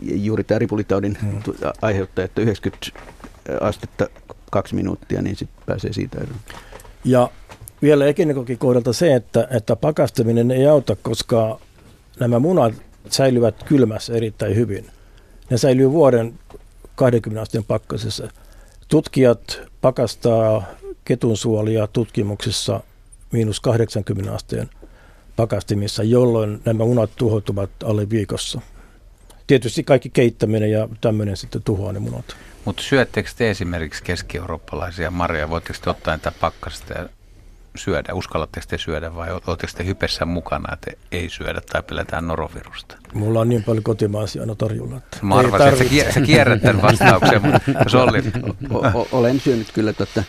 juuri 0.01 0.43
tämä 0.43 0.59
ripulitaudin 0.59 1.17
hmm. 1.21 1.41
aiheuttaja, 1.81 2.25
että 2.25 2.41
90 2.41 2.91
astetta 3.61 4.07
kaksi 4.51 4.75
minuuttia, 4.75 5.21
niin 5.21 5.35
sitten 5.35 5.63
pääsee 5.65 5.93
siitä 5.93 6.17
eroon. 6.17 6.39
Ja 7.05 7.29
vielä 7.81 8.05
ekinikokin 8.05 8.57
kohdalta 8.57 8.93
se, 8.93 9.15
että, 9.15 9.47
että 9.51 9.75
pakastaminen 9.75 10.51
ei 10.51 10.67
auta, 10.67 10.95
koska 11.01 11.59
nämä 12.19 12.39
munat 12.39 12.73
säilyvät 13.09 13.63
kylmässä 13.63 14.13
erittäin 14.13 14.55
hyvin. 14.55 14.85
Ne 15.49 15.57
säilyy 15.57 15.91
vuoden 15.91 16.39
20 16.95 17.41
asteen 17.41 17.63
pakkasessa. 17.63 18.29
Tutkijat 18.87 19.61
pakastaa 19.81 20.63
ketunsuolia 21.05 21.87
tutkimuksissa 21.87 22.83
miinus 23.31 23.59
80 23.59 24.33
asteen 24.33 24.69
pakastimissa, 25.35 26.03
jolloin 26.03 26.61
nämä 26.65 26.85
munat 26.85 27.09
tuhoutuvat 27.15 27.69
alle 27.83 28.09
viikossa. 28.09 28.61
Tietysti 29.47 29.83
kaikki 29.83 30.09
keittäminen 30.09 30.71
ja 30.71 30.89
tämmöinen 31.01 31.37
sitten 31.37 31.63
tuhoaa 31.63 31.93
ne 31.93 31.99
munat. 31.99 32.35
Mutta 32.65 32.83
syöttekö 32.83 33.29
te 33.37 33.49
esimerkiksi 33.49 34.03
keski-eurooppalaisia 34.03 35.11
marjoja? 35.11 35.49
Voitteko 35.49 35.79
te 35.83 35.89
ottaa 35.89 36.15
niitä 36.15 36.31
pakkasta 36.31 36.93
ja 36.93 37.09
syödä? 37.79 38.13
Uskallatteko 38.13 38.65
te 38.69 38.77
syödä 38.77 39.15
vai 39.15 39.31
oletteko 39.31 39.73
te 39.77 39.85
hypessä 39.85 40.25
mukana, 40.25 40.73
että 40.73 40.91
ei 41.11 41.29
syödä 41.29 41.61
tai 41.71 41.83
pelätään 41.83 42.27
norovirusta? 42.27 42.95
Mulla 43.13 43.39
on 43.39 43.49
niin 43.49 43.63
paljon 43.63 43.83
kotimaisia 43.83 44.41
aina 44.41 44.55
tarjolla. 44.55 44.97
Että 44.97 45.17
Mä 45.21 45.35
arvasin, 45.35 45.67
että 45.67 46.03
sä, 46.05 46.11
sä 46.11 46.21
kierrät 46.21 46.61
tämän 46.61 46.81
vastauksen, 46.81 47.41
mutta 47.45 47.61
Solli. 47.91 48.23
O- 48.69 48.99
o- 48.99 49.07
olen 49.11 49.39
syönyt 49.39 49.71
kyllä 49.73 49.93
tota, 49.93 50.23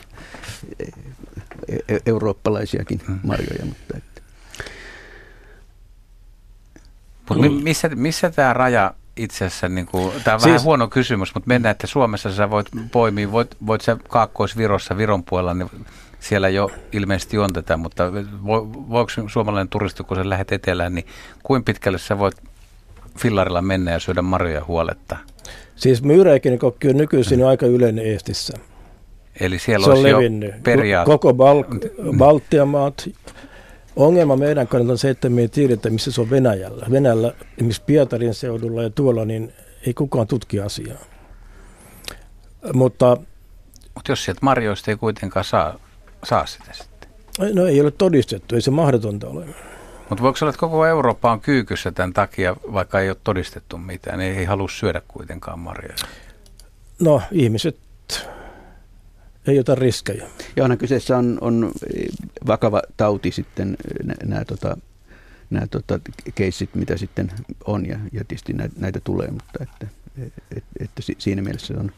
e- 1.68 1.94
e- 1.94 2.00
eurooppalaisiakin 2.06 3.00
marjoja, 3.22 3.64
mutta 3.64 3.94
että. 3.96 4.20
Mut 7.30 7.40
mi- 7.40 7.48
missä, 7.62 7.88
missä 7.88 8.30
tämä 8.30 8.52
raja 8.52 8.94
itse 9.16 9.44
asiassa, 9.44 9.68
niin 9.68 9.86
kuin, 9.86 10.12
tämä 10.24 10.34
on 10.34 10.40
Siis- 10.40 10.46
vähän 10.52 10.64
huono 10.64 10.88
kysymys, 10.88 11.34
mutta 11.34 11.48
mennään, 11.48 11.70
että 11.70 11.86
Suomessa 11.86 12.34
sä 12.34 12.50
voit 12.50 12.66
poimia, 12.92 13.32
voit, 13.32 13.56
voit 13.66 13.80
sä 13.80 13.96
Kaakkois-Virossa, 14.08 14.96
Viron 14.96 15.24
puolella, 15.24 15.54
niin 15.54 15.70
siellä 16.20 16.48
jo 16.48 16.70
ilmeisesti 16.92 17.38
on 17.38 17.52
tätä, 17.52 17.76
mutta 17.76 18.12
vo, 18.46 18.68
voiko 18.90 19.10
suomalainen 19.26 19.68
turisti, 19.68 20.02
kun 20.02 20.16
sä 20.16 20.28
lähdet 20.28 20.52
etelään, 20.52 20.94
niin 20.94 21.06
kuin 21.42 21.64
pitkälle 21.64 21.98
sä 21.98 22.18
voit 22.18 22.34
fillarilla 23.18 23.62
mennä 23.62 23.90
ja 23.90 23.98
syödä 23.98 24.22
marjoja 24.22 24.64
huoletta? 24.64 25.16
Siis 25.76 26.02
myyräikinikokki 26.02 26.88
on 26.88 26.96
nykyisin 26.96 27.46
aika 27.46 27.66
yleinen 27.66 28.06
Eestissä. 28.06 28.54
Eli 29.40 29.58
siellä 29.58 29.84
Se 29.84 29.90
on 29.90 30.02
levinnyt. 30.02 30.54
jo 30.54 30.60
periaat... 30.62 31.06
Koko 31.06 31.32
Bal- 31.32 32.16
Baltian 32.18 32.68
maat. 32.68 33.08
Ongelma 33.96 34.36
meidän 34.36 34.68
kannalta 34.68 34.92
on 34.92 34.98
se, 34.98 35.10
että 35.10 35.28
me 35.28 35.40
ei 35.40 35.48
tiedetä, 35.48 35.90
missä 35.90 36.12
se 36.12 36.20
on 36.20 36.30
Venäjällä. 36.30 36.86
Venäjällä, 36.90 37.32
esimerkiksi 37.56 37.82
Pietarin 37.86 38.34
seudulla 38.34 38.82
ja 38.82 38.90
tuolla, 38.90 39.24
niin 39.24 39.52
ei 39.86 39.94
kukaan 39.94 40.26
tutki 40.26 40.60
asiaa. 40.60 40.98
Mutta 42.74 43.16
Mutta 43.94 44.12
jos 44.12 44.24
sieltä 44.24 44.40
marjoista 44.42 44.90
ei 44.90 44.96
kuitenkaan 44.96 45.44
saa, 45.44 45.78
saa 46.24 46.46
sitä 46.46 46.72
sitten. 46.72 47.10
no 47.54 47.66
ei 47.66 47.80
ole 47.80 47.90
todistettu, 47.90 48.54
ei 48.54 48.60
se 48.60 48.70
mahdotonta 48.70 49.28
ole. 49.28 49.46
Mutta 50.08 50.22
voiko 50.22 50.38
olla, 50.42 50.50
että 50.50 50.60
koko 50.60 50.86
Eurooppa 50.86 51.32
on 51.32 51.40
kyykyssä 51.40 51.92
tämän 51.92 52.12
takia, 52.12 52.56
vaikka 52.72 53.00
ei 53.00 53.08
ole 53.08 53.16
todistettu 53.24 53.78
mitään, 53.78 54.20
ei, 54.20 54.36
ei 54.36 54.44
halua 54.44 54.68
syödä 54.68 55.02
kuitenkaan 55.08 55.58
marjoja? 55.58 55.94
No 57.00 57.22
ihmiset 57.32 57.78
ei 59.46 59.58
ota 59.58 59.74
riskejä. 59.74 60.26
Ja 60.56 60.64
onhan 60.64 60.78
kyseessä 60.78 61.18
on, 61.18 61.38
on 61.40 61.70
vakava 62.46 62.82
tauti 62.96 63.30
sitten 63.30 63.76
nämä 64.24 64.44
tota, 64.44 64.76
nämä 65.50 65.66
tota, 65.66 66.00
keissit, 66.34 66.74
mitä 66.74 66.96
sitten 66.96 67.32
on 67.64 67.86
ja, 67.86 67.98
ja 68.12 68.24
tietysti 68.24 68.52
näitä, 68.52 68.74
näitä 68.78 69.00
tulee, 69.04 69.30
mutta 69.30 69.62
että, 69.62 69.86
et, 69.86 69.92
että 70.80 71.02
si- 71.02 71.16
siinä 71.18 71.42
mielessä 71.42 71.74
on. 71.80 71.92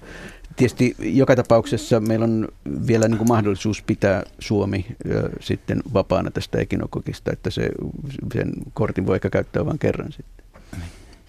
Tietysti 0.57 0.97
joka 0.99 1.37
tapauksessa 1.37 2.01
meillä 2.01 2.25
on 2.25 2.49
vielä 2.87 3.09
niin 3.09 3.19
kuin 3.19 3.29
mahdollisuus 3.29 3.83
pitää 3.83 4.23
Suomi 4.39 4.87
ö, 5.11 5.31
sitten 5.41 5.83
vapaana 5.95 6.31
tästä 6.31 6.59
ekinokokista, 6.59 7.33
että 7.33 7.51
se, 7.51 7.69
sen 8.35 8.53
kortin 8.75 9.07
voi 9.07 9.15
ehkä 9.17 9.31
käyttää 9.31 9.67
vain 9.67 9.79
kerran 9.79 10.13
sitten. 10.13 10.45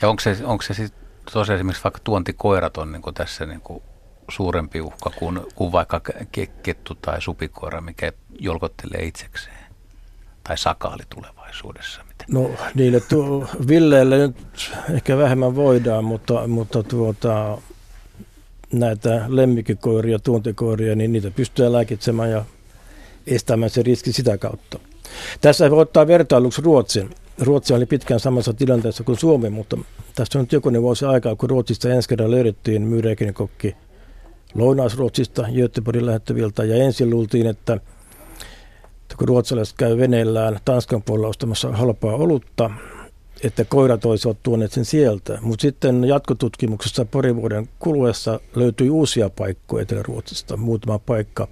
Ja 0.02 0.10
onko 0.10 0.20
se, 0.20 0.38
onko 0.44 0.62
se 0.62 0.74
sitten 0.74 1.04
tosiaan 1.34 1.56
esimerkiksi 1.56 1.84
vaikka 1.84 2.00
tuontikoirat 2.04 2.78
on 2.78 2.92
niin 2.92 3.02
kuin 3.02 3.14
tässä 3.14 3.46
niin 3.46 3.62
kuin 3.62 3.84
suurempi 4.30 4.82
uhka 4.82 5.10
kuin, 5.10 5.40
kuin 5.56 5.72
vaikka 5.72 6.02
ke- 6.38 6.52
kettu 6.64 6.96
tai 6.96 7.22
supikoira, 7.22 7.82
mikä 7.82 8.12
jolkottelee 8.40 9.06
itsekseen? 9.06 9.64
Tai 10.44 10.58
sakaali 10.58 11.04
tulevaisuudessa? 11.10 12.02
No 12.32 12.52
niille 12.76 13.00
tu- 13.00 13.46
villeille 13.68 14.18
nyt 14.18 14.36
ehkä 14.94 15.18
vähemmän 15.18 15.56
voidaan, 15.56 16.06
mutta, 16.06 16.48
mutta 16.48 16.84
tuota, 16.84 17.58
näitä 18.74 19.26
lemmikkikoiria, 19.28 20.20
tuontikoiria, 20.20 20.96
niin 20.96 21.14
niitä 21.14 21.32
pystyy 21.32 21.72
lääkitsemään 21.72 22.32
ja 22.32 22.46
estämään 23.28 23.70
se 23.70 23.84
riski 23.84 24.12
sitä 24.14 24.38
kautta. 24.38 24.80
Tässä 25.42 25.72
voi 25.72 25.82
ottaa 25.82 26.08
vertailuksi 26.08 26.62
Ruotsin. 26.62 27.10
Ruotsi 27.40 27.74
oli 27.74 27.86
pitkään 27.86 28.20
samassa 28.20 28.54
tilanteessa 28.54 29.04
kuin 29.04 29.18
Suomi, 29.18 29.50
mutta 29.50 29.78
tässä 30.16 30.40
on 30.40 30.44
nyt 30.44 30.52
jokunen 30.52 30.82
vuosi 30.82 31.06
aikaa, 31.06 31.36
kun 31.36 31.50
Ruotsista 31.50 31.90
ensi 31.90 32.10
kerran 32.10 32.32
löydettiin 32.32 32.82
myyräkinikokki 32.82 33.76
Lounais-Ruotsista, 34.56 35.46
Göteborgin 35.56 36.06
lähettäviltä, 36.06 36.64
ja 36.64 36.76
ensin 36.76 37.10
luultiin, 37.10 37.48
että 37.48 37.80
kun 39.18 39.28
ruotsalaiset 39.28 39.76
käy 39.78 39.98
veneellään 39.98 40.60
Tanskan 40.66 41.04
puolella 41.04 41.28
ostamassa 41.28 41.72
halpaa 41.72 42.16
olutta, 42.16 42.70
että 43.44 43.66
koirat 43.66 44.06
olisivat 44.06 44.38
tuoneet 44.44 44.72
sen 44.72 44.86
sieltä. 44.86 45.38
Mutta 45.42 45.62
sitten 45.62 46.04
jatkotutkimuksessa 46.04 47.06
parin 47.06 47.36
vuoden 47.36 47.70
kuluessa 47.80 48.40
löytyi 48.56 48.90
uusia 48.90 49.30
paikkoja 49.30 49.82
Etelä-Ruotsista, 49.82 50.58
muutama 50.58 51.00
paikka, 51.00 51.48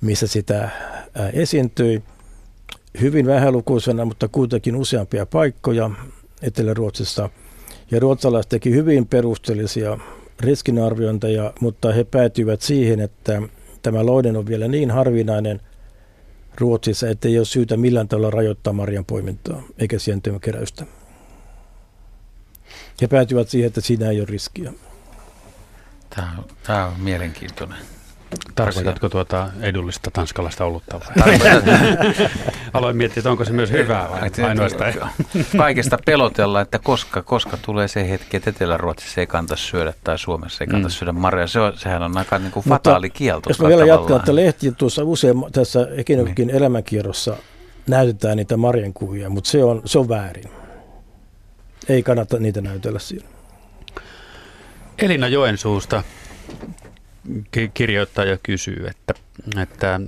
missä 0.00 0.26
sitä 0.26 0.70
esiintyi. 1.32 2.02
Hyvin 3.00 3.26
vähälukuisena, 3.26 4.04
mutta 4.04 4.28
kuitenkin 4.28 4.76
useampia 4.76 5.26
paikkoja 5.26 5.90
Etelä-Ruotsissa. 6.42 7.30
Ja 7.90 8.00
ruotsalaiset 8.00 8.48
teki 8.48 8.70
hyvin 8.70 9.06
perusteellisia 9.06 9.98
riskinarviointeja, 10.40 11.52
mutta 11.60 11.92
he 11.92 12.04
päätyivät 12.04 12.62
siihen, 12.62 13.00
että 13.00 13.42
tämä 13.82 14.06
loiden 14.06 14.36
on 14.36 14.46
vielä 14.46 14.68
niin 14.68 14.90
harvinainen 14.90 15.60
Ruotsissa, 16.58 17.08
että 17.08 17.28
ei 17.28 17.38
ole 17.38 17.44
syytä 17.44 17.76
millään 17.76 18.08
tavalla 18.08 18.30
rajoittaa 18.30 18.72
marjan 18.72 19.04
poimintaa 19.04 19.62
eikä 19.78 19.98
sientyön 19.98 20.40
keräystä. 20.40 20.86
He 23.02 23.06
päätyivät 23.06 23.48
siihen, 23.48 23.66
että 23.66 23.80
siinä 23.80 24.10
ei 24.10 24.20
ole 24.20 24.26
riskiä. 24.26 24.72
Tämä 26.10 26.34
on, 26.38 26.44
tämä 26.62 26.86
on 26.86 27.00
mielenkiintoinen. 27.00 27.78
Tarkoitatko 28.54 29.08
tuota 29.08 29.48
edullista 29.60 30.10
tanskalaista 30.10 30.64
olutta? 30.64 31.00
Aloin 32.72 32.96
miettiä, 32.96 33.20
että 33.20 33.30
onko 33.30 33.44
se 33.44 33.52
myös 33.52 33.70
hyvää 33.70 34.10
vai 34.10 34.46
ainoastaan. 34.48 34.92
Kaikesta 35.56 35.98
pelotella, 36.06 36.60
että 36.60 36.78
koska, 36.78 37.22
koska 37.22 37.56
tulee 37.56 37.88
se 37.88 38.10
hetki, 38.10 38.36
että 38.36 38.50
Etelä-Ruotsissa 38.50 39.20
ei 39.20 39.26
kanta 39.26 39.56
syödä 39.56 39.94
tai 40.04 40.18
Suomessa 40.18 40.64
ei 40.64 40.68
kanta 40.68 40.88
Mm. 40.88 40.92
syödä 40.92 41.12
marjoja. 41.12 41.46
Se 41.46 41.60
on, 41.60 41.72
sehän 41.76 42.02
on 42.02 42.18
aika 42.18 42.38
niin 42.38 42.52
kuin 42.52 42.64
Mutta 42.66 42.90
fataali 42.90 43.10
kielto. 43.10 43.50
Jos 43.50 43.60
mä 43.60 43.68
vielä 43.68 43.86
jatkan, 43.86 44.16
että 44.16 44.34
lehti 44.34 44.72
tuossa 44.72 45.04
usein 45.04 45.36
tässä 45.52 45.88
Ekinokin 45.96 46.46
niin. 46.46 46.56
elämänkierrossa 46.56 47.36
näytetään 47.86 48.36
niitä 48.36 48.56
marjan 48.56 48.92
kuvia, 48.92 49.30
mutta 49.30 49.50
se 49.50 49.64
on, 49.64 49.82
se 49.84 49.98
on 49.98 50.08
väärin. 50.08 50.50
Ei 51.88 52.02
kannata 52.02 52.38
niitä 52.38 52.60
näytellä 52.60 52.98
siinä. 52.98 53.26
Elina 54.98 55.28
Joensuusta 55.28 56.02
kirjoittaja 57.74 58.38
kysyy, 58.42 58.86
että, 58.86 59.14
että 59.62 60.00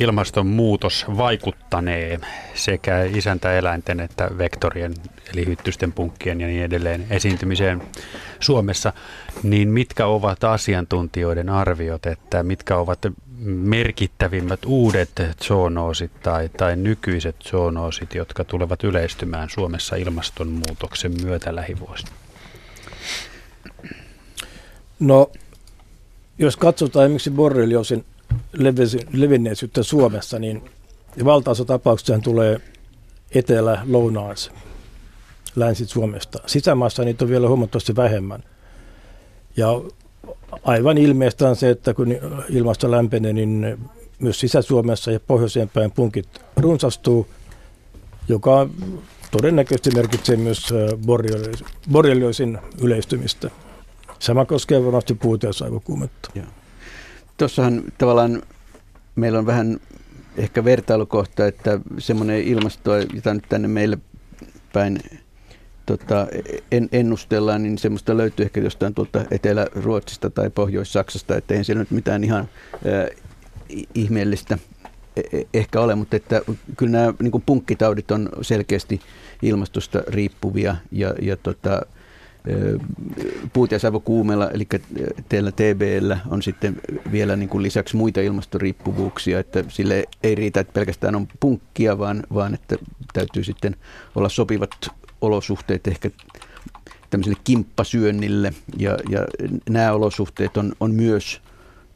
ilmastonmuutos 0.00 1.06
vaikuttanee 1.16 2.20
sekä 2.54 3.02
isäntäeläinten 3.02 4.00
että 4.00 4.30
vektorien, 4.38 4.94
eli 5.32 5.46
hyttysten, 5.46 5.92
punkkien 5.92 6.40
ja 6.40 6.46
niin 6.46 6.64
edelleen 6.64 7.06
esiintymiseen 7.10 7.82
Suomessa, 8.40 8.92
niin 9.42 9.68
mitkä 9.68 10.06
ovat 10.06 10.44
asiantuntijoiden 10.44 11.48
arviot, 11.48 12.06
että 12.06 12.42
mitkä 12.42 12.76
ovat 12.76 12.98
merkittävimmät 13.44 14.60
uudet 14.66 15.10
zoonoosit 15.42 16.10
tai, 16.22 16.48
tai 16.48 16.76
nykyiset 16.76 17.36
zoonoosit, 17.42 18.14
jotka 18.14 18.44
tulevat 18.44 18.84
yleistymään 18.84 19.50
Suomessa 19.50 19.96
ilmastonmuutoksen 19.96 21.12
myötä 21.22 21.54
lähivuosina? 21.54 22.10
No, 25.00 25.30
jos 26.40 26.56
katsotaan 26.56 27.04
esimerkiksi 27.04 27.30
borrelioosin 27.30 28.04
levinneisyyttä 29.12 29.82
Suomessa, 29.82 30.38
niin 30.38 30.70
valtaosa 31.24 31.64
tapauksista 31.64 32.18
tulee 32.18 32.60
etelä 33.34 33.82
lounais 33.88 34.50
länsi-Suomesta. 35.56 36.38
Sisämaassa 36.46 37.04
niitä 37.04 37.24
on 37.24 37.30
vielä 37.30 37.48
huomattavasti 37.48 37.96
vähemmän. 37.96 38.44
Ja 39.56 39.68
aivan 40.64 40.98
ilmeistä 40.98 41.48
on 41.48 41.56
se, 41.56 41.70
että 41.70 41.94
kun 41.94 42.16
ilmasto 42.48 42.90
lämpenee, 42.90 43.32
niin 43.32 43.78
myös 44.18 44.40
Sisä-Suomessa 44.40 45.10
ja 45.10 45.20
pohjoiseen 45.20 45.68
päin 45.68 45.90
punkit 45.90 46.28
runsastuu, 46.56 47.26
joka 48.28 48.68
todennäköisesti 49.30 49.90
merkitsee 49.90 50.36
myös 50.36 50.72
äh, 50.72 50.98
borrelioisin- 51.92 52.58
yleistymistä. 52.82 53.50
Sama 54.20 54.44
koskee 54.44 54.84
varmasti 54.84 55.14
puute- 55.14 55.46
ja 55.46 55.64
aivokuumetta. 55.64 56.30
Tuossahan 57.36 57.82
tavallaan 57.98 58.42
meillä 59.16 59.38
on 59.38 59.46
vähän 59.46 59.80
ehkä 60.36 60.64
vertailukohta, 60.64 61.46
että 61.46 61.80
semmoinen 61.98 62.42
ilmasto, 62.42 62.96
jota 62.96 63.34
nyt 63.34 63.44
tänne 63.48 63.68
meille 63.68 63.98
päin 64.72 64.98
tota, 65.86 66.26
en, 66.72 66.88
ennustellaan, 66.92 67.62
niin 67.62 67.78
semmoista 67.78 68.16
löytyy 68.16 68.44
ehkä 68.44 68.60
jostain 68.60 68.94
tuolta 68.94 69.24
Etelä-Ruotsista 69.30 70.30
tai 70.30 70.50
Pohjois-Saksasta, 70.50 71.36
että 71.36 71.54
ei 71.54 71.64
siellä 71.64 71.80
nyt 71.80 71.90
mitään 71.90 72.24
ihan 72.24 72.48
äh, 72.74 73.26
ihmeellistä 73.94 74.58
e, 75.16 75.38
e, 75.38 75.46
ehkä 75.54 75.80
ole, 75.80 75.94
mutta 75.94 76.16
että 76.16 76.42
kyllä 76.76 76.92
nämä 76.92 77.14
niin 77.22 77.42
punkkitaudit 77.46 78.10
on 78.10 78.28
selkeästi 78.42 79.00
ilmastosta 79.42 80.02
riippuvia 80.08 80.76
ja, 80.92 81.14
ja 81.22 81.36
tota, 81.36 81.82
puut- 83.52 83.72
ja 83.72 83.78
savukuumella, 83.78 84.50
eli 84.50 84.68
teillä 85.28 85.52
TBllä 85.52 86.18
on 86.28 86.42
sitten 86.42 86.76
vielä 87.12 87.36
niin 87.36 87.48
kuin 87.48 87.62
lisäksi 87.62 87.96
muita 87.96 88.20
ilmastoriippuvuuksia, 88.20 89.38
että 89.38 89.64
sille 89.68 90.04
ei 90.22 90.34
riitä, 90.34 90.60
että 90.60 90.72
pelkästään 90.72 91.16
on 91.16 91.28
punkkia, 91.40 91.98
vaan, 91.98 92.22
vaan 92.34 92.54
että 92.54 92.76
täytyy 93.12 93.44
sitten 93.44 93.76
olla 94.14 94.28
sopivat 94.28 94.70
olosuhteet 95.20 95.86
ehkä 95.86 96.10
tämmöiselle 97.10 97.40
kimppasyönnille, 97.44 98.52
ja, 98.78 98.96
ja 99.08 99.26
nämä 99.70 99.92
olosuhteet 99.92 100.56
on, 100.56 100.72
on 100.80 100.94
myös 100.94 101.40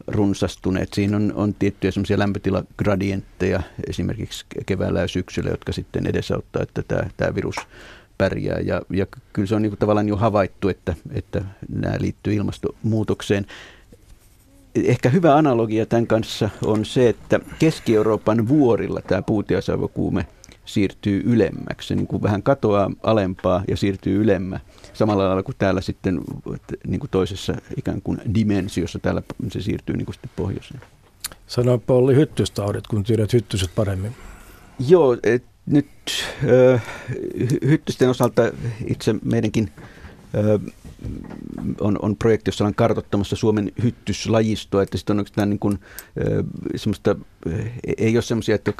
runsastuneet. 0.06 0.92
Siinä 0.92 1.16
on, 1.16 1.32
on 1.36 1.54
tiettyjä 1.54 1.90
semmoisia 1.90 2.18
lämpötilagradientteja 2.18 3.62
esimerkiksi 3.88 4.46
keväällä 4.66 5.00
ja 5.00 5.08
syksyllä, 5.08 5.50
jotka 5.50 5.72
sitten 5.72 6.06
edesauttaa, 6.06 6.62
että 6.62 6.82
tämä, 6.82 7.10
tämä 7.16 7.34
virus 7.34 7.56
pärjää. 8.18 8.60
Ja, 8.60 8.82
ja 8.90 9.06
kyllä 9.32 9.46
se 9.46 9.54
on 9.54 9.62
niin 9.62 9.76
tavallaan 9.78 10.08
jo 10.08 10.16
havaittu, 10.16 10.68
että, 10.68 10.94
että 11.10 11.44
nämä 11.68 11.96
liittyy 12.00 12.34
ilmastonmuutokseen. 12.34 13.46
Ehkä 14.74 15.08
hyvä 15.08 15.36
analogia 15.36 15.86
tämän 15.86 16.06
kanssa 16.06 16.50
on 16.64 16.84
se, 16.84 17.08
että 17.08 17.40
Keski-Euroopan 17.58 18.48
vuorilla 18.48 19.00
tämä 19.00 19.22
puutiasavokuume 19.22 20.26
siirtyy 20.64 21.22
ylemmäksi. 21.24 21.88
Se 21.88 21.94
niin 21.94 22.06
kuin 22.06 22.22
vähän 22.22 22.42
katoaa 22.42 22.90
alempaa 23.02 23.64
ja 23.68 23.76
siirtyy 23.76 24.22
ylemmä. 24.22 24.60
Samalla 24.92 25.26
lailla 25.26 25.42
kuin 25.42 25.56
täällä 25.58 25.80
sitten 25.80 26.20
niin 26.86 27.00
kuin 27.00 27.10
toisessa 27.10 27.54
ikään 27.76 28.02
kuin 28.02 28.20
dimensiossa 28.34 28.98
täällä 28.98 29.22
se 29.48 29.60
siirtyy 29.60 29.96
niin 29.96 30.06
kuin 30.06 30.14
sitten 30.14 30.30
pohjoiseen. 30.36 30.80
Sano 31.46 31.78
Polli 31.78 32.14
hyttystaudet, 32.14 32.86
kun 32.86 33.04
tiedät 33.04 33.32
hyttyset 33.32 33.70
paremmin. 33.74 34.12
Joo, 34.88 35.16
et, 35.22 35.44
nyt 35.66 35.86
hyttysten 37.66 38.10
osalta 38.10 38.42
itse 38.86 39.14
meidänkin 39.24 39.70
on, 41.80 41.98
on 42.02 42.16
projekti, 42.16 42.48
jossa 42.48 42.64
ollaan 42.64 42.74
kartoittamassa 42.74 43.36
Suomen 43.36 43.72
hyttyslajistoa, 43.82 44.82
että 44.82 44.98
sitten 44.98 45.18
on 45.18 45.48
niin 45.50 45.58
kuin, 45.58 45.78
semmoista, 46.76 47.16
ei 47.98 48.16
ole 48.16 48.22
semmoisia, 48.22 48.54
että 48.54 48.72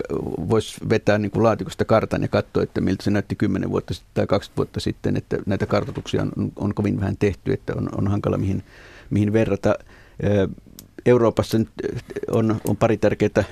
voisi 0.49 0.77
vetää 0.89 1.19
niin 1.19 1.31
kuin 1.31 1.43
laatikosta 1.43 1.85
kartan 1.85 2.23
ja 2.23 2.29
katsoa, 2.29 2.63
että 2.63 2.81
miltä 2.81 3.05
se 3.05 3.11
näytti 3.11 3.35
10 3.35 3.71
vuotta 3.71 3.95
sitten 3.95 4.15
tai 4.15 4.27
20 4.27 4.57
vuotta 4.57 4.81
sitten, 4.81 5.17
että 5.17 5.39
näitä 5.47 5.67
kartoituksia 5.67 6.23
on, 6.23 6.53
on 6.57 6.75
kovin 6.75 7.01
vähän 7.01 7.17
tehty, 7.17 7.53
että 7.53 7.73
on, 7.77 7.89
on 7.97 8.09
hankala 8.09 8.39
mihin, 8.39 8.63
mihin 9.11 9.33
verrata. 9.33 9.75
Euroopassa 11.07 11.59
nyt 11.59 11.69
on, 12.31 12.61
on 12.69 12.77
pari 12.77 12.97
tärkeää 12.97 13.45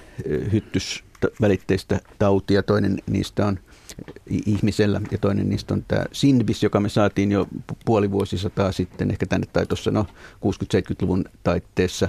hyttysvälitteistä 1.23 2.01
tautia, 2.19 2.63
toinen 2.63 2.99
niistä 3.07 3.47
on– 3.47 3.59
ihmisellä 4.47 5.01
ja 5.11 5.19
toinen 5.19 5.49
niistä 5.49 5.75
on 5.75 5.85
tämä 5.89 6.05
Sindbis, 6.13 6.63
joka 6.63 6.81
me 6.81 6.89
saatiin 6.89 7.33
jo 7.33 7.49
puoli 7.85 8.11
vuosisataa 8.11 8.73
sitten, 8.73 9.11
ehkä 9.11 9.27
tänne 9.27 9.47
tai 9.53 9.67
tuossa 9.67 9.91
no 9.91 10.07
60-70-luvun 10.35 11.25
taitteessa. 11.43 12.09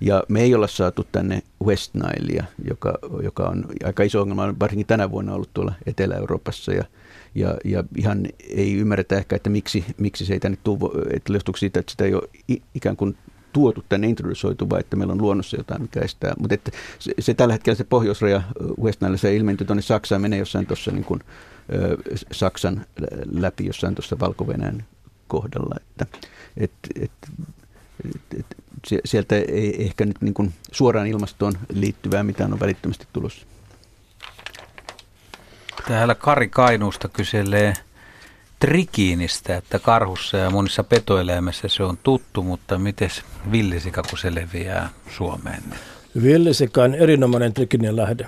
Ja 0.00 0.22
me 0.28 0.42
ei 0.42 0.54
olla 0.54 0.66
saatu 0.66 1.06
tänne 1.12 1.42
West 1.64 1.94
Nilea, 1.94 2.44
joka, 2.68 2.98
joka 3.22 3.42
on 3.42 3.64
aika 3.84 4.02
iso 4.02 4.20
ongelma, 4.20 4.54
varsinkin 4.60 4.86
tänä 4.86 5.10
vuonna 5.10 5.34
ollut 5.34 5.50
tuolla 5.54 5.74
Etelä-Euroopassa 5.86 6.72
ja, 6.72 6.84
ja, 7.34 7.56
ja 7.64 7.84
ihan 7.96 8.26
ei 8.48 8.74
ymmärretä 8.74 9.16
ehkä, 9.16 9.36
että 9.36 9.50
miksi, 9.50 9.84
miksi 9.98 10.26
se 10.26 10.32
ei 10.32 10.40
tänne 10.40 10.58
tule, 10.64 11.02
että 11.14 11.32
siitä, 11.56 11.80
että 11.80 11.90
sitä 11.90 12.04
ei 12.04 12.14
ole 12.14 12.28
ikään 12.74 12.96
kuin 12.96 13.16
tuotu 13.56 13.84
tänne 13.88 14.06
introdusoitu, 14.06 14.70
vai 14.70 14.80
että 14.80 14.96
meillä 14.96 15.12
on 15.12 15.22
luonnossa 15.22 15.56
jotain, 15.56 15.82
mikä 15.82 16.00
estää. 16.00 16.34
Mutta 16.38 16.54
että 16.54 16.70
se, 16.98 17.12
se, 17.18 17.34
tällä 17.34 17.54
hetkellä 17.54 17.76
se 17.76 17.84
pohjoisraja 17.84 18.42
West 18.82 19.00
Nile, 19.00 19.18
se 19.18 19.36
ilmentyy 19.36 19.66
tuonne 19.66 19.82
Saksaan, 19.82 20.22
menee 20.22 20.38
jossain 20.38 20.66
tuossa 20.66 20.90
niin 20.90 21.04
kuin, 21.04 21.20
Saksan 22.32 22.86
läpi 23.32 23.66
jossain 23.66 23.94
tuossa 23.94 24.18
valko 24.20 24.46
kohdalla. 25.28 25.74
Että, 25.80 26.06
et, 26.56 26.70
et, 27.00 27.10
et, 28.04 28.36
et, 28.38 28.46
sieltä 29.04 29.36
ei 29.36 29.84
ehkä 29.84 30.04
nyt 30.06 30.20
niin 30.20 30.34
kuin 30.34 30.54
suoraan 30.72 31.06
ilmastoon 31.06 31.52
liittyvää 31.72 32.22
mitään 32.22 32.52
on 32.52 32.60
välittömästi 32.60 33.06
tulossa. 33.12 33.46
Täällä 35.88 36.14
Kari 36.14 36.48
Kainuusta 36.48 37.08
kyselee 37.08 37.74
trikiinistä, 38.58 39.56
että 39.56 39.78
karhussa 39.78 40.36
ja 40.36 40.50
monissa 40.50 40.84
petoeläimissä 40.84 41.68
se 41.68 41.82
on 41.82 41.98
tuttu, 42.02 42.42
mutta 42.42 42.78
miten 42.78 43.10
villisika, 43.52 44.02
kun 44.02 44.18
se 44.18 44.34
leviää 44.34 44.88
Suomeen? 45.16 45.62
Villisika 46.22 46.82
on 46.82 46.94
erinomainen 46.94 47.54
trikiinin 47.54 47.96
lähde. 47.96 48.26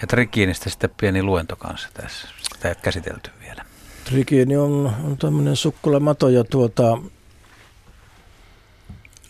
Ja 0.00 0.06
trikiinistä 0.06 0.70
sitten 0.70 0.90
pieni 1.00 1.22
luento 1.22 1.56
kanssa 1.56 1.88
tässä. 1.94 2.28
Sitä 2.42 2.68
ei 2.68 2.72
ole 2.72 2.82
käsitelty 2.82 3.30
vielä. 3.40 3.64
Trikiini 4.04 4.56
on, 4.56 4.92
on 5.04 5.16
tämmöinen 5.18 5.56
sukkulamato 5.56 6.28
ja 6.28 6.44
tuota, 6.44 6.98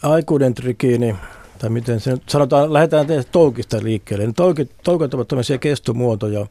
aikuinen 0.02 0.54
trikiini, 0.54 1.16
tai 1.58 1.70
miten 1.70 2.00
se 2.00 2.16
sanotaan, 2.26 2.72
lähdetään 2.72 3.06
toukista 3.32 3.82
liikkeelle. 3.82 4.32
Toukit, 4.32 4.70
toukit 4.84 5.14
ovat 5.14 5.28
tämmöisiä 5.28 5.58
kestomuotoja, 5.58 6.46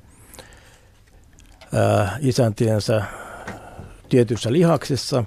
isäntiensä 2.19 3.03
tietyissä 4.09 4.53
lihaksissa. 4.53 5.23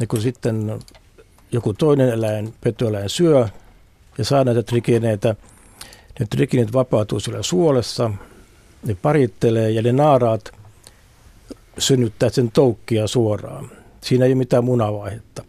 Ja 0.00 0.06
kun 0.06 0.20
sitten 0.20 0.78
joku 1.52 1.74
toinen 1.74 2.08
eläin, 2.08 2.54
petoeläin 2.60 3.08
syö 3.08 3.48
ja 4.18 4.24
saa 4.24 4.44
näitä 4.44 4.62
trikineitä, 4.62 5.36
ne 6.20 6.26
trikineet 6.30 6.72
vapautuu 6.72 7.20
siellä 7.20 7.42
suolessa, 7.42 8.10
ne 8.86 8.96
parittelee 9.02 9.70
ja 9.70 9.82
ne 9.82 9.92
naaraat 9.92 10.52
synnyttää 11.78 12.28
sen 12.28 12.50
toukkia 12.50 13.06
suoraan. 13.06 13.70
Siinä 14.00 14.24
ei 14.24 14.32
ole 14.32 14.38
mitään 14.38 14.64
munavaihetta. 14.64 15.44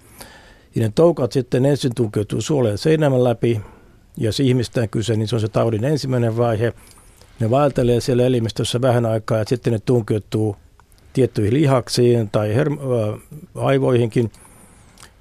Ja 0.75 0.81
ne 0.81 0.91
toukat 0.95 1.31
sitten 1.31 1.65
ensin 1.65 1.95
tunkeutuu 1.95 2.41
suoleen 2.41 2.77
seinämän 2.77 3.23
läpi, 3.23 3.61
jos 4.17 4.39
ihmistä 4.39 4.81
on 4.81 4.89
kyse, 4.89 5.15
niin 5.15 5.27
se 5.27 5.35
on 5.35 5.41
se 5.41 5.47
taudin 5.47 5.83
ensimmäinen 5.83 6.37
vaihe– 6.37 6.73
ne 7.39 7.49
vaeltelee 7.49 8.01
siellä 8.01 8.23
elimistössä 8.23 8.81
vähän 8.81 9.05
aikaa 9.05 9.37
ja 9.37 9.45
sitten 9.47 9.73
ne 9.73 9.79
tunkeutuu 9.79 10.55
tiettyihin 11.13 11.53
lihaksiin 11.53 12.29
tai 12.29 12.55
hermo- 12.55 13.19
aivoihinkin. 13.55 14.31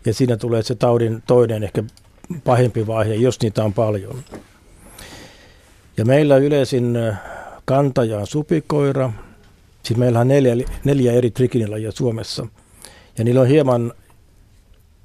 Ja 0.06 0.14
siinä 0.14 0.36
tulee 0.36 0.62
se 0.62 0.74
taudin 0.74 1.22
toinen, 1.26 1.62
ehkä 1.62 1.84
pahempi 2.44 2.86
vaihe, 2.86 3.14
jos 3.14 3.40
niitä 3.40 3.64
on 3.64 3.72
paljon. 3.72 4.16
Ja 5.97 6.05
meillä 6.05 6.36
yleisin 6.36 6.98
kantaja 7.64 8.18
on 8.18 8.26
supikoira. 8.26 9.12
Siis 9.82 9.98
meillä 9.98 10.20
on 10.20 10.28
neljä, 10.28 10.56
neljä 10.84 11.12
eri 11.12 11.30
trikinilajia 11.30 11.93
Suomessa. 11.93 12.47
Ja 13.18 13.24
niillä 13.24 13.40
on 13.40 13.47
hieman 13.47 13.93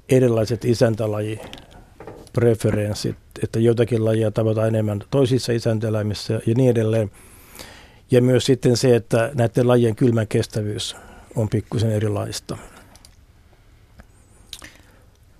erilaiset 0.08 0.64
isäntälaji 0.64 1.40
preferenssit, 2.38 3.16
että 3.42 3.58
joitakin 3.58 4.04
lajia 4.04 4.30
tavataan 4.30 4.68
enemmän 4.68 5.00
toisissa 5.10 5.52
isänteläimissä 5.52 6.34
ja 6.46 6.54
niin 6.56 6.70
edelleen. 6.70 7.10
Ja 8.10 8.22
myös 8.22 8.46
sitten 8.46 8.76
se, 8.76 8.96
että 8.96 9.30
näiden 9.34 9.68
lajien 9.68 9.96
kylmän 9.96 10.28
kestävyys 10.28 10.96
on 11.36 11.48
pikkusen 11.48 11.90
erilaista. 11.90 12.56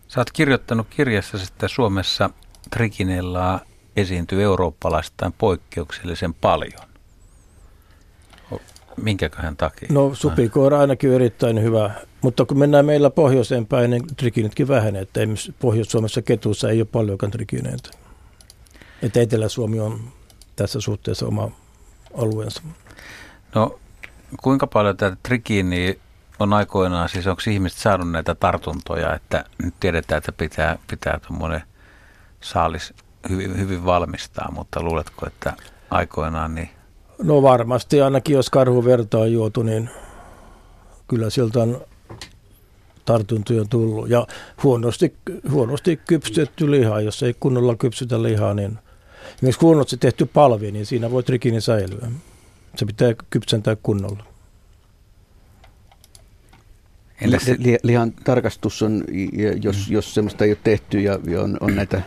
Sä 0.09 0.21
oot 0.21 0.31
kirjoittanut 0.33 0.87
kirjassa, 0.91 1.39
että 1.49 1.69
Suomessa 1.69 2.31
trikinellaa 2.71 3.61
esiintyy 3.97 4.43
eurooppalaistaan 4.43 5.33
poikkeuksellisen 5.39 6.35
paljon. 6.35 6.89
Minkäköhän 8.97 9.57
takia? 9.57 9.89
No 9.93 10.15
supikoira 10.15 10.81
ainakin 10.81 11.11
on 11.11 11.17
erittäin 11.17 11.63
hyvä, 11.63 11.91
mutta 12.23 12.45
kun 12.45 12.59
mennään 12.59 12.87
meillä 12.87 13.11
pohjoiseen 13.11 13.67
päin, 13.67 13.91
niin 13.91 14.03
trikinitkin 14.17 14.69
vähenee. 14.69 15.03
Että 15.03 15.21
Pohjois-Suomessa 15.59 16.23
ketussa 16.23 16.71
ei 16.71 16.81
ole 16.81 16.89
paljonkaan 16.93 17.31
trikineitä. 17.31 17.91
Että 19.03 19.21
Etelä-Suomi 19.21 19.81
on 19.81 20.01
tässä 20.57 20.81
suhteessa 20.81 21.27
oma 21.27 21.51
alueensa. 22.15 22.63
No 23.55 23.79
kuinka 24.43 24.67
paljon 24.67 24.97
tätä 24.97 25.17
trikiiniä 25.23 25.95
on 26.39 26.53
aikoinaan, 26.53 27.09
siis 27.09 27.27
onko 27.27 27.43
ihmiset 27.51 27.79
saanut 27.79 28.11
näitä 28.11 28.35
tartuntoja, 28.35 29.15
että 29.15 29.45
nyt 29.65 29.75
tiedetään, 29.81 30.19
että 30.19 30.33
pitää, 30.33 30.79
pitää 30.91 31.21
tuommoinen 31.27 31.63
saalis 32.41 32.95
hyvin, 33.29 33.59
hyvin 33.59 33.85
valmistaa, 33.85 34.51
mutta 34.53 34.83
luuletko, 34.83 35.27
että 35.27 35.53
aikoinaan 35.91 36.55
niin 36.55 36.71
No 37.23 37.43
varmasti 37.43 38.01
ainakin, 38.01 38.37
jos 38.37 38.51
karhuverta 38.51 39.19
on 39.19 39.33
juotu, 39.33 39.63
niin 39.63 39.91
kyllä 41.09 41.31
sieltä 41.31 41.63
on 41.63 41.81
tartuntoja 43.09 43.65
tullut. 43.65 44.11
Ja 44.11 44.27
huonosti, 44.63 45.15
huonosti 45.51 45.97
kypsytetty 45.97 46.71
liha, 46.71 47.01
jos 47.01 47.23
ei 47.23 47.35
kunnolla 47.41 47.77
kypsytä 47.77 48.23
lihaa, 48.23 48.55
niin 48.55 48.79
esimerkiksi 49.35 49.61
huonosti 49.61 49.97
tehty 49.97 50.27
palvi, 50.27 50.73
niin 50.73 50.87
siinä 50.87 51.11
voi 51.11 51.23
trikini 51.23 51.61
säilyä. 51.61 52.11
Se 52.77 52.87
pitää 52.87 53.15
kypsentää 53.31 53.77
kunnolla. 53.83 54.25
Entäs 57.21 57.47
li, 57.59 57.79
lihan 57.83 58.13
tarkastus 58.13 58.83
on, 58.83 59.05
jos, 59.63 59.89
mm. 59.89 59.95
jos 59.95 60.15
semmoista 60.15 60.45
ei 60.45 60.51
ole 60.51 60.59
tehty 60.65 61.01
ja, 61.01 61.19
on, 61.43 61.57
on 61.61 61.77
näitä 61.77 62.03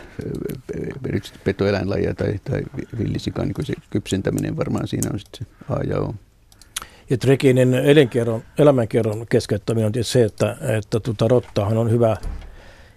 erityisesti 1.08 1.38
petoeläinlajeja 1.44 2.14
tai, 2.14 2.34
tai 2.44 2.62
villisikaa, 2.98 3.44
niin 3.44 3.66
se 3.66 3.74
kypsentäminen 3.90 4.56
varmaan 4.56 4.88
siinä 4.88 5.10
on 5.12 5.18
sitten 5.18 5.46
se 5.46 5.74
A 5.74 5.82
ja 5.82 6.00
O. 6.00 6.14
Ja 7.12 7.18
trekinin 7.18 7.74
elinkierron, 7.74 8.42
elämänkierron 8.58 9.26
keskeyttäminen 9.26 9.86
on 9.86 10.04
se, 10.04 10.24
että, 10.24 10.56
että 10.60 11.00
tuota, 11.00 11.28
rottahan 11.28 11.78
on 11.78 11.90
hyvä 11.90 12.16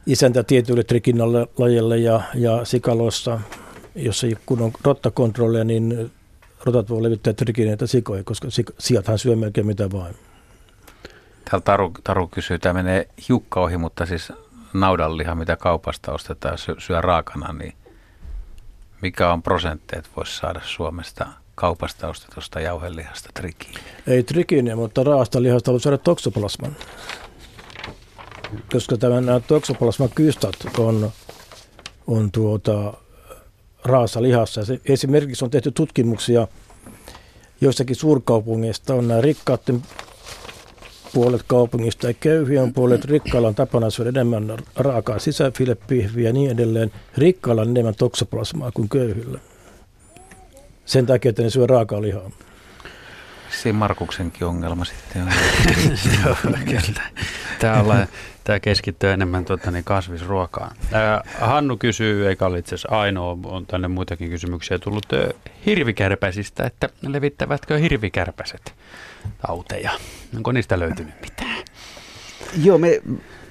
isäntä 0.05 0.43
tietyille 0.43 0.83
trikinalajeille 0.83 1.97
ja, 1.97 2.21
ja 2.33 2.65
sikaloissa, 2.65 3.39
jos 3.95 4.23
ei 4.23 4.37
kun 4.45 4.61
on 4.61 4.71
rottakontrollia, 4.83 5.63
niin 5.63 6.11
rotat 6.63 6.89
voi 6.89 7.03
levittää 7.03 7.33
trikineitä 7.33 7.87
sikoja, 7.87 8.23
koska 8.23 8.47
sijathan 8.79 9.19
syö 9.19 9.35
melkein 9.35 9.67
mitä 9.67 9.91
vain. 9.91 10.15
Täällä 11.45 11.63
Taru, 11.63 11.91
Taru 12.03 12.27
kysyy, 12.27 12.59
tämä 12.59 12.83
menee 12.83 13.07
hiukka 13.29 13.61
ohi, 13.61 13.77
mutta 13.77 14.05
siis 14.05 14.33
naudanliha, 14.73 15.35
mitä 15.35 15.55
kaupasta 15.55 16.11
ostetaan 16.11 16.57
syö, 16.57 16.75
syö 16.77 17.01
raakana, 17.01 17.53
niin 17.53 17.73
mikä 19.01 19.33
on 19.33 19.43
prosentteet 19.43 20.09
voisi 20.15 20.37
saada 20.37 20.61
Suomesta 20.63 21.27
kaupasta 21.55 22.07
ostetusta 22.07 22.59
jauhelihasta 22.59 23.29
trikiin? 23.33 23.75
Ei 24.07 24.23
trikiiniä, 24.23 24.75
mutta 24.75 25.03
raasta 25.03 25.41
lihasta 25.41 25.69
haluaa 25.71 25.79
saada 25.79 25.97
toksoplasman. 25.97 26.75
Koska 28.71 28.95
nämä 29.09 29.39
toksoplasman 29.39 30.09
kystat 30.15 30.55
on, 30.77 31.11
on 32.07 32.31
tuota, 32.31 32.93
raassa 33.83 34.21
lihassa. 34.21 34.61
Esimerkiksi 34.85 35.45
on 35.45 35.51
tehty 35.51 35.71
tutkimuksia 35.71 36.47
joissakin 37.61 37.95
suurkaupungeista 37.95 38.93
on 38.93 39.07
nämä 39.07 39.21
rikkaiden 39.21 39.81
puolet 41.13 41.41
kaupungista 41.47 42.07
ja 42.07 42.13
köyhien 42.13 42.73
puolet 42.73 43.05
rikkailla 43.05 43.47
on 43.47 43.55
tapana 43.55 43.89
syödä 43.89 44.09
enemmän 44.09 44.57
raakaa 44.75 45.19
sisäfilepihviä 45.19 46.29
ja 46.29 46.33
niin 46.33 46.51
edelleen. 46.51 46.91
Rikkailla 47.17 47.61
on 47.61 47.69
enemmän 47.69 47.95
toksoplasmaa 47.95 48.71
kuin 48.71 48.89
köyhillä. 48.89 49.39
Sen 50.85 51.05
takia, 51.05 51.29
että 51.29 51.41
ne 51.41 51.49
syö 51.49 51.67
raakaa 51.67 52.01
lihaa. 52.01 52.31
Se 53.49 53.73
Markuksenkin 53.73 54.47
ongelma 54.47 54.85
sitten 54.85 55.21
on. 55.21 55.29
Joo, 56.25 56.35
kyllä. 56.65 57.01
Tämä, 57.59 57.81
olla, 57.81 58.07
tämä 58.43 58.59
keskittyy 58.59 59.09
enemmän 59.09 59.45
tuota, 59.45 59.71
niin 59.71 59.83
kasvisruokaan. 59.83 60.75
Ää, 60.91 61.23
Hannu 61.39 61.77
kysyy, 61.77 62.27
eikä 62.27 62.45
ole 62.45 62.59
itse 62.59 62.75
asiassa 62.75 62.97
ainoa, 62.97 63.37
on 63.43 63.65
tänne 63.65 63.87
muitakin 63.87 64.29
kysymyksiä 64.29 64.79
tullut 64.79 65.05
hirvikärpäsistä, 65.65 66.63
että 66.63 66.89
levittävätkö 67.01 67.77
hirvikärpäset 67.77 68.73
tauteja? 69.47 69.91
Onko 70.35 70.51
niistä 70.51 70.79
löytynyt 70.79 71.13
mitään? 71.21 71.63
Joo, 72.63 72.77
me 72.77 73.01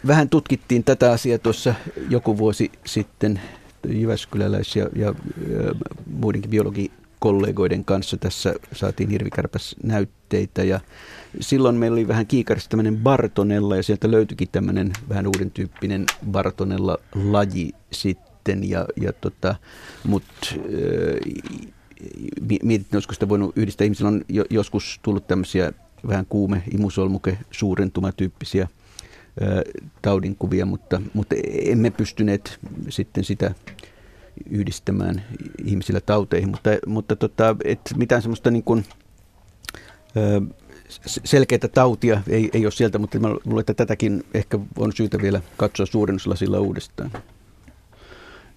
vähän 0.07 0.29
tutkittiin 0.29 0.85
tätä 0.85 1.13
asiaa 1.13 1.39
tuossa 1.39 1.75
joku 2.09 2.39
vuosi 2.39 2.73
sitten 2.87 3.41
Jyväskyläläis- 3.89 4.77
ja, 4.77 4.89
ja, 4.97 5.07
ja 5.07 5.75
muidenkin 6.07 6.51
biologi 6.51 6.91
kollegoiden 7.25 7.85
kanssa 7.85 8.17
tässä 8.17 8.55
saatiin 8.73 9.11
hirvikärpäsnäytteitä 9.11 10.65
ja 10.65 10.81
silloin 11.41 11.77
meillä 11.77 11.95
oli 11.95 12.09
vähän 12.09 12.27
kiikarissa 12.27 12.71
tämmöinen 12.71 12.97
Bartonella 12.97 13.77
ja 13.77 13.83
sieltä 13.83 14.11
löytyikin 14.11 14.49
tämmöinen 14.53 14.93
vähän 15.09 15.27
uuden 15.27 15.51
tyyppinen 15.51 16.07
Bartonella-laji 16.31 17.73
sitten 17.93 18.71
ja, 18.71 18.87
ja 19.01 19.13
tota, 19.13 19.55
mutta 20.07 20.47
äh, 20.51 20.59
mietin, 22.63 22.87
olisiko 22.95 23.15
sitä 23.15 23.29
voinut 23.29 23.57
yhdistää. 23.57 23.85
Ihmisillä 23.85 24.09
on 24.09 24.25
jo, 24.29 24.45
joskus 24.51 25.01
tullut 25.03 25.27
tämmöisiä 25.27 25.73
vähän 26.09 26.27
kuume, 26.27 26.63
imusolmuke, 26.71 27.39
suurentumatyyppisiä 27.51 28.69
taudinkuvia, 30.03 30.67
mutta, 30.67 31.03
mutta 31.15 31.37
emme 31.65 31.91
pystyneet 31.91 32.59
sitten 32.89 33.25
sitä 33.25 33.55
yhdistämään 34.51 35.23
ihmisillä 35.65 36.01
tauteihin, 36.01 36.51
mutta, 36.51 36.71
mutta 36.87 37.17
tota, 37.17 37.57
et 37.65 37.81
mitään 37.97 38.23
semmoista 38.23 38.51
niin 38.51 38.65
kuin, 38.65 38.85
selkeää 41.25 41.69
tautia 41.75 42.21
ei, 42.29 42.51
ei 42.53 42.67
ole 42.67 42.73
sieltä, 42.73 42.99
mutta 42.99 43.19
mä 43.19 43.29
luulen, 43.29 43.61
että 43.61 43.75
tätäkin 43.75 44.25
ehkä 44.35 44.59
on 44.79 44.93
syytä 44.93 45.19
vielä 45.23 45.41
katsoa 45.57 45.87
suurennuslasilla 45.87 46.61
uudestaan. 46.61 47.11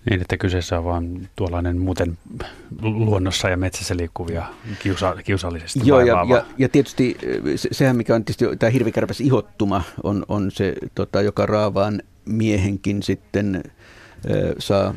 Niin, 0.09 0.21
että 0.21 0.37
kyseessä 0.37 0.77
on 0.77 0.83
vain 0.83 1.29
tuollainen 1.35 1.77
muuten 1.77 2.17
luonnossa 2.81 3.49
ja 3.49 3.57
metsässä 3.57 3.97
liikkuvia 3.97 4.45
kiusa, 4.79 5.15
kiusallisesti 5.23 5.79
Joo, 5.83 5.99
ja, 5.99 6.25
ja, 6.29 6.45
ja, 6.57 6.69
tietysti 6.69 7.17
se, 7.55 7.69
sehän, 7.71 7.95
mikä 7.95 8.15
on 8.15 8.25
tietysti 8.25 8.57
tämä 8.57 8.69
hirvikärpäs 8.69 9.21
ihottuma, 9.21 9.83
on, 10.03 10.25
on 10.27 10.51
se, 10.51 10.73
tota, 10.95 11.21
joka 11.21 11.45
raavaan 11.45 12.01
miehenkin 12.25 13.03
sitten 13.03 13.63
saa 14.59 14.93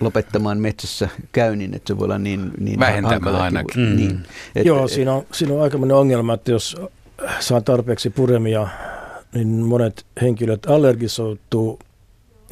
lopettamaan 0.00 0.58
metsässä 0.58 1.08
käynnin, 1.32 1.74
että 1.74 1.88
se 1.88 1.98
voi 1.98 2.04
olla 2.04 2.18
niin, 2.18 2.50
niin 2.58 2.80
Vähentämään 2.80 3.36
ainakin. 3.36 3.80
Mm. 3.80 3.96
Niin, 3.96 4.22
et, 4.54 4.66
Joo, 4.66 4.88
siinä 4.88 5.12
on, 5.12 5.26
siinä 5.32 5.54
on 5.54 5.62
aikamoinen 5.62 5.96
ongelma, 5.96 6.34
että 6.34 6.50
jos 6.50 6.76
saa 7.40 7.60
tarpeeksi 7.60 8.10
puremia, 8.10 8.68
niin 9.34 9.48
monet 9.48 10.06
henkilöt 10.20 10.66
allergisoituu 10.66 11.78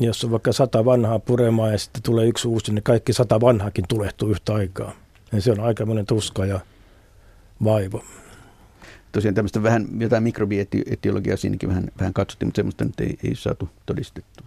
jos 0.01 0.25
on 0.25 0.31
vaikka 0.31 0.53
sata 0.53 0.85
vanhaa 0.85 1.19
puremaa 1.19 1.73
ja 1.73 1.79
sitten 1.79 2.03
tulee 2.03 2.27
yksi 2.27 2.49
uusi, 2.49 2.73
niin 2.73 2.83
kaikki 2.83 3.13
sata 3.13 3.41
vanhaakin 3.41 3.85
tulehtuu 3.89 4.31
yhtä 4.31 4.55
aikaa. 4.55 4.93
Ja 5.33 5.41
se 5.41 5.51
on 5.53 5.61
aikamoinen 5.61 6.07
tuska 6.07 6.47
ja 6.47 6.61
vaivo. 7.65 8.05
Tosiaan 9.13 9.35
tämmöistä 9.35 9.63
vähän, 9.63 9.87
jotain 9.99 10.23
mikrobietiologiaa 10.23 11.37
siinäkin 11.37 11.69
vähän, 11.69 11.91
vähän 11.99 12.13
katsottiin, 12.13 12.47
mutta 12.47 12.57
semmoista 12.57 12.85
nyt 12.85 13.01
ei, 13.01 13.19
ei 13.25 13.35
saatu 13.35 13.69
todistettua. 13.87 14.47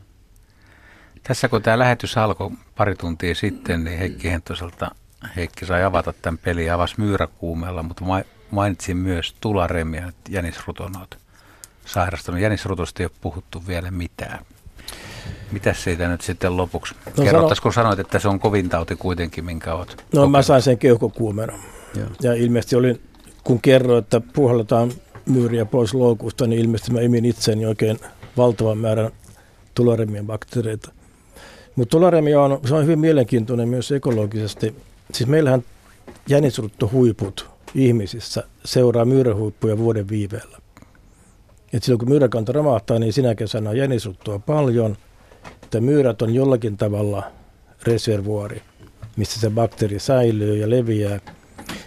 Tässä 1.24 1.50
kun 1.50 1.62
tämä 1.62 1.80
lähetys 1.80 2.18
alkoi 2.18 2.52
pari 2.76 2.96
tuntia 2.96 3.36
sitten, 3.36 3.84
niin 3.84 4.00
Heikki 4.00 4.32
Hentoselta 4.32 4.92
Heikki 5.36 5.66
sai 5.66 5.84
avata 5.84 6.14
tämän 6.22 6.38
pelin 6.38 6.66
ja 6.66 6.76
avasi 6.76 6.96
myyräkuumella, 6.98 7.84
mutta 7.84 8.06
mainitsin 8.52 8.98
myös 8.98 9.36
tularemia, 9.42 10.08
että 10.08 10.32
Jänis 10.32 10.68
Ruton 10.68 10.94
sairastunut. 11.86 12.42
Jänis 12.42 12.66
Rutosta 12.66 13.04
ei 13.04 13.06
ole 13.06 13.18
puhuttu 13.22 13.64
vielä 13.68 13.92
mitään. 13.92 14.46
Mitäs 15.52 15.84
siitä 15.84 16.08
nyt 16.08 16.22
sitten 16.22 16.58
lopuksi? 16.58 16.96
No 17.18 17.24
Kerrottaisiko 17.24 17.72
sano... 17.72 17.84
sanoit, 17.84 18.00
että 18.00 18.20
se 18.20 18.28
on 18.28 18.40
kovin 18.40 18.70
tauti 18.70 18.96
kuitenkin, 18.96 19.46
minkä 19.46 19.74
olet 19.74 19.90
No 19.90 19.96
kokenut? 20.12 20.32
mä 20.32 20.42
sain 20.42 20.62
sen 20.62 20.78
keuhkokuumena. 20.78 21.54
Ja. 21.96 22.06
ja 22.22 22.34
ilmeisesti 22.34 22.76
olin, 22.76 23.02
kun 23.44 23.62
kerroin, 23.62 24.04
että 24.04 24.22
puhalletaan 24.22 24.92
myyriä 25.26 25.66
pois 25.66 25.94
loukusta, 25.94 26.48
niin 26.48 26.62
ilmeisesti 26.62 26.94
mä 26.94 27.02
imin 27.02 27.26
itseäni 27.26 27.66
oikein 27.66 28.00
valtavan 28.38 28.78
määrän 28.78 29.12
tularemien 29.76 30.28
bakteereita. 30.28 30.92
Mutta 31.76 31.92
tularemia 31.92 32.42
on, 32.42 32.60
se 32.66 32.76
on 32.76 32.84
hyvin 32.84 33.00
mielenkiintoinen 33.00 33.70
myös 33.70 33.92
ekologisesti. 33.92 34.76
Siis 35.14 35.30
meillähän 35.30 35.64
jänisruttohuiput 36.30 37.50
ihmisissä 37.76 38.44
seuraa 38.66 39.06
myyrähuippuja 39.06 39.78
vuoden 39.78 40.10
viiveellä. 40.10 40.58
Et 41.74 41.84
silloin 41.84 42.00
kun 42.00 42.10
myyräkanta 42.10 42.52
romahtaa, 42.52 43.00
niin 43.00 43.14
sinä 43.14 43.36
kesänä 43.36 43.70
on 43.70 43.78
jänisruttoa 43.78 44.40
paljon. 44.40 44.98
Että 45.64 45.82
myyrät 45.82 46.22
on 46.22 46.34
jollakin 46.34 46.78
tavalla 46.78 47.24
reservuori, 47.84 48.62
missä 49.16 49.40
se 49.40 49.50
bakteeri 49.50 50.00
säilyy 50.00 50.58
ja 50.58 50.70
leviää. 50.70 51.20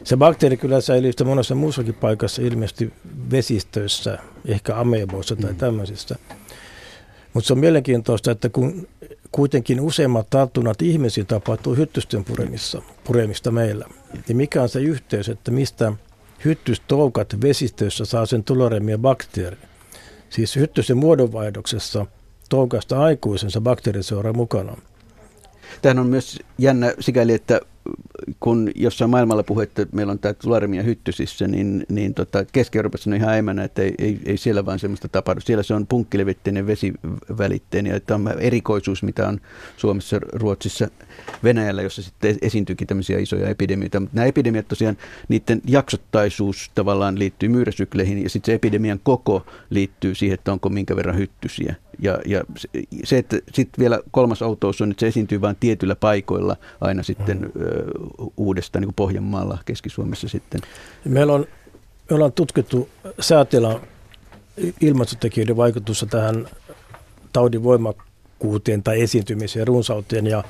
Se 0.04 0.16
bakteeri 0.16 0.56
kyllä 0.56 0.80
säilyy 0.80 1.12
sitä 1.12 1.24
monessa 1.24 1.54
muussakin 1.54 1.94
paikassa, 1.94 2.42
ilmeisesti 2.42 2.92
vesistöissä, 3.30 4.18
ehkä 4.46 4.76
ameboissa 4.76 5.36
tai 5.36 5.50
mm. 5.52 5.56
tämmöisissä. 5.56 6.16
Mutta 7.32 7.46
se 7.46 7.52
on 7.52 7.58
mielenkiintoista, 7.58 8.30
että 8.30 8.48
kun 8.48 8.88
kuitenkin 9.32 9.80
useimmat 9.80 10.30
tartunnat 10.30 10.82
ihmisiin 10.82 11.26
tapahtuu 11.26 11.74
hyttysten 11.74 12.24
puremissa, 12.24 12.82
puremista 13.04 13.50
meillä, 13.50 13.86
niin 14.28 14.36
mikä 14.36 14.62
on 14.62 14.68
se 14.68 14.80
yhteys, 14.80 15.28
että 15.28 15.50
mistä 15.50 15.92
hyttystoukat 16.44 17.36
vesistöissä 17.42 18.04
saa 18.04 18.26
sen 18.26 18.44
tuloremia 18.44 18.98
bakteeri? 18.98 19.56
Siis 20.30 20.56
hyttysen 20.56 20.96
muodonvaihdoksessa 20.96 22.06
toukasta 22.48 23.00
aikuisensa 23.02 23.60
bakteeriseura 23.60 24.32
mukana. 24.32 24.76
Tämähän 25.82 25.98
on 25.98 26.06
myös 26.06 26.38
jännä 26.58 26.94
sikäli, 27.00 27.32
että 27.32 27.60
kun 28.40 28.70
jossain 28.74 29.10
maailmalla 29.10 29.42
puhetta, 29.42 29.82
että 29.82 29.96
meillä 29.96 30.10
on 30.10 30.18
tämä 30.18 30.34
tularemia 30.34 30.82
hyttysissä, 30.82 31.48
niin, 31.48 31.86
niin 31.88 32.14
tota, 32.14 32.44
Keski-Euroopassa 32.44 33.10
on 33.10 33.14
ihan 33.14 33.28
äimänä, 33.28 33.64
että 33.64 33.82
ei, 33.82 33.94
ei, 33.98 34.20
ei 34.24 34.36
siellä 34.36 34.66
vaan 34.66 34.78
semmoista 34.78 35.08
tapahdu. 35.08 35.40
Siellä 35.40 35.62
se 35.62 35.74
on 35.74 35.86
punkkilevitteinen, 35.86 36.66
vesivälitteinen 36.66 37.92
ja 37.92 38.00
tämä 38.00 38.30
on 38.30 38.40
erikoisuus, 38.40 39.02
mitä 39.02 39.28
on 39.28 39.40
Suomessa, 39.76 40.20
Ruotsissa, 40.32 40.88
Venäjällä, 41.44 41.82
jossa 41.82 42.02
sitten 42.02 42.36
esiintyykin 42.42 42.86
tämmöisiä 42.86 43.18
isoja 43.18 43.48
epidemioita. 43.48 44.00
Mutta 44.00 44.16
nämä 44.16 44.26
epidemiat 44.26 44.68
tosiaan, 44.68 44.96
niiden 45.28 45.60
jaksottaisuus 45.66 46.70
tavallaan 46.74 47.18
liittyy 47.18 47.48
myyräsykleihin 47.48 48.22
ja 48.22 48.30
sitten 48.30 48.52
se 48.52 48.54
epidemian 48.54 49.00
koko 49.02 49.46
liittyy 49.70 50.14
siihen, 50.14 50.34
että 50.34 50.52
onko 50.52 50.68
minkä 50.68 50.96
verran 50.96 51.16
hyttysiä. 51.16 51.74
Ja, 51.98 52.18
ja 52.26 52.44
se, 53.04 53.18
että 53.18 53.36
sitten 53.52 53.82
vielä 53.82 54.00
kolmas 54.10 54.42
outous 54.42 54.80
on, 54.80 54.90
että 54.90 55.00
se 55.00 55.06
esiintyy 55.06 55.40
vain 55.40 55.56
tietyillä 55.60 55.96
paikoilla 55.96 56.56
aina 56.80 57.02
sitten 57.02 57.38
mm. 57.38 58.28
uudestaan, 58.36 58.80
niin 58.80 58.86
kuin 58.86 58.94
Pohjanmaalla, 58.94 59.58
Keski-Suomessa 59.64 60.28
sitten. 60.28 60.60
Meillä 61.04 61.32
on, 61.32 61.46
me 62.10 62.16
ollaan 62.16 62.32
tutkittu 62.32 62.88
säätilan 63.20 63.80
ilmastotekijöiden 64.80 65.56
vaikutusta 65.56 66.06
tähän 66.06 66.46
taudin 67.32 67.62
voimakkuuteen 67.62 68.82
tai 68.82 69.02
esiintymiseen 69.02 69.60
ja 69.60 69.64
runsauteen. 69.64 70.26
Ja 70.26 70.44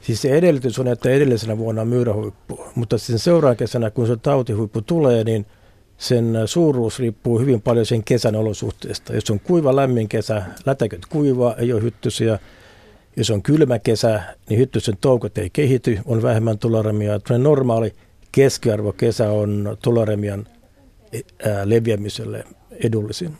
siis 0.00 0.22
se 0.22 0.28
edellytys 0.28 0.78
on, 0.78 0.88
että 0.88 1.10
edellisenä 1.10 1.58
vuonna 1.58 1.82
on 1.82 1.88
myyrähuippu, 1.88 2.66
mutta 2.74 2.98
sen 2.98 3.18
seuraavan 3.18 3.56
kesänä, 3.56 3.90
kun 3.90 4.06
se 4.06 4.16
tautihuippu 4.16 4.82
tulee, 4.82 5.24
niin 5.24 5.46
sen 5.98 6.38
suuruus 6.46 6.98
riippuu 6.98 7.38
hyvin 7.38 7.62
paljon 7.62 7.86
sen 7.86 8.04
kesän 8.04 8.36
olosuhteista. 8.36 9.14
Jos 9.14 9.30
on 9.30 9.40
kuiva, 9.40 9.76
lämmin 9.76 10.08
kesä, 10.08 10.42
lätäköt 10.66 11.06
kuivaa, 11.06 11.54
ei 11.56 11.72
ole 11.72 11.82
hyttysiä. 11.82 12.38
Jos 13.16 13.30
on 13.30 13.42
kylmä 13.42 13.78
kesä, 13.78 14.22
niin 14.48 14.60
hyttysen 14.60 14.96
toukot 15.00 15.38
ei 15.38 15.50
kehity, 15.50 15.98
on 16.04 16.22
vähemmän 16.22 16.58
tularemia. 16.58 17.20
Normaali 17.38 17.92
keskiarvo 18.32 18.92
kesä 18.92 19.30
on 19.30 19.76
tularemian 19.82 20.46
leviämiselle 21.64 22.44
edullisin. 22.84 23.36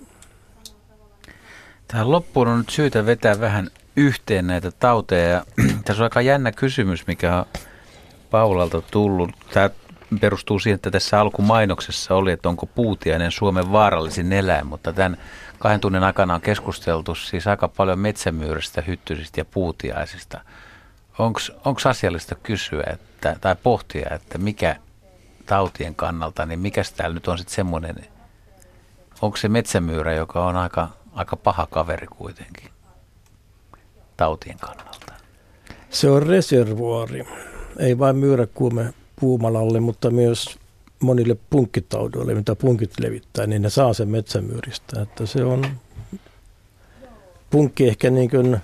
Tähän 1.89 2.11
loppuun 2.11 2.49
on 2.49 2.59
nyt 2.59 2.71
syytä 2.71 3.07
vetää 3.07 3.41
vähän 3.41 3.71
yhteen 3.97 4.47
näitä 4.47 4.71
tauteja. 4.71 5.45
Tässä 5.85 6.03
on 6.03 6.05
aika 6.05 6.21
jännä 6.21 6.53
kysymys, 6.53 7.07
mikä 7.07 7.39
on 7.39 7.45
Paulalta 8.31 8.83
tullut. 8.91 9.31
Tämä 9.53 9.71
perustuu 10.19 10.59
siihen, 10.59 10.75
että 10.75 10.91
tässä 10.91 11.21
alkumainoksessa 11.21 12.15
oli, 12.15 12.33
että 12.33 12.49
onko 12.49 12.67
puutiainen 12.67 13.31
Suomen 13.31 13.73
vaarallisin 13.73 14.33
eläin, 14.33 14.67
mutta 14.67 14.93
tämän 14.93 15.19
kahden 15.59 15.81
tunnin 15.81 16.05
aikana 16.05 16.35
on 16.35 16.41
keskusteltu 16.41 17.15
siis 17.15 17.47
aika 17.47 17.69
paljon 17.69 17.99
metsämyyristä, 17.99 18.81
hyttysistä 18.81 19.41
ja 19.41 19.45
puutiaisista. 19.45 20.41
Onko 21.65 21.81
asiallista 21.89 22.35
kysyä 22.35 22.85
että, 22.93 23.37
tai 23.41 23.57
pohtia, 23.63 24.09
että 24.15 24.39
mikä 24.39 24.77
tautien 25.47 25.95
kannalta, 25.95 26.47
niin 26.47 26.59
mikä 26.59 26.83
täällä 26.97 27.15
nyt 27.15 27.29
on 27.29 27.39
sitten 27.39 27.55
semmoinen, 27.55 27.97
onko 29.23 29.37
se 29.37 29.49
metsämyyrä, 29.49 30.13
joka 30.13 30.47
on 30.47 30.57
aika, 30.57 30.89
aika 31.13 31.37
paha 31.37 31.67
kaveri 31.71 32.07
kuitenkin 32.07 32.71
tautien 34.17 34.59
kannalta? 34.59 35.13
Se 35.91 36.11
on 36.11 36.23
reservuari, 36.23 37.27
ei 37.79 37.99
vain 37.99 38.17
myyräkuume 38.17 38.95
Puumalalle, 39.21 39.81
mutta 39.81 40.11
myös 40.11 40.59
monille 41.01 41.37
punkkitaudoille, 41.51 42.35
mitä 42.35 42.55
punkit 42.55 42.93
levittää, 43.01 43.47
niin 43.47 43.63
ne 43.63 43.71
saa 43.71 43.93
sen 43.93 44.09
metsämyyristä. 44.09 45.03
Että 45.03 45.27
se 45.27 45.45
on 45.45 45.67
punkki 47.51 47.89
ehkä 47.89 48.11
niin 48.11 48.31
kuin, 48.31 48.57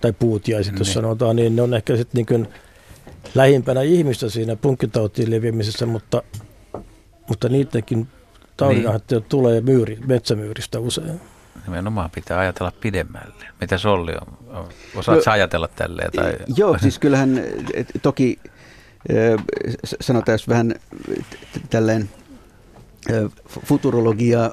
tai 0.00 0.12
puutiaiset, 0.12 0.78
jos 0.78 0.88
niin. 0.88 0.94
sanotaan, 0.94 1.36
niin 1.36 1.56
ne 1.56 1.62
on 1.62 1.74
ehkä 1.74 1.96
sitten 1.96 2.18
niin 2.18 2.26
kuin 2.26 2.48
lähimpänä 3.34 3.82
ihmistä 3.82 4.28
siinä 4.28 4.56
punkkitautiin 4.56 5.30
leviämisessä, 5.30 5.86
mutta, 5.86 6.22
mutta 7.28 7.48
niidenkin 7.48 8.08
taudinaiheuttajat 8.56 9.22
niin. 9.22 9.28
tulee 9.28 9.60
myyri, 9.60 9.98
metsämyyristä 10.06 10.80
usein. 10.80 11.20
Nimenomaan 11.66 12.10
pitää 12.10 12.38
ajatella 12.38 12.72
pidemmälle. 12.80 13.44
Mitä 13.60 13.78
Solli 13.78 14.12
on? 14.12 14.58
Osaatko 14.94 15.22
no, 15.26 15.32
ajatella 15.32 15.68
tälleen? 15.68 16.10
Tai? 16.12 16.36
Joo, 16.56 16.78
siis 16.78 16.98
kyllähän 16.98 17.42
toki 18.02 18.38
sanotaan, 20.00 20.34
jos 20.34 20.48
vähän 20.48 20.74
tälleen 21.70 22.10
futurologia 23.66 24.50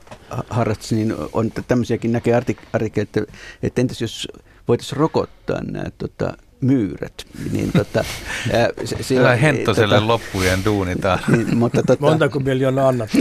harrastus, 0.49 0.91
niin 0.91 1.15
on 1.33 1.51
tämmöisiäkin 1.67 2.11
näkee 2.11 2.33
artikkeleita, 2.35 3.01
että, 3.01 3.21
että 3.63 3.81
entäs 3.81 4.01
jos 4.01 4.27
voitaisiin 4.67 4.97
rokottaa 4.97 5.63
nämä 5.63 5.85
tota, 5.97 6.33
myyrät. 6.61 7.25
Niin, 7.51 7.71
tota, 7.71 7.99
ää, 8.53 8.69
se, 9.01 9.15
Hyvä 9.15 9.35
Henttoselle 9.35 9.95
tota, 9.95 10.07
loppujen 10.07 10.65
duunitaan. 10.65 11.19
Niin, 11.37 11.57
mutta, 11.57 11.83
tota, 11.83 12.01
Montako 12.01 12.39
miljoonaa 12.39 12.87
annat? 12.87 13.09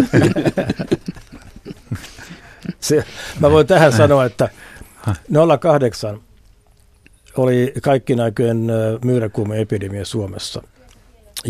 se, 2.80 3.04
mä 3.40 3.50
voin 3.50 3.66
tähän 3.66 3.92
sanoa, 3.92 4.24
että 4.24 4.48
08 5.60 6.20
oli 7.36 7.72
kaikki 7.82 8.14
näköjen 8.14 8.66
myyräkuume-epidemia 9.04 10.04
Suomessa. 10.04 10.62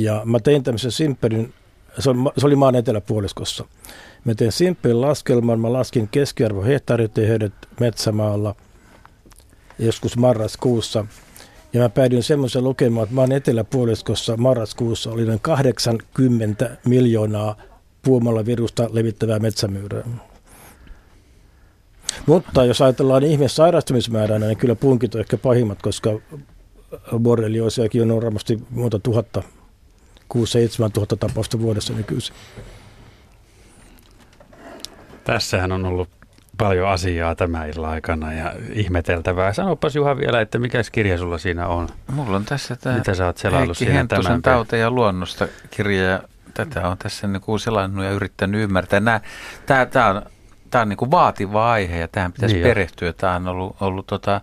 Ja 0.02 0.22
mä 0.24 0.40
tein 0.40 0.64
tämmöisen 0.64 0.92
simppelin, 0.92 1.54
se 1.98 2.10
oli, 2.10 2.18
se 2.38 2.46
oli 2.46 2.56
maan 2.56 2.74
eteläpuoliskossa. 2.74 3.64
Mä 4.24 4.34
tein 4.34 4.52
simppelin 4.52 5.00
laskelman, 5.00 5.60
mä 5.60 5.72
laskin 5.72 6.08
keskiarvo 6.08 6.62
hehtaariteheydet 6.62 7.52
metsämaalla 7.80 8.54
joskus 9.78 10.16
marraskuussa– 10.16 11.04
ja 11.72 11.80
mä 11.80 11.88
päädyin 11.88 12.22
semmoisen 12.22 12.64
lukemaan, 12.64 13.04
että 13.04 13.14
maan 13.14 13.32
eteläpuoliskossa 13.32 14.36
marraskuussa 14.36 15.10
oli 15.10 15.24
noin 15.24 15.40
80 15.40 16.76
miljoonaa 16.86 17.56
puumalla 18.02 18.46
virusta 18.46 18.88
levittävää 18.92 19.38
metsämyyrää. 19.38 20.04
Mutta 22.26 22.64
jos 22.64 22.82
ajatellaan 22.82 23.22
ihmisen 23.22 23.48
sairastumismääränä, 23.48 24.46
niin 24.46 24.58
kyllä 24.58 24.74
punkit 24.74 25.14
on 25.14 25.20
ehkä 25.20 25.36
pahimmat, 25.36 25.82
koska 25.82 26.10
borrelioosiakin 27.18 28.10
on 28.10 28.22
varmasti 28.22 28.62
muuta 28.70 28.98
tuhatta, 28.98 29.42
6-7 30.34 30.38
tuhatta 30.92 31.16
tapausta 31.16 31.60
vuodessa 31.60 31.92
nykyisin. 31.92 32.34
Tässähän 35.24 35.72
on 35.72 35.84
ollut 35.84 36.09
paljon 36.59 36.88
asiaa 36.88 37.34
tämän 37.34 37.68
illan 37.68 37.90
aikana 37.90 38.32
ja 38.32 38.52
ihmeteltävää. 38.72 39.52
Sanopas 39.52 39.96
Juha 39.96 40.16
vielä, 40.16 40.40
että 40.40 40.59
mikä 40.59 40.82
kirja 40.92 41.18
sulla 41.18 41.38
siinä 41.38 41.66
on? 41.66 41.88
Mulla 42.12 42.36
on 42.36 42.44
tässä 42.44 42.76
tämä 42.76 42.96
Mitä 42.96 43.14
sä 43.14 43.26
oot 43.26 43.42
Heikki 43.44 43.74
siinä 43.74 44.06
tämän 44.06 44.42
tauteja 44.42 44.90
luonnosta 44.90 45.48
kirja 45.70 46.05
ja 46.05 46.22
tätä 46.55 46.88
on 46.88 46.98
tässä 46.98 47.26
niin 47.26 47.40
kuin 47.40 47.60
selannut 47.60 48.05
ja 48.05 48.10
yrittänyt 48.10 48.62
ymmärtää. 48.62 49.00
Nämä, 49.00 49.20
tämä, 49.66 49.86
tämä 49.86 50.09
on, 50.09 50.22
tämä 50.70 50.82
on 50.82 50.88
niin 50.88 50.96
kuin 50.96 51.10
vaativa 51.10 51.72
aihe 51.72 51.98
ja 51.98 52.09
tähän 52.09 52.32
pitäisi 52.32 52.55
niin 52.55 52.62
perehtyä. 52.62 53.12
Tämä 53.12 53.34
on 53.34 53.48
ollut, 53.48 53.76
ollut 53.80 54.06
tota, 54.06 54.40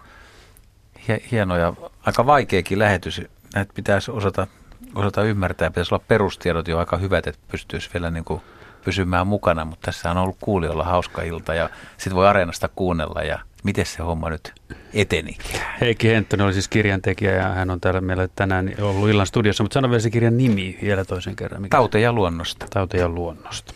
hieno 1.31 1.57
ja 1.57 1.73
aika 2.05 2.25
vaikeakin 2.25 2.79
lähetys. 2.79 3.21
Näitä 3.55 3.73
pitäisi 3.73 4.11
osata, 4.11 4.47
osata 4.95 5.23
ymmärtää. 5.23 5.69
Pitäisi 5.69 5.95
olla 5.95 6.03
perustiedot 6.07 6.67
jo 6.67 6.77
aika 6.77 6.97
hyvät, 6.97 7.27
että 7.27 7.41
pystyisi 7.51 7.89
vielä 7.93 8.11
niin 8.11 8.25
kuin– 8.25 8.41
pysymään 8.85 9.27
mukana, 9.27 9.65
mutta 9.65 9.85
tässä 9.85 10.11
on 10.11 10.17
ollut 10.17 10.37
kuulijoilla 10.41 10.83
hauska 10.83 11.21
ilta 11.21 11.53
ja 11.53 11.69
sitten 11.97 12.15
voi 12.15 12.27
Areenasta 12.27 12.69
kuunnella 12.75 13.21
ja 13.21 13.39
miten 13.63 13.85
se 13.85 14.03
homma 14.03 14.29
nyt 14.29 14.53
eteni. 14.93 15.37
Heikki 15.81 16.07
Henttonen 16.07 16.45
oli 16.45 16.53
siis 16.53 16.67
kirjantekijä 16.67 17.31
ja 17.31 17.43
hän 17.43 17.69
on 17.69 17.81
täällä 17.81 18.01
meillä 18.01 18.27
tänään 18.35 18.75
ollut 18.81 19.09
illan 19.09 19.27
studiossa, 19.27 19.63
mutta 19.63 19.73
sano 19.73 19.89
vielä 19.89 19.99
se 19.99 20.09
kirjan 20.09 20.37
nimi 20.37 20.77
vielä 20.81 21.05
toisen 21.05 21.35
kerran. 21.35 21.61
Mikä 21.61 21.77
Tauteja 21.77 22.13
luonnosta. 22.13 22.65
Tauteja 22.69 23.09
luonnosta. 23.09 23.73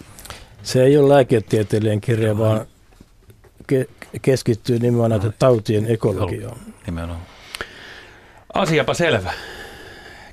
Se 0.63 0.83
ei 0.83 0.97
ole 0.97 1.13
lääketieteellinen 1.13 2.01
kirja, 2.01 2.37
vaan 2.37 2.65
ke- 3.73 3.89
keskittyy 4.21 4.79
nimenomaan 4.79 5.09
näiden 5.09 5.33
tautien 5.39 5.91
ekologiaan. 5.91 6.57
Nimenomaan. 6.85 7.25
Asiapa 8.53 8.93
selvä. 8.93 9.33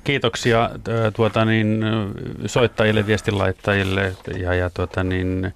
Kiitoksia 0.07 0.69
tuota, 1.15 1.45
niin, 1.45 1.85
soittajille, 2.45 3.07
viestinlaittajille 3.07 4.15
ja, 4.37 4.53
ja 4.53 4.69
tuota, 4.69 5.03
niin, 5.03 5.53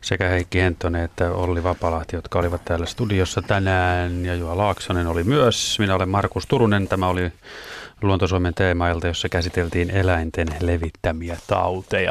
sekä 0.00 0.28
Heikki 0.28 0.60
Henttonen 0.60 1.04
että 1.04 1.32
Olli 1.32 1.62
Vapalahti, 1.62 2.16
jotka 2.16 2.38
olivat 2.38 2.64
täällä 2.64 2.86
studiossa 2.86 3.42
tänään. 3.42 4.24
Ja 4.24 4.34
Juha 4.34 4.56
Laaksonen 4.56 5.06
oli 5.06 5.24
myös. 5.24 5.78
Minä 5.78 5.94
olen 5.94 6.08
Markus 6.08 6.46
Turunen. 6.46 6.88
Tämä 6.88 7.08
oli 7.08 7.32
Luontosuomen 8.02 8.54
teemailta, 8.54 9.06
jossa 9.06 9.28
käsiteltiin 9.28 9.90
eläinten 9.90 10.48
levittämiä 10.60 11.36
tauteja. 11.46 12.08